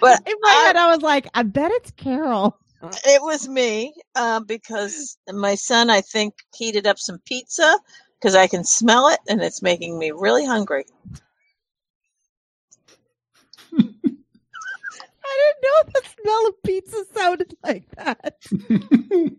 but 0.00 0.20
In 0.26 0.34
my 0.40 0.62
head, 0.66 0.76
I 0.76 0.90
was 0.90 1.02
like, 1.02 1.28
I 1.34 1.42
bet 1.42 1.70
it's 1.72 1.90
Carol. 1.92 2.58
it 2.82 3.22
was 3.22 3.48
me 3.48 3.94
uh, 4.14 4.40
because 4.40 5.16
my 5.32 5.54
son, 5.54 5.90
I 5.90 6.00
think, 6.00 6.34
heated 6.54 6.86
up 6.86 6.98
some 6.98 7.18
pizza 7.26 7.78
because 8.20 8.34
I 8.34 8.46
can 8.46 8.64
smell 8.64 9.08
it 9.08 9.20
and 9.28 9.40
it's 9.42 9.62
making 9.62 9.98
me 9.98 10.10
really 10.10 10.44
hungry. 10.46 10.84
I 15.28 15.52
didn't 15.52 15.62
know 15.62 15.82
the 15.94 16.02
smell 16.22 16.46
of 16.48 16.62
pizza 16.62 17.04
sounded 17.14 17.56
like 17.64 17.88
that. 17.96 18.36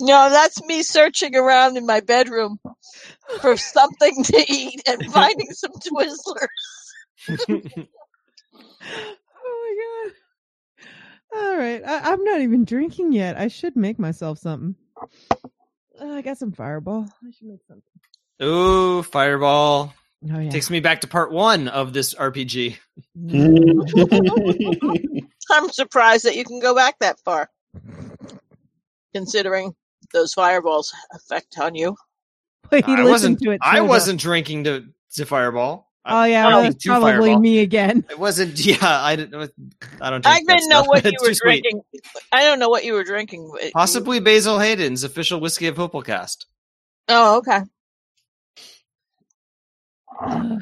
No, 0.00 0.30
that's 0.30 0.62
me 0.64 0.82
searching 0.82 1.36
around 1.36 1.76
in 1.76 1.86
my 1.86 2.00
bedroom 2.00 2.58
for 3.40 3.56
something 3.58 4.24
to 4.24 4.44
eat 4.48 4.82
and 4.86 5.04
finding 5.12 5.50
some 5.50 5.72
Twizzlers. 5.72 6.48
Oh 9.42 10.06
my 10.06 10.10
god! 10.10 10.12
All 11.38 11.56
right, 11.56 11.82
I, 11.84 12.12
I'm 12.12 12.24
not 12.24 12.40
even 12.40 12.64
drinking 12.64 13.12
yet. 13.12 13.36
I 13.36 13.48
should 13.48 13.76
make 13.76 13.98
myself 13.98 14.38
something. 14.38 14.74
Uh, 16.00 16.06
I 16.14 16.22
got 16.22 16.38
some 16.38 16.52
Fireball. 16.52 17.06
I 17.24 17.30
should 17.30 17.48
make 17.48 17.60
something. 17.68 17.84
Ooh, 18.42 19.02
fireball 19.02 19.92
Oh 20.32 20.38
yeah. 20.38 20.50
takes 20.50 20.70
me 20.70 20.80
back 20.80 21.02
to 21.02 21.06
part 21.06 21.30
one 21.32 21.68
of 21.68 21.92
this 21.92 22.14
RPG. 22.14 22.76
I'm 25.50 25.68
surprised 25.70 26.24
that 26.24 26.36
you 26.36 26.44
can 26.44 26.60
go 26.60 26.74
back 26.74 26.98
that 27.00 27.18
far, 27.20 27.50
considering 29.14 29.74
those 30.12 30.32
fireballs 30.34 30.92
effect 31.14 31.58
on 31.58 31.74
you. 31.74 31.96
Wait, 32.70 32.84
he 32.86 32.92
I 32.92 32.96
listened 33.02 33.08
wasn't. 33.10 33.42
to 33.42 33.50
it. 33.52 33.60
I 33.62 33.80
wasn't 33.80 34.20
drinking 34.20 34.64
to 34.64 34.84
to 35.14 35.26
fireball. 35.26 35.88
Oh 36.06 36.24
yeah, 36.24 36.46
well, 36.46 36.62
that's 36.62 36.84
probably 36.86 37.12
Fireball. 37.12 37.40
me 37.40 37.58
again. 37.58 38.04
It 38.08 38.18
wasn't. 38.18 38.58
Yeah, 38.64 38.78
I 38.82 39.16
didn't. 39.16 39.34
I 40.00 40.08
don't. 40.10 40.26
I 40.26 40.30
Drink 40.36 40.48
that 40.48 40.56
didn't 40.58 40.70
know 40.70 40.82
stuff. 40.82 40.88
what 40.88 41.04
you 41.12 41.18
were 41.20 41.28
too 41.28 41.34
sweet. 41.34 41.62
drinking. 41.62 41.82
I 42.32 42.42
don't 42.44 42.58
know 42.58 42.70
what 42.70 42.84
you 42.84 42.94
were 42.94 43.04
drinking. 43.04 43.50
but 43.52 43.64
you- 43.64 43.70
Possibly 43.72 44.18
Basil 44.18 44.58
Hayden's 44.58 45.04
official 45.04 45.40
whiskey 45.40 45.66
of 45.66 45.76
Hopelcast. 45.76 46.46
Oh, 47.08 47.36
okay. 47.38 47.60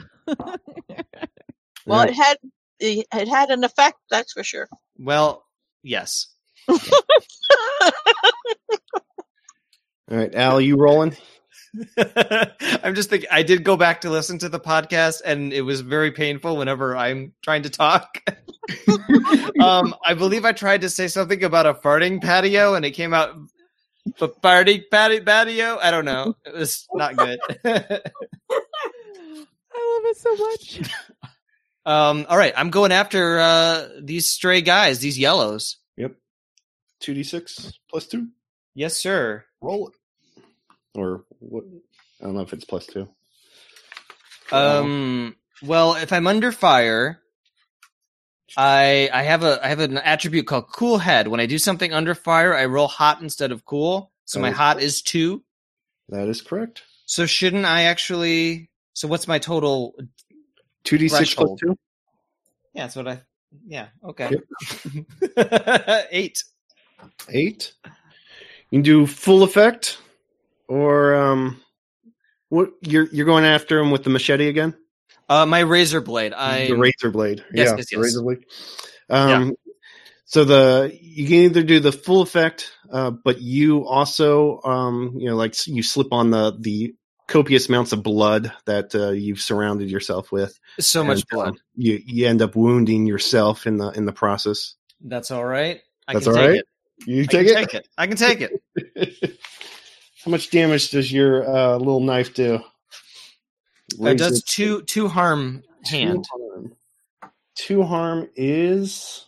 Well, 1.87 2.03
it 2.03 2.12
had 2.15 2.37
it 2.81 3.07
it 3.15 3.29
had 3.29 3.49
an 3.51 3.65
effect. 3.65 3.97
That's 4.11 4.33
for 4.33 4.43
sure. 4.45 4.69
Well, 4.99 5.45
yes. 5.83 6.27
All 10.10 10.16
right, 10.16 10.35
Al, 10.35 10.60
you 10.60 10.76
rolling? 10.76 11.14
I'm 11.98 12.94
just 12.94 13.10
thinking. 13.10 13.28
I 13.30 13.43
did 13.43 13.62
go 13.62 13.76
back 13.76 14.01
to 14.02 14.10
listen 14.10 14.39
to 14.39 14.48
the 14.48 14.59
podcast, 14.60 15.20
and 15.22 15.52
it 15.52 15.60
was 15.60 15.82
very 15.82 16.12
painful 16.12 16.56
whenever 16.56 16.97
I'm 16.97 17.35
trying 17.43 17.62
to 17.64 17.70
talk. 17.70 18.18
um, 19.60 19.94
I 20.06 20.14
believe 20.14 20.47
I 20.47 20.52
tried 20.52 20.80
to 20.80 20.89
say 20.89 21.09
something 21.09 21.44
about 21.44 21.66
a 21.66 21.74
farting 21.74 22.22
patio, 22.22 22.74
and 22.74 22.86
it 22.86 22.93
came 22.93 23.12
out 23.12 23.36
but 24.18 24.40
farting 24.40 24.85
patio 24.90 25.22
patio. 25.22 25.78
I 25.78 25.90
don't 25.90 26.06
know. 26.06 26.35
It 26.47 26.55
was 26.55 26.86
not 26.94 27.16
good. 27.16 27.39
I 27.64 28.01
love 29.94 30.10
it 30.10 30.16
so 30.16 30.36
much. 30.36 30.80
um, 31.85 32.24
all 32.30 32.39
right, 32.39 32.55
I'm 32.56 32.70
going 32.70 32.93
after 32.93 33.39
uh, 33.40 33.89
these 34.01 34.26
stray 34.26 34.62
guys, 34.62 35.01
these 35.01 35.18
yellows. 35.18 35.76
Yep. 35.98 36.14
Two 37.01 37.12
d 37.12 37.22
six 37.22 37.78
plus 37.90 38.06
two. 38.06 38.28
Yes, 38.74 38.97
sir. 38.97 39.44
Roll 39.60 39.89
it. 39.89 39.94
Or 40.94 41.24
what? 41.39 41.65
I 42.20 42.24
don't 42.24 42.35
know 42.35 42.40
if 42.43 42.52
it's 42.52 42.65
plus 42.65 42.86
two. 42.86 43.09
Um. 44.52 45.36
Well, 45.62 45.94
if 45.97 46.12
I'm 46.12 46.27
under 46.27 46.52
fire, 46.52 47.20
I 48.56 49.10
I 49.12 49.23
have 49.23 49.43
a 49.43 49.65
I 49.65 49.69
have 49.69 49.81
an 49.81 49.98
attribute 49.98 50.47
called 50.47 50.69
Cool 50.73 50.98
Head. 50.98 51.28
When 51.28 51.40
I 51.40 51.47
do 51.47 51.59
something 51.59 51.93
under 51.93 52.15
fire, 52.15 52.55
I 52.55 52.66
roll 52.66 52.89
hot 52.89 53.20
instead 53.20 53.52
of 53.52 53.65
cool. 53.65 54.10
So 54.24 54.40
my 54.40 54.51
Oh. 54.51 54.55
hot 54.55 54.81
is 54.82 55.02
two. 55.02 55.43
That 56.09 56.28
is 56.28 56.40
correct. 56.43 56.82
So 57.06 57.27
shouldn't 57.27 57.65
I 57.66 57.82
actually? 57.82 58.70
So 58.94 59.09
what's 59.09 59.28
my 59.28 59.39
total? 59.39 59.94
Two 60.85 60.97
d 60.98 61.09
six 61.09 61.35
Threshold. 61.35 61.59
two. 61.62 61.77
Yeah, 62.74 62.85
that's 62.85 62.97
what 62.97 63.09
I. 63.09 63.23
Yeah. 63.66 63.89
Okay. 64.05 64.31
Eight. 66.10 66.44
Eight. 67.31 67.73
You 68.70 68.78
can 68.78 68.82
do 68.82 69.06
full 69.06 69.43
effect, 69.43 69.98
or 70.69 71.15
um, 71.15 71.61
what? 72.49 72.70
You're 72.82 73.09
you're 73.09 73.27
going 73.27 73.45
after 73.45 73.78
him 73.78 73.90
with 73.90 74.05
the 74.05 74.11
machete 74.11 74.49
again? 74.49 74.74
Uh, 75.28 75.45
my 75.47 75.61
razor 75.61 76.01
blade. 76.01 76.32
I. 76.32 76.69
the 76.69 76.77
razor 76.77 77.11
blade. 77.11 77.45
Yes, 77.53 77.69
yeah, 77.70 77.77
yes, 77.77 77.93
yes. 77.93 78.01
razor 78.01 78.23
blade. 78.23 78.45
Um, 79.11 79.55
so 80.24 80.45
the 80.45 80.97
you 81.01 81.27
can 81.27 81.36
either 81.36 81.62
do 81.62 81.81
the 81.81 81.93
full 81.93 82.20
effect, 82.23 82.73
uh, 82.90 83.11
but 83.11 83.40
you 83.40 83.86
also 83.86 84.61
um, 84.62 85.15
you 85.16 85.28
know, 85.28 85.36
like 85.36 85.66
you 85.66 85.82
slip 85.82 86.12
on 86.12 86.31
the 86.31 86.57
the 86.59 86.95
copious 87.27 87.69
amounts 87.69 87.93
of 87.93 88.03
blood 88.03 88.53
that 88.65 88.95
uh, 88.95 89.11
you've 89.11 89.40
surrounded 89.40 89.90
yourself 89.90 90.32
with. 90.32 90.59
so 90.81 91.05
much 91.05 91.24
And, 91.31 91.40
um, 91.40 91.45
blood. 91.45 91.55
you 91.74 92.01
you 92.05 92.27
end 92.27 92.43
up 92.43 92.57
wounding 92.57 93.07
yourself 93.07 93.66
in 93.66 93.77
the 93.78 93.90
in 93.90 94.07
the 94.07 94.12
process. 94.12 94.74
That's 95.01 95.31
all 95.31 95.45
right. 95.45 95.81
I 96.07 96.15
That's 96.15 96.27
can 96.27 96.35
all 96.35 96.40
take 96.40 96.49
right? 96.51 96.59
it. 96.59 96.66
You 97.07 97.23
I 97.23 97.27
take 97.27 97.47
can 97.47 97.47
it. 97.47 97.55
take 97.55 97.74
it. 97.74 97.89
I 97.97 98.07
can 98.07 98.16
take 98.16 98.40
it. 98.40 99.39
How 100.24 100.31
much 100.31 100.51
damage 100.51 100.90
does 100.90 101.12
your 101.12 101.49
uh, 101.49 101.77
little 101.77 102.01
knife 102.01 102.35
do? 102.35 102.61
It 104.01 104.19
does 104.19 104.43
two 104.43 104.82
two 104.82 105.09
harm 105.09 105.62
hand. 105.85 106.24
Two 106.24 106.39
harm. 106.53 106.73
Two 107.55 107.82
harm 107.85 108.28
is. 108.36 109.27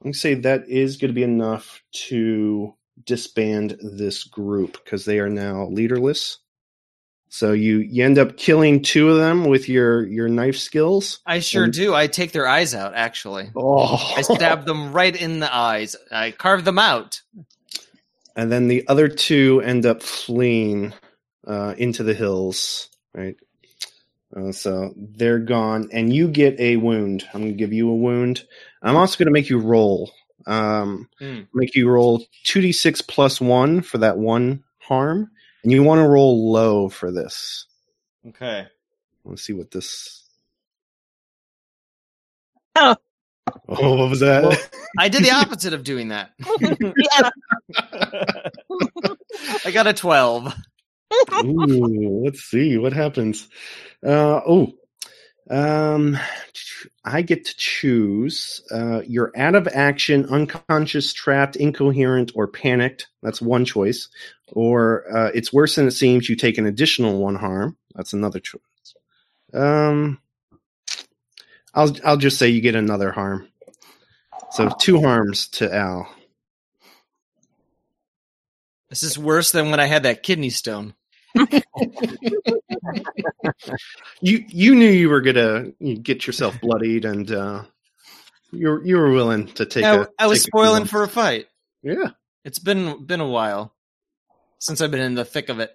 I'm 0.00 0.08
gonna 0.08 0.14
say 0.14 0.34
that 0.34 0.68
is 0.68 0.96
going 0.96 1.08
to 1.08 1.14
be 1.14 1.22
enough 1.24 1.82
to 2.08 2.74
disband 3.04 3.78
this 3.82 4.24
group 4.24 4.72
because 4.84 5.04
they 5.04 5.18
are 5.18 5.28
now 5.30 5.66
leaderless. 5.68 6.38
So 7.30 7.52
you 7.52 7.78
you 7.78 8.04
end 8.04 8.18
up 8.18 8.36
killing 8.36 8.82
two 8.82 9.10
of 9.10 9.16
them 9.18 9.44
with 9.44 9.68
your 9.68 10.06
your 10.06 10.28
knife 10.28 10.56
skills. 10.56 11.20
I 11.26 11.40
sure 11.40 11.64
And- 11.64 11.72
do. 11.72 11.94
I 11.94 12.06
take 12.06 12.32
their 12.32 12.46
eyes 12.46 12.74
out. 12.74 12.94
Actually, 12.94 13.50
Oh, 13.56 14.14
I 14.16 14.22
stab 14.22 14.66
them 14.66 14.92
right 14.92 15.14
in 15.14 15.40
the 15.40 15.54
eyes. 15.54 15.96
I 16.10 16.30
carve 16.32 16.64
them 16.64 16.78
out. 16.78 17.20
And 18.38 18.50
then 18.50 18.68
the 18.68 18.88
other 18.88 19.08
two 19.08 19.60
end 19.66 19.84
up 19.84 20.02
fleeing. 20.02 20.94
uh, 21.46 21.74
into 21.78 22.02
the 22.02 22.14
hills. 22.14 22.90
Right. 23.14 23.36
Uh, 24.36 24.52
so 24.52 24.92
they're 24.96 25.38
gone, 25.38 25.88
and 25.92 26.12
you 26.12 26.28
get 26.28 26.60
a 26.60 26.76
wound. 26.76 27.24
I'm 27.32 27.40
going 27.40 27.52
to 27.52 27.58
give 27.58 27.72
you 27.72 27.90
a 27.90 27.94
wound. 27.96 28.44
I'm 28.82 28.96
also 28.96 29.16
going 29.18 29.26
to 29.26 29.32
make 29.32 29.48
you 29.48 29.58
roll. 29.58 30.12
Um, 30.46 31.08
Hmm. 31.18 31.42
Make 31.54 31.74
you 31.74 31.88
roll 31.88 32.24
two 32.44 32.60
d 32.60 32.72
six 32.72 33.00
plus 33.00 33.40
one 33.40 33.80
for 33.80 33.98
that 33.98 34.18
one 34.18 34.62
harm, 34.78 35.30
and 35.62 35.72
you 35.72 35.82
want 35.82 36.00
to 36.00 36.08
roll 36.08 36.52
low 36.52 36.88
for 36.90 37.10
this. 37.10 37.66
Okay. 38.28 38.66
Let's 39.24 39.42
see 39.42 39.54
what 39.54 39.70
this. 39.70 40.24
Oh. 42.76 42.96
Oh, 43.68 43.96
what 43.96 44.10
was 44.10 44.20
that? 44.20 44.42
Well- 44.42 44.56
I 44.98 45.08
did 45.08 45.24
the 45.24 45.30
opposite 45.32 45.74
of 45.74 45.84
doing 45.84 46.08
that. 46.08 46.30
I 49.64 49.70
got 49.70 49.86
a 49.86 49.92
12. 49.92 50.54
Ooh, 51.44 52.22
let's 52.24 52.42
see 52.42 52.76
what 52.78 52.92
happens. 52.92 53.48
Uh, 54.04 54.40
oh, 54.46 54.72
um, 55.50 56.18
I 57.04 57.22
get 57.22 57.46
to 57.46 57.56
choose. 57.56 58.62
Uh, 58.70 59.02
you're 59.06 59.32
out 59.36 59.54
of 59.54 59.66
action, 59.68 60.26
unconscious, 60.26 61.12
trapped, 61.12 61.56
incoherent, 61.56 62.32
or 62.34 62.46
panicked. 62.46 63.08
That's 63.22 63.40
one 63.40 63.64
choice. 63.64 64.08
Or 64.52 65.04
uh, 65.14 65.30
it's 65.34 65.52
worse 65.52 65.76
than 65.76 65.86
it 65.86 65.92
seems. 65.92 66.28
You 66.28 66.36
take 66.36 66.58
an 66.58 66.66
additional 66.66 67.18
one 67.18 67.36
harm. 67.36 67.76
That's 67.94 68.12
another 68.12 68.40
choice. 68.40 68.60
Um, 69.54 70.20
I'll 71.74 71.94
I'll 72.04 72.16
just 72.16 72.38
say 72.38 72.48
you 72.48 72.60
get 72.60 72.74
another 72.74 73.10
harm. 73.12 73.48
So 74.50 74.70
two 74.78 75.00
harms 75.00 75.48
to 75.48 75.74
Al. 75.74 76.08
This 78.88 79.02
is 79.02 79.18
worse 79.18 79.52
than 79.52 79.70
when 79.70 79.80
I 79.80 79.86
had 79.86 80.04
that 80.04 80.22
kidney 80.22 80.50
stone. 80.50 80.94
you 84.20 84.44
you 84.48 84.74
knew 84.74 84.88
you 84.88 85.10
were 85.10 85.20
gonna 85.20 85.72
get 86.02 86.26
yourself 86.26 86.58
bloodied, 86.60 87.04
and 87.04 87.30
uh, 87.30 87.64
you 88.50 88.80
you 88.82 88.96
were 88.96 89.12
willing 89.12 89.46
to 89.48 89.66
take. 89.66 89.84
I, 89.84 89.96
a, 89.96 90.06
I 90.18 90.26
was 90.26 90.38
a 90.38 90.42
spoiling 90.42 90.84
coup. 90.84 90.88
for 90.88 91.02
a 91.02 91.08
fight. 91.08 91.46
Yeah. 91.82 92.10
It's 92.44 92.58
been 92.58 93.04
been 93.04 93.20
a 93.20 93.28
while 93.28 93.74
since 94.58 94.80
I've 94.80 94.90
been 94.90 95.00
in 95.00 95.14
the 95.14 95.24
thick 95.24 95.50
of 95.50 95.60
it. 95.60 95.70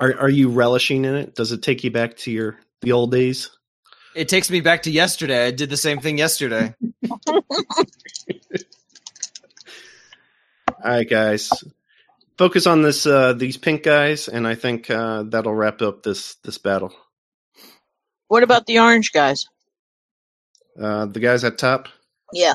Are 0.00 0.18
are 0.18 0.30
you 0.30 0.48
relishing 0.48 1.04
in 1.04 1.14
it? 1.14 1.34
Does 1.34 1.52
it 1.52 1.62
take 1.62 1.84
you 1.84 1.90
back 1.90 2.16
to 2.18 2.30
your 2.30 2.58
the 2.80 2.92
old 2.92 3.12
days? 3.12 3.50
It 4.16 4.30
takes 4.30 4.50
me 4.50 4.62
back 4.62 4.84
to 4.84 4.90
yesterday. 4.90 5.46
I 5.46 5.50
did 5.50 5.68
the 5.68 5.76
same 5.76 6.00
thing 6.00 6.16
yesterday. 6.16 6.74
All 7.28 7.42
right, 10.82 11.08
guys. 11.08 11.50
Focus 12.38 12.66
on 12.66 12.80
this 12.80 13.04
uh, 13.04 13.34
these 13.34 13.58
pink 13.58 13.82
guys, 13.82 14.28
and 14.28 14.46
I 14.46 14.54
think 14.54 14.88
uh, 14.88 15.24
that'll 15.24 15.54
wrap 15.54 15.82
up 15.82 16.02
this 16.02 16.36
this 16.36 16.56
battle. 16.56 16.94
What 18.28 18.42
about 18.42 18.64
the 18.64 18.78
orange 18.78 19.12
guys? 19.12 19.48
Uh, 20.80 21.04
the 21.04 21.20
guys 21.20 21.44
at 21.44 21.58
top. 21.58 21.88
Yeah. 22.32 22.54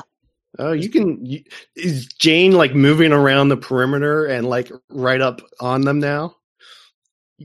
Oh, 0.58 0.72
you 0.72 0.88
can. 0.88 1.24
You, 1.24 1.44
is 1.76 2.06
Jane 2.06 2.52
like 2.52 2.74
moving 2.74 3.12
around 3.12 3.50
the 3.50 3.56
perimeter 3.56 4.26
and 4.26 4.48
like 4.48 4.72
right 4.90 5.20
up 5.20 5.42
on 5.60 5.82
them 5.82 6.00
now? 6.00 6.34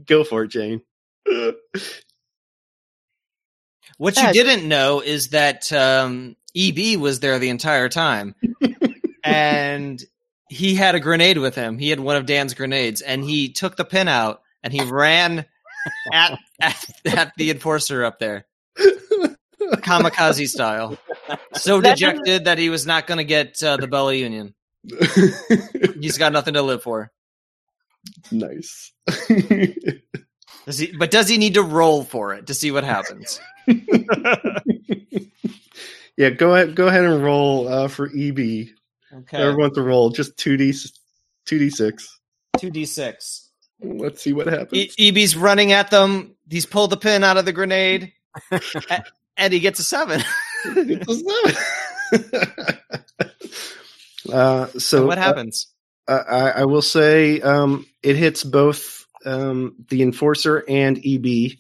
Go 0.07 0.23
for 0.23 0.43
it, 0.43 0.47
Jane. 0.47 0.81
What 3.97 4.17
you 4.17 4.31
didn't 4.31 4.67
know 4.67 5.01
is 5.01 5.29
that 5.29 5.71
um, 5.73 6.35
EB 6.55 6.99
was 6.99 7.19
there 7.19 7.39
the 7.39 7.49
entire 7.49 7.89
time, 7.89 8.35
and 9.23 10.03
he 10.49 10.75
had 10.75 10.95
a 10.95 10.99
grenade 10.99 11.37
with 11.37 11.55
him. 11.55 11.77
He 11.77 11.89
had 11.89 11.99
one 11.99 12.15
of 12.15 12.25
Dan's 12.25 12.53
grenades, 12.53 13.01
and 13.01 13.23
he 13.23 13.49
took 13.49 13.75
the 13.75 13.85
pin 13.85 14.07
out 14.07 14.41
and 14.63 14.73
he 14.73 14.81
ran 14.83 15.45
at 16.13 16.37
at, 16.59 16.85
at 17.05 17.33
the 17.37 17.51
enforcer 17.51 18.03
up 18.03 18.19
there, 18.19 18.45
kamikaze 19.61 20.47
style. 20.47 20.97
So 21.53 21.81
That 21.81 21.97
dejected 21.97 22.45
that 22.45 22.57
he 22.57 22.69
was 22.69 22.85
not 22.85 23.07
going 23.07 23.17
to 23.17 23.23
get 23.23 23.61
uh, 23.63 23.77
the 23.77 23.87
Bella 23.87 24.13
Union. 24.13 24.53
He's 25.99 26.17
got 26.17 26.31
nothing 26.31 26.53
to 26.53 26.61
live 26.61 26.83
for. 26.83 27.11
nice. 28.31 28.93
Does 30.67 30.77
he, 30.79 30.91
but 30.91 31.09
does 31.11 31.29
he 31.29 31.37
need 31.37 31.53
to 31.53 31.63
roll 31.63 32.03
for 32.03 32.33
it 32.33 32.47
to 32.47 32.53
see 32.53 32.71
what 32.71 32.83
happens? 32.83 33.39
yeah, 36.17 36.29
go 36.31 36.53
ahead. 36.53 36.75
Go 36.75 36.87
ahead 36.87 37.05
and 37.05 37.23
roll 37.23 37.69
uh, 37.69 37.87
for 37.87 38.07
EB. 38.07 38.37
Okay, 38.39 38.67
Everyone 39.33 39.73
to 39.75 39.81
roll 39.81 40.09
just 40.09 40.35
two 40.35 40.57
d 40.57 40.73
two 41.45 41.57
d 41.57 41.69
six. 41.69 42.19
two 42.57 42.69
d 42.69 42.85
six. 42.85 43.49
Let's 43.81 44.21
see 44.21 44.33
what 44.33 44.47
happens. 44.47 44.93
E- 44.99 45.07
EB's 45.07 45.37
running 45.37 45.71
at 45.71 45.89
them. 45.89 46.35
He's 46.49 46.65
pulled 46.65 46.89
the 46.89 46.97
pin 46.97 47.23
out 47.23 47.37
of 47.37 47.45
the 47.45 47.53
grenade, 47.53 48.11
and 49.37 49.53
he 49.53 49.61
gets 49.61 49.79
a 49.79 49.83
seven. 49.83 50.21
uh, 54.33 54.65
so 54.77 55.05
what 55.05 55.17
happens? 55.17 55.67
Uh, 56.09 56.23
I, 56.29 56.49
I 56.49 56.65
will 56.65 56.81
say 56.81 57.39
um, 57.39 57.85
it 58.03 58.17
hits 58.17 58.43
both 58.43 58.96
um, 59.25 59.75
the 59.89 60.01
enforcer 60.01 60.63
and 60.67 61.01
EB, 61.05 61.51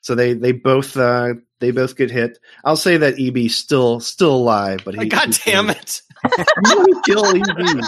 so 0.00 0.14
they 0.14 0.34
they 0.34 0.52
both 0.52 0.96
uh, 0.96 1.34
they 1.60 1.70
both 1.70 1.96
get 1.96 2.10
hit. 2.10 2.38
I'll 2.64 2.76
say 2.76 2.96
that 2.96 3.18
EB 3.18 3.50
still 3.50 4.00
still 4.00 4.34
alive, 4.34 4.80
but 4.84 4.94
he, 4.94 4.98
Like, 4.98 5.10
God 5.10 5.26
he's 5.26 5.38
damn 5.38 5.70
it! 5.70 6.02
You 6.66 7.02
kill 7.06 7.26
Eb! 7.26 7.80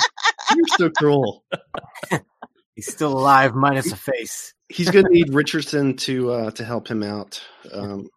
You're 0.54 0.66
so 0.78 0.90
cruel. 0.90 1.44
He's 2.76 2.90
still 2.90 3.12
alive, 3.12 3.54
minus 3.54 3.92
a 3.92 3.96
face. 3.96 4.54
He's 4.70 4.90
going 4.90 5.04
to 5.04 5.10
need 5.12 5.34
Richardson 5.34 5.96
to 5.98 6.30
uh, 6.30 6.50
to 6.52 6.64
help 6.64 6.88
him 6.88 7.02
out. 7.02 7.42
Um, 7.72 8.08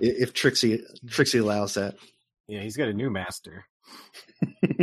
if 0.00 0.32
Trixie 0.32 0.82
Trixie 1.08 1.38
allows 1.38 1.74
that. 1.74 1.94
Yeah, 2.48 2.60
he's 2.60 2.76
got 2.76 2.88
a 2.88 2.92
new 2.92 3.10
master. 3.10 3.64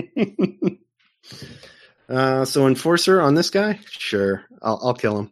uh, 2.10 2.46
so 2.46 2.68
enforcer 2.68 3.22
on 3.22 3.36
this 3.36 3.50
guy, 3.50 3.80
sure, 3.90 4.46
I'll 4.62 4.80
I'll 4.84 4.94
kill 4.94 5.20
him. 5.20 5.32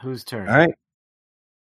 Whose 0.00 0.24
turn? 0.24 0.48
All 0.48 0.56
right. 0.56 0.74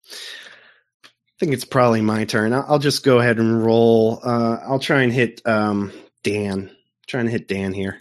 I 0.09 1.39
think 1.41 1.53
it's 1.53 1.65
probably 1.65 2.01
my 2.01 2.25
turn. 2.25 2.53
I'll, 2.53 2.65
I'll 2.69 2.79
just 2.79 3.05
go 3.05 3.19
ahead 3.19 3.39
and 3.39 3.65
roll. 3.65 4.21
Uh, 4.23 4.59
I'll 4.67 4.79
try 4.79 5.03
and 5.03 5.13
hit 5.13 5.43
um, 5.47 5.93
Dan. 6.23 6.71
trying 7.07 7.27
to 7.27 7.31
hit 7.31 7.49
Dan 7.49 7.73
here. 7.73 8.01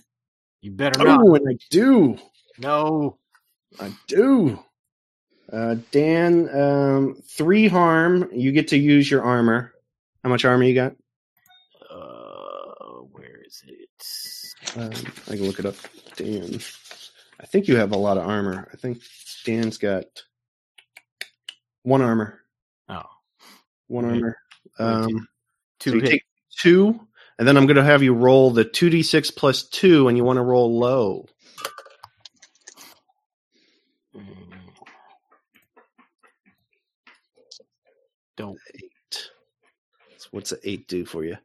You 0.62 0.72
better 0.72 1.04
not. 1.04 1.22
Oh, 1.22 1.36
and 1.36 1.48
I 1.48 1.58
do. 1.70 2.18
No. 2.58 3.18
I 3.80 3.92
do. 4.08 4.60
Uh, 5.52 5.76
Dan, 5.92 6.50
um, 6.58 7.22
three 7.30 7.68
harm. 7.68 8.30
You 8.34 8.52
get 8.52 8.70
to 8.70 8.78
use 8.78 9.10
your 9.10 9.24
armor. 9.24 9.74
How 10.24 10.30
much 10.30 10.44
armor 10.44 10.64
you 10.64 10.74
got? 10.74 10.96
Uh, 11.90 13.04
where 13.12 13.42
is 13.46 13.64
it? 13.68 13.90
Um, 14.78 14.92
I 15.28 15.36
can 15.36 15.46
look 15.46 15.60
it 15.60 15.66
up. 15.66 15.76
Dan. 16.16 16.60
I 17.40 17.46
think 17.46 17.68
you 17.68 17.78
have 17.78 17.92
a 17.92 17.98
lot 17.98 18.18
of 18.18 18.28
armor. 18.28 18.68
I 18.74 18.78
think 18.78 19.02
Dan's 19.46 19.78
got 19.78 20.06
one 21.84 22.02
armor. 22.02 22.42
Oh, 22.90 23.04
One 23.88 24.06
armor. 24.06 24.38
Um, 24.80 25.28
two 25.80 25.92
so 25.92 25.96
you 25.98 26.02
hit. 26.02 26.10
take 26.10 26.24
two, 26.62 27.00
and 27.38 27.48
then 27.48 27.58
I'm 27.58 27.66
going 27.66 27.78
to 27.78 27.84
have 27.84 28.04
you 28.04 28.14
roll 28.14 28.52
the 28.52 28.66
2d6 28.66 29.36
plus 29.36 29.64
two, 29.68 30.08
and 30.08 30.18
you 30.18 30.24
want 30.24 30.38
to 30.38 30.44
roll 30.44 30.78
low. 30.80 31.26
Don't. 38.38 38.58
What's 40.32 40.52
an 40.52 40.60
eight 40.64 40.88
do 40.88 41.06
for 41.06 41.24
you? 41.24 41.38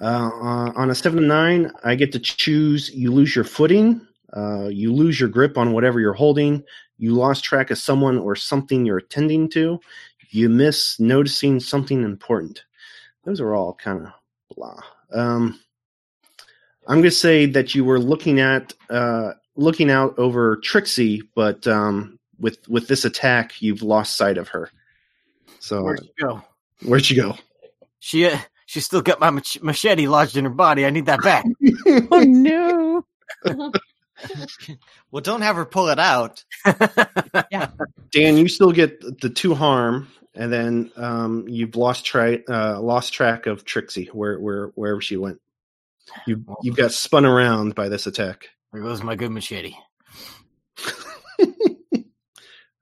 Uh, 0.00 0.30
uh, 0.32 0.72
on 0.74 0.90
a 0.90 0.94
seven 0.94 1.22
to 1.22 1.26
nine, 1.26 1.70
I 1.84 1.94
get 1.94 2.12
to 2.12 2.18
choose. 2.18 2.90
You 2.90 3.12
lose 3.12 3.34
your 3.34 3.44
footing. 3.44 4.06
Uh, 4.32 4.68
you 4.68 4.92
lose 4.92 5.20
your 5.20 5.28
grip 5.28 5.56
on 5.56 5.72
whatever 5.72 6.00
you're 6.00 6.12
holding. 6.12 6.64
You 6.98 7.12
lost 7.12 7.44
track 7.44 7.70
of 7.70 7.78
someone 7.78 8.18
or 8.18 8.34
something 8.34 8.84
you're 8.84 8.98
attending 8.98 9.48
to. 9.50 9.80
You 10.30 10.48
miss 10.48 10.98
noticing 10.98 11.60
something 11.60 12.02
important. 12.02 12.64
Those 13.24 13.40
are 13.40 13.54
all 13.54 13.74
kind 13.74 14.06
of 14.06 14.12
blah. 14.56 14.80
Um, 15.12 15.60
I'm 16.86 16.96
going 16.96 17.04
to 17.04 17.10
say 17.10 17.46
that 17.46 17.74
you 17.74 17.84
were 17.84 18.00
looking 18.00 18.40
at 18.40 18.74
uh, 18.90 19.32
looking 19.56 19.90
out 19.90 20.18
over 20.18 20.56
Trixie, 20.56 21.22
but 21.34 21.66
um, 21.66 22.18
with 22.38 22.68
with 22.68 22.88
this 22.88 23.04
attack, 23.04 23.62
you've 23.62 23.82
lost 23.82 24.16
sight 24.16 24.38
of 24.38 24.48
her. 24.48 24.70
So 25.60 25.82
Where'd 25.82 26.00
she 26.04 26.12
go? 26.20 26.42
where'd 26.84 27.04
she 27.04 27.14
go? 27.14 27.36
She 28.04 28.26
uh, 28.26 28.36
she 28.66 28.80
still 28.80 29.00
got 29.00 29.18
my 29.18 29.30
mach- 29.30 29.62
machete 29.62 30.08
lodged 30.08 30.36
in 30.36 30.44
her 30.44 30.50
body. 30.50 30.84
I 30.84 30.90
need 30.90 31.06
that 31.06 31.22
back. 31.22 31.46
Oh 32.10 32.20
no. 32.20 33.04
Well, 35.10 35.20
don't 35.20 35.42
have 35.42 35.56
her 35.56 35.64
pull 35.64 35.88
it 35.88 35.98
out. 35.98 36.44
yeah. 37.50 37.70
Dan, 38.12 38.36
you 38.36 38.48
still 38.48 38.72
get 38.72 39.00
the 39.20 39.28
two 39.28 39.54
harm, 39.54 40.08
and 40.34 40.52
then 40.52 40.90
um, 40.96 41.46
you've 41.48 41.76
lost 41.76 42.04
track 42.04 42.40
uh, 42.48 42.80
lost 42.80 43.12
track 43.12 43.46
of 43.46 43.64
Trixie 43.64 44.08
where 44.12 44.38
where 44.38 44.68
wherever 44.76 45.00
she 45.00 45.16
went. 45.16 45.40
You 46.26 46.44
you 46.62 46.72
got 46.74 46.92
spun 46.92 47.24
around 47.24 47.74
by 47.74 47.88
this 47.88 48.06
attack. 48.06 48.48
There 48.72 48.82
goes 48.82 49.02
my 49.02 49.16
good 49.16 49.30
machete. 49.30 49.74
All 51.40 51.46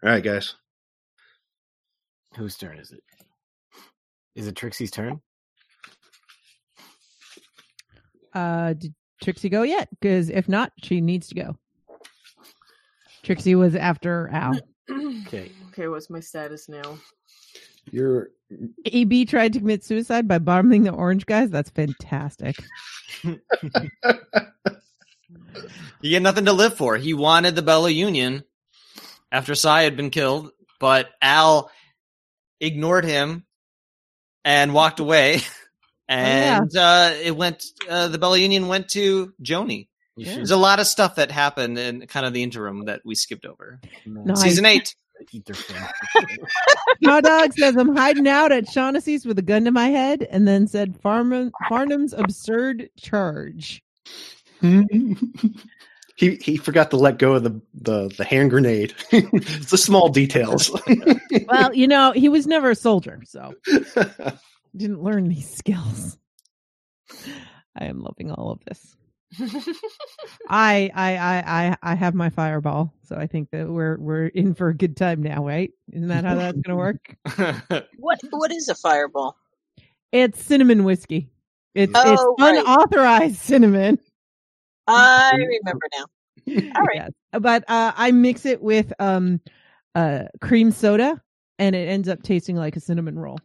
right, 0.02 0.22
guys. 0.22 0.54
Whose 2.36 2.56
turn 2.56 2.78
is 2.78 2.92
it? 2.92 3.02
Is 4.34 4.46
it 4.46 4.56
Trixie's 4.56 4.90
turn? 4.90 5.20
Uh, 8.32 8.72
did 8.72 8.94
Trixie 9.22 9.48
go 9.50 9.62
yet? 9.62 9.88
Because 9.90 10.30
if 10.30 10.48
not, 10.48 10.72
she 10.82 11.00
needs 11.00 11.28
to 11.28 11.34
go. 11.34 11.56
Trixie 13.22 13.54
was 13.54 13.74
after 13.74 14.28
Al. 14.32 14.58
Okay. 15.26 15.52
Okay, 15.68 15.88
what's 15.88 16.10
my 16.10 16.20
status 16.20 16.68
now? 16.68 16.98
You're 17.90 18.30
AB 18.84 19.24
tried 19.24 19.52
to 19.54 19.60
commit 19.60 19.84
suicide 19.84 20.28
by 20.28 20.38
bombing 20.38 20.82
the 20.82 20.90
orange 20.90 21.24
guys. 21.24 21.48
That's 21.50 21.70
fantastic. 21.70 22.56
He 26.02 26.14
had 26.14 26.22
nothing 26.24 26.46
to 26.46 26.52
live 26.52 26.76
for. 26.76 26.96
He 26.96 27.14
wanted 27.14 27.54
the 27.54 27.62
Bella 27.62 27.88
Union 27.88 28.42
after 29.30 29.54
Cy 29.54 29.82
had 29.82 29.96
been 29.96 30.10
killed, 30.10 30.50
but 30.80 31.10
Al 31.22 31.70
ignored 32.60 33.04
him 33.04 33.44
and 34.44 34.74
walked 34.74 35.00
away. 35.00 35.40
And 36.08 36.76
uh, 36.76 37.14
it 37.22 37.34
went. 37.34 37.64
Uh, 37.88 38.08
the 38.08 38.18
Bella 38.18 38.36
Union 38.36 38.68
went 38.68 38.90
to 38.90 39.32
Joanie. 39.40 39.88
Yeah. 40.14 40.34
There's 40.34 40.50
a 40.50 40.58
lot 40.58 40.78
of 40.78 40.86
stuff 40.86 41.14
that 41.14 41.30
happened 41.30 41.78
in 41.78 42.06
kind 42.06 42.26
of 42.26 42.34
the 42.34 42.42
interim 42.42 42.84
that 42.84 43.00
we 43.02 43.14
skipped 43.14 43.46
over. 43.46 43.80
Nice. 44.04 44.42
Season 44.42 44.66
eight. 44.66 44.94
eat 45.32 45.46
their 45.46 45.54
family. 45.54 45.88
Hot 47.04 47.24
dog 47.24 47.52
says 47.52 47.76
I'm 47.76 47.94
hiding 47.94 48.28
out 48.28 48.52
at 48.52 48.68
Shaughnessy's 48.68 49.24
with 49.24 49.38
a 49.38 49.42
gun 49.42 49.64
to 49.64 49.70
my 49.70 49.88
head, 49.88 50.26
and 50.30 50.46
then 50.46 50.66
said 50.66 51.00
Farman, 51.00 51.52
Farnum's 51.68 52.12
absurd 52.12 52.90
charge. 52.98 53.82
He 56.22 56.36
he 56.36 56.56
forgot 56.56 56.90
to 56.90 56.96
let 56.96 57.18
go 57.18 57.34
of 57.34 57.42
the 57.42 57.60
the, 57.74 58.08
the 58.16 58.24
hand 58.24 58.50
grenade. 58.50 58.94
it's 59.10 59.70
the 59.70 59.78
small 59.78 60.08
details. 60.08 60.70
Well, 61.48 61.74
you 61.74 61.88
know, 61.88 62.12
he 62.12 62.28
was 62.28 62.46
never 62.46 62.70
a 62.70 62.74
soldier, 62.74 63.20
so 63.24 63.54
didn't 64.76 65.02
learn 65.02 65.28
these 65.28 65.50
skills. 65.52 66.16
I 67.76 67.86
am 67.86 68.00
loving 68.00 68.30
all 68.30 68.52
of 68.52 68.60
this. 68.64 68.96
I, 70.48 70.90
I, 70.94 71.16
I, 71.16 71.42
I, 71.46 71.76
I 71.82 71.94
have 71.94 72.14
my 72.14 72.30
fireball, 72.30 72.92
so 73.02 73.16
I 73.16 73.26
think 73.26 73.50
that 73.50 73.68
we're 73.68 73.98
we're 73.98 74.26
in 74.26 74.54
for 74.54 74.68
a 74.68 74.74
good 74.74 74.96
time 74.96 75.22
now, 75.22 75.44
right? 75.44 75.72
Isn't 75.92 76.08
that 76.08 76.24
how 76.24 76.36
that's 76.36 76.60
gonna 76.60 76.76
work? 76.76 77.16
What 77.98 78.20
what 78.30 78.52
is 78.52 78.68
a 78.68 78.74
fireball? 78.74 79.36
It's 80.12 80.40
cinnamon 80.42 80.84
whiskey. 80.84 81.30
It's 81.74 81.92
Oh, 81.94 82.12
it's 82.12 82.24
right. 82.40 82.58
unauthorized 82.58 83.36
cinnamon. 83.36 83.98
I 84.86 85.32
remember 85.34 85.86
now. 85.98 86.04
All 86.76 86.82
right. 86.82 86.94
Yes. 86.94 87.10
But 87.32 87.64
uh, 87.68 87.92
I 87.96 88.10
mix 88.10 88.44
it 88.46 88.62
with 88.62 88.92
um, 88.98 89.40
uh, 89.94 90.24
cream 90.40 90.70
soda, 90.70 91.20
and 91.58 91.74
it 91.76 91.88
ends 91.88 92.08
up 92.08 92.22
tasting 92.22 92.56
like 92.56 92.76
a 92.76 92.80
cinnamon 92.80 93.18
roll. 93.18 93.38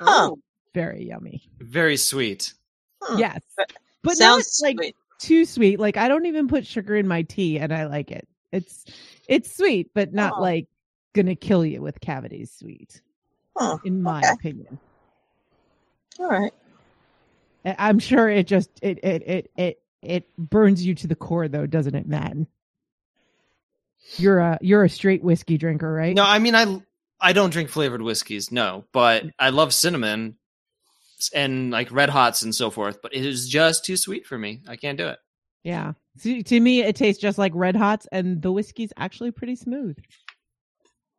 Huh. 0.00 0.32
Very 0.74 1.04
yummy. 1.04 1.42
Very 1.60 1.96
sweet. 1.96 2.54
Hmm. 3.02 3.18
Yes, 3.18 3.40
but 4.02 4.16
Sounds 4.16 4.60
not 4.62 4.68
like 4.68 4.76
sweet. 4.76 4.96
too 5.18 5.44
sweet. 5.44 5.80
Like 5.80 5.96
I 5.96 6.08
don't 6.08 6.26
even 6.26 6.48
put 6.48 6.66
sugar 6.66 6.96
in 6.96 7.08
my 7.08 7.22
tea, 7.22 7.58
and 7.58 7.72
I 7.72 7.86
like 7.86 8.10
it. 8.10 8.28
It's 8.52 8.84
it's 9.28 9.56
sweet, 9.56 9.90
but 9.94 10.12
not 10.12 10.34
Oh. 10.36 10.40
like 10.42 10.66
gonna 11.14 11.34
kill 11.34 11.64
you 11.64 11.82
with 11.82 12.00
cavities. 12.00 12.52
Sweet, 12.52 13.00
Huh. 13.56 13.78
in 13.84 14.02
my 14.02 14.18
Okay. 14.20 14.32
opinion. 14.32 14.78
All 16.18 16.28
right. 16.28 16.52
I- 17.64 17.76
I'm 17.78 17.98
sure 17.98 18.28
it 18.28 18.46
just 18.46 18.70
it 18.82 18.98
it 19.02 19.22
it 19.26 19.50
it 19.56 19.79
it 20.02 20.24
burns 20.36 20.84
you 20.84 20.94
to 20.96 21.06
the 21.06 21.14
core, 21.14 21.48
though, 21.48 21.66
doesn't 21.66 21.94
it, 21.94 22.06
Matt? 22.06 22.36
You're 24.16 24.38
a 24.38 24.58
you're 24.60 24.84
a 24.84 24.88
straight 24.88 25.22
whiskey 25.22 25.58
drinker, 25.58 25.92
right? 25.92 26.14
No, 26.14 26.24
I 26.24 26.38
mean 26.38 26.54
I 26.54 26.82
I 27.20 27.32
don't 27.32 27.50
drink 27.50 27.68
flavored 27.68 28.02
whiskeys, 28.02 28.50
no, 28.50 28.84
but 28.92 29.24
I 29.38 29.50
love 29.50 29.74
cinnamon 29.74 30.36
and 31.34 31.70
like 31.70 31.92
red 31.92 32.08
hots 32.08 32.42
and 32.42 32.54
so 32.54 32.70
forth. 32.70 33.02
But 33.02 33.14
it 33.14 33.24
is 33.24 33.48
just 33.48 33.84
too 33.84 33.96
sweet 33.96 34.26
for 34.26 34.38
me. 34.38 34.60
I 34.66 34.76
can't 34.76 34.98
do 34.98 35.08
it. 35.08 35.18
Yeah. 35.62 35.92
See, 36.16 36.42
to 36.42 36.58
me, 36.60 36.80
it 36.82 36.96
tastes 36.96 37.20
just 37.20 37.38
like 37.38 37.52
Red 37.54 37.76
Hots, 37.76 38.06
and 38.10 38.42
the 38.42 38.50
whiskey's 38.50 38.92
actually 38.96 39.30
pretty 39.30 39.56
smooth. 39.56 39.96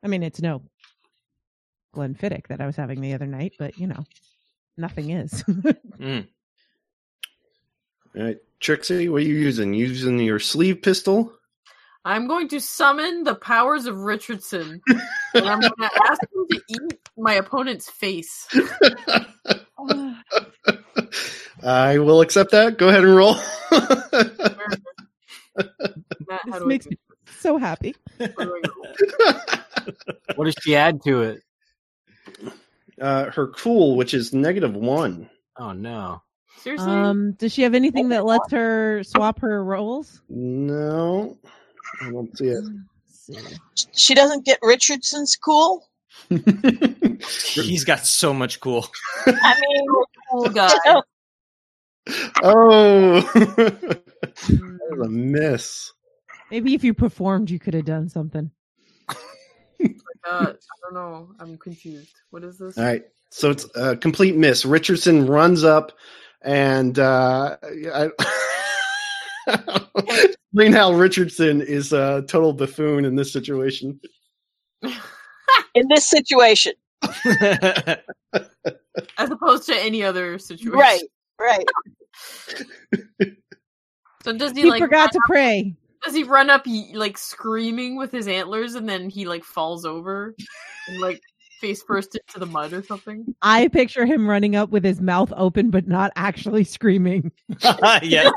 I 0.03 0.07
mean, 0.07 0.23
it's 0.23 0.41
no 0.41 0.63
Glenfiddich 1.95 2.47
that 2.47 2.61
I 2.61 2.65
was 2.65 2.75
having 2.75 3.01
the 3.01 3.13
other 3.13 3.27
night, 3.27 3.53
but 3.59 3.77
you 3.77 3.87
know, 3.87 4.03
nothing 4.77 5.11
is. 5.11 5.43
Mm. 6.01 6.27
All 8.15 8.23
right, 8.23 8.37
Trixie, 8.59 9.07
what 9.09 9.21
are 9.21 9.25
you 9.25 9.35
using? 9.35 9.73
You 9.73 9.87
using 9.87 10.19
your 10.19 10.39
sleeve 10.39 10.81
pistol? 10.81 11.33
I'm 12.03 12.27
going 12.27 12.47
to 12.49 12.59
summon 12.59 13.23
the 13.23 13.35
powers 13.35 13.85
of 13.85 13.97
Richardson, 13.97 14.81
and 14.87 15.45
I'm 15.47 15.59
going 15.59 15.71
to 15.79 15.89
ask 16.09 16.21
him 16.23 16.45
to 16.49 16.61
eat 16.67 16.99
my 17.17 17.35
opponent's 17.35 17.89
face. 17.89 18.47
I 21.63 21.99
will 21.99 22.21
accept 22.21 22.51
that. 22.51 22.77
Go 22.77 22.89
ahead 22.89 23.03
and 23.03 23.15
roll. 23.15 23.35
Matt, 26.27 26.41
this 26.45 26.65
makes 26.65 26.87
me 26.87 26.97
so 27.39 27.57
happy. 27.57 27.95
do 28.17 28.25
it? 28.25 28.35
Where 28.35 28.45
do 28.47 28.55
I 28.55 28.61
go? 28.61 28.73
What 30.35 30.45
does 30.45 30.55
she 30.61 30.75
add 30.75 31.01
to 31.03 31.21
it? 31.23 31.41
uh, 33.01 33.31
her 33.31 33.47
cool, 33.47 33.95
which 33.95 34.13
is 34.13 34.33
negative 34.33 34.75
one. 34.75 35.29
Oh 35.57 35.73
no. 35.73 36.21
Seriously? 36.57 36.91
Um, 36.91 37.33
does 37.33 37.53
she 37.53 37.63
have 37.63 37.73
anything 37.73 38.09
that 38.09 38.25
lets 38.25 38.51
her 38.51 39.03
swap 39.03 39.39
her 39.39 39.63
roles? 39.63 40.21
No, 40.29 41.37
I 42.01 42.11
don't 42.11 42.37
see 42.37 42.47
it. 42.47 42.63
She 43.93 44.13
doesn't 44.13 44.45
get 44.45 44.59
Richardson's 44.61 45.35
cool. 45.35 45.87
He's 46.29 47.83
got 47.83 48.05
so 48.05 48.33
much 48.33 48.59
cool. 48.59 48.87
I 49.25 49.59
mean, 49.59 49.87
cool 50.31 50.49
guy. 50.49 50.73
oh, 52.43 53.21
that 53.21 54.01
was 54.91 55.07
a 55.07 55.09
miss. 55.09 55.91
Maybe 56.49 56.73
if 56.73 56.83
you 56.83 56.93
performed, 56.93 57.49
you 57.49 57.59
could 57.59 57.73
have 57.73 57.85
done 57.85 58.09
something. 58.09 58.51
Uh, 60.29 60.53
I 60.53 60.53
don't 60.83 60.93
know. 60.93 61.29
I'm 61.39 61.57
confused. 61.57 62.13
What 62.29 62.43
is 62.43 62.57
this? 62.57 62.77
All 62.77 62.83
right, 62.83 63.03
so 63.31 63.49
it's 63.49 63.65
a 63.75 63.95
complete 63.95 64.35
miss. 64.35 64.65
Richardson 64.65 65.25
runs 65.25 65.63
up 65.63 65.91
and 66.43 66.99
uh, 66.99 67.57
I, 67.63 68.09
explain 70.53 70.73
how 70.73 70.93
Richardson 70.93 71.61
is 71.61 71.93
a 71.93 72.23
total 72.27 72.53
buffoon 72.53 73.05
in 73.05 73.15
this 73.15 73.31
situation. 73.31 73.99
in 74.83 75.87
this 75.89 76.05
situation. 76.07 76.73
As 79.17 79.29
opposed 79.29 79.65
to 79.67 79.75
any 79.75 80.03
other 80.03 80.37
situation. 80.37 80.71
Right. 80.77 81.03
Right. 81.39 81.65
So 84.23 84.33
does 84.37 84.51
he, 84.51 84.61
He 84.63 84.69
like 84.69 84.79
forgot 84.81 85.11
to 85.11 85.19
pray. 85.25 85.73
does 86.03 86.13
he 86.13 86.23
run 86.23 86.49
up 86.51 86.65
like 86.93 87.17
screaming 87.17 87.95
with 87.95 88.11
his 88.11 88.27
antlers 88.27 88.75
and 88.75 88.87
then 88.87 89.09
he 89.09 89.25
like 89.25 89.43
falls 89.43 89.85
over 89.85 90.35
and 90.87 90.99
like 90.99 91.19
face 91.61 91.81
first 91.83 92.15
into 92.15 92.39
the 92.39 92.45
mud 92.45 92.73
or 92.73 92.83
something? 92.83 93.33
I 93.41 93.67
picture 93.69 94.05
him 94.05 94.27
running 94.29 94.55
up 94.55 94.69
with 94.71 94.83
his 94.83 94.99
mouth 94.99 95.31
open, 95.37 95.69
but 95.69 95.87
not 95.87 96.11
actually 96.15 96.63
screaming. 96.65 97.31
yes. 98.01 98.33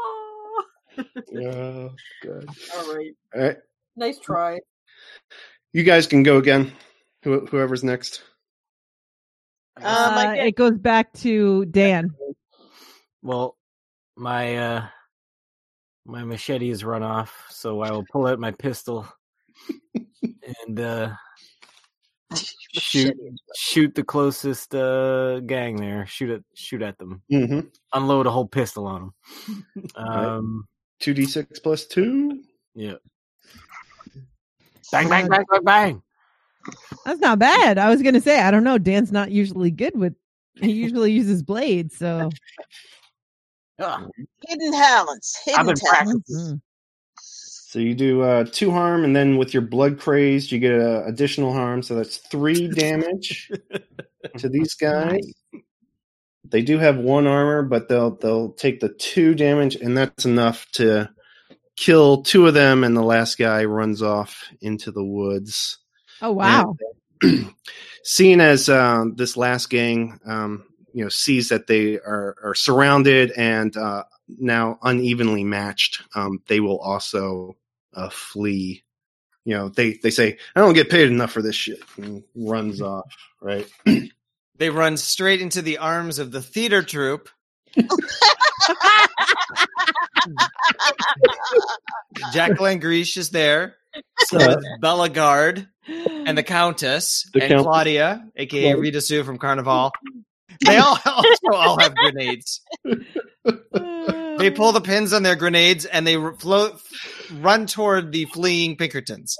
oh, 0.00 0.62
Oh, 1.36 1.90
God. 2.24 2.46
all 2.76 2.94
right. 2.94 3.12
All 3.34 3.42
right, 3.42 3.56
Nice 3.96 4.18
try. 4.18 4.60
you 5.72 5.82
guys 5.82 6.06
can 6.06 6.22
go 6.22 6.38
again. 6.38 6.72
Who, 7.24 7.44
whoever's 7.46 7.84
next. 7.84 8.22
I 9.78 10.36
Uh, 10.38 10.46
it 10.46 10.56
goes 10.56 10.78
back 10.78 11.12
to 11.14 11.64
Dan. 11.66 12.10
Well, 13.22 13.56
my 14.16 14.56
uh 14.56 14.86
my 16.06 16.24
machete 16.24 16.70
is 16.70 16.84
run 16.84 17.02
off, 17.02 17.46
so 17.50 17.80
I 17.80 17.90
will 17.90 18.04
pull 18.10 18.26
out 18.26 18.38
my 18.38 18.52
pistol 18.52 19.06
and 20.66 20.80
uh 20.80 21.12
shoot 22.72 23.16
shoot 23.54 23.94
the 23.94 24.04
closest 24.04 24.74
uh 24.74 25.40
gang 25.40 25.76
there. 25.76 26.06
Shoot 26.06 26.30
at 26.30 26.42
shoot 26.54 26.82
at 26.82 26.98
them. 26.98 27.22
Mm-hmm. 27.32 27.60
Unload 27.92 28.26
a 28.26 28.30
whole 28.30 28.46
pistol 28.46 28.86
on 28.86 29.12
them. 29.46 29.86
Um 29.96 30.68
Two 30.98 31.12
d 31.12 31.26
six 31.26 31.58
plus 31.60 31.86
two. 31.86 32.42
yeah. 32.74 32.94
Bang 34.92 35.08
bang 35.08 35.28
bang 35.28 35.44
bang 35.50 35.64
bang. 35.64 36.02
That's 37.04 37.20
not 37.20 37.38
bad. 37.38 37.78
I 37.78 37.90
was 37.90 38.02
gonna 38.02 38.20
say 38.20 38.40
I 38.40 38.50
don't 38.50 38.64
know. 38.64 38.78
Dan's 38.78 39.12
not 39.12 39.30
usually 39.30 39.70
good 39.70 39.96
with. 39.96 40.14
He 40.54 40.72
usually 40.72 41.12
uses 41.12 41.42
blades, 41.42 41.98
so 41.98 42.30
Ah, 43.78 44.06
Hidden 44.48 44.72
talents. 44.72 45.38
Hidden 45.44 45.74
talents. 45.74 46.32
Mhm. 46.32 46.60
So 47.20 47.78
you 47.80 47.94
do 47.94 48.22
uh, 48.22 48.44
two 48.50 48.70
harm, 48.70 49.04
and 49.04 49.14
then 49.14 49.36
with 49.36 49.52
your 49.52 49.60
blood 49.62 49.98
crazed, 50.00 50.50
you 50.50 50.58
get 50.58 50.80
uh, 50.80 51.02
additional 51.04 51.52
harm. 51.52 51.82
So 51.82 51.94
that's 51.94 52.18
three 52.18 52.68
damage 52.68 53.50
to 54.38 54.48
these 54.48 54.74
guys. 54.80 55.12
Nice. 55.52 55.62
they 56.44 56.62
do 56.62 56.78
have 56.78 56.96
one 56.96 57.26
armor, 57.26 57.62
but 57.62 57.88
they'll 57.88 58.16
they'll 58.16 58.52
take 58.52 58.80
the 58.80 58.88
two 58.90 59.34
damage, 59.34 59.76
and 59.76 59.96
that's 59.96 60.24
enough 60.24 60.66
to 60.72 61.10
kill 61.76 62.22
two 62.22 62.46
of 62.46 62.54
them, 62.54 62.82
and 62.82 62.96
the 62.96 63.02
last 63.02 63.36
guy 63.36 63.64
runs 63.64 64.00
off 64.00 64.44
into 64.62 64.90
the 64.90 65.04
woods. 65.04 65.78
Oh 66.22 66.32
wow. 66.32 66.74
And, 67.22 67.54
seeing 68.04 68.40
as 68.40 68.68
uh, 68.70 69.04
this 69.16 69.36
last 69.36 69.68
gang, 69.68 70.18
um, 70.24 70.64
you 70.96 71.02
know, 71.04 71.10
sees 71.10 71.50
that 71.50 71.66
they 71.66 71.96
are, 71.98 72.36
are 72.42 72.54
surrounded 72.54 73.30
and 73.36 73.76
uh, 73.76 74.02
now 74.38 74.78
unevenly 74.82 75.44
matched, 75.44 76.02
um, 76.14 76.40
they 76.48 76.58
will 76.58 76.78
also 76.80 77.54
uh, 77.94 78.08
flee. 78.08 78.82
You 79.44 79.54
know, 79.56 79.68
they 79.68 79.98
they 80.02 80.08
say, 80.10 80.38
"I 80.56 80.60
don't 80.60 80.72
get 80.72 80.88
paid 80.88 81.08
enough 81.10 81.32
for 81.32 81.42
this 81.42 81.54
shit," 81.54 81.80
and 81.98 82.24
runs 82.34 82.80
off. 82.94 83.14
Right? 83.42 83.68
They 84.58 84.70
run 84.70 84.96
straight 84.96 85.42
into 85.42 85.60
the 85.60 85.76
arms 85.76 86.18
of 86.18 86.32
the 86.32 86.40
theater 86.40 86.82
troupe. 86.82 87.28
Jack 92.32 92.52
Langrishe 92.52 93.16
is 93.18 93.30
there. 93.30 93.76
So 94.26 94.38
Uh, 94.38 94.56
is 94.56 94.64
Bellegarde 94.80 95.66
and 96.26 96.36
the 96.36 96.42
Countess 96.42 97.28
The 97.32 97.42
and 97.42 97.50
Count- 97.52 97.62
Claudia, 97.64 98.26
aka 98.36 98.62
Claudia. 98.62 98.78
Rita 98.80 99.00
Sue 99.00 99.24
from 99.24 99.38
Carnival. 99.38 99.92
They 100.64 100.76
all 100.76 100.98
also 101.04 101.46
all 101.52 101.78
have 101.78 101.94
grenades. 101.94 102.60
They 104.38 104.50
pull 104.50 104.72
the 104.72 104.82
pins 104.82 105.14
on 105.14 105.22
their 105.22 105.34
grenades 105.34 105.86
and 105.86 106.06
they 106.06 106.16
float, 106.38 106.78
run 107.40 107.66
toward 107.66 108.12
the 108.12 108.26
fleeing 108.26 108.76
Pinkertons. 108.76 109.38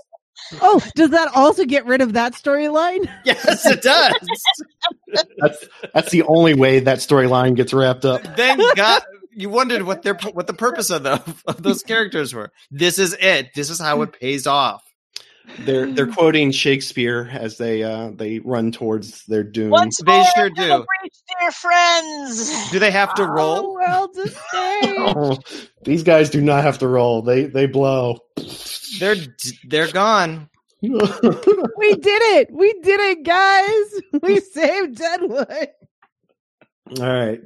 Oh, 0.62 0.80
does 0.94 1.10
that 1.10 1.28
also 1.34 1.66
get 1.66 1.84
rid 1.84 2.00
of 2.00 2.14
that 2.14 2.32
storyline? 2.32 3.06
Yes, 3.24 3.66
it 3.66 3.82
does. 3.82 4.14
That's 5.36 5.68
that's 5.92 6.10
the 6.10 6.22
only 6.22 6.54
way 6.54 6.80
that 6.80 6.98
storyline 6.98 7.56
gets 7.56 7.74
wrapped 7.74 8.06
up. 8.06 8.22
then 8.36 8.58
God, 8.74 9.02
you 9.32 9.50
wondered 9.50 9.82
what 9.82 10.02
their 10.02 10.14
what 10.32 10.46
the 10.46 10.54
purpose 10.54 10.88
of, 10.88 11.02
the, 11.02 11.22
of 11.46 11.62
those 11.62 11.82
characters 11.82 12.32
were. 12.32 12.50
This 12.70 12.98
is 12.98 13.14
it. 13.20 13.50
This 13.54 13.68
is 13.68 13.78
how 13.78 14.00
it 14.00 14.18
pays 14.18 14.46
off. 14.46 14.82
They're 15.60 15.86
they're 15.94 16.06
quoting 16.06 16.50
Shakespeare 16.50 17.28
as 17.32 17.56
they 17.58 17.82
uh, 17.82 18.10
they 18.14 18.40
run 18.40 18.72
towards 18.72 19.24
their 19.26 19.42
doom. 19.42 19.70
Once 19.70 19.96
They 20.04 20.12
more 20.12 20.24
sure 20.36 20.50
do. 20.50 20.84
breach, 21.00 21.14
dear 21.40 21.50
friends. 21.50 22.70
Do 22.72 22.78
they 22.78 22.90
have 22.90 23.14
to 23.14 23.22
Oh, 23.22 23.26
roll? 23.26 23.74
world 23.74 24.10
to. 24.14 24.30
Oh, 24.54 25.38
these 25.84 26.02
guys 26.02 26.28
do 26.30 26.40
not 26.40 26.62
have 26.62 26.78
to 26.80 26.88
roll. 26.88 27.22
They 27.22 27.44
they 27.44 27.66
blow. 27.66 28.18
They're 29.00 29.16
they're 29.68 29.92
gone. 29.92 30.48
we 30.82 30.88
did 30.90 32.22
it. 32.38 32.48
We 32.52 32.72
did 32.82 33.00
it, 33.00 33.22
guys. 33.24 34.02
We 34.22 34.40
saved 34.40 34.96
Deadwood. 34.96 35.68
All 36.98 37.06
right. 37.06 37.40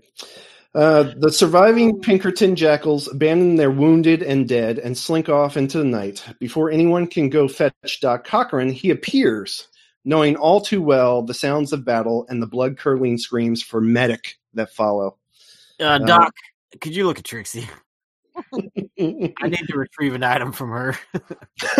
Uh, 0.73 1.13
the 1.17 1.33
surviving 1.33 2.01
Pinkerton 2.01 2.55
jackals 2.55 3.09
abandon 3.09 3.57
their 3.57 3.73
wounded 3.73 4.23
and 4.23 4.49
dead 4.49 4.79
and 4.79 4.97
slink 4.97 5.29
off 5.29 5.57
into 5.57 5.79
the 5.79 5.85
night. 5.85 6.25
Before 6.39 6.71
anyone 6.71 7.09
can 7.09 7.29
go 7.29 7.49
fetch 7.49 8.01
Doc 8.01 8.25
Cochran, 8.25 8.71
he 8.71 8.91
appears, 8.91 9.67
knowing 10.05 10.37
all 10.37 10.61
too 10.61 10.81
well 10.81 11.23
the 11.23 11.35
sounds 11.35 11.73
of 11.73 11.85
battle 11.85 12.25
and 12.29 12.41
the 12.41 12.47
blood 12.47 12.79
curdling 12.79 13.19
screams 13.19 13.65
for 13.65 13.81
medic 13.81 14.39
that 14.55 14.73
follow. 14.73 15.17
Uh, 15.81 15.99
Doc, 15.99 16.33
could 16.81 16.95
you 16.95 17.05
look 17.05 17.19
at 17.19 17.25
Trixie? 17.25 17.69
I 18.37 19.49
need 19.49 19.67
to 19.69 19.77
retrieve 19.77 20.15
an 20.15 20.23
item 20.23 20.53
from 20.53 20.71
her. 20.71 20.97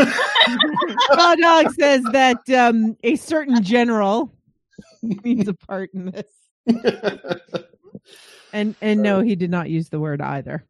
Raw 1.17 1.35
Dog 1.37 1.73
says 1.75 2.03
that 2.13 2.39
um, 2.51 2.97
a 3.05 3.15
certain 3.17 3.63
general 3.63 4.33
needs 5.03 5.49
a 5.49 5.55
part 5.55 5.91
in 5.95 6.07
this. 6.07 6.27
And 8.53 8.75
and 8.81 9.03
no, 9.03 9.21
he 9.21 9.37
did 9.37 9.51
not 9.51 9.71
use 9.71 9.89
the 9.89 10.01
word 10.01 10.21
either. 10.21 10.65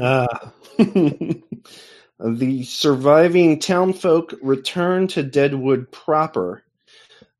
Ah. 0.00 0.52
the 0.78 2.64
surviving 2.64 3.58
townfolk 3.58 4.34
return 4.42 5.06
to 5.08 5.22
Deadwood 5.22 5.90
proper. 5.92 6.62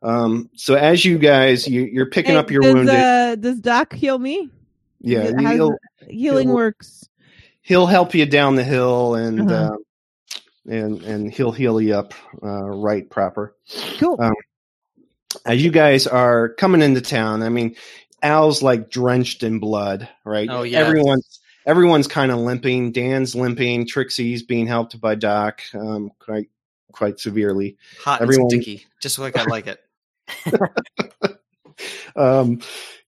Um, 0.03 0.51
so 0.55 0.74
as 0.74 1.05
you 1.05 1.19
guys, 1.19 1.66
you, 1.66 1.82
you're 1.82 2.11
picking 2.11 2.36
up 2.36 2.51
your 2.51 2.62
does, 2.62 2.74
wounded. 2.74 2.94
Uh, 2.94 3.35
does 3.36 3.61
Doc 3.61 3.93
heal 3.93 4.19
me? 4.19 4.51
yeah, 5.01 5.31
he'll, 5.39 5.77
healing 6.09 6.48
he'll- 6.48 6.57
works. 6.57 7.09
he'll 7.62 7.86
help 7.86 8.15
you 8.15 8.27
down 8.27 8.55
the 8.57 8.65
hill 8.65 9.15
and 9.15 9.51
Uh-huh. 9.51 9.74
uh, 9.74 9.77
and 10.69 11.01
and 11.03 11.32
he'll 11.32 11.53
heal 11.53 11.81
you 11.81 11.94
up 11.94 12.12
uh, 12.43 12.65
right 12.65 13.09
proper. 13.09 13.55
Cool. 13.98 14.16
Um, 14.20 14.35
as 15.44 15.62
you 15.62 15.70
guys 15.70 16.07
are 16.07 16.51
coming 16.55 16.82
into 16.82 17.01
town, 17.01 17.43
I 17.43 17.48
mean, 17.51 17.77
Al's 18.27 18.62
like 18.62 18.90
drenched 18.90 19.43
in 19.43 19.59
blood, 19.59 20.09
right? 20.24 20.48
Oh, 20.51 20.62
yeah. 20.62 20.81
Everyone's 20.81 21.40
everyone's 21.65 22.07
kind 22.07 22.31
of 22.32 22.39
limping. 22.39 22.93
Dan's 22.93 23.35
limping. 23.35 23.86
Trixie's 23.86 24.43
being 24.43 24.66
helped 24.66 25.01
by 25.01 25.15
Doc 25.15 25.62
um, 25.74 26.11
quite 26.19 26.48
quite 26.93 27.19
severely. 27.20 27.77
Hot 28.03 28.20
Everyone- 28.23 28.53
and 28.53 28.62
sticky, 28.62 28.86
just 29.01 29.19
like 29.19 29.36
I 29.36 29.44
like 29.48 29.66
it. 29.66 29.81
Um, 32.16 32.61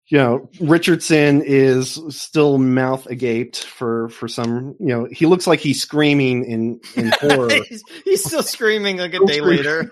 you 0.08 0.18
know, 0.18 0.50
Richardson 0.60 1.40
is 1.42 1.98
still 2.10 2.58
mouth 2.58 3.06
agaped 3.06 3.64
for 3.64 4.10
for 4.10 4.28
some. 4.28 4.76
You 4.78 4.86
know, 4.86 5.08
he 5.10 5.24
looks 5.24 5.46
like 5.46 5.60
he's 5.60 5.80
screaming 5.80 6.44
in 6.44 6.80
in 6.94 7.10
horror. 7.20 7.48
he's, 7.50 7.82
he's 8.04 8.24
still 8.24 8.42
screaming 8.42 8.98
like 8.98 9.14
a 9.14 9.24
day 9.24 9.40
later. 9.40 9.90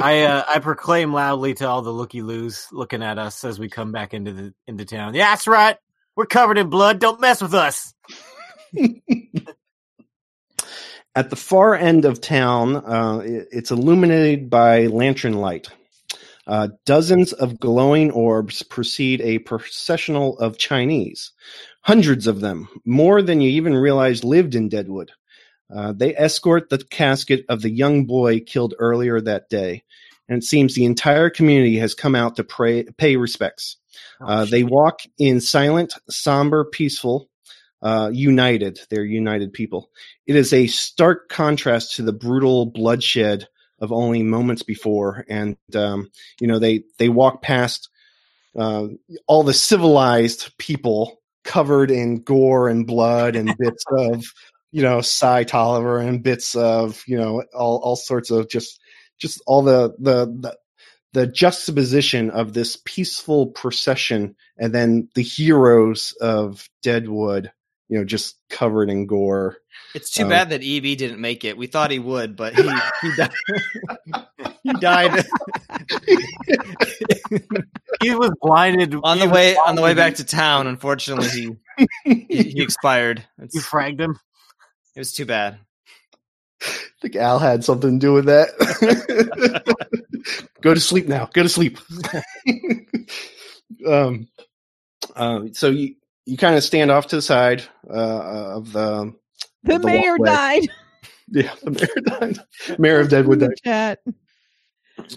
I 0.00 0.22
uh, 0.22 0.44
I 0.46 0.58
proclaim 0.58 1.12
loudly 1.12 1.54
to 1.54 1.68
all 1.68 1.82
the 1.82 1.90
looky 1.90 2.22
loos 2.22 2.68
looking 2.70 3.02
at 3.02 3.18
us 3.18 3.44
as 3.44 3.58
we 3.58 3.68
come 3.68 3.92
back 3.92 4.14
into 4.14 4.32
the 4.32 4.54
into 4.66 4.84
town. 4.84 5.14
Yeah, 5.14 5.30
that's 5.30 5.46
right. 5.46 5.76
We're 6.16 6.26
covered 6.26 6.58
in 6.58 6.68
blood. 6.68 6.98
Don't 6.98 7.20
mess 7.20 7.40
with 7.40 7.54
us. 7.54 7.94
At 11.14 11.30
the 11.30 11.36
far 11.36 11.74
end 11.74 12.04
of 12.04 12.20
town, 12.20 12.76
uh, 12.76 13.22
it's 13.24 13.70
illuminated 13.70 14.50
by 14.50 14.86
lantern 14.86 15.32
light. 15.34 15.68
Uh, 16.46 16.68
dozens 16.84 17.32
of 17.32 17.58
glowing 17.58 18.10
orbs 18.10 18.62
precede 18.62 19.22
a 19.22 19.38
processional 19.38 20.38
of 20.38 20.58
Chinese. 20.58 21.32
Hundreds 21.80 22.26
of 22.26 22.40
them, 22.40 22.68
more 22.84 23.22
than 23.22 23.40
you 23.40 23.48
even 23.48 23.74
realized 23.74 24.24
lived 24.24 24.54
in 24.54 24.68
Deadwood. 24.68 25.10
Uh, 25.74 25.92
they 25.92 26.14
escort 26.16 26.68
the 26.68 26.78
casket 26.78 27.44
of 27.48 27.62
the 27.62 27.70
young 27.70 28.04
boy 28.04 28.40
killed 28.40 28.74
earlier 28.78 29.20
that 29.20 29.48
day, 29.48 29.82
and 30.28 30.42
it 30.42 30.46
seems 30.46 30.74
the 30.74 30.84
entire 30.84 31.30
community 31.30 31.76
has 31.78 31.94
come 31.94 32.14
out 32.14 32.36
to 32.36 32.44
pray, 32.44 32.84
pay 32.96 33.16
respects. 33.16 33.76
Uh, 34.20 34.44
they 34.44 34.62
walk 34.62 35.00
in 35.18 35.40
silent, 35.40 35.94
somber, 36.08 36.64
peaceful, 36.64 37.28
uh, 37.82 38.10
united. 38.12 38.80
They're 38.90 39.04
united 39.04 39.52
people. 39.52 39.90
It 40.26 40.36
is 40.36 40.52
a 40.52 40.66
stark 40.66 41.28
contrast 41.28 41.96
to 41.96 42.02
the 42.02 42.12
brutal 42.12 42.66
bloodshed 42.66 43.48
of 43.80 43.92
only 43.92 44.22
moments 44.22 44.62
before, 44.62 45.24
and 45.28 45.56
um, 45.74 46.10
you 46.40 46.46
know 46.46 46.58
they 46.58 46.84
they 46.98 47.08
walk 47.08 47.42
past 47.42 47.88
uh, 48.58 48.88
all 49.26 49.42
the 49.42 49.54
civilized 49.54 50.56
people 50.58 51.20
covered 51.44 51.90
in 51.90 52.22
gore 52.22 52.68
and 52.68 52.86
blood 52.86 53.36
and 53.36 53.54
bits 53.58 53.84
of 53.98 54.24
you 54.72 54.82
know 54.82 55.00
Cy 55.00 55.44
Tolliver 55.44 55.98
and 55.98 56.22
bits 56.22 56.54
of 56.54 57.02
you 57.06 57.16
know 57.16 57.42
all 57.54 57.78
all 57.82 57.96
sorts 57.96 58.30
of 58.30 58.48
just 58.48 58.80
just 59.18 59.42
all 59.46 59.62
the 59.62 59.94
the 59.98 60.26
the, 60.26 60.56
the 61.12 61.26
juxtaposition 61.26 62.30
of 62.30 62.52
this 62.52 62.78
peaceful 62.84 63.46
procession 63.48 64.36
and 64.58 64.74
then 64.74 65.08
the 65.14 65.22
heroes 65.22 66.14
of 66.20 66.68
Deadwood 66.82 67.50
you 67.88 67.98
know 67.98 68.04
just 68.04 68.36
covered 68.50 68.90
in 68.90 69.06
gore 69.06 69.58
It's 69.94 70.10
too 70.10 70.24
Um, 70.24 70.28
bad 70.30 70.50
that 70.50 70.62
EB 70.62 70.98
didn't 70.98 71.20
make 71.20 71.44
it. 71.44 71.56
We 71.56 71.66
thought 71.68 71.90
he 71.90 71.98
would, 71.98 72.36
but 72.36 72.54
he 72.54 72.62
he 73.02 73.16
died. 73.16 73.30
he 74.62 74.72
died 74.74 75.24
He 78.02 78.14
was 78.14 78.30
blinded 78.40 78.94
on 79.02 79.18
the 79.18 79.26
was 79.26 79.34
way 79.34 79.56
on 79.56 79.74
the 79.74 79.82
way 79.82 79.94
back 79.94 80.16
to 80.16 80.24
town. 80.24 80.66
Unfortunately, 80.66 81.28
he 81.28 81.50
he, 82.04 82.42
he 82.42 82.62
expired. 82.62 83.24
It's, 83.38 83.54
You 83.54 83.60
fragged 83.62 84.00
him. 84.00 84.18
It 84.96 84.98
was 84.98 85.12
too 85.12 85.26
bad. 85.26 85.58
I 86.62 86.68
think 87.02 87.16
Al 87.16 87.38
had 87.38 87.62
something 87.64 88.00
to 88.00 88.06
do 88.06 88.14
with 88.14 88.24
that. 88.24 88.48
Go 90.62 90.72
to 90.74 90.80
sleep 90.80 91.06
now. 91.06 91.28
Go 91.32 91.42
to 91.42 91.48
sleep. 91.48 91.78
um, 93.86 94.26
um, 95.14 95.52
so 95.54 95.68
you 95.70 95.94
you 96.24 96.36
kind 96.36 96.56
of 96.56 96.64
stand 96.64 96.90
off 96.90 97.08
to 97.08 97.16
the 97.16 97.22
side 97.22 97.62
uh, 97.88 98.56
of 98.56 98.72
the 98.72 99.14
The, 99.64 99.78
the 99.78 99.86
mayor 99.86 100.16
walkway. 100.16 100.26
died. 100.28 100.68
yeah 101.28 101.54
the 101.62 101.70
mayor 101.70 102.00
died. 102.18 102.78
Mayor 102.78 103.00
of 103.00 103.10
Deadwood 103.10 103.40
died. 103.40 103.50
Chat. 103.64 103.98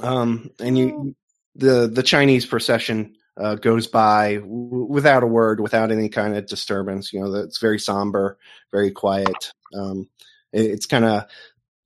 Um, 0.02 0.52
and 0.60 0.78
you 0.78 1.16
the 1.56 1.88
the 1.88 2.04
Chinese 2.04 2.46
procession 2.46 3.16
uh, 3.40 3.56
goes 3.56 3.88
by 3.88 4.36
w- 4.38 4.88
without 4.90 5.24
a 5.24 5.28
word, 5.28 5.62
without 5.62 5.92
any 5.92 6.10
kind 6.10 6.38
of 6.38 6.48
disturbance. 6.48 7.14
You 7.14 7.22
know, 7.22 7.36
it's 7.36 7.60
very 7.60 7.80
somber, 7.80 8.38
very 8.72 8.92
quiet. 8.92 9.54
Um, 9.76 10.10
it- 10.54 10.72
it's 10.72 10.88
kind 10.88 11.06
of 11.06 11.26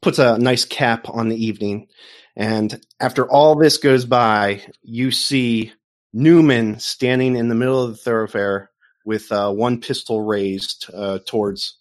puts 0.02 0.20
a 0.20 0.40
nice 0.40 0.66
cap 0.66 1.10
on 1.10 1.30
the 1.30 1.46
evening. 1.46 1.90
And 2.38 2.82
after 3.02 3.30
all 3.30 3.56
this 3.58 3.80
goes 3.80 4.06
by, 4.06 4.64
you 4.84 5.12
see 5.12 5.74
Newman 6.14 6.80
standing 6.80 7.38
in 7.38 7.50
the 7.50 7.56
middle 7.56 7.84
of 7.84 7.92
the 7.92 7.98
thoroughfare 7.98 8.72
with 9.06 9.32
uh, 9.34 9.52
one 9.52 9.82
pistol 9.82 10.22
raised 10.22 10.88
uh, 10.94 11.20
towards 11.28 11.80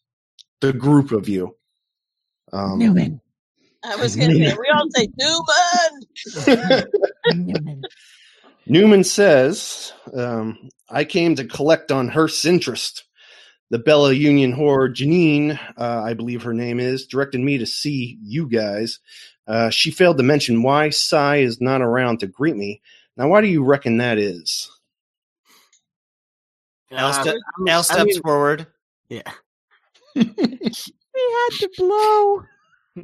the 0.60 0.72
group 0.72 1.12
of 1.12 1.28
you. 1.28 1.56
Um, 2.52 2.78
Newman. 2.78 3.20
I 3.84 3.96
was 3.96 4.16
going 4.16 4.30
to 4.30 4.36
say, 4.36 4.54
we 4.58 4.68
all 4.74 4.86
say 4.90 5.08
Newman. 5.18 6.06
Newman. 7.28 7.86
Newman 8.66 9.04
says, 9.04 9.92
um, 10.16 10.68
I 10.90 11.04
came 11.04 11.34
to 11.36 11.44
collect 11.44 11.90
on 11.92 12.08
Hearst's 12.08 12.44
interest. 12.44 13.04
The 13.70 13.78
Bella 13.78 14.12
Union 14.12 14.52
whore, 14.54 14.92
Janine, 14.94 15.58
uh, 15.78 16.02
I 16.04 16.14
believe 16.14 16.42
her 16.42 16.52
name 16.52 16.78
is, 16.78 17.06
directed 17.06 17.40
me 17.40 17.58
to 17.58 17.66
see 17.66 18.18
you 18.22 18.46
guys. 18.48 19.00
Uh, 19.46 19.70
she 19.70 19.90
failed 19.90 20.18
to 20.18 20.22
mention 20.22 20.62
why 20.62 20.90
Cy 20.90 21.36
is 21.38 21.60
not 21.60 21.80
around 21.82 22.20
to 22.20 22.26
greet 22.26 22.56
me. 22.56 22.80
Now, 23.16 23.28
why 23.28 23.40
do 23.40 23.46
you 23.48 23.64
reckon 23.64 23.96
that 23.98 24.18
is? 24.18 24.70
Al, 26.92 27.08
Uh, 27.08 27.12
ste- 27.22 27.28
I'm- 27.28 27.68
Al 27.68 27.78
I 27.78 27.82
steps 27.82 28.04
mean, 28.04 28.20
forward. 28.22 28.66
yeah. 29.08 29.32
We 30.14 30.24
had 31.20 31.58
to 31.60 31.70
blow. 31.76 32.42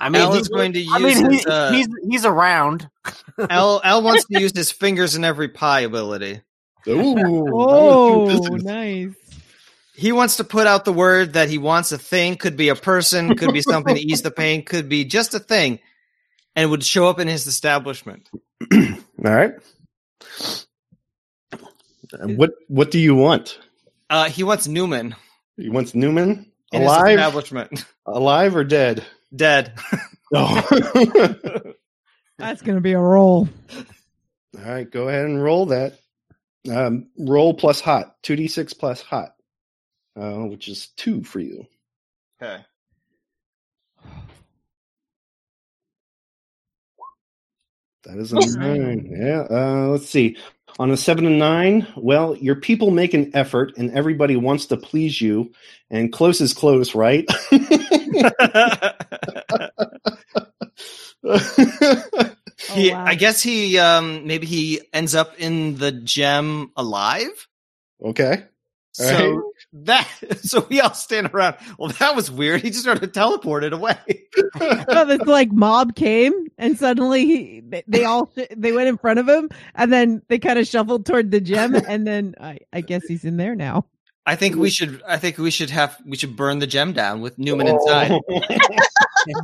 I 0.00 0.08
mean, 0.08 0.22
Al 0.22 0.32
he's, 0.32 0.42
is 0.42 0.48
going 0.48 0.72
to 0.72 0.80
use 0.80 0.92
I 0.92 0.98
mean, 0.98 1.30
his. 1.30 1.44
he- 1.44 1.50
uh, 1.50 1.72
he's 1.72 1.88
he's 2.08 2.24
around. 2.24 2.88
Al, 3.50 3.80
Al 3.84 4.02
wants 4.02 4.24
to 4.26 4.40
use 4.40 4.52
his 4.56 4.72
fingers 4.72 5.14
in 5.14 5.24
every 5.24 5.48
pie 5.48 5.80
ability. 5.80 6.40
Ooh, 6.88 7.14
Oh, 7.52 8.22
I'm 8.22 8.36
gonna 8.36 8.40
do 8.48 8.54
this. 8.56 8.64
nice. 8.64 9.14
He 9.94 10.12
wants 10.12 10.36
to 10.38 10.44
put 10.44 10.66
out 10.66 10.86
the 10.86 10.92
word 10.94 11.34
that 11.34 11.50
he 11.50 11.58
wants 11.58 11.92
a 11.92 11.98
thing. 11.98 12.36
Could 12.36 12.56
be 12.56 12.70
a 12.70 12.74
person, 12.74 13.36
could 13.36 13.52
be 13.52 13.60
something 13.60 13.94
to 13.94 14.00
ease 14.00 14.22
the 14.22 14.30
pain, 14.42 14.64
could 14.64 14.88
be 14.88 15.04
just 15.04 15.34
a 15.34 15.38
thing, 15.38 15.78
and 16.56 16.70
would 16.70 16.82
show 16.82 17.06
up 17.08 17.18
in 17.20 17.28
his 17.28 17.46
establishment. 17.46 18.30
All 18.72 18.78
right. 19.18 19.52
What 22.24 22.50
What 22.68 22.90
do 22.90 22.98
you 22.98 23.14
want? 23.14 23.58
Uh, 24.08 24.28
he 24.28 24.42
wants 24.42 24.66
Newman 24.66 25.14
He 25.56 25.68
wants 25.68 25.94
Newman 25.94 26.50
in 26.72 26.80
his 26.82 26.90
alive, 26.90 27.18
establishment. 27.18 27.84
alive 28.06 28.56
or 28.56 28.64
dead? 28.64 29.04
Dead. 29.34 29.74
Oh. 30.32 30.62
That's 32.38 32.62
gonna 32.62 32.80
be 32.80 32.92
a 32.92 33.00
roll. 33.00 33.48
All 34.56 34.64
right, 34.64 34.88
go 34.88 35.08
ahead 35.08 35.24
and 35.24 35.42
roll 35.42 35.66
that. 35.66 35.98
Um, 36.70 37.08
roll 37.18 37.52
plus 37.52 37.80
hot, 37.80 38.14
two 38.22 38.36
d 38.36 38.46
six 38.46 38.72
plus 38.72 39.02
hot, 39.02 39.34
uh, 40.14 40.44
which 40.44 40.68
is 40.68 40.90
two 40.96 41.24
for 41.24 41.40
you. 41.40 41.66
Okay. 42.40 42.62
That 48.04 48.18
is 48.18 48.32
a 48.32 48.58
nine. 48.58 49.08
Yeah. 49.10 49.46
Uh, 49.50 49.88
let's 49.88 50.08
see. 50.08 50.36
On 50.80 50.90
a 50.90 50.98
seven 50.98 51.26
and 51.26 51.38
nine, 51.38 51.86
well, 51.96 52.36
your 52.36 52.56
people 52.56 52.90
make 52.90 53.14
an 53.14 53.32
effort, 53.34 53.74
and 53.78 53.92
everybody 53.92 54.36
wants 54.36 54.66
to 54.68 54.78
please 54.78 55.20
you. 55.22 55.52
And 55.90 56.12
close 56.12 56.40
is 56.42 56.54
close, 56.54 56.96
right? 56.96 57.30
he, 57.50 57.60
Oh, 62.68 62.82
wow. 62.82 63.06
I 63.06 63.16
guess 63.16 63.42
he 63.42 63.78
um 63.78 64.26
maybe 64.26 64.46
he 64.46 64.82
ends 64.92 65.14
up 65.14 65.34
in 65.38 65.76
the 65.76 65.92
gem 65.92 66.72
alive. 66.76 67.48
okay. 68.04 68.44
All 68.98 69.06
So 69.06 69.06
right. 69.06 69.42
That 69.72 70.08
so 70.42 70.66
we 70.68 70.80
all 70.80 70.94
stand 70.94 71.30
around. 71.32 71.56
Well, 71.78 71.90
that 71.98 72.16
was 72.16 72.30
weird. 72.30 72.62
He 72.62 72.70
just 72.70 72.84
sort 72.84 73.02
of 73.02 73.12
teleported 73.12 73.72
away. 73.72 73.96
Oh, 74.92 75.04
this 75.04 75.20
like 75.22 75.52
mob 75.52 75.94
came 75.94 76.32
and 76.58 76.78
suddenly 76.78 77.24
he, 77.24 77.62
they, 77.66 77.82
they 77.86 78.04
all 78.04 78.32
they 78.56 78.72
went 78.72 78.88
in 78.88 78.98
front 78.98 79.18
of 79.18 79.28
him 79.28 79.48
and 79.74 79.92
then 79.92 80.22
they 80.28 80.38
kind 80.38 80.58
of 80.58 80.66
shuffled 80.66 81.06
toward 81.06 81.30
the 81.30 81.40
gem 81.40 81.74
and 81.74 82.06
then 82.06 82.34
I, 82.40 82.58
I 82.72 82.80
guess 82.80 83.04
he's 83.06 83.24
in 83.24 83.36
there 83.36 83.54
now. 83.54 83.86
I 84.26 84.36
think 84.36 84.56
we 84.56 84.70
should. 84.70 85.02
I 85.08 85.16
think 85.16 85.38
we 85.38 85.50
should 85.50 85.70
have. 85.70 85.96
We 86.06 86.16
should 86.16 86.36
burn 86.36 86.58
the 86.58 86.66
gem 86.66 86.92
down 86.92 87.20
with 87.20 87.38
Newman 87.38 87.66
inside. 87.68 88.12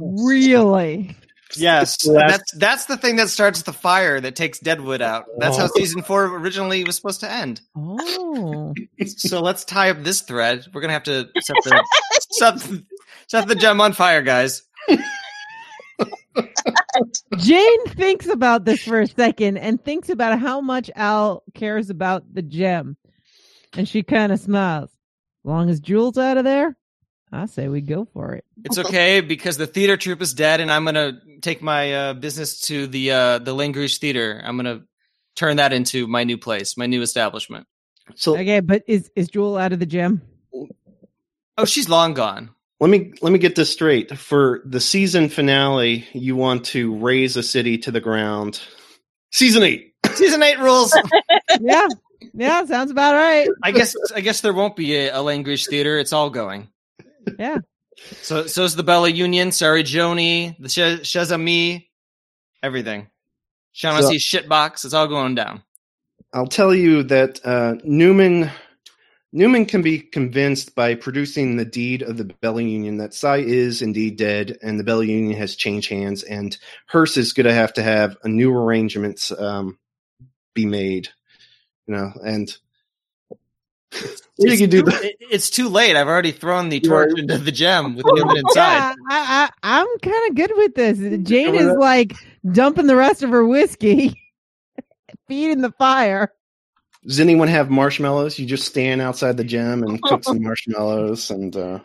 Really? 0.00 1.14
Yes, 1.54 1.96
So 2.02 2.12
that's- 2.12 2.32
that's 2.38 2.52
that's 2.52 2.84
the 2.86 2.96
thing 2.96 3.16
that 3.16 3.28
starts 3.30 3.62
the 3.62 3.72
fire 3.72 4.20
that 4.20 4.34
takes 4.34 4.58
Deadwood 4.58 5.00
out. 5.00 5.26
That's 5.38 5.56
how 5.56 5.66
Oh. 5.66 5.70
season 5.76 6.02
four 6.02 6.24
originally 6.24 6.82
was 6.84 6.96
supposed 6.96 7.20
to 7.20 7.30
end. 7.30 7.60
Oh. 7.76 8.74
So 9.06 9.40
let's 9.40 9.64
tie 9.64 9.90
up 9.90 10.02
this 10.02 10.22
thread. 10.22 10.66
We're 10.74 10.80
gonna 10.80 10.92
have 10.94 11.04
to 11.04 11.28
set 11.40 11.56
the 11.64 11.84
set, 12.32 12.56
the- 12.58 12.84
set 13.28 13.46
the 13.46 13.54
gem 13.54 13.80
on 13.80 13.92
fire, 13.92 14.22
guys. 14.22 14.62
Jane 17.38 17.86
thinks 17.88 18.26
about 18.26 18.64
this 18.64 18.82
for 18.82 19.00
a 19.00 19.06
second 19.06 19.58
and 19.58 19.82
thinks 19.82 20.08
about 20.08 20.38
how 20.38 20.60
much 20.60 20.90
Al 20.96 21.42
cares 21.54 21.90
about 21.90 22.24
the 22.32 22.42
gem. 22.42 22.96
And 23.76 23.88
she 23.88 24.02
kind 24.02 24.32
of 24.32 24.40
smiles. 24.40 24.90
As 24.90 25.48
long 25.48 25.70
as 25.70 25.80
Jewel's 25.80 26.18
out 26.18 26.38
of 26.38 26.44
there, 26.44 26.76
I 27.32 27.46
say 27.46 27.68
we 27.68 27.80
go 27.80 28.06
for 28.12 28.34
it. 28.34 28.44
It's 28.64 28.78
okay 28.78 29.20
because 29.20 29.56
the 29.56 29.66
theater 29.66 29.96
troupe 29.96 30.22
is 30.22 30.32
dead, 30.32 30.60
and 30.60 30.70
I'm 30.70 30.84
gonna 30.84 31.20
take 31.42 31.60
my 31.60 31.92
uh, 31.92 32.14
business 32.14 32.60
to 32.62 32.86
the 32.86 33.10
uh, 33.10 33.38
the 33.38 33.54
Langrishe 33.54 33.98
Theater. 33.98 34.40
I'm 34.44 34.56
gonna 34.56 34.82
turn 35.34 35.56
that 35.56 35.72
into 35.72 36.06
my 36.06 36.24
new 36.24 36.38
place, 36.38 36.76
my 36.76 36.86
new 36.86 37.02
establishment. 37.02 37.66
so 38.14 38.36
Okay, 38.36 38.60
but 38.60 38.82
is 38.86 39.10
is 39.16 39.28
Jewel 39.28 39.56
out 39.56 39.72
of 39.72 39.80
the 39.80 39.86
Gem? 39.86 40.22
Oh, 41.58 41.64
she's 41.64 41.88
long 41.88 42.14
gone. 42.14 42.50
let 42.80 42.90
me 42.90 43.12
let 43.22 43.32
me 43.32 43.38
get 43.38 43.56
this 43.56 43.72
straight. 43.72 44.16
For 44.16 44.62
the 44.64 44.80
season 44.80 45.28
finale, 45.28 46.06
you 46.12 46.36
want 46.36 46.66
to 46.66 46.96
raze 46.96 47.36
a 47.36 47.42
city 47.42 47.78
to 47.78 47.90
the 47.90 48.00
ground. 48.00 48.60
Season 49.32 49.62
eight. 49.62 49.94
Season 50.14 50.42
eight 50.42 50.58
rules. 50.60 50.96
yeah. 51.60 51.88
Yeah, 52.32 52.64
sounds 52.64 52.90
about 52.90 53.14
right. 53.14 53.48
I 53.62 53.72
guess 53.72 53.96
I 54.14 54.20
guess 54.20 54.40
there 54.40 54.52
won't 54.54 54.76
be 54.76 54.94
a, 54.96 55.08
a 55.10 55.18
Langrishe 55.18 55.68
Theater. 55.68 55.98
It's 55.98 56.12
all 56.12 56.30
going. 56.30 56.68
Yeah. 57.38 57.58
So 58.22 58.46
so's 58.46 58.76
the 58.76 58.82
Bella 58.82 59.08
Union, 59.08 59.52
Sorry 59.52 59.82
Joanie, 59.82 60.56
the 60.60 60.68
Sh- 60.68 61.02
Shazami, 61.02 61.86
everything. 62.62 63.08
Shaughnessy 63.72 64.16
shitbox. 64.16 64.84
It's 64.84 64.94
all 64.94 65.06
going 65.06 65.34
down. 65.34 65.62
I'll 66.32 66.46
tell 66.46 66.74
you 66.74 67.02
that 67.04 67.40
uh, 67.44 67.76
Newman 67.84 68.50
Newman 69.32 69.66
can 69.66 69.82
be 69.82 69.98
convinced 69.98 70.74
by 70.74 70.94
producing 70.94 71.56
the 71.56 71.64
deed 71.64 72.02
of 72.02 72.16
the 72.16 72.24
Bella 72.24 72.62
Union 72.62 72.96
that 72.98 73.12
Cy 73.12 73.38
is 73.38 73.82
indeed 73.82 74.16
dead, 74.16 74.56
and 74.62 74.80
the 74.80 74.84
Bella 74.84 75.04
Union 75.04 75.38
has 75.38 75.56
changed 75.56 75.90
hands, 75.90 76.22
and 76.22 76.56
Hearst 76.86 77.18
is 77.18 77.32
going 77.32 77.46
to 77.46 77.52
have 77.52 77.72
to 77.74 77.82
have 77.82 78.16
a 78.22 78.28
new 78.28 78.54
arrangements 78.54 79.32
um, 79.32 79.78
be 80.54 80.64
made. 80.64 81.08
You 81.86 81.96
know, 81.96 82.12
and 82.24 82.56
you 84.38 84.50
It's 84.50 84.60
can 84.60 84.70
do 84.70 84.82
too, 84.82 84.90
that. 84.90 85.04
it- 85.04 85.16
it's 85.20 85.50
too 85.50 85.68
late. 85.68 85.96
I've 85.96 86.06
already 86.08 86.32
thrown 86.32 86.68
the 86.68 86.80
torch 86.80 87.12
are- 87.12 87.18
into 87.18 87.38
the 87.38 87.52
gem 87.52 87.94
with 87.96 88.06
Newman 88.06 88.36
inside. 88.46 88.76
Yeah, 88.76 88.94
I, 89.10 89.50
I, 89.62 89.80
I'm 89.80 89.98
kind 90.00 90.30
of 90.30 90.36
good 90.36 90.52
with 90.56 90.74
this. 90.74 90.98
Jane 91.28 91.54
is 91.54 91.76
like 91.78 92.14
dumping 92.52 92.86
the 92.86 92.96
rest 92.96 93.22
of 93.22 93.30
her 93.30 93.44
whiskey, 93.46 94.20
feeding 95.28 95.62
the 95.62 95.72
fire. 95.72 96.32
Does 97.06 97.20
anyone 97.20 97.48
have 97.48 97.70
marshmallows? 97.70 98.38
You 98.38 98.46
just 98.46 98.66
stand 98.66 99.00
outside 99.00 99.36
the 99.36 99.44
Gem 99.44 99.82
and 99.84 100.02
cook 100.02 100.24
some 100.24 100.42
marshmallows, 100.42 101.30
and 101.30 101.54
uh, 101.56 101.78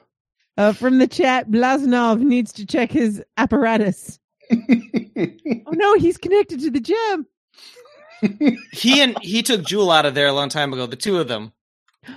Uh, 0.58 0.74
from 0.74 0.98
the 0.98 1.08
chat, 1.08 1.50
Blazanov 1.52 2.20
needs 2.22 2.52
to 2.54 2.66
check 2.66 2.92
his 2.92 3.24
apparatus. 3.38 4.20
Oh 4.52 5.72
no, 5.72 5.96
he's 5.96 6.18
connected 6.18 6.60
to 6.62 6.72
the 6.72 6.80
gem. 6.82 7.26
He 8.74 9.00
and 9.02 9.18
he 9.22 9.44
took 9.44 9.64
Jewel 9.64 9.92
out 9.92 10.06
of 10.06 10.14
there 10.14 10.28
a 10.28 10.34
long 10.34 10.50
time 10.50 10.74
ago. 10.74 10.86
The 10.86 10.96
two 10.96 11.20
of 11.20 11.28
them. 11.28 11.54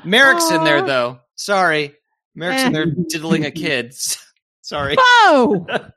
Merrick's 0.05 0.51
in 0.51 0.65
there 0.65 0.83
though. 0.83 1.19
Sorry, 1.35 1.95
Merrick's 2.35 2.63
in 2.63 2.69
Eh. 2.69 2.73
there 2.73 2.87
diddling 3.09 3.45
a 3.45 3.51
kid. 3.51 3.95
Sorry, 4.63 4.97
Oh, 4.99 5.67
Uh, 5.69 5.91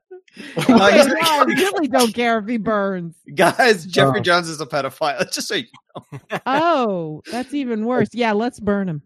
he's- 0.91 1.07
I 1.21 1.43
really 1.47 1.87
don't 1.87 2.13
care 2.13 2.37
if 2.39 2.47
he 2.47 2.57
burns. 2.57 3.15
guys. 3.33 3.85
Jeffrey 3.85 4.19
Oh. 4.19 4.23
Jones 4.23 4.49
is 4.49 4.61
a 4.61 4.65
pedophile. 4.67 5.19
Just 5.33 5.47
so 5.47 5.55
you 5.55 5.65
know. 6.11 6.39
Oh, 6.45 7.21
that's 7.31 7.53
even 7.53 7.85
worse. 7.85 8.09
Yeah, 8.13 8.33
let's 8.33 8.59
burn 8.59 8.87
him. 8.89 9.01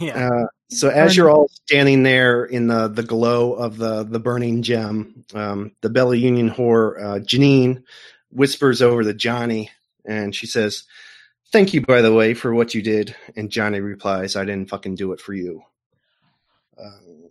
yeah. 0.00 0.30
Uh, 0.30 0.46
so 0.70 0.88
as 0.88 1.16
you're 1.16 1.30
all 1.30 1.48
standing 1.66 2.02
there 2.02 2.44
in 2.44 2.66
the, 2.66 2.88
the 2.88 3.02
glow 3.04 3.52
of 3.52 3.76
the, 3.76 4.02
the 4.02 4.18
burning 4.18 4.62
gem, 4.62 5.24
um, 5.34 5.72
the 5.82 5.90
Bella 5.90 6.16
Union 6.16 6.50
whore, 6.50 7.00
uh, 7.00 7.18
Janine, 7.20 7.84
whispers 8.32 8.82
over 8.82 9.04
to 9.04 9.14
Joanie 9.14 9.70
and 10.06 10.34
she 10.34 10.46
says, 10.48 10.84
Thank 11.54 11.72
you, 11.72 11.82
by 11.82 12.02
the 12.02 12.12
way, 12.12 12.34
for 12.34 12.52
what 12.52 12.74
you 12.74 12.82
did. 12.82 13.14
And 13.36 13.48
Joanie 13.48 13.78
replies, 13.78 14.34
I 14.34 14.44
didn't 14.44 14.70
fucking 14.70 14.96
do 14.96 15.12
it 15.12 15.20
for 15.20 15.34
you. 15.34 15.62
Um, 16.76 17.28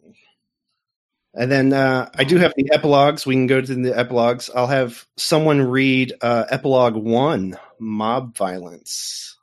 and 1.33 1.51
then 1.51 1.73
uh, 1.73 2.09
I 2.15 2.23
do 2.23 2.37
have 2.37 2.53
the 2.55 2.71
epilogues. 2.71 3.25
We 3.25 3.35
can 3.35 3.47
go 3.47 3.59
to 3.59 3.75
the 3.75 3.91
epilogues. 3.91 4.49
I'll 4.55 4.67
have 4.67 5.05
someone 5.17 5.61
read 5.61 6.13
uh, 6.21 6.45
epilogue 6.49 6.95
one 6.95 7.59
mob 7.79 8.37
violence. 8.37 9.35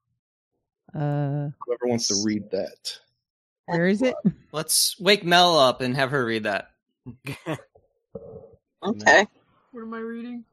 Uh, 0.95 1.51
Whoever 1.67 1.85
wants 1.85 2.09
to 2.09 2.15
read 2.25 2.51
that. 2.53 2.99
where 3.67 3.87
is 3.87 4.01
it? 4.01 4.15
let's 4.53 4.99
wake 4.99 5.25
Mel 5.25 5.59
up 5.59 5.83
and 5.83 5.95
have 5.95 6.13
her 6.13 6.25
read 6.25 6.45
that. 6.45 6.71
Okay. 8.83 9.27
What 9.73 9.83
am 9.83 9.93
I 9.93 9.99
reading? 9.99 10.47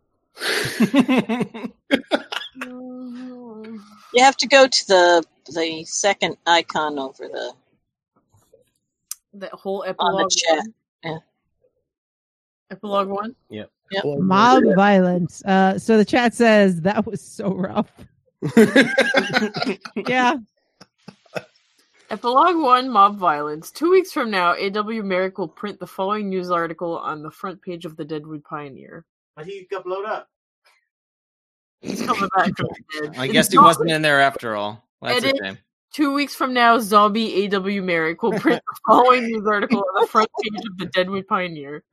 You 2.64 4.24
have 4.24 4.38
to 4.38 4.48
go 4.48 4.68
to 4.68 4.88
the 4.88 5.24
the 5.54 5.84
second 5.86 6.38
icon 6.46 7.00
over 7.00 7.28
the 7.28 7.54
That 9.34 9.52
whole 9.52 9.86
on 10.00 10.16
the 10.16 10.30
chat. 10.30 10.66
Yeah. 11.04 11.18
Epilogue 12.72 13.08
one. 13.08 13.36
Yep. 13.50 13.70
Mob 14.04 14.64
violence. 14.76 15.44
Uh, 15.46 15.80
so 15.80 15.98
the 15.98 16.06
chat 16.06 16.34
says 16.34 16.82
that 16.82 17.06
was 17.06 17.22
so 17.22 17.54
rough. 17.54 17.92
Yeah. 19.96 20.36
Epilogue 22.10 22.56
1 22.56 22.90
Mob 22.90 23.18
Violence. 23.18 23.70
Two 23.70 23.92
weeks 23.92 24.14
from 24.14 24.32
now, 24.32 24.54
A.W. 24.54 25.04
Merrick 25.04 25.38
will 25.38 25.48
print 25.50 25.78
the 25.78 25.88
following 25.88 26.30
news 26.30 26.50
article 26.50 26.98
on 26.98 27.22
the 27.22 27.30
front 27.30 27.62
page 27.62 27.84
of 27.84 27.98
the 27.98 28.06
Deadwood 28.06 28.46
Pioneer. 28.46 29.04
But 29.36 29.46
he 29.46 29.68
got 29.70 29.84
blown 29.84 30.06
up. 30.06 30.30
He's 31.82 32.02
coming 32.02 32.30
back 32.36 32.56
from 32.58 32.68
the 32.68 33.08
dead. 33.08 33.18
I 33.18 33.28
guess 33.28 33.52
he 33.52 33.58
wasn't 33.58 33.92
in 33.92 34.02
there 34.02 34.20
after 34.20 34.56
all. 34.56 34.84
That's 35.02 35.26
a 35.26 35.34
shame. 35.44 35.58
Two 35.94 36.14
weeks 36.14 36.36
from 36.36 36.54
now, 36.54 36.80
zombie 36.80 37.46
A.W. 37.46 37.82
Merrick 37.82 38.22
will 38.22 38.34
print 38.34 38.62
the 38.68 38.80
following 38.88 39.24
news 39.24 39.48
article 39.48 39.80
on 39.80 40.02
the 40.02 40.08
front 40.08 40.30
page 40.42 40.66
of 40.70 40.78
the 40.78 40.86
Deadwood 40.88 41.28
Pioneer. 41.28 41.84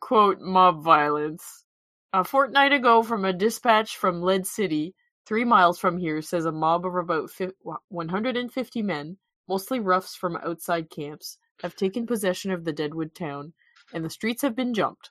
Quote, 0.00 0.40
mob 0.40 0.82
violence. 0.82 1.64
A 2.12 2.24
fortnight 2.24 2.72
ago, 2.72 3.02
from 3.02 3.24
a 3.24 3.32
dispatch 3.32 3.96
from 3.96 4.22
Lead 4.22 4.46
City, 4.46 4.94
three 5.24 5.44
miles 5.44 5.78
from 5.78 5.96
here, 5.96 6.20
says 6.20 6.44
a 6.44 6.52
mob 6.52 6.84
of 6.84 6.96
about 6.96 7.30
fif- 7.30 7.52
150 7.88 8.82
men, 8.82 9.16
mostly 9.48 9.78
roughs 9.78 10.14
from 10.14 10.36
outside 10.36 10.90
camps, 10.90 11.38
have 11.62 11.76
taken 11.76 12.06
possession 12.06 12.50
of 12.50 12.64
the 12.64 12.72
Deadwood 12.72 13.14
town, 13.14 13.52
and 13.94 14.04
the 14.04 14.10
streets 14.10 14.42
have 14.42 14.56
been 14.56 14.74
jumped. 14.74 15.10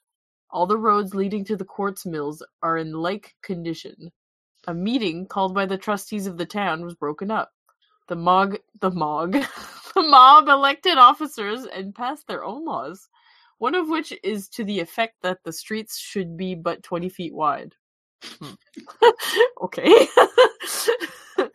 All 0.51 0.65
the 0.65 0.77
roads 0.77 1.13
leading 1.13 1.45
to 1.45 1.55
the 1.55 1.65
quartz 1.65 2.05
mills 2.05 2.43
are 2.63 2.77
in 2.77 2.93
like 2.93 3.35
condition. 3.41 4.11
A 4.67 4.73
meeting 4.73 5.27
called 5.27 5.53
by 5.53 5.65
the 5.65 5.77
trustees 5.77 6.27
of 6.27 6.37
the 6.37 6.45
town 6.45 6.83
was 6.83 6.95
broken 6.95 7.29
up. 7.31 7.51
The 8.07 8.15
mog, 8.15 8.57
the 8.81 8.91
mog, 8.91 9.33
the 9.95 10.01
mob 10.01 10.47
elected 10.47 10.97
officers 10.97 11.65
and 11.65 11.93
passed 11.93 12.27
their 12.27 12.43
own 12.43 12.65
laws, 12.65 13.09
one 13.59 13.75
of 13.75 13.89
which 13.89 14.13
is 14.23 14.49
to 14.49 14.63
the 14.63 14.79
effect 14.79 15.15
that 15.21 15.43
the 15.43 15.53
streets 15.53 15.97
should 15.99 16.35
be 16.35 16.55
but 16.55 16.83
20 16.83 17.09
feet 17.09 17.33
wide. 17.33 17.75
Hmm. 18.23 18.53
okay. 19.63 20.07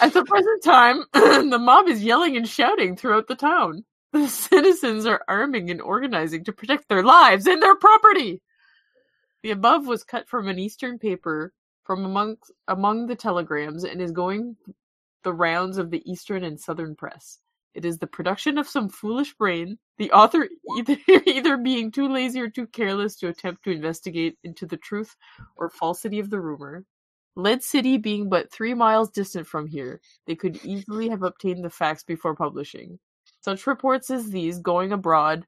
At 0.00 0.12
the 0.12 0.24
present 0.24 0.62
time, 0.62 1.04
the 1.12 1.58
mob 1.60 1.88
is 1.88 2.02
yelling 2.02 2.36
and 2.36 2.48
shouting 2.48 2.96
throughout 2.96 3.28
the 3.28 3.36
town. 3.36 3.84
The 4.14 4.28
citizens 4.28 5.06
are 5.06 5.24
arming 5.26 5.70
and 5.70 5.82
organizing 5.82 6.44
to 6.44 6.52
protect 6.52 6.88
their 6.88 7.02
lives 7.02 7.48
and 7.48 7.60
their 7.60 7.74
property. 7.74 8.40
The 9.42 9.50
above 9.50 9.88
was 9.88 10.04
cut 10.04 10.28
from 10.28 10.46
an 10.46 10.56
Eastern 10.56 11.00
paper 11.00 11.52
from 11.82 12.04
among 12.04 12.36
among 12.68 13.08
the 13.08 13.16
telegrams 13.16 13.82
and 13.82 14.00
is 14.00 14.12
going 14.12 14.56
the 15.24 15.32
rounds 15.32 15.78
of 15.78 15.90
the 15.90 16.00
Eastern 16.08 16.44
and 16.44 16.60
Southern 16.60 16.94
press. 16.94 17.40
It 17.74 17.84
is 17.84 17.98
the 17.98 18.06
production 18.06 18.56
of 18.56 18.68
some 18.68 18.88
foolish 18.88 19.34
brain, 19.34 19.78
the 19.98 20.12
author 20.12 20.48
either 20.78 20.96
either 21.26 21.56
being 21.56 21.90
too 21.90 22.06
lazy 22.06 22.40
or 22.40 22.48
too 22.48 22.68
careless 22.68 23.16
to 23.16 23.28
attempt 23.30 23.64
to 23.64 23.72
investigate 23.72 24.38
into 24.44 24.64
the 24.64 24.76
truth 24.76 25.16
or 25.56 25.70
falsity 25.70 26.20
of 26.20 26.30
the 26.30 26.40
rumor. 26.40 26.84
Lead 27.34 27.64
City 27.64 27.98
being 27.98 28.28
but 28.28 28.52
three 28.52 28.74
miles 28.74 29.10
distant 29.10 29.48
from 29.48 29.66
here, 29.66 30.00
they 30.28 30.36
could 30.36 30.64
easily 30.64 31.08
have 31.08 31.24
obtained 31.24 31.64
the 31.64 31.70
facts 31.70 32.04
before 32.04 32.36
publishing. 32.36 33.00
Such 33.44 33.66
reports 33.66 34.08
as 34.08 34.30
these 34.30 34.58
going 34.58 34.90
abroad, 34.90 35.46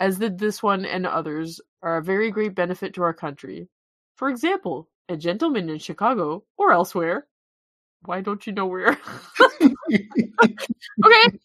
as 0.00 0.18
did 0.18 0.36
this 0.36 0.64
one 0.64 0.84
and 0.84 1.06
others, 1.06 1.60
are 1.80 1.98
a 1.98 2.02
very 2.02 2.32
great 2.32 2.56
benefit 2.56 2.92
to 2.94 3.04
our 3.04 3.14
country. 3.14 3.68
For 4.16 4.28
example, 4.28 4.88
a 5.08 5.16
gentleman 5.16 5.70
in 5.70 5.78
Chicago 5.78 6.42
or 6.56 6.72
elsewhere. 6.72 7.28
Why 8.04 8.20
don't 8.20 8.44
you 8.48 8.52
know 8.52 8.66
where? 8.66 8.98
okay. 9.94 11.38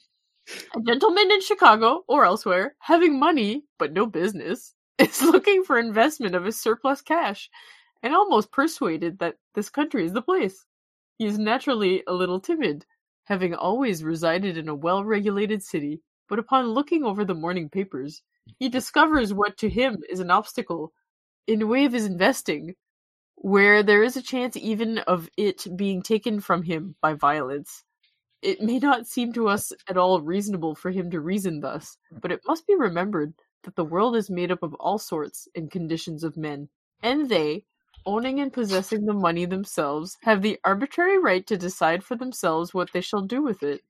A 0.75 0.81
gentleman 0.87 1.31
in 1.31 1.41
Chicago 1.41 2.03
or 2.07 2.25
elsewhere, 2.25 2.75
having 2.79 3.19
money 3.19 3.65
but 3.77 3.93
no 3.93 4.07
business, 4.07 4.73
is 4.97 5.21
looking 5.21 5.63
for 5.63 5.77
investment 5.77 6.33
of 6.33 6.45
his 6.45 6.59
surplus 6.59 7.03
cash 7.03 7.47
and 8.01 8.15
almost 8.15 8.51
persuaded 8.51 9.19
that 9.19 9.35
this 9.53 9.69
country 9.69 10.03
is 10.03 10.13
the 10.13 10.23
place. 10.23 10.65
He 11.19 11.27
is 11.27 11.37
naturally 11.37 12.01
a 12.07 12.13
little 12.13 12.39
timid, 12.39 12.87
having 13.25 13.53
always 13.53 14.03
resided 14.03 14.57
in 14.57 14.69
a 14.69 14.75
well 14.75 15.03
regulated 15.03 15.61
city, 15.61 16.01
but 16.29 16.39
upon 16.39 16.69
looking 16.69 17.03
over 17.03 17.25
the 17.25 17.35
morning 17.35 17.69
papers, 17.69 18.21
he 18.57 18.69
discovers 18.69 19.33
what 19.33 19.57
to 19.57 19.69
him 19.69 19.97
is 20.09 20.19
an 20.19 20.31
obstacle 20.31 20.93
in 21.47 21.59
the 21.59 21.67
way 21.67 21.85
of 21.85 21.93
his 21.93 22.05
investing, 22.05 22.75
where 23.35 23.83
there 23.83 24.03
is 24.03 24.15
a 24.15 24.21
chance 24.21 24.55
even 24.55 24.99
of 24.99 25.29
it 25.37 25.67
being 25.75 26.01
taken 26.01 26.39
from 26.39 26.63
him 26.63 26.95
by 27.01 27.13
violence. 27.13 27.83
It 28.41 28.61
may 28.61 28.79
not 28.79 29.07
seem 29.07 29.33
to 29.33 29.47
us 29.47 29.73
at 29.89 29.97
all 29.97 30.21
reasonable 30.21 30.75
for 30.75 30.91
him 30.91 31.09
to 31.11 31.19
reason 31.19 31.59
thus, 31.59 31.97
but 32.11 32.31
it 32.31 32.41
must 32.47 32.67
be 32.67 32.75
remembered 32.75 33.33
that 33.63 33.75
the 33.75 33.85
world 33.85 34.15
is 34.15 34.29
made 34.29 34.51
up 34.51 34.61
of 34.61 34.75
all 34.75 34.99
sorts 34.99 35.47
and 35.55 35.71
conditions 35.71 36.23
of 36.23 36.37
men, 36.37 36.69
and 37.01 37.29
they, 37.29 37.65
owning 38.05 38.39
and 38.39 38.53
possessing 38.53 39.05
the 39.05 39.13
money 39.13 39.45
themselves, 39.45 40.17
have 40.23 40.41
the 40.41 40.59
arbitrary 40.63 41.19
right 41.19 41.45
to 41.47 41.57
decide 41.57 42.03
for 42.03 42.15
themselves 42.15 42.73
what 42.73 42.91
they 42.93 43.01
shall 43.01 43.21
do 43.21 43.41
with 43.41 43.63
it. 43.63 43.81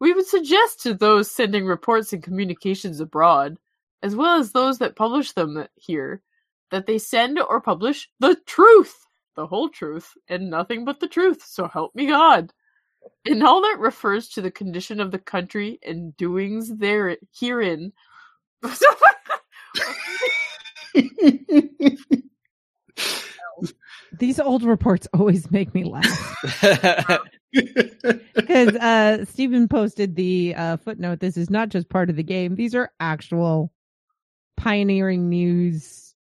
We 0.00 0.12
would 0.12 0.26
suggest 0.26 0.82
to 0.82 0.94
those 0.94 1.30
sending 1.30 1.66
reports 1.66 2.12
and 2.12 2.22
communications 2.22 3.00
abroad, 3.00 3.58
as 4.02 4.16
well 4.16 4.38
as 4.38 4.52
those 4.52 4.78
that 4.78 4.96
publish 4.96 5.32
them 5.32 5.66
here, 5.76 6.22
that 6.70 6.86
they 6.86 6.98
send 6.98 7.40
or 7.40 7.60
publish 7.60 8.10
the 8.20 8.36
truth, 8.46 9.06
the 9.36 9.46
whole 9.46 9.68
truth, 9.68 10.12
and 10.28 10.50
nothing 10.50 10.84
but 10.84 11.00
the 11.00 11.08
truth, 11.08 11.42
so 11.44 11.68
help 11.68 11.94
me 11.94 12.06
God. 12.06 12.52
In 13.24 13.42
all 13.42 13.62
that 13.62 13.78
refers 13.80 14.28
to 14.30 14.42
the 14.42 14.50
condition 14.50 15.00
of 15.00 15.10
the 15.12 15.18
country 15.18 15.78
and 15.82 16.16
doings 16.16 16.76
there 16.76 17.16
herein. 17.38 17.92
These 24.18 24.40
old 24.40 24.62
reports 24.62 25.06
always 25.12 25.50
make 25.50 25.74
me 25.74 25.84
laugh 25.84 26.36
because 27.52 28.76
uh, 28.76 29.24
Stephen 29.26 29.68
posted 29.68 30.16
the 30.16 30.54
uh, 30.56 30.76
footnote. 30.78 31.20
This 31.20 31.36
is 31.36 31.50
not 31.50 31.68
just 31.68 31.88
part 31.88 32.10
of 32.10 32.16
the 32.16 32.22
game; 32.22 32.54
these 32.54 32.74
are 32.74 32.90
actual 33.00 33.72
pioneering 34.56 35.28
news 35.28 36.14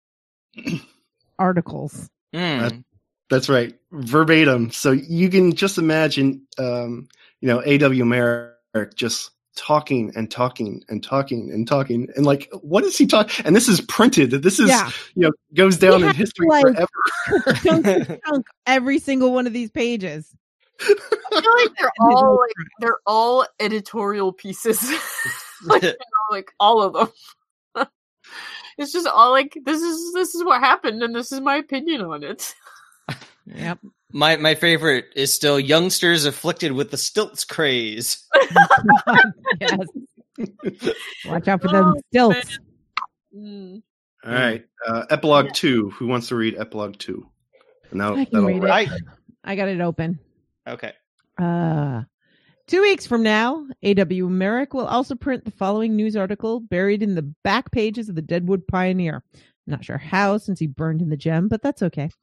articles. 1.38 2.08
Mm. 2.34 2.84
That's 3.30 3.48
right, 3.48 3.74
verbatim. 3.92 4.70
So 4.70 4.92
you 4.92 5.30
can 5.30 5.54
just 5.54 5.78
imagine, 5.78 6.46
um, 6.58 7.08
you 7.40 7.48
know, 7.48 7.62
A.W. 7.64 8.04
Merrick 8.04 8.94
just 8.94 9.30
talking 9.56 10.12
and 10.16 10.30
talking 10.30 10.82
and 10.88 11.02
talking 11.02 11.50
and 11.52 11.66
talking, 11.68 12.08
and 12.16 12.24
like, 12.26 12.48
what 12.62 12.84
is 12.84 12.96
he 12.96 13.06
talking? 13.06 13.44
And 13.44 13.54
this 13.54 13.68
is 13.68 13.80
printed. 13.82 14.30
This 14.30 14.58
is, 14.58 14.68
Yeah. 14.68 14.90
you 15.14 15.22
know, 15.22 15.32
goes 15.54 15.76
down 15.76 16.02
We 16.02 16.08
in 16.08 16.14
history 16.14 16.46
like- 16.48 16.62
forever. 16.62 17.52
chunk, 17.62 17.86
chunk 18.26 18.46
every 18.66 18.98
single 18.98 19.32
one 19.32 19.46
of 19.46 19.52
these 19.52 19.70
pages. 19.70 20.34
I 20.80 21.40
feel 21.40 21.54
like 21.54 21.70
they're 21.78 21.92
all 22.00 22.38
like 22.40 22.52
they're 22.80 22.98
all 23.06 23.46
editorial 23.60 24.32
pieces. 24.32 24.82
like, 25.64 25.82
you 25.82 25.88
know, 25.90 25.96
like 26.30 26.50
all 26.58 26.82
of 26.82 26.92
them. 27.74 27.86
it's 28.78 28.90
just 28.92 29.06
all 29.06 29.30
like 29.30 29.56
this 29.64 29.80
is 29.80 30.12
this 30.14 30.34
is 30.34 30.42
what 30.42 30.60
happened 30.60 31.02
and 31.02 31.14
this 31.14 31.30
is 31.30 31.40
my 31.40 31.56
opinion 31.56 32.00
on 32.00 32.24
it. 32.24 32.54
Yep. 33.46 33.78
My 34.12 34.36
my 34.36 34.54
favorite 34.54 35.06
is 35.16 35.32
still 35.32 35.58
youngsters 35.58 36.24
afflicted 36.24 36.72
with 36.72 36.90
the 36.90 36.96
stilts 36.96 37.44
craze. 37.44 38.26
yes. 39.60 39.78
Watch 41.26 41.48
out 41.48 41.62
for 41.62 41.68
them 41.68 41.94
Oh, 41.96 42.00
stilts. 42.10 42.58
Mm. 43.36 43.82
All 44.24 44.32
right, 44.32 44.64
uh, 44.86 45.04
epilogue 45.10 45.52
two. 45.52 45.90
Who 45.90 46.06
wants 46.06 46.28
to 46.28 46.36
read 46.36 46.56
epilogue 46.56 46.98
two? 46.98 47.26
No, 47.92 48.16
I 48.16 48.24
can 48.24 48.44
read 48.44 48.62
it. 48.62 49.02
I 49.44 49.56
got 49.56 49.68
it 49.68 49.80
open. 49.80 50.18
Okay. 50.66 50.92
Uh, 51.38 52.02
two 52.68 52.82
weeks 52.82 53.06
from 53.06 53.22
now, 53.22 53.66
A.W. 53.82 54.28
Merrick 54.28 54.74
will 54.74 54.86
also 54.86 55.14
print 55.14 55.44
the 55.44 55.50
following 55.50 55.96
news 55.96 56.14
article 56.14 56.60
buried 56.60 57.02
in 57.02 57.14
the 57.14 57.22
back 57.22 57.70
pages 57.72 58.08
of 58.08 58.14
the 58.14 58.22
Deadwood 58.22 58.66
Pioneer. 58.68 59.24
Not 59.66 59.84
sure 59.84 59.98
how, 59.98 60.38
since 60.38 60.58
he 60.58 60.66
burned 60.66 61.02
in 61.02 61.08
the 61.08 61.16
gem, 61.16 61.48
but 61.48 61.62
that's 61.62 61.82
okay. 61.82 62.10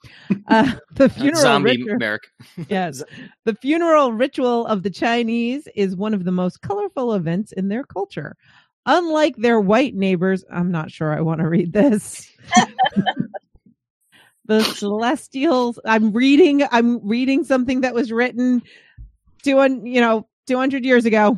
Uh, 0.47 0.73
the 0.93 1.09
funeral 1.09 1.41
Zombie 1.41 1.77
ritual, 1.77 1.97
Merrick. 1.97 2.23
yes, 2.69 3.03
the 3.45 3.53
funeral 3.53 4.11
ritual 4.11 4.65
of 4.65 4.81
the 4.81 4.89
Chinese 4.89 5.67
is 5.75 5.95
one 5.95 6.15
of 6.15 6.23
the 6.23 6.31
most 6.31 6.61
colorful 6.61 7.13
events 7.13 7.51
in 7.51 7.67
their 7.67 7.83
culture. 7.83 8.35
Unlike 8.87 9.35
their 9.37 9.59
white 9.59 9.93
neighbors, 9.93 10.43
I'm 10.51 10.71
not 10.71 10.89
sure 10.89 11.15
I 11.15 11.21
want 11.21 11.41
to 11.41 11.47
read 11.47 11.71
this. 11.71 12.27
the 14.45 14.63
celestials 14.63 15.77
i'm 15.85 16.11
reading 16.11 16.63
i'm 16.71 17.07
reading 17.07 17.43
something 17.43 17.81
that 17.81 17.93
was 17.93 18.11
written 18.11 18.63
200 19.43 19.87
you 19.87 20.01
know 20.01 20.27
200 20.47 20.83
years 20.83 21.05
ago 21.05 21.37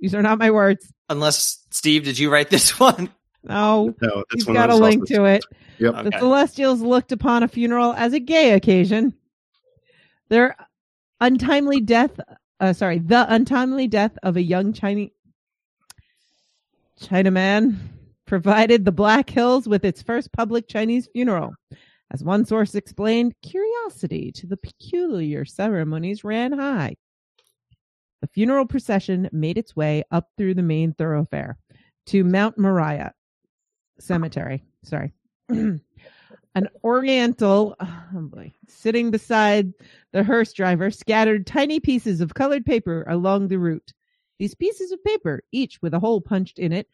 these 0.00 0.14
are 0.14 0.22
not 0.22 0.38
my 0.38 0.50
words 0.50 0.90
Unless 1.10 1.64
Steve, 1.70 2.04
did 2.04 2.18
you 2.18 2.30
write 2.30 2.50
this 2.50 2.78
one? 2.78 3.10
No 3.48 3.94
no, 4.00 4.24
this 4.30 4.46
you've 4.46 4.54
got 4.54 4.70
a 4.70 4.76
link 4.76 5.06
to 5.06 5.24
it 5.24 5.42
Yep. 5.78 6.04
the 6.04 6.18
celestials 6.18 6.80
looked 6.80 7.12
upon 7.12 7.42
a 7.42 7.48
funeral 7.48 7.92
as 7.92 8.12
a 8.12 8.20
gay 8.20 8.52
occasion 8.52 9.14
their 10.28 10.56
untimely 11.20 11.80
death. 11.80 12.18
Uh, 12.60 12.72
sorry, 12.72 12.98
the 12.98 13.32
untimely 13.32 13.86
death 13.88 14.16
of 14.22 14.36
a 14.36 14.42
young 14.42 14.72
Chinese 14.72 15.10
Chinaman 17.00 17.76
provided 18.26 18.84
the 18.84 18.92
Black 18.92 19.30
Hills 19.30 19.68
with 19.68 19.84
its 19.84 20.02
first 20.02 20.32
public 20.32 20.68
Chinese 20.68 21.08
funeral. 21.12 21.54
As 22.10 22.24
one 22.24 22.44
source 22.44 22.74
explained, 22.74 23.34
curiosity 23.42 24.32
to 24.32 24.46
the 24.46 24.56
peculiar 24.56 25.44
ceremonies 25.44 26.24
ran 26.24 26.52
high. 26.52 26.96
The 28.20 28.28
funeral 28.28 28.66
procession 28.66 29.28
made 29.30 29.58
its 29.58 29.76
way 29.76 30.02
up 30.10 30.28
through 30.36 30.54
the 30.54 30.62
main 30.62 30.92
thoroughfare 30.94 31.56
to 32.06 32.24
Mount 32.24 32.58
Moriah 32.58 33.12
Cemetery. 33.98 34.64
Sorry. 34.84 35.12
An 35.48 36.68
Oriental, 36.82 37.76
oh 37.80 38.08
boy, 38.14 38.52
sitting 38.66 39.10
beside 39.10 39.72
the 40.12 40.24
hearse 40.24 40.52
driver, 40.52 40.90
scattered 40.90 41.46
tiny 41.46 41.78
pieces 41.78 42.20
of 42.20 42.34
colored 42.34 42.66
paper 42.66 43.04
along 43.08 43.48
the 43.48 43.58
route. 43.58 43.92
These 44.38 44.54
pieces 44.54 44.92
of 44.92 45.02
paper, 45.04 45.42
each 45.52 45.80
with 45.82 45.94
a 45.94 46.00
hole 46.00 46.20
punched 46.20 46.58
in 46.58 46.72
it, 46.72 46.88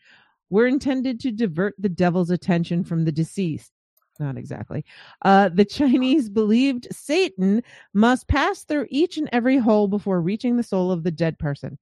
were 0.51 0.67
intended 0.67 1.21
to 1.21 1.33
divert 1.33 1.75
the 1.79 1.89
devil's 1.89 2.31
attention 2.31 2.85
from 2.85 3.05
the 3.05 3.13
deceased. 3.13 3.73
Not 4.21 4.37
exactly. 4.37 4.85
Uh, 5.23 5.49
the 5.49 5.65
Chinese 5.65 6.29
believed 6.29 6.87
Satan 6.93 7.63
must 7.93 8.29
pass 8.29 8.65
through 8.65 8.87
each 8.89 9.19
and 9.19 9.29
every 9.33 9.59
hole 9.59 9.89
before 9.89 10.21
reaching 10.21 10.57
the 10.57 10.63
soul 10.63 10.93
of 10.93 11.03
the 11.03 11.11
dead 11.11 11.39
person. 11.39 11.79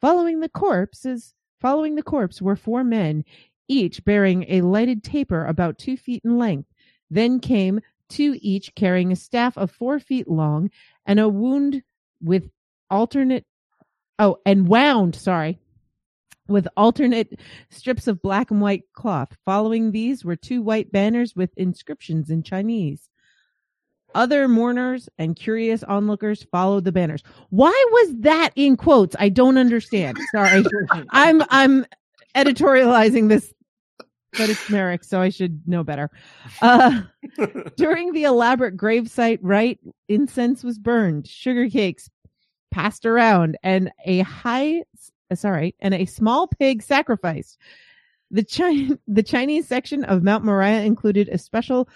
Following 0.00 0.40
the 0.40 0.48
corpses, 0.48 1.34
following 1.60 1.96
the 1.96 2.02
corpse 2.02 2.40
were 2.40 2.54
four 2.54 2.84
men, 2.84 3.24
each 3.68 4.04
bearing 4.04 4.44
a 4.48 4.62
lighted 4.62 5.04
taper 5.04 5.44
about 5.44 5.78
two 5.78 5.96
feet 5.96 6.22
in 6.24 6.38
length. 6.38 6.68
Then 7.10 7.40
came 7.40 7.80
two 8.08 8.38
each 8.40 8.74
carrying 8.74 9.12
a 9.12 9.16
staff 9.16 9.56
of 9.56 9.70
four 9.70 10.00
feet 10.00 10.28
long 10.28 10.70
and 11.06 11.20
a 11.20 11.28
wound 11.28 11.82
with 12.22 12.50
alternate, 12.90 13.44
oh, 14.18 14.38
and 14.44 14.66
wound, 14.66 15.14
sorry, 15.14 15.58
with 16.48 16.66
alternate 16.76 17.38
strips 17.70 18.06
of 18.06 18.22
black 18.22 18.50
and 18.50 18.60
white 18.60 18.84
cloth. 18.94 19.36
Following 19.44 19.92
these 19.92 20.24
were 20.24 20.36
two 20.36 20.62
white 20.62 20.90
banners 20.90 21.36
with 21.36 21.50
inscriptions 21.56 22.30
in 22.30 22.42
Chinese. 22.42 23.08
Other 24.14 24.48
mourners 24.48 25.08
and 25.18 25.36
curious 25.36 25.84
onlookers 25.84 26.46
followed 26.50 26.84
the 26.84 26.92
banners. 26.92 27.22
Why 27.50 27.86
was 27.92 28.16
that 28.20 28.50
in 28.56 28.76
quotes? 28.76 29.14
I 29.18 29.28
don't 29.28 29.58
understand. 29.58 30.18
Sorry. 30.34 30.64
I'm 31.10 31.42
I'm 31.50 31.84
editorializing 32.34 33.28
this 33.28 33.52
but 34.36 34.50
it's 34.50 34.68
Merrick, 34.70 35.04
so 35.04 35.20
I 35.20 35.28
should 35.28 35.66
know 35.66 35.84
better. 35.84 36.10
Uh, 36.60 37.02
during 37.76 38.12
the 38.12 38.24
elaborate 38.24 38.76
gravesite 38.76 39.38
rite, 39.42 39.80
incense 40.08 40.62
was 40.62 40.78
burned, 40.78 41.26
sugar 41.26 41.68
cakes 41.68 42.10
passed 42.70 43.06
around, 43.06 43.56
and 43.62 43.90
a 44.04 44.20
high, 44.20 44.82
sorry, 45.34 45.74
and 45.80 45.94
a 45.94 46.06
small 46.06 46.46
pig 46.46 46.82
sacrificed. 46.82 47.58
The 48.30 48.44
Chi- 48.44 48.96
the 49.06 49.22
Chinese 49.22 49.66
section 49.66 50.04
of 50.04 50.22
Mount 50.22 50.44
Moriah 50.44 50.82
included 50.82 51.28
a 51.28 51.38
special 51.38 51.88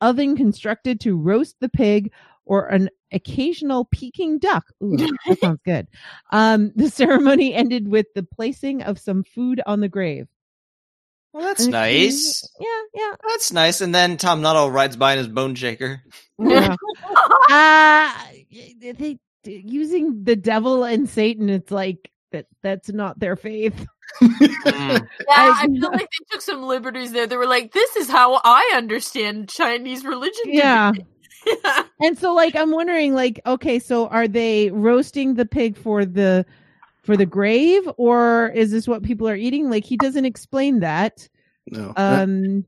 oven 0.00 0.36
constructed 0.36 1.00
to 1.00 1.16
roast 1.16 1.56
the 1.60 1.68
pig 1.68 2.12
or 2.44 2.66
an 2.66 2.90
occasional 3.12 3.86
Peking 3.86 4.38
duck. 4.38 4.64
Ooh, 4.82 4.96
that 4.96 5.38
sounds 5.40 5.60
good. 5.64 5.86
Um, 6.32 6.72
the 6.74 6.90
ceremony 6.90 7.54
ended 7.54 7.88
with 7.88 8.06
the 8.14 8.24
placing 8.24 8.82
of 8.82 8.98
some 8.98 9.22
food 9.22 9.60
on 9.64 9.80
the 9.80 9.88
grave. 9.88 10.26
Well, 11.36 11.44
that's 11.44 11.64
Okay. 11.64 11.70
nice. 11.70 12.48
Yeah, 12.58 12.82
yeah. 12.94 13.14
That's 13.28 13.52
nice. 13.52 13.82
And 13.82 13.94
then 13.94 14.16
Tom 14.16 14.40
Nuttall 14.40 14.70
rides 14.70 14.96
by 14.96 15.12
in 15.12 15.18
his 15.18 15.28
bone 15.28 15.54
shaker. 15.54 16.00
yeah. 16.38 16.74
uh, 17.50 18.12
they 18.50 19.18
using 19.44 20.24
the 20.24 20.34
devil 20.34 20.84
and 20.84 21.06
Satan. 21.10 21.50
It's 21.50 21.70
like 21.70 22.10
that. 22.32 22.46
That's 22.62 22.88
not 22.90 23.18
their 23.18 23.36
faith. 23.36 23.86
Mm. 24.22 25.06
Yeah, 25.20 25.26
I 25.28 25.62
I- 25.62 25.66
feel 25.80 25.90
like 25.90 26.00
they 26.00 26.24
took 26.30 26.40
some 26.40 26.62
liberties 26.62 27.12
there. 27.12 27.26
They 27.26 27.36
were 27.36 27.44
like, 27.46 27.72
"This 27.72 27.96
is 27.96 28.08
how 28.08 28.40
I 28.44 28.72
understand 28.74 29.50
Chinese 29.50 30.04
religion." 30.04 30.44
Yeah. 30.46 30.92
yeah. 31.46 31.82
And 32.00 32.16
so, 32.16 32.32
like, 32.32 32.54
I'm 32.56 32.70
wondering, 32.70 33.14
like, 33.14 33.40
okay, 33.44 33.78
so 33.78 34.06
are 34.08 34.26
they 34.28 34.70
roasting 34.70 35.34
the 35.34 35.44
pig 35.44 35.76
for 35.76 36.04
the 36.06 36.46
for 37.06 37.16
the 37.16 37.24
grave, 37.24 37.88
or 37.96 38.48
is 38.54 38.70
this 38.70 38.86
what 38.86 39.02
people 39.02 39.28
are 39.28 39.36
eating? 39.36 39.70
Like, 39.70 39.84
he 39.84 39.96
doesn't 39.96 40.24
explain 40.24 40.80
that. 40.80 41.28
No. 41.70 41.92
Um, 41.96 42.66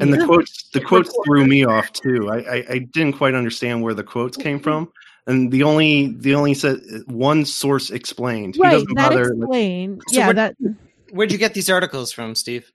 and 0.00 0.12
the 0.14 0.24
quotes 0.24 0.70
the 0.70 0.80
quotes 0.80 1.14
threw 1.26 1.44
me 1.46 1.64
off 1.66 1.92
too. 1.92 2.30
I, 2.30 2.38
I 2.38 2.64
I 2.70 2.78
didn't 2.78 3.12
quite 3.14 3.34
understand 3.34 3.82
where 3.82 3.92
the 3.92 4.02
quotes 4.02 4.38
came 4.38 4.58
from, 4.58 4.90
and 5.26 5.52
the 5.52 5.62
only 5.64 6.14
the 6.18 6.34
only 6.34 6.54
said 6.54 6.80
one 7.06 7.44
source 7.44 7.90
explained. 7.90 8.54
He 8.54 8.62
right, 8.62 8.70
doesn't 8.72 8.94
that 8.94 9.10
bother. 9.10 9.34
explain. 9.34 10.00
So 10.08 10.18
yeah, 10.18 10.26
what- 10.28 10.36
that 10.36 10.56
Where'd 11.10 11.30
you 11.30 11.36
get 11.36 11.52
these 11.52 11.68
articles 11.68 12.10
from, 12.10 12.34
Steve? 12.34 12.72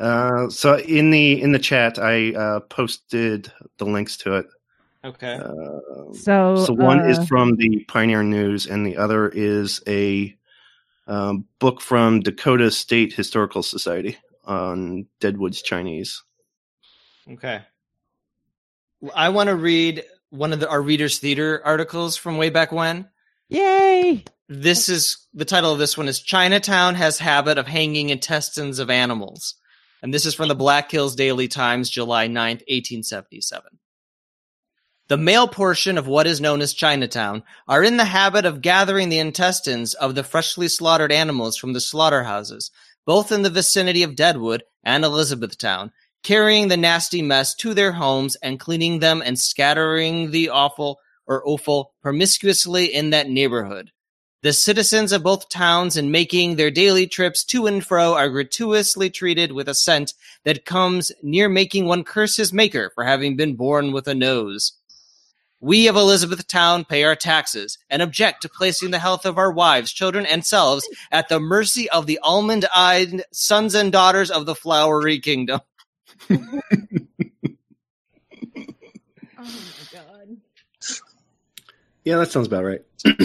Uh, 0.00 0.48
so 0.48 0.78
in 0.78 1.10
the 1.10 1.42
in 1.42 1.52
the 1.52 1.58
chat, 1.58 1.98
I 1.98 2.32
uh, 2.34 2.60
posted 2.60 3.52
the 3.76 3.84
links 3.84 4.16
to 4.18 4.36
it. 4.36 4.46
Okay. 5.06 5.34
Uh, 5.34 6.12
so. 6.14 6.64
so 6.64 6.72
one 6.72 7.00
uh, 7.00 7.06
is 7.06 7.28
from 7.28 7.54
the 7.56 7.84
Pioneer 7.86 8.24
News, 8.24 8.66
and 8.66 8.84
the 8.84 8.96
other 8.96 9.28
is 9.28 9.80
a 9.86 10.36
um, 11.06 11.46
book 11.60 11.80
from 11.80 12.20
Dakota 12.20 12.72
State 12.72 13.12
Historical 13.12 13.62
Society 13.62 14.18
on 14.44 15.06
Deadwood's 15.20 15.62
Chinese. 15.62 16.24
Okay. 17.30 17.62
I 19.14 19.28
want 19.28 19.48
to 19.48 19.54
read 19.54 20.04
one 20.30 20.52
of 20.52 20.58
the, 20.58 20.68
our 20.68 20.82
Readers 20.82 21.20
Theater 21.20 21.62
articles 21.64 22.16
from 22.16 22.36
way 22.36 22.50
back 22.50 22.72
when. 22.72 23.08
Yay! 23.48 24.24
This 24.48 24.88
is 24.88 25.18
the 25.34 25.44
title 25.44 25.72
of 25.72 25.78
this 25.78 25.96
one 25.96 26.08
is 26.08 26.20
Chinatown 26.20 26.96
has 26.96 27.18
habit 27.18 27.58
of 27.58 27.68
hanging 27.68 28.10
intestines 28.10 28.80
of 28.80 28.90
animals. 28.90 29.54
And 30.02 30.12
this 30.12 30.26
is 30.26 30.34
from 30.34 30.48
the 30.48 30.54
Black 30.54 30.90
Hills 30.90 31.14
Daily 31.14 31.46
Times, 31.46 31.90
July 31.90 32.26
9th, 32.26 32.62
1877. 32.66 33.78
The 35.08 35.16
male 35.16 35.46
portion 35.46 35.98
of 35.98 36.08
what 36.08 36.26
is 36.26 36.40
known 36.40 36.60
as 36.60 36.74
Chinatown 36.74 37.44
are 37.68 37.84
in 37.84 37.96
the 37.96 38.06
habit 38.06 38.44
of 38.44 38.60
gathering 38.60 39.08
the 39.08 39.20
intestines 39.20 39.94
of 39.94 40.16
the 40.16 40.24
freshly 40.24 40.66
slaughtered 40.66 41.12
animals 41.12 41.56
from 41.56 41.74
the 41.74 41.80
slaughterhouses, 41.80 42.72
both 43.04 43.30
in 43.30 43.42
the 43.42 43.50
vicinity 43.50 44.02
of 44.02 44.16
Deadwood 44.16 44.64
and 44.82 45.04
Elizabethtown, 45.04 45.92
carrying 46.24 46.66
the 46.66 46.76
nasty 46.76 47.22
mess 47.22 47.54
to 47.54 47.72
their 47.72 47.92
homes 47.92 48.34
and 48.42 48.58
cleaning 48.58 48.98
them 48.98 49.22
and 49.24 49.38
scattering 49.38 50.32
the 50.32 50.48
awful 50.48 50.98
or 51.24 51.46
offal 51.46 51.92
promiscuously 52.02 52.86
in 52.92 53.10
that 53.10 53.28
neighborhood. 53.28 53.92
The 54.42 54.52
citizens 54.52 55.12
of 55.12 55.22
both 55.22 55.48
towns 55.48 55.96
in 55.96 56.10
making 56.10 56.56
their 56.56 56.72
daily 56.72 57.06
trips 57.06 57.44
to 57.44 57.68
and 57.68 57.84
fro 57.84 58.14
are 58.14 58.28
gratuitously 58.28 59.10
treated 59.10 59.52
with 59.52 59.68
a 59.68 59.74
scent 59.74 60.14
that 60.42 60.64
comes 60.64 61.12
near 61.22 61.48
making 61.48 61.86
one 61.86 62.02
curse 62.02 62.36
his 62.36 62.52
maker 62.52 62.90
for 62.92 63.04
having 63.04 63.36
been 63.36 63.54
born 63.54 63.92
with 63.92 64.08
a 64.08 64.14
nose. 64.14 64.72
We 65.60 65.88
of 65.88 65.96
Elizabethtown 65.96 66.84
pay 66.84 67.04
our 67.04 67.16
taxes 67.16 67.78
and 67.88 68.02
object 68.02 68.42
to 68.42 68.48
placing 68.48 68.90
the 68.90 68.98
health 68.98 69.24
of 69.24 69.38
our 69.38 69.50
wives, 69.50 69.92
children, 69.92 70.26
and 70.26 70.44
selves 70.44 70.86
at 71.10 71.28
the 71.28 71.40
mercy 71.40 71.88
of 71.90 72.06
the 72.06 72.18
almond 72.22 72.66
eyed 72.74 73.22
sons 73.32 73.74
and 73.74 73.90
daughters 73.90 74.30
of 74.30 74.46
the 74.46 74.54
flowery 74.54 75.18
kingdom. 75.18 75.60
Oh 79.38 79.44
my 79.92 80.00
god. 80.00 80.36
Yeah, 82.04 82.16
that 82.16 82.30
sounds 82.32 82.46
about 82.46 82.64
right. 82.64 82.82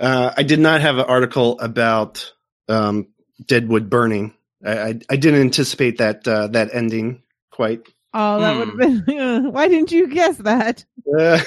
uh, 0.00 0.32
I 0.36 0.42
did 0.42 0.60
not 0.60 0.80
have 0.80 0.98
an 0.98 1.04
article 1.04 1.58
about 1.60 2.32
um, 2.68 3.08
Deadwood 3.44 3.90
burning. 3.90 4.34
I, 4.64 4.72
I, 4.80 5.00
I 5.10 5.16
didn't 5.16 5.40
anticipate 5.40 5.98
that 5.98 6.26
uh, 6.26 6.46
that 6.48 6.74
ending 6.74 7.22
quite. 7.50 7.86
Oh, 8.14 8.40
that 8.40 8.52
Hmm. 8.52 8.58
would 8.58 8.68
have 8.68 9.06
been. 9.06 9.52
why 9.52 9.68
didn't 9.68 9.92
you 9.92 10.06
guess 10.08 10.36
that? 10.38 10.84
Uh, 11.18 11.38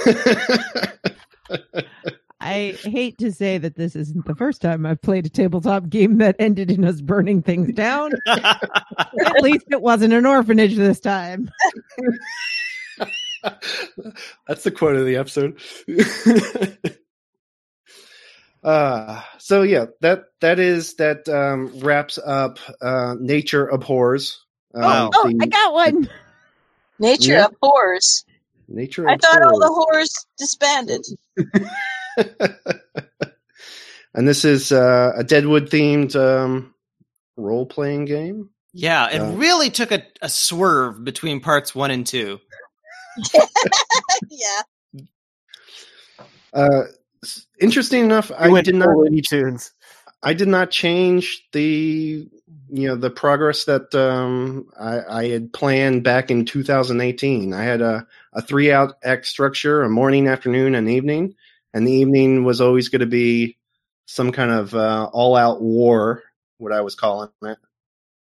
I 2.42 2.78
hate 2.84 3.18
to 3.20 3.32
say 3.32 3.58
that 3.58 3.76
this 3.76 3.96
isn't 3.96 4.26
the 4.26 4.36
first 4.36 4.62
time 4.62 4.86
I've 4.86 5.02
played 5.02 5.26
a 5.26 5.30
tabletop 5.30 5.90
game 5.90 6.18
that 6.20 6.36
ended 6.38 6.70
in 6.70 6.86
us 6.86 7.02
burning 7.02 7.42
things 7.42 7.74
down. 7.74 8.12
At 8.28 9.42
least 9.42 9.66
it 9.72 9.82
wasn't 9.82 10.14
an 10.14 10.26
orphanage 10.26 10.76
this 10.76 11.00
time. 11.00 11.50
That's 14.48 14.64
the 14.64 14.72
quote 14.72 14.96
of 14.96 15.06
the 15.06 15.16
episode. 15.16 15.60
uh, 18.64 19.22
so 19.38 19.62
yeah, 19.62 19.86
that 20.02 20.24
that 20.42 20.60
is 20.60 20.96
that 20.96 21.28
um, 21.30 21.80
wraps 21.80 22.18
up 22.18 22.60
uh, 22.82 23.16
nature 23.20 23.68
abhors. 23.68 24.44
Um. 24.74 25.10
Oh, 25.14 25.30
the 25.30 25.40
I 25.42 25.46
got 25.48 25.74
one. 25.74 26.10
Nature 27.00 27.34
Yeah. 27.34 27.48
abhors. 27.48 28.26
nature. 28.68 29.08
I 29.08 29.18
thought 29.18 29.42
all 29.44 29.60
the 29.60 29.68
abhors. 29.68 30.10
whores 30.10 30.10
disbanded. 30.38 31.02
and 34.16 34.28
this 34.28 34.46
is 34.46 34.72
uh, 34.72 35.14
a 35.18 35.24
Deadwood 35.24 35.70
themed 35.70 36.16
um, 36.16 36.74
role 37.38 37.66
playing 37.66 38.06
game. 38.06 38.50
yeah, 38.74 39.10
it 39.12 39.22
Uh, 39.22 39.32
really 39.32 39.70
took 39.70 39.92
a, 39.92 40.04
a 40.22 40.30
swerve 40.30 41.04
between 41.04 41.40
parts 41.42 41.76
one 41.76 41.92
and 41.92 42.06
two. 42.08 42.40
yeah. 44.30 44.62
Uh, 46.54 46.84
interesting 47.62 48.06
enough, 48.06 48.32
I 48.38 48.50
I 48.50 48.62
did 48.62 48.76
not. 48.76 48.90
Looney 48.98 49.22
Tunes. 49.22 49.72
I 50.24 50.34
did 50.34 50.48
not 50.48 50.72
change 50.72 51.44
the 51.54 52.28
you 52.70 52.88
know 52.88 52.96
the 52.96 53.10
progress 53.10 53.66
that 53.66 53.94
um, 53.96 54.70
I, 54.80 55.02
I 55.22 55.28
had 55.30 55.54
planned 55.54 56.04
back 56.04 56.30
in 56.30 56.46
2018. 56.46 57.54
I 57.54 57.64
had 57.64 57.82
a, 57.82 58.08
a 58.34 58.42
three 58.42 58.72
out 58.72 58.96
act 59.04 59.26
structure: 59.26 59.82
a 59.84 59.90
morning, 59.90 60.28
afternoon, 60.28 60.76
and 60.76 60.90
evening. 60.90 61.36
And 61.74 61.86
the 61.86 61.92
evening 61.92 62.44
was 62.46 62.62
always 62.62 62.90
going 62.90 63.02
to 63.02 63.06
be 63.06 63.58
some 64.06 64.32
kind 64.32 64.52
of 64.52 64.74
uh, 64.74 65.10
all 65.12 65.36
out 65.36 65.62
war, 65.62 66.24
what 66.58 66.72
I 66.72 66.82
was 66.82 66.96
calling 66.96 67.30
it, 67.42 67.58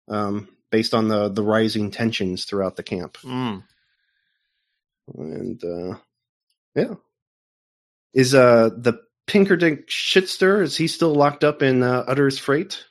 um, 0.07 0.49
based 0.71 0.93
on 0.93 1.07
the 1.07 1.29
the 1.29 1.43
rising 1.43 1.91
tensions 1.91 2.45
throughout 2.45 2.75
the 2.75 2.83
camp. 2.83 3.17
Mm. 3.23 3.63
And 5.15 5.63
uh, 5.63 5.97
yeah, 6.73 6.95
is 8.13 8.33
uh 8.33 8.69
the 8.75 9.01
Pinkerdink 9.27 9.87
shitster 9.87 10.61
is 10.61 10.77
he 10.77 10.87
still 10.87 11.13
locked 11.13 11.43
up 11.43 11.61
in 11.61 11.83
uh, 11.83 12.05
Utter's 12.07 12.39
Freight? 12.39 12.83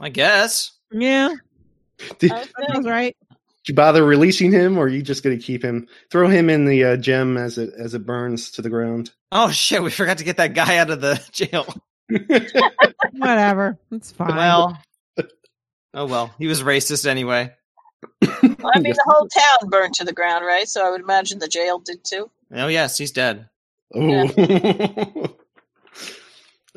I 0.00 0.08
guess. 0.08 0.72
Yeah, 0.90 1.34
Did, 2.18 2.30
that 2.30 2.48
sounds 2.68 2.86
right. 2.86 3.16
you 3.66 3.74
bother 3.74 4.04
releasing 4.04 4.52
him, 4.52 4.78
or 4.78 4.84
are 4.84 4.88
you 4.88 5.02
just 5.02 5.22
going 5.22 5.38
to 5.38 5.44
keep 5.44 5.62
him? 5.62 5.86
Throw 6.10 6.28
him 6.28 6.48
in 6.48 6.64
the 6.64 6.84
uh, 6.84 6.96
gem 6.96 7.36
as 7.36 7.58
it 7.58 7.70
as 7.78 7.94
it 7.94 8.06
burns 8.06 8.50
to 8.52 8.62
the 8.62 8.70
ground. 8.70 9.10
Oh 9.32 9.50
shit, 9.50 9.82
we 9.82 9.90
forgot 9.90 10.18
to 10.18 10.24
get 10.24 10.38
that 10.38 10.54
guy 10.54 10.78
out 10.78 10.90
of 10.90 11.00
the 11.00 11.20
jail. 11.32 11.66
Whatever. 13.12 13.78
It's 13.90 14.12
fine. 14.12 14.36
Well. 14.36 14.78
Oh 15.94 16.06
well, 16.06 16.34
he 16.38 16.46
was 16.46 16.62
racist 16.62 17.06
anyway. 17.06 17.52
Well, 18.60 18.72
I 18.74 18.80
mean, 18.80 18.92
the 18.92 19.04
whole 19.06 19.28
town 19.28 19.70
burned 19.70 19.94
to 19.94 20.04
the 20.04 20.12
ground, 20.12 20.44
right? 20.44 20.66
So 20.68 20.84
I 20.84 20.90
would 20.90 21.00
imagine 21.00 21.38
the 21.38 21.48
jail 21.48 21.78
did 21.78 22.02
too. 22.04 22.28
Oh 22.52 22.66
yes, 22.66 22.98
he's 22.98 23.12
dead. 23.12 23.48
Oh. 23.94 25.34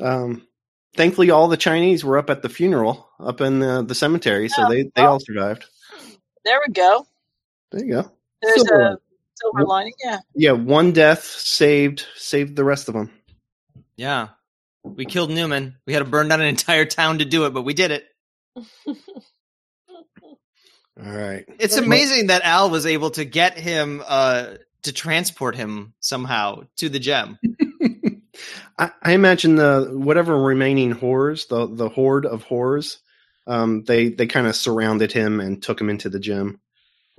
um, 0.00 0.46
thankfully, 0.94 1.30
all 1.30 1.48
the 1.48 1.56
Chinese 1.56 2.04
were 2.04 2.18
up 2.18 2.30
at 2.30 2.42
the 2.42 2.48
funeral, 2.48 3.08
up 3.20 3.40
in 3.40 3.58
the, 3.60 3.82
the 3.82 3.94
cemetery, 3.94 4.48
so 4.48 4.64
Oh, 4.66 4.70
they 4.70 4.90
they 4.94 5.02
all 5.02 5.20
survived. 5.20 5.64
There 6.44 6.58
we 6.66 6.72
go. 6.72 7.06
There 7.70 7.84
you 7.84 7.92
go. 7.92 8.10
There's 8.42 8.56
Silver 8.56 8.74
a 8.74 8.84
lining. 8.84 8.98
silver 9.40 9.64
lining. 9.64 9.92
Yeah. 10.04 10.18
Yeah, 10.34 10.52
one 10.52 10.92
death 10.92 11.24
saved 11.24 12.06
saved 12.16 12.56
the 12.56 12.64
rest 12.64 12.88
of 12.88 12.94
them. 12.94 13.10
Yeah. 13.96 14.28
We 14.84 15.04
killed 15.04 15.30
Newman. 15.30 15.76
We 15.86 15.92
had 15.92 16.00
to 16.00 16.04
burn 16.04 16.26
down 16.28 16.40
an 16.40 16.48
entire 16.48 16.84
town 16.84 17.18
to 17.20 17.24
do 17.24 17.46
it, 17.46 17.50
but 17.54 17.62
we 17.62 17.72
did 17.74 17.92
it. 17.92 18.04
All 21.02 21.10
right. 21.10 21.44
It's 21.58 21.76
amazing 21.76 22.26
that 22.26 22.42
Al 22.42 22.68
was 22.70 22.84
able 22.86 23.10
to 23.12 23.24
get 23.24 23.56
him 23.56 24.02
uh 24.06 24.54
to 24.82 24.92
transport 24.92 25.54
him 25.54 25.94
somehow 26.00 26.62
to 26.78 26.88
the 26.88 26.98
gem. 26.98 27.38
I, 28.78 28.90
I 29.02 29.12
imagine 29.12 29.56
the 29.56 29.90
whatever 29.92 30.38
remaining 30.40 30.94
whores, 30.94 31.48
the 31.48 31.66
the 31.66 31.88
horde 31.88 32.26
of 32.26 32.44
whores, 32.44 32.98
um, 33.46 33.84
they 33.84 34.08
they 34.08 34.26
kind 34.26 34.46
of 34.46 34.56
surrounded 34.56 35.12
him 35.12 35.40
and 35.40 35.62
took 35.62 35.80
him 35.80 35.90
into 35.90 36.08
the 36.08 36.20
Gem, 36.20 36.60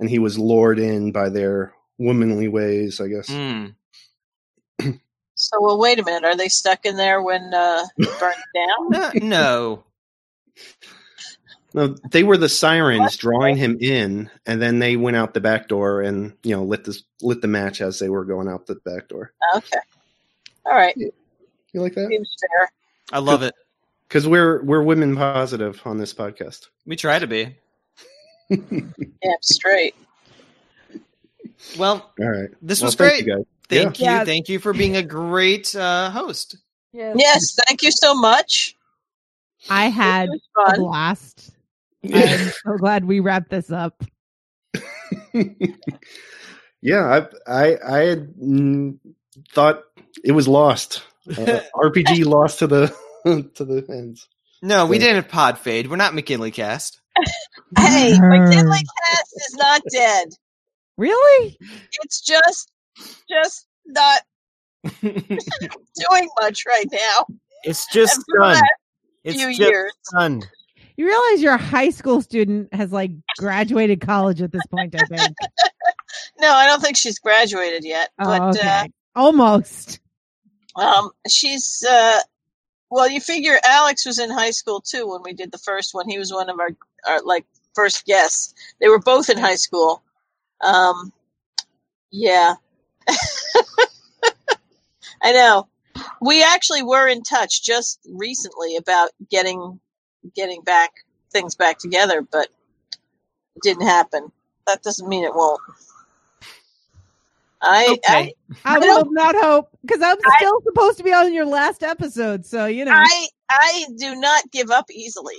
and 0.00 0.08
he 0.08 0.18
was 0.18 0.38
lured 0.38 0.78
in 0.78 1.12
by 1.12 1.28
their 1.28 1.74
womanly 1.98 2.48
ways, 2.48 3.00
I 3.00 3.08
guess. 3.08 3.28
Mm. 3.28 3.74
So, 5.36 5.60
well, 5.60 5.78
wait 5.78 5.98
a 5.98 6.04
minute. 6.04 6.24
Are 6.24 6.36
they 6.36 6.48
stuck 6.48 6.86
in 6.86 6.96
there 6.96 7.20
when 7.20 7.52
uh, 7.52 7.84
it 7.98 8.08
burned 8.20 8.34
down? 8.54 9.20
No, 9.20 9.26
no. 9.26 9.84
No, 11.74 11.96
they 12.12 12.22
were 12.22 12.36
the 12.36 12.48
sirens 12.48 13.16
drawing 13.16 13.56
him 13.56 13.76
in, 13.80 14.30
and 14.46 14.62
then 14.62 14.78
they 14.78 14.96
went 14.96 15.16
out 15.16 15.34
the 15.34 15.40
back 15.40 15.66
door 15.66 16.02
and 16.02 16.32
you 16.44 16.54
know 16.54 16.62
lit 16.62 16.84
the 16.84 16.96
lit 17.20 17.42
the 17.42 17.48
match 17.48 17.80
as 17.80 17.98
they 17.98 18.08
were 18.08 18.24
going 18.24 18.46
out 18.46 18.66
the 18.66 18.76
back 18.76 19.08
door. 19.08 19.32
Okay. 19.56 19.80
All 20.66 20.74
right. 20.74 20.94
You 20.96 21.80
like 21.80 21.94
that? 21.94 22.08
Seems 22.08 22.34
fair. 22.40 22.68
I 23.12 23.18
love 23.18 23.42
it. 23.42 23.54
Because 24.08 24.28
we're 24.28 24.62
we're 24.62 24.82
women 24.82 25.16
positive 25.16 25.80
on 25.84 25.98
this 25.98 26.14
podcast. 26.14 26.68
We 26.86 26.96
try 26.96 27.18
to 27.18 27.26
be. 27.26 27.56
Yeah, 28.50 29.32
straight. 29.40 29.94
Well, 31.78 32.12
All 32.20 32.28
right. 32.30 32.50
this 32.60 32.80
Well, 32.80 32.88
was 32.88 32.94
thank 32.94 33.12
great. 33.12 33.26
you 33.26 33.36
guys. 33.36 33.44
Thank 33.68 33.98
Yeah. 34.00 34.20
you. 34.20 34.26
Thank 34.26 34.48
you 34.50 34.58
for 34.58 34.72
being 34.74 34.96
a 34.96 35.02
great 35.02 35.74
uh, 35.74 36.10
host. 36.10 36.58
Yes. 36.92 37.56
Thank 37.66 37.82
you 37.82 37.90
so 37.90 38.14
much. 38.14 38.76
I 39.70 39.88
had 39.88 40.28
a 40.66 40.76
blast. 40.78 41.50
I'm 42.04 42.50
so 42.64 42.76
glad 42.78 43.04
we 43.06 43.20
wrapped 43.20 43.48
this 43.50 43.70
up. 43.72 44.04
yeah, 46.82 47.26
I 47.46 47.50
I 47.50 47.78
I 47.86 47.98
had 48.00 48.34
mm, 48.34 48.98
thought 49.52 49.84
it 50.22 50.32
was 50.32 50.46
lost. 50.48 51.02
Uh, 51.28 51.60
RPG 51.74 52.24
lost 52.26 52.58
to 52.60 52.66
the 52.66 52.86
to 53.54 53.64
the 53.64 53.84
ends. 53.88 54.28
No, 54.62 54.86
we 54.86 54.98
Yeah. 54.98 55.12
didn't 55.14 55.28
pod 55.28 55.58
fade. 55.58 55.90
We're 55.90 55.96
not 55.96 56.14
McKinley 56.14 56.50
cast. 56.50 57.00
Hey, 57.78 58.12
McKinley 58.18 58.78
Cast 58.78 59.32
is 59.36 59.54
not 59.56 59.82
dead. 59.90 60.28
Really? 60.96 61.58
It's 62.04 62.20
just, 62.20 62.70
just 63.28 63.66
not 63.86 64.20
doing 65.02 66.28
much 66.40 66.64
right 66.66 66.86
now. 66.92 67.26
It's 67.64 67.86
just 67.92 68.16
And 68.28 68.38
done. 68.54 68.62
It's 69.24 69.36
few 69.36 69.48
just 69.48 69.58
years. 69.60 69.92
done. 70.12 70.42
You 70.96 71.06
realize 71.06 71.42
your 71.42 71.56
high 71.56 71.90
school 71.90 72.20
student 72.20 72.72
has 72.72 72.92
like 72.92 73.10
graduated 73.38 74.00
college 74.00 74.40
at 74.42 74.52
this 74.52 74.62
point, 74.70 74.94
I 74.94 75.04
think. 75.06 75.34
No, 76.40 76.52
I 76.52 76.66
don't 76.66 76.80
think 76.80 76.96
she's 76.96 77.18
graduated 77.18 77.84
yet. 77.84 78.10
But 78.18 78.40
oh, 78.40 78.48
okay. 78.50 78.88
Almost. 79.16 79.98
Um, 80.76 81.10
she's 81.28 81.84
uh, 81.88 82.20
well. 82.90 83.08
You 83.08 83.20
figure 83.20 83.58
Alex 83.64 84.06
was 84.06 84.18
in 84.18 84.30
high 84.30 84.50
school 84.50 84.80
too 84.80 85.08
when 85.08 85.22
we 85.22 85.32
did 85.32 85.52
the 85.52 85.58
first 85.58 85.94
one. 85.94 86.08
He 86.08 86.18
was 86.18 86.32
one 86.32 86.50
of 86.50 86.58
our, 86.58 86.70
our 87.08 87.22
like 87.22 87.46
first 87.74 88.04
guests. 88.06 88.54
They 88.80 88.88
were 88.88 89.00
both 89.00 89.30
in 89.30 89.38
high 89.38 89.56
school. 89.56 90.02
Um, 90.60 91.12
yeah, 92.10 92.54
I 95.22 95.32
know. 95.32 95.68
We 96.20 96.42
actually 96.42 96.82
were 96.82 97.06
in 97.08 97.22
touch 97.22 97.62
just 97.62 98.00
recently 98.08 98.76
about 98.76 99.10
getting 99.30 99.80
getting 100.34 100.62
back 100.62 100.92
things 101.32 101.54
back 101.54 101.78
together, 101.78 102.22
but 102.22 102.48
it 103.56 103.62
didn't 103.62 103.86
happen. 103.86 104.32
That 104.66 104.82
doesn't 104.82 105.08
mean 105.08 105.24
it 105.24 105.34
won't. 105.34 105.60
I, 107.64 107.86
Okay. 108.08 108.34
I 108.64 108.78
will 108.78 109.10
not 109.12 109.34
hope 109.36 109.68
because 109.82 110.02
I'm 110.02 110.16
still 110.38 110.60
supposed 110.62 110.98
to 110.98 111.04
be 111.04 111.12
on 111.12 111.32
your 111.32 111.46
last 111.46 111.82
episode. 111.82 112.44
So, 112.46 112.66
you 112.66 112.84
know, 112.84 112.92
I 112.94 113.26
I 113.50 113.86
do 113.98 114.14
not 114.16 114.44
give 114.52 114.70
up 114.70 114.86
easily. 114.90 115.34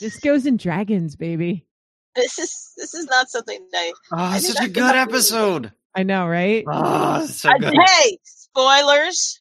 this 0.00 0.18
goes 0.20 0.46
in 0.46 0.56
dragons, 0.56 1.16
baby. 1.16 1.66
This 2.16 2.38
is 2.38 2.72
this 2.76 2.92
is 2.94 3.06
not 3.06 3.28
something 3.30 3.66
I. 3.74 3.92
Oh, 4.12 4.38
such 4.38 4.64
a 4.64 4.68
good 4.68 4.92
can- 4.92 4.96
episode. 5.08 5.72
I 5.94 6.02
know, 6.04 6.26
right? 6.26 6.64
Oh, 6.68 7.26
so 7.26 7.50
good. 7.58 7.74
hey, 7.74 8.18
spoilers! 8.24 9.40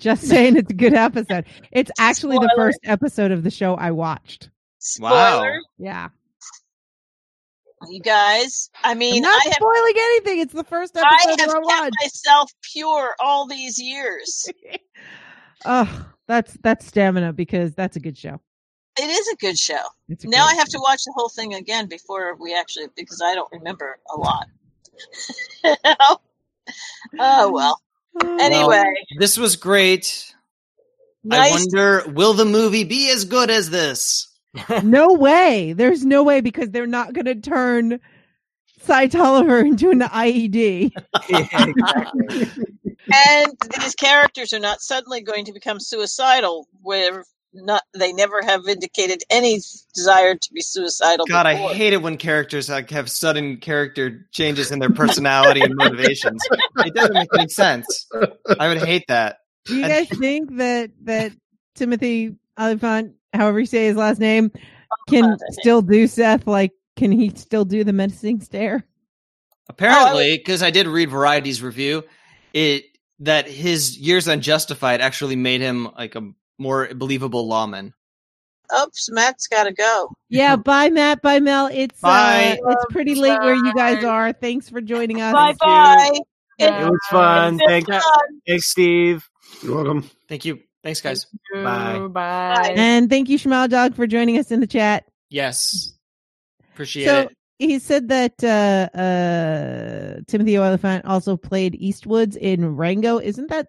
Just 0.00 0.22
saying 0.26 0.56
it's 0.56 0.70
a 0.70 0.74
good 0.74 0.94
episode. 0.94 1.44
It's 1.72 1.90
actually 1.98 2.38
the 2.38 2.52
first 2.56 2.78
episode 2.84 3.30
of 3.32 3.42
the 3.42 3.50
show 3.50 3.74
I 3.74 3.90
watched. 3.90 4.48
Wow. 4.98 5.10
Spoilers, 5.10 5.64
Yeah. 5.78 6.08
You 7.88 8.00
guys. 8.00 8.70
I 8.84 8.94
I'm 8.94 8.98
mean, 8.98 9.22
not 9.22 9.40
I 9.40 9.44
have 9.48 9.54
spoiling 9.54 9.94
anything. 9.96 10.38
It's 10.40 10.52
the 10.52 10.64
first 10.64 10.96
episode 10.96 11.06
I 11.08 11.30
episode 11.32 11.40
have 11.40 11.48
that 11.48 11.48
I 11.50 11.52
kept 11.54 11.64
watched. 11.64 11.96
myself 12.02 12.50
pure 12.72 13.14
all 13.20 13.46
these 13.46 13.78
years. 13.78 14.48
Oh, 15.64 16.06
that's 16.26 16.56
that's 16.62 16.86
stamina 16.86 17.34
because 17.34 17.74
that's 17.74 17.96
a 17.96 18.00
good 18.00 18.16
show. 18.16 18.40
It 18.98 19.04
is 19.10 19.28
a 19.28 19.36
good 19.36 19.58
show. 19.58 19.74
A 20.10 20.16
Now 20.24 20.46
I 20.46 20.54
great 20.54 20.58
have 20.58 20.68
to 20.68 20.78
watch 20.82 21.04
the 21.04 21.12
whole 21.14 21.28
thing 21.28 21.52
again 21.52 21.86
before 21.86 22.34
we 22.36 22.54
actually 22.54 22.86
because 22.96 23.20
I 23.22 23.34
don't 23.34 23.50
remember 23.52 23.98
a 24.10 24.16
lot. 24.18 24.46
Oh, 25.84 26.18
oh 27.18 27.52
well. 27.52 27.80
show. 28.22 28.38
Anyway, 28.40 28.84
This 29.18 29.36
was 29.36 29.56
great. 29.56 30.34
I 31.30 31.36
nice. 31.36 31.50
wonder, 31.52 32.04
will 32.10 32.32
the 32.32 32.44
movie 32.46 32.84
be 32.84 33.10
as 33.10 33.26
good 33.26 33.50
as 33.50 33.68
this? 33.68 34.28
No 34.82 35.12
way. 35.12 35.72
There's 35.72 36.04
no 36.04 36.22
way 36.22 36.40
because 36.40 36.70
they're 36.70 36.86
not 36.86 37.12
going 37.12 37.26
to 37.26 37.34
turn 37.36 38.00
Cy 38.82 39.06
Tolliver 39.06 39.60
into 39.60 39.90
an 39.90 40.00
IED. 40.00 40.92
Yeah, 41.28 41.66
exactly. 41.66 42.50
and 43.12 43.52
these 43.78 43.94
characters 43.94 44.52
are 44.52 44.58
not 44.58 44.80
suddenly 44.80 45.20
going 45.20 45.44
to 45.44 45.52
become 45.52 45.78
suicidal 45.78 46.66
where 46.82 47.24
not 47.52 47.82
they 47.94 48.12
never 48.12 48.42
have 48.42 48.66
indicated 48.68 49.22
any 49.30 49.60
desire 49.94 50.34
to 50.34 50.52
be 50.52 50.60
suicidal 50.60 51.26
God, 51.26 51.46
I 51.46 51.54
hate 51.54 51.92
it 51.92 52.02
when 52.02 52.16
characters 52.16 52.68
like 52.68 52.90
have 52.90 53.10
sudden 53.10 53.56
character 53.58 54.26
changes 54.32 54.70
in 54.70 54.78
their 54.78 54.90
personality 54.90 55.60
and 55.60 55.74
motivations. 55.74 56.42
It 56.78 56.94
doesn't 56.94 57.14
make 57.14 57.28
any 57.36 57.48
sense. 57.48 58.06
I 58.58 58.68
would 58.68 58.82
hate 58.82 59.04
that. 59.08 59.38
Do 59.66 59.76
you 59.76 59.82
guys 59.82 60.08
think 60.08 60.56
that 60.56 60.90
that 61.04 61.32
Timothy 61.74 62.36
Olyphant, 62.58 63.14
however 63.32 63.60
you 63.60 63.66
say 63.66 63.86
his 63.86 63.96
last 63.96 64.18
name, 64.18 64.50
can 65.08 65.36
still 65.50 65.82
do 65.82 66.06
Seth? 66.06 66.46
Like, 66.46 66.72
can 66.96 67.12
he 67.12 67.30
still 67.30 67.64
do 67.64 67.84
the 67.84 67.92
menacing 67.92 68.40
stare? 68.40 68.84
Apparently, 69.68 70.36
because 70.36 70.62
I 70.62 70.70
did 70.70 70.86
read 70.86 71.10
Variety's 71.10 71.62
review, 71.62 72.04
it 72.52 72.84
that 73.20 73.46
his 73.46 73.98
years 73.98 74.26
unjustified 74.26 75.00
actually 75.00 75.36
made 75.36 75.60
him 75.60 75.88
like 75.96 76.14
a 76.16 76.32
more 76.58 76.88
believable 76.94 77.46
lawman. 77.46 77.94
Oops, 78.76 79.10
Matt's 79.10 79.46
got 79.46 79.64
to 79.64 79.72
go. 79.72 80.10
Yeah, 80.28 80.56
bye 80.64 80.90
Matt, 80.90 81.22
bye 81.22 81.40
Mel. 81.40 81.68
It's 81.72 82.00
Bye. 82.00 82.58
uh 82.66 82.70
it's 82.70 82.84
pretty 82.90 83.14
late 83.14 83.38
where 83.40 83.54
you 83.54 83.74
guys 83.74 84.04
are. 84.04 84.32
Thanks 84.32 84.68
for 84.68 84.80
joining 84.80 85.20
us. 85.20 85.32
Bye 85.32 85.54
bye. 85.60 86.18
It 86.58 86.90
was 86.90 87.00
fun. 87.10 87.58
Thank 87.58 87.88
Fun. 87.88 88.02
Thanks, 88.46 88.66
Steve. 88.68 89.28
You're 89.62 89.76
welcome. 89.76 90.10
Thank 90.28 90.44
you. 90.44 90.60
Thanks, 90.82 91.00
guys. 91.00 91.26
Bye. 91.52 92.06
Bye. 92.08 92.74
And 92.76 93.10
thank 93.10 93.28
you, 93.28 93.38
Shmal 93.38 93.68
Dog, 93.68 93.94
for 93.94 94.06
joining 94.06 94.38
us 94.38 94.50
in 94.50 94.60
the 94.60 94.66
chat. 94.66 95.04
Yes. 95.28 95.92
Appreciate 96.72 97.04
so 97.04 97.20
it. 97.22 97.36
he 97.58 97.78
said 97.78 98.08
that 98.08 98.42
uh 98.42 98.96
uh 98.98 100.20
Timothy 100.26 100.56
Olyphant 100.56 101.04
also 101.04 101.36
played 101.36 101.78
Eastwoods 101.80 102.36
in 102.36 102.76
Rango. 102.76 103.18
Isn't 103.18 103.50
that 103.50 103.68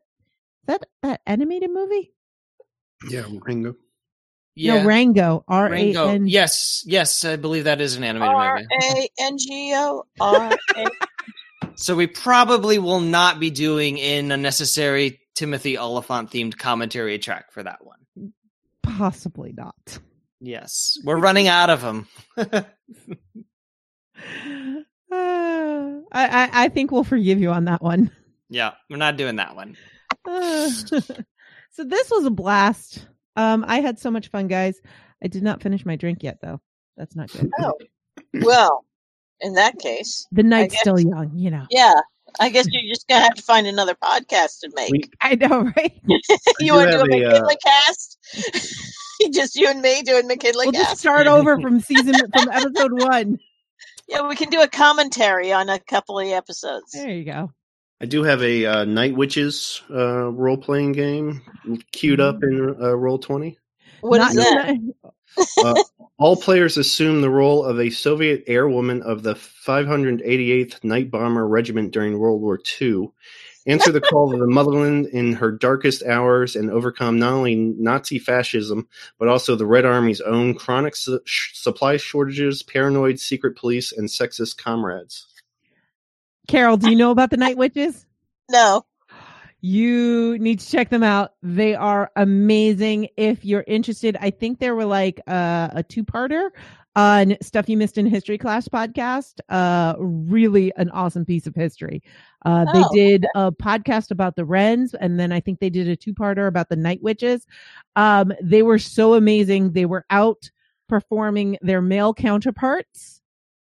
that 0.68 0.86
that 1.02 1.22
animated 1.26 1.72
movie? 1.72 2.14
Yeah, 3.10 3.26
Rango. 3.42 3.76
Yeah. 4.56 4.82
No, 4.82 4.86
Rango. 4.86 5.44
R 5.48 5.68
A 5.68 5.72
Rango. 5.72 6.26
Yes, 6.26 6.84
yes, 6.86 7.26
I 7.26 7.36
believe 7.36 7.66
that 7.66 7.82
is 7.82 7.96
an 7.96 8.04
animated 8.04 8.36
R 8.36 8.56
movie. 8.56 8.68
A 8.82 9.10
N 9.20 9.38
G 9.38 9.74
O 9.76 10.06
R 10.20 10.52
A. 10.78 10.86
So 11.76 11.96
we 11.96 12.06
probably 12.06 12.78
will 12.78 13.00
not 13.00 13.40
be 13.40 13.50
doing 13.50 14.00
an 14.00 14.32
unnecessary 14.32 15.21
Timothy 15.42 15.76
Olyphant 15.76 16.30
themed 16.30 16.56
commentary 16.56 17.18
track 17.18 17.52
for 17.52 17.64
that 17.64 17.80
one. 17.84 18.32
Possibly 18.84 19.54
not. 19.58 19.98
Yes, 20.40 21.00
we're 21.04 21.18
running 21.18 21.48
out 21.48 21.72
of 21.72 21.82
them. 21.82 22.08
Uh, 25.12 26.00
I, 26.12 26.26
I 26.26 26.50
I 26.54 26.70
think 26.70 26.92
we'll 26.92 27.04
forgive 27.04 27.40
you 27.42 27.50
on 27.52 27.66
that 27.66 27.82
one. 27.82 28.12
yeah, 28.50 28.72
we're 28.90 28.96
not 28.98 29.18
doing 29.18 29.36
that 29.38 29.56
one. 29.56 29.76
Uh, 30.26 30.70
so 31.72 31.84
this 31.84 32.10
was 32.10 32.24
a 32.26 32.30
blast. 32.30 33.06
Um, 33.36 33.66
I 33.68 33.82
had 33.82 34.00
so 34.00 34.10
much 34.10 34.30
fun, 34.30 34.48
guys. 34.48 34.80
I 35.22 35.28
did 35.28 35.44
not 35.44 35.62
finish 35.62 35.86
my 35.86 35.96
drink 35.98 36.24
yet, 36.24 36.38
though. 36.42 36.62
That's 36.96 37.16
not 37.16 37.30
good. 37.32 37.52
Oh, 37.60 37.74
well, 38.36 38.86
in 39.42 39.56
that 39.56 39.80
case, 39.80 40.28
The 40.32 40.44
night's 40.44 40.74
guess- 40.76 40.82
still 40.82 41.00
young, 41.00 41.32
you 41.36 41.52
know. 41.52 41.66
yeah. 41.70 41.94
I 42.40 42.50
guess 42.50 42.66
you're 42.72 42.94
just 42.94 43.08
gonna 43.08 43.22
have 43.24 43.36
to 43.36 43.42
find 43.44 43.68
another 43.68 43.96
podcast 43.96 44.60
to 44.62 44.72
make. 44.76 44.92
We- 44.92 45.10
I 45.22 45.36
know, 45.36 45.62
right? 45.78 46.00
you 46.60 46.74
want 46.74 46.92
to 46.92 46.98
do 46.98 46.98
a 46.98 47.00
have 47.00 47.10
a, 47.10 47.26
uh, 47.26 47.30
McKinley 47.32 47.58
cast? 47.64 48.18
just 49.34 49.56
you 49.56 49.68
and 49.70 49.82
me 49.82 50.02
doing 50.02 50.28
McKinley 50.28 50.66
We'll 50.68 50.74
cast. 50.74 50.86
just 50.90 51.02
start 51.02 51.28
over 51.28 51.60
from 51.60 51.80
season 51.80 52.16
from 52.34 52.50
episode 52.50 52.92
one. 52.94 53.40
Yeah, 54.08 54.28
we 54.28 54.36
can 54.36 54.50
do 54.50 54.62
a 54.62 54.68
commentary 54.68 55.54
on 55.54 55.70
a 55.70 55.80
couple 55.80 56.20
of 56.20 56.28
episodes. 56.28 56.92
There 56.94 57.10
you 57.10 57.24
go. 57.26 57.52
I 58.02 58.06
do 58.08 58.24
have 58.24 58.42
a 58.42 58.66
uh, 58.66 58.86
Night 58.86 59.16
Witches 59.16 59.82
uh, 59.92 60.30
role 60.32 60.58
playing 60.58 60.94
game 60.94 61.42
queued 61.92 62.20
up 62.20 62.42
in 62.42 62.76
uh, 62.82 62.96
Roll 62.96 63.20
Twenty. 63.20 63.60
What 64.02 64.22
is 64.22 64.36
Not- 64.36 64.76
that? 65.36 65.86
All 66.22 66.36
players 66.36 66.78
assume 66.78 67.22
the 67.22 67.32
role 67.32 67.66
of 67.66 67.80
a 67.80 67.90
Soviet 67.90 68.46
airwoman 68.46 69.02
of 69.02 69.24
the 69.24 69.34
588th 69.34 70.84
Night 70.84 71.10
Bomber 71.10 71.48
Regiment 71.48 71.92
during 71.92 72.20
World 72.20 72.44
War 72.44 72.60
II. 72.80 73.10
Answer 73.66 73.92
the 73.92 74.02
call 74.02 74.32
of 74.32 74.40
the 74.40 74.46
motherland 74.46 75.08
in 75.08 75.34
her 75.34 75.52
darkest 75.52 76.04
hours 76.04 76.56
and 76.56 76.70
overcome 76.70 77.18
not 77.18 77.34
only 77.34 77.56
Nazi 77.56 78.20
fascism, 78.20 78.88
but 79.18 79.30
also 79.30 79.56
the 79.56 79.66
Red 79.66 79.84
Army's 79.84 80.22
own 80.22 80.54
chronic 80.54 80.96
su- 80.96 81.22
supply 81.26 81.98
shortages, 81.98 82.62
paranoid 82.62 83.20
secret 83.20 83.58
police, 83.58 83.92
and 83.92 84.08
sexist 84.08 84.58
comrades. 84.58 85.26
Carol, 86.48 86.78
do 86.78 86.92
you 86.92 86.96
know 86.96 87.10
about 87.10 87.32
the 87.32 87.38
Night 87.38 87.58
Witches? 87.58 88.06
No. 88.48 88.86
You 89.62 90.40
need 90.40 90.60
to 90.60 90.68
check 90.68 90.90
them 90.90 91.04
out. 91.04 91.34
They 91.44 91.76
are 91.76 92.12
amazing. 92.16 93.10
If 93.16 93.46
you're 93.46 93.64
interested, 93.68 94.18
I 94.20 94.32
think 94.32 94.60
there 94.60 94.76
were 94.76 94.86
like 94.86 95.22
uh, 95.28 95.70
a 95.74 95.84
two 95.84 96.04
parter 96.04 96.50
on 96.96 97.38
Stuff 97.44 97.70
You 97.70 97.78
Missed 97.78 98.00
in 98.00 98.08
History 98.08 98.40
Class 98.40 98.68
podcast. 98.68 99.40
Uh, 99.50 99.94
really 100.00 100.74
an 100.78 100.90
awesome 100.90 101.26
piece 101.26 101.46
of 101.46 101.54
history. 101.54 102.02
Uh, 102.44 102.66
they 102.74 102.82
Oh, 102.84 102.90
did 102.94 103.26
a 103.36 103.52
podcast 103.52 104.10
about 104.10 104.36
the 104.36 104.46
Wrens, 104.46 104.96
and 104.96 105.20
then 105.20 105.32
I 105.32 105.40
think 105.40 105.60
they 105.60 105.70
did 105.70 105.88
a 105.88 105.96
two 105.96 106.14
parter 106.14 106.48
about 106.48 106.70
the 106.70 106.76
Night 106.76 107.04
Witches. 107.04 107.46
Um, 107.96 108.34
they 108.42 108.64
were 108.64 108.80
so 108.80 109.14
amazing. 109.14 109.74
They 109.74 109.86
were 109.86 110.06
out 110.10 110.50
performing 110.90 111.58
their 111.62 111.82
male 111.82 112.14
counterparts 112.14 113.22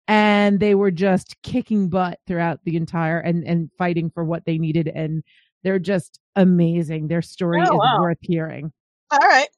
and 0.08 0.58
they 0.60 0.74
were 0.74 0.90
just 0.90 1.36
kicking 1.42 1.88
butt 1.88 2.18
throughout 2.26 2.58
the 2.64 2.76
entire 2.76 3.18
and 3.18 3.44
and 3.46 3.70
fighting 3.76 4.10
for 4.10 4.24
what 4.24 4.44
they 4.46 4.56
needed 4.58 4.88
and 4.88 5.22
they're 5.64 5.78
just 5.78 6.18
amazing 6.36 7.08
their 7.08 7.22
story 7.22 7.60
Oh, 7.60 7.64
is 7.64 7.70
wow. 7.78 8.00
worth 8.00 8.18
hearing 8.20 8.72
All 9.10 9.18
right. 9.18 9.48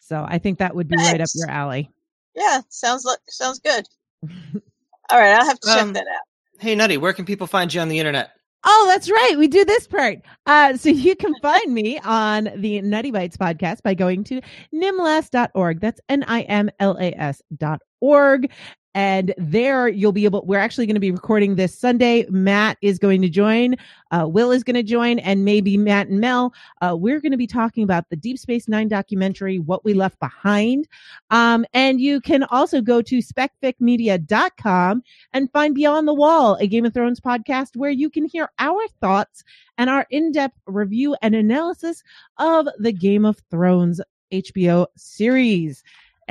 so 0.00 0.24
i 0.28 0.38
think 0.38 0.58
that 0.58 0.74
would 0.74 0.88
be 0.88 0.96
right 0.96 1.20
up 1.20 1.28
your 1.34 1.50
alley 1.50 1.90
Yeah, 2.34 2.60
sounds 2.68 3.04
like 3.04 3.18
sounds 3.28 3.58
good. 3.60 3.86
All 5.10 5.18
right, 5.18 5.34
I'll 5.34 5.44
have 5.46 5.60
to 5.60 5.68
check 5.68 5.82
Um, 5.82 5.92
that 5.94 6.06
out. 6.06 6.60
Hey, 6.60 6.74
Nutty, 6.74 6.96
where 6.96 7.12
can 7.12 7.24
people 7.26 7.46
find 7.46 7.72
you 7.74 7.80
on 7.82 7.88
the 7.88 7.98
internet? 7.98 8.30
Oh, 8.64 8.86
that's 8.88 9.10
right. 9.10 9.34
We 9.36 9.48
do 9.48 9.64
this 9.64 9.86
part. 9.88 10.20
Uh, 10.46 10.76
so 10.76 10.88
you 10.88 11.14
can 11.16 11.34
find 11.42 11.74
me 11.74 11.98
on 11.98 12.48
the 12.56 12.80
Nutty 12.80 13.10
Bites 13.10 13.36
podcast 13.36 13.82
by 13.82 13.92
going 13.94 14.22
to 14.24 14.40
nimlas.org. 14.72 15.80
That's 15.80 16.00
N-I-M-L-A-S 16.08 17.42
dot 17.58 17.80
org. 18.00 18.50
And 18.94 19.34
there 19.38 19.88
you'll 19.88 20.12
be 20.12 20.24
able, 20.24 20.44
we're 20.44 20.58
actually 20.58 20.86
going 20.86 20.96
to 20.96 21.00
be 21.00 21.10
recording 21.10 21.54
this 21.54 21.76
Sunday. 21.78 22.26
Matt 22.28 22.76
is 22.82 22.98
going 22.98 23.22
to 23.22 23.28
join. 23.28 23.76
Uh, 24.10 24.26
Will 24.28 24.50
is 24.50 24.62
going 24.62 24.74
to 24.74 24.82
join 24.82 25.18
and 25.20 25.44
maybe 25.44 25.76
Matt 25.76 26.08
and 26.08 26.20
Mel. 26.20 26.52
Uh, 26.80 26.94
we're 26.98 27.20
going 27.20 27.32
to 27.32 27.38
be 27.38 27.46
talking 27.46 27.84
about 27.84 28.10
the 28.10 28.16
Deep 28.16 28.38
Space 28.38 28.68
Nine 28.68 28.88
documentary, 28.88 29.58
What 29.58 29.84
We 29.84 29.94
Left 29.94 30.18
Behind. 30.20 30.86
Um, 31.30 31.64
and 31.72 32.00
you 32.00 32.20
can 32.20 32.42
also 32.44 32.80
go 32.80 33.00
to 33.02 33.18
specficmedia.com 33.18 35.02
and 35.32 35.52
find 35.52 35.74
Beyond 35.74 36.06
the 36.06 36.14
Wall, 36.14 36.56
a 36.60 36.66
Game 36.66 36.84
of 36.84 36.92
Thrones 36.92 37.20
podcast 37.20 37.76
where 37.76 37.90
you 37.90 38.10
can 38.10 38.26
hear 38.26 38.50
our 38.58 38.80
thoughts 39.00 39.42
and 39.78 39.88
our 39.88 40.06
in-depth 40.10 40.58
review 40.66 41.16
and 41.22 41.34
analysis 41.34 42.02
of 42.38 42.68
the 42.78 42.92
Game 42.92 43.24
of 43.24 43.40
Thrones 43.50 44.00
HBO 44.32 44.86
series. 44.96 45.82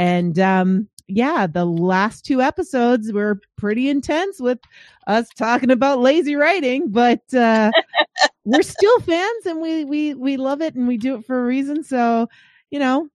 And 0.01 0.39
um 0.39 0.89
yeah, 1.07 1.45
the 1.45 1.63
last 1.63 2.25
two 2.25 2.41
episodes 2.41 3.13
were 3.13 3.39
pretty 3.55 3.87
intense 3.87 4.39
with 4.39 4.57
us 5.05 5.27
talking 5.37 5.69
about 5.69 5.99
lazy 5.99 6.35
writing, 6.35 6.89
but 6.89 7.21
uh 7.35 7.69
we're 8.43 8.63
still 8.63 8.99
fans 9.01 9.45
and 9.45 9.61
we 9.61 9.85
we 9.85 10.15
we 10.15 10.37
love 10.37 10.61
it 10.61 10.73
and 10.73 10.87
we 10.87 10.97
do 10.97 11.15
it 11.17 11.25
for 11.25 11.39
a 11.39 11.45
reason. 11.45 11.83
So, 11.83 12.27
you 12.71 12.79
know, 12.79 13.09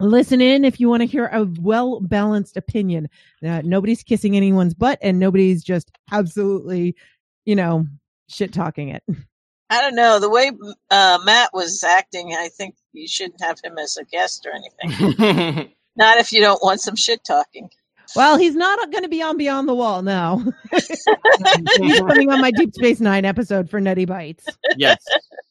listen 0.00 0.40
in 0.40 0.64
if 0.64 0.80
you 0.80 0.88
want 0.88 1.02
to 1.02 1.06
hear 1.06 1.26
a 1.26 1.46
well 1.60 2.00
balanced 2.00 2.56
opinion. 2.56 3.08
Uh, 3.46 3.62
nobody's 3.64 4.02
kissing 4.02 4.36
anyone's 4.36 4.74
butt 4.74 4.98
and 5.00 5.20
nobody's 5.20 5.62
just 5.62 5.92
absolutely, 6.10 6.96
you 7.44 7.54
know, 7.54 7.86
shit 8.28 8.52
talking 8.52 8.88
it. 8.88 9.04
I 9.72 9.80
don't 9.80 9.94
know 9.94 10.18
the 10.18 10.28
way 10.28 10.50
uh, 10.90 11.20
Matt 11.24 11.50
was 11.52 11.84
acting. 11.84 12.34
I 12.34 12.48
think 12.48 12.74
you 12.92 13.06
shouldn't 13.06 13.40
have 13.40 13.60
him 13.62 13.78
as 13.78 13.96
a 13.96 14.04
guest 14.04 14.44
or 14.44 14.52
anything. 14.52 15.72
Not 15.96 16.18
if 16.18 16.32
you 16.32 16.40
don't 16.40 16.62
want 16.62 16.80
some 16.80 16.96
shit 16.96 17.20
talking. 17.24 17.68
Well, 18.16 18.38
he's 18.38 18.56
not 18.56 18.90
going 18.90 19.04
to 19.04 19.08
be 19.08 19.22
on 19.22 19.36
Beyond 19.36 19.68
the 19.68 19.74
Wall 19.74 20.02
now. 20.02 20.42
he's 20.72 22.00
coming 22.00 22.30
on 22.30 22.40
my 22.40 22.50
Deep 22.50 22.74
Space 22.74 22.98
Nine 23.00 23.24
episode 23.24 23.70
for 23.70 23.80
Nutty 23.80 24.04
Bites. 24.04 24.46
yes, 24.76 24.98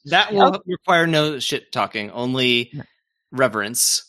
that 0.06 0.34
will 0.34 0.48
Okay. 0.56 0.60
require 0.66 1.08
no 1.08 1.40
shit 1.40 1.72
talking, 1.72 2.12
only 2.12 2.74
reverence. 3.32 4.04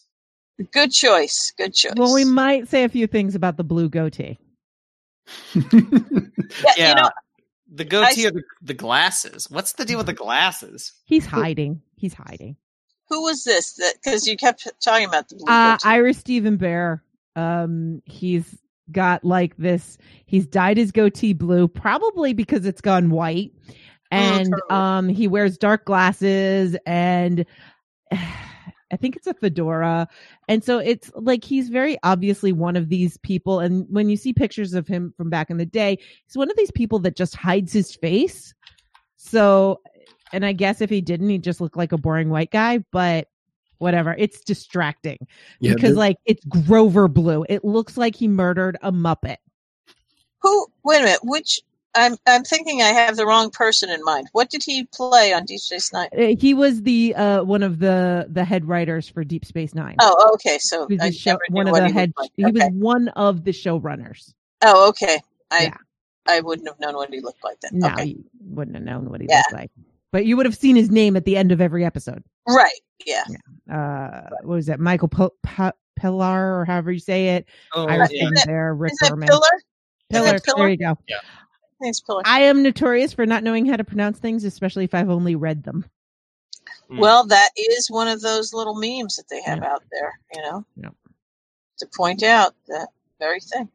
Good 0.73 0.91
choice. 0.91 1.53
Good 1.57 1.75
choice. 1.75 1.93
Well, 1.97 2.13
we 2.13 2.25
might 2.25 2.69
say 2.69 2.83
a 2.85 2.89
few 2.89 3.07
things 3.07 3.35
about 3.37 3.57
the 3.57 3.65
blue 3.65 3.89
goatee. 3.89 4.39
yeah, 5.55 5.63
Yeah, 6.77 6.89
you 6.89 6.95
know, 6.97 7.11
the 7.73 7.85
goatee 7.85 8.25
I- 8.25 8.29
or 8.29 8.33
the, 8.33 8.43
the 8.63 8.75
glasses. 8.75 9.49
What's 9.49 9.73
the 9.75 9.85
deal 9.85 9.97
with 9.99 10.07
the 10.07 10.13
glasses? 10.13 10.93
He's 11.05 11.25
hiding. 11.27 11.83
He's 11.97 12.15
hiding. 12.15 12.57
Who 13.11 13.23
was 13.23 13.45
this? 13.45 13.75
That 13.75 13.95
because 14.03 14.27
you 14.27 14.37
kept 14.37 14.67
talking 14.83 15.07
about 15.07 15.29
the 15.29 15.37
blue 15.37 15.47
Uh, 15.53 15.77
goatee. 15.77 16.13
Steven 16.15 16.57
Behr. 16.57 17.01
Um, 17.37 18.03
he's 18.07 18.57
got 18.93 19.25
like 19.25 19.57
this. 19.57 19.99
He's 20.27 20.47
dyed 20.47 20.77
his 20.77 20.93
goatee 20.93 21.33
blue, 21.33 21.69
probably 21.69 22.33
because 22.33 22.65
it's 22.67 22.81
gone 22.81 23.11
white, 23.11 23.53
and 24.11 24.51
totally. 24.53 24.61
um, 24.71 25.09
he 25.09 25.29
wears 25.29 25.59
dark 25.59 25.85
glasses, 25.85 26.77
and 26.87 27.45
I 28.93 28.97
think 28.97 29.15
it's 29.17 29.29
a 29.29 29.35
fedora, 29.35 30.09
and 30.49 30.65
so 30.65 30.79
it's 30.79 31.13
like 31.15 31.45
he's 31.45 31.69
very 31.69 31.97
obviously 32.03 32.53
one 32.53 32.77
of 32.77 32.89
these 32.89 33.17
people. 33.19 33.61
And 33.61 33.87
when 33.89 34.09
you 34.09 34.17
see 34.17 34.33
pictures 34.33 34.75
of 34.75 34.89
him 34.89 35.15
from 35.17 35.31
back 35.31 35.51
in 35.51 35.59
the 35.59 35.67
day, 35.67 35.99
he's 36.27 36.37
one 36.37 36.51
of 36.51 36.57
these 36.57 36.73
people 36.73 36.99
that 37.01 37.17
just 37.17 37.37
hides 37.37 37.73
his 37.73 37.95
face. 37.95 38.53
So, 39.17 39.81
and 40.33 40.45
I 40.45 40.53
guess 40.53 40.81
if 40.81 40.91
he 40.91 41.01
didn't, 41.01 41.29
he'd 41.29 41.45
just 41.45 41.61
look 41.61 41.77
like 41.77 41.93
a 41.93 41.99
boring 41.99 42.31
white 42.31 42.51
guy, 42.51 42.85
but 42.93 43.29
whatever. 43.79 44.15
It's 44.19 44.41
distracting 44.43 45.19
Yeah, 45.61 45.75
because 45.75 45.95
the- 45.95 45.99
like 46.01 46.17
it's 46.27 46.45
Grover 46.45 47.09
Blue. 47.09 47.45
It 47.49 47.65
looks 47.65 47.97
like 47.97 48.15
he 48.15 48.29
murdered 48.29 48.77
a 48.83 48.93
Muppet. 48.93 49.37
Who? 50.43 50.67
Wait 50.85 51.01
a 51.01 51.05
minute. 51.05 51.21
Which 51.23 51.61
I'm 51.95 52.17
I'm 52.27 52.45
thinking 52.45 52.83
I 52.83 52.89
have 52.89 53.17
the 53.17 53.27
wrong 53.27 53.51
person 53.51 53.91
in 53.91 54.03
mind. 54.05 54.29
What 54.33 54.49
did 54.49 54.63
he 54.63 54.85
play 54.85 55.33
on 55.33 55.45
Deep 55.45 55.59
Space 55.61 55.93
Nine? 55.93 56.09
Uh, 56.17 56.35
He 56.39 56.55
was 56.55 56.83
the 56.83 57.15
uh, 57.17 57.43
one 57.43 57.63
of 57.63 57.79
the 57.81 58.27
the 58.31 58.45
head 58.45 58.65
writers 58.67 59.09
for 59.09 59.25
Deep 59.25 59.45
Space 59.45 59.75
Nine. 59.75 59.97
Oh, 60.01 60.31
okay. 60.35 60.59
So 60.59 60.87
He 60.87 60.97
was, 60.97 61.17
show, 61.17 61.37
one 61.51 61.67
of 61.67 61.75
the 61.75 61.87
he 61.89 61.93
head. 61.93 62.13
looked 62.17 62.33
He 62.37 62.45
like. 62.45 62.55
was 62.55 62.63
one 62.73 63.09
of 63.09 63.45
the 63.45 63.51
showrunners. 63.51 64.33
Oh, 64.63 64.89
okay. 64.91 65.21
I 65.51 65.63
Yeah. 65.65 65.77
I 66.27 66.41
wouldn't 66.41 66.69
have 66.69 66.79
known 66.79 66.95
what 66.95 67.13
he 67.13 67.21
looked 67.21 67.43
like 67.43 67.61
then. 67.61 67.81
No, 67.81 67.89
Okay. 67.89 68.05
you 68.05 68.25
wouldn't 68.41 68.77
have 68.77 68.85
known 68.85 69.11
what 69.11 69.21
he 69.21 69.27
Yeah. 69.29 69.39
looked 69.39 69.53
like, 69.55 69.71
but 70.13 70.27
you 70.27 70.37
would 70.37 70.47
have 70.47 70.57
seen 70.57 70.77
his 70.77 70.91
name 70.91 71.17
at 71.17 71.25
the 71.25 71.37
end 71.37 71.53
of 71.53 71.61
every 71.61 71.85
episode. 71.85 72.23
Right. 72.49 72.81
Yeah. 73.07 73.25
Uh, 73.73 74.29
what 74.43 74.57
was 74.57 74.67
that? 74.67 74.81
Michael 74.81 75.09
P- 75.09 75.29
P- 75.47 75.71
Piller, 75.97 76.61
or 76.61 76.65
however 76.65 76.93
you 76.93 76.99
say 76.99 77.37
it. 77.37 77.47
Oh, 77.75 77.87
Iris 77.87 78.11
yeah. 78.13 78.25
Van 78.25 78.33
there, 78.47 78.75
Rick 78.75 78.93
Is 78.93 79.03
it 79.03 79.11
Berman. 79.11 79.29
Piller? 79.29 79.41
Piller. 80.11 80.39
Piller? 80.41 80.57
There 80.57 80.69
you 80.71 80.77
go. 80.77 80.99
Thanks, 81.81 82.01
Piller. 82.01 82.23
I 82.27 82.41
am 82.43 82.63
notorious 82.63 83.13
for 83.13 83.25
not 83.27 83.43
knowing 83.43 83.65
how 83.67 83.77
to 83.77 83.85
pronounce 83.85 84.19
things, 84.19 84.45
especially 84.45 84.85
if 84.85 84.95
I've 84.95 85.09
only 85.11 85.35
read 85.35 85.63
them. 85.65 85.85
Mm. 86.91 86.99
Well, 86.99 87.27
that 87.27 87.51
is 87.57 87.91
one 87.91 88.09
of 88.09 88.21
those 88.21 88.53
little 88.53 88.75
memes 88.75 89.17
that 89.17 89.29
they 89.31 89.41
have 89.43 89.63
out 89.63 89.83
there, 89.93 90.19
you 90.35 90.43
know, 90.43 90.65
Yeah. 90.77 90.91
to 91.79 91.87
point 91.97 92.23
out 92.23 92.55
that 92.69 92.89
very 93.19 93.41
thing. 93.41 93.69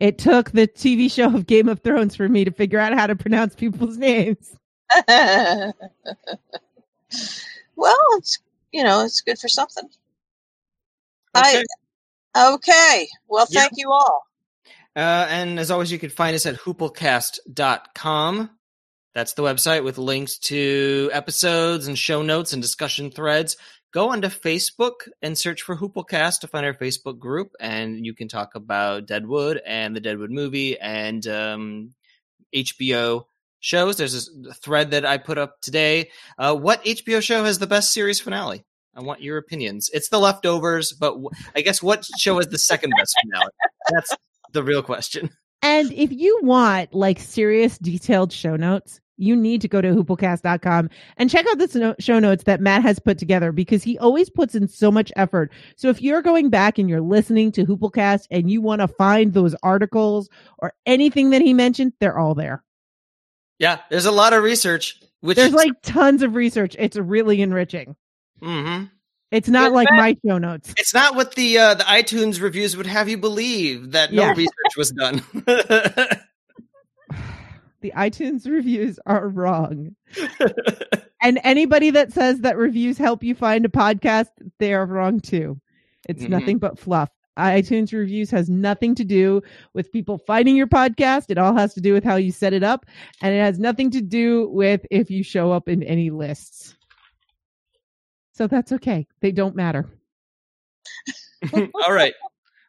It 0.00 0.18
took 0.18 0.50
the 0.50 0.66
TV 0.66 1.08
show 1.12 1.26
of 1.26 1.46
Game 1.46 1.68
of 1.68 1.80
Thrones 1.80 2.16
for 2.16 2.28
me 2.28 2.44
to 2.44 2.50
figure 2.50 2.80
out 2.80 2.94
how 2.94 3.06
to 3.06 3.14
pronounce 3.14 3.54
people's 3.54 3.96
names. 3.98 4.56
Well, 7.76 7.96
it's 8.18 8.38
you 8.72 8.82
know, 8.84 9.04
it's 9.04 9.20
good 9.20 9.38
for 9.38 9.48
something. 9.48 9.88
Okay. 11.36 11.62
I 12.34 12.54
okay. 12.54 13.08
Well, 13.28 13.46
Yeah. 13.50 13.60
thank 13.60 13.72
you 13.76 13.90
all. 13.90 14.22
Uh, 14.94 15.26
and 15.30 15.58
as 15.58 15.70
always, 15.70 15.90
you 15.90 15.98
can 15.98 16.10
find 16.10 16.34
us 16.34 16.44
at 16.46 16.56
hooplecast.com. 16.56 18.50
That's 19.14 19.34
the 19.34 19.42
website 19.42 19.84
with 19.84 19.98
links 19.98 20.38
to 20.40 21.10
episodes 21.12 21.86
and 21.86 21.98
show 21.98 22.22
notes 22.22 22.52
and 22.52 22.62
discussion 22.62 23.10
threads. 23.10 23.56
Go 23.92 24.08
onto 24.10 24.28
Facebook 24.28 25.08
and 25.20 25.36
search 25.36 25.60
for 25.62 25.76
Hooplecast 25.76 26.40
to 26.40 26.48
find 26.48 26.64
our 26.64 26.72
Facebook 26.72 27.18
group, 27.18 27.52
and 27.60 28.06
you 28.06 28.14
can 28.14 28.26
talk 28.26 28.54
about 28.54 29.06
Deadwood 29.06 29.60
and 29.66 29.94
the 29.94 30.00
Deadwood 30.00 30.30
movie 30.30 30.78
and 30.80 31.26
um, 31.26 31.94
HBO 32.54 33.26
shows. 33.62 33.96
There's 33.96 34.28
a 34.28 34.52
thread 34.54 34.90
that 34.90 35.06
I 35.06 35.16
put 35.16 35.38
up 35.38 35.60
today. 35.62 36.10
Uh, 36.36 36.54
what 36.54 36.84
HBO 36.84 37.22
show 37.22 37.44
has 37.44 37.58
the 37.58 37.66
best 37.66 37.92
series 37.92 38.20
finale? 38.20 38.64
I 38.94 39.00
want 39.00 39.22
your 39.22 39.38
opinions. 39.38 39.88
It's 39.94 40.10
The 40.10 40.18
Leftovers, 40.18 40.92
but 40.92 41.12
w- 41.12 41.30
I 41.56 41.62
guess 41.62 41.82
what 41.82 42.04
show 42.18 42.36
has 42.36 42.48
the 42.48 42.58
second 42.58 42.92
best 42.98 43.16
finale? 43.22 43.50
That's 43.90 44.14
the 44.52 44.62
real 44.62 44.82
question. 44.82 45.30
And 45.62 45.92
if 45.92 46.12
you 46.12 46.40
want 46.42 46.92
like 46.92 47.20
serious 47.20 47.78
detailed 47.78 48.32
show 48.32 48.56
notes, 48.56 49.00
you 49.16 49.36
need 49.36 49.60
to 49.60 49.68
go 49.68 49.80
to 49.80 49.94
hooplecast.com 49.94 50.90
and 51.16 51.30
check 51.30 51.46
out 51.48 51.58
the 51.58 51.94
show 52.00 52.18
notes 52.18 52.44
that 52.44 52.60
Matt 52.60 52.82
has 52.82 52.98
put 52.98 53.16
together 53.16 53.52
because 53.52 53.82
he 53.82 53.96
always 53.98 54.28
puts 54.28 54.56
in 54.56 54.66
so 54.66 54.90
much 54.90 55.12
effort. 55.14 55.52
So 55.76 55.88
if 55.88 56.02
you're 56.02 56.22
going 56.22 56.50
back 56.50 56.78
and 56.78 56.88
you're 56.88 57.00
listening 57.00 57.52
to 57.52 57.64
Hooplecast 57.64 58.26
and 58.30 58.50
you 58.50 58.60
want 58.60 58.80
to 58.80 58.88
find 58.88 59.32
those 59.32 59.54
articles 59.62 60.28
or 60.58 60.72
anything 60.84 61.30
that 61.30 61.42
he 61.42 61.54
mentioned, 61.54 61.92
they're 62.00 62.18
all 62.18 62.34
there. 62.34 62.64
Yeah, 63.62 63.78
there's 63.90 64.06
a 64.06 64.10
lot 64.12 64.32
of 64.32 64.42
research. 64.42 65.00
Which 65.20 65.36
There's 65.36 65.52
like 65.54 65.70
tons 65.82 66.22
of 66.22 66.34
research. 66.34 66.74
It's 66.78 66.96
really 66.96 67.40
enriching. 67.42 67.94
hmm 68.42 68.84
It's 69.30 69.48
not 69.48 69.72
like 69.72 69.86
fact. 69.88 69.96
my 69.96 70.16
show 70.26 70.38
notes. 70.38 70.74
it's 70.76 70.92
not 70.92 71.14
what 71.14 71.36
the 71.36 71.58
uh, 71.58 71.74
the 71.74 71.84
iTunes 71.84 72.40
reviews 72.42 72.76
would 72.76 72.86
have 72.88 73.08
you 73.08 73.16
believe 73.18 73.92
that 73.92 74.12
no 74.12 74.22
Yeah. 74.22 74.32
research 74.32 74.76
was 74.76 74.90
done. 74.90 75.22
The 77.82 77.92
iTunes 77.96 78.46
reviews 78.46 78.98
are 79.06 79.26
wrong. 79.28 79.96
And 81.24 81.38
anybody 81.44 81.90
that 81.90 82.12
says 82.12 82.40
that 82.40 82.56
reviews 82.56 82.98
help 82.98 83.22
you 83.22 83.36
find 83.36 83.64
a 83.64 83.68
podcast, 83.68 84.26
they 84.58 84.74
are 84.74 84.84
wrong 84.84 85.20
too. 85.20 85.60
It's 86.08 86.24
Mhm. 86.24 86.28
nothing 86.30 86.58
but 86.58 86.80
fluff. 86.80 87.10
iTunes 87.38 87.92
reviews 87.92 88.30
has 88.30 88.48
nothing 88.50 88.94
to 88.96 89.04
do 89.04 89.42
with 89.74 89.90
people 89.92 90.18
finding 90.18 90.54
your 90.56 90.66
podcast. 90.66 91.26
It 91.30 91.38
all 91.38 91.54
has 91.56 91.72
to 91.74 91.80
do 91.80 91.92
with 91.92 92.04
how 92.04 92.16
you 92.16 92.30
set 92.32 92.52
it 92.52 92.62
up. 92.62 92.86
And 93.22 93.34
it 93.34 93.38
has 93.40 93.58
nothing 93.58 93.90
to 93.92 94.00
do 94.02 94.48
with 94.50 94.84
if 94.90 95.10
you 95.10 95.22
show 95.22 95.50
up 95.52 95.68
in 95.68 95.82
any 95.82 96.10
lists. 96.10 96.76
So 98.34 98.46
that's 98.46 98.72
okay. 98.72 99.06
They 99.20 99.32
don't 99.32 99.56
matter. 99.56 99.88
All 101.54 101.92
right. 101.92 102.14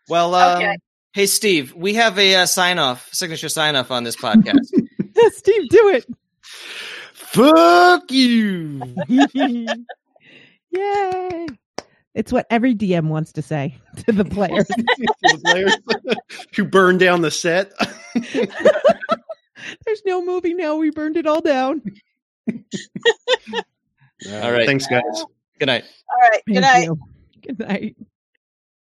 Well, 0.10 0.36
um, 0.36 0.58
Okay. 0.58 0.78
hey 1.14 1.26
Steve, 1.26 1.74
we 1.74 1.94
have 1.96 2.18
a 2.20 2.36
uh, 2.36 2.46
sign 2.46 2.80
off, 2.80 3.10
signature 3.14 3.50
sign 3.50 3.76
off 3.76 3.92
on 3.92 4.04
this 4.04 4.16
podcast. 4.16 4.60
Steve, 5.32 5.70
do 5.70 5.90
it. 5.90 6.06
Fuck 7.14 8.12
you. 8.12 8.96
Yay. 10.72 11.48
It's 12.16 12.32
what 12.32 12.46
every 12.50 12.76
DM 12.76 13.08
wants 13.08 13.32
to 13.34 13.42
say 13.42 13.76
to 14.06 14.12
the 14.12 14.26
players. 14.26 14.68
To 15.24 15.38
the 15.38 15.42
players 15.44 15.78
who 16.56 16.66
burned 16.66 17.00
down 17.00 17.22
the 17.22 17.32
set. 17.32 17.72
There's 19.86 20.02
no 20.06 20.24
movie 20.24 20.54
now. 20.54 20.76
We 20.76 20.92
burned 20.92 21.18
it 21.18 21.26
all 21.26 21.42
down. 21.42 21.82
All 24.32 24.52
right. 24.52 24.66
Thanks, 24.66 24.86
guys. 24.88 25.02
Good 25.60 25.68
night. 25.68 25.86
All 26.12 26.30
right. 26.30 26.42
Good 26.46 26.62
Thank 26.62 26.62
night. 26.62 26.84
you. 26.84 27.00
Good 27.42 27.60
night. 27.60 27.96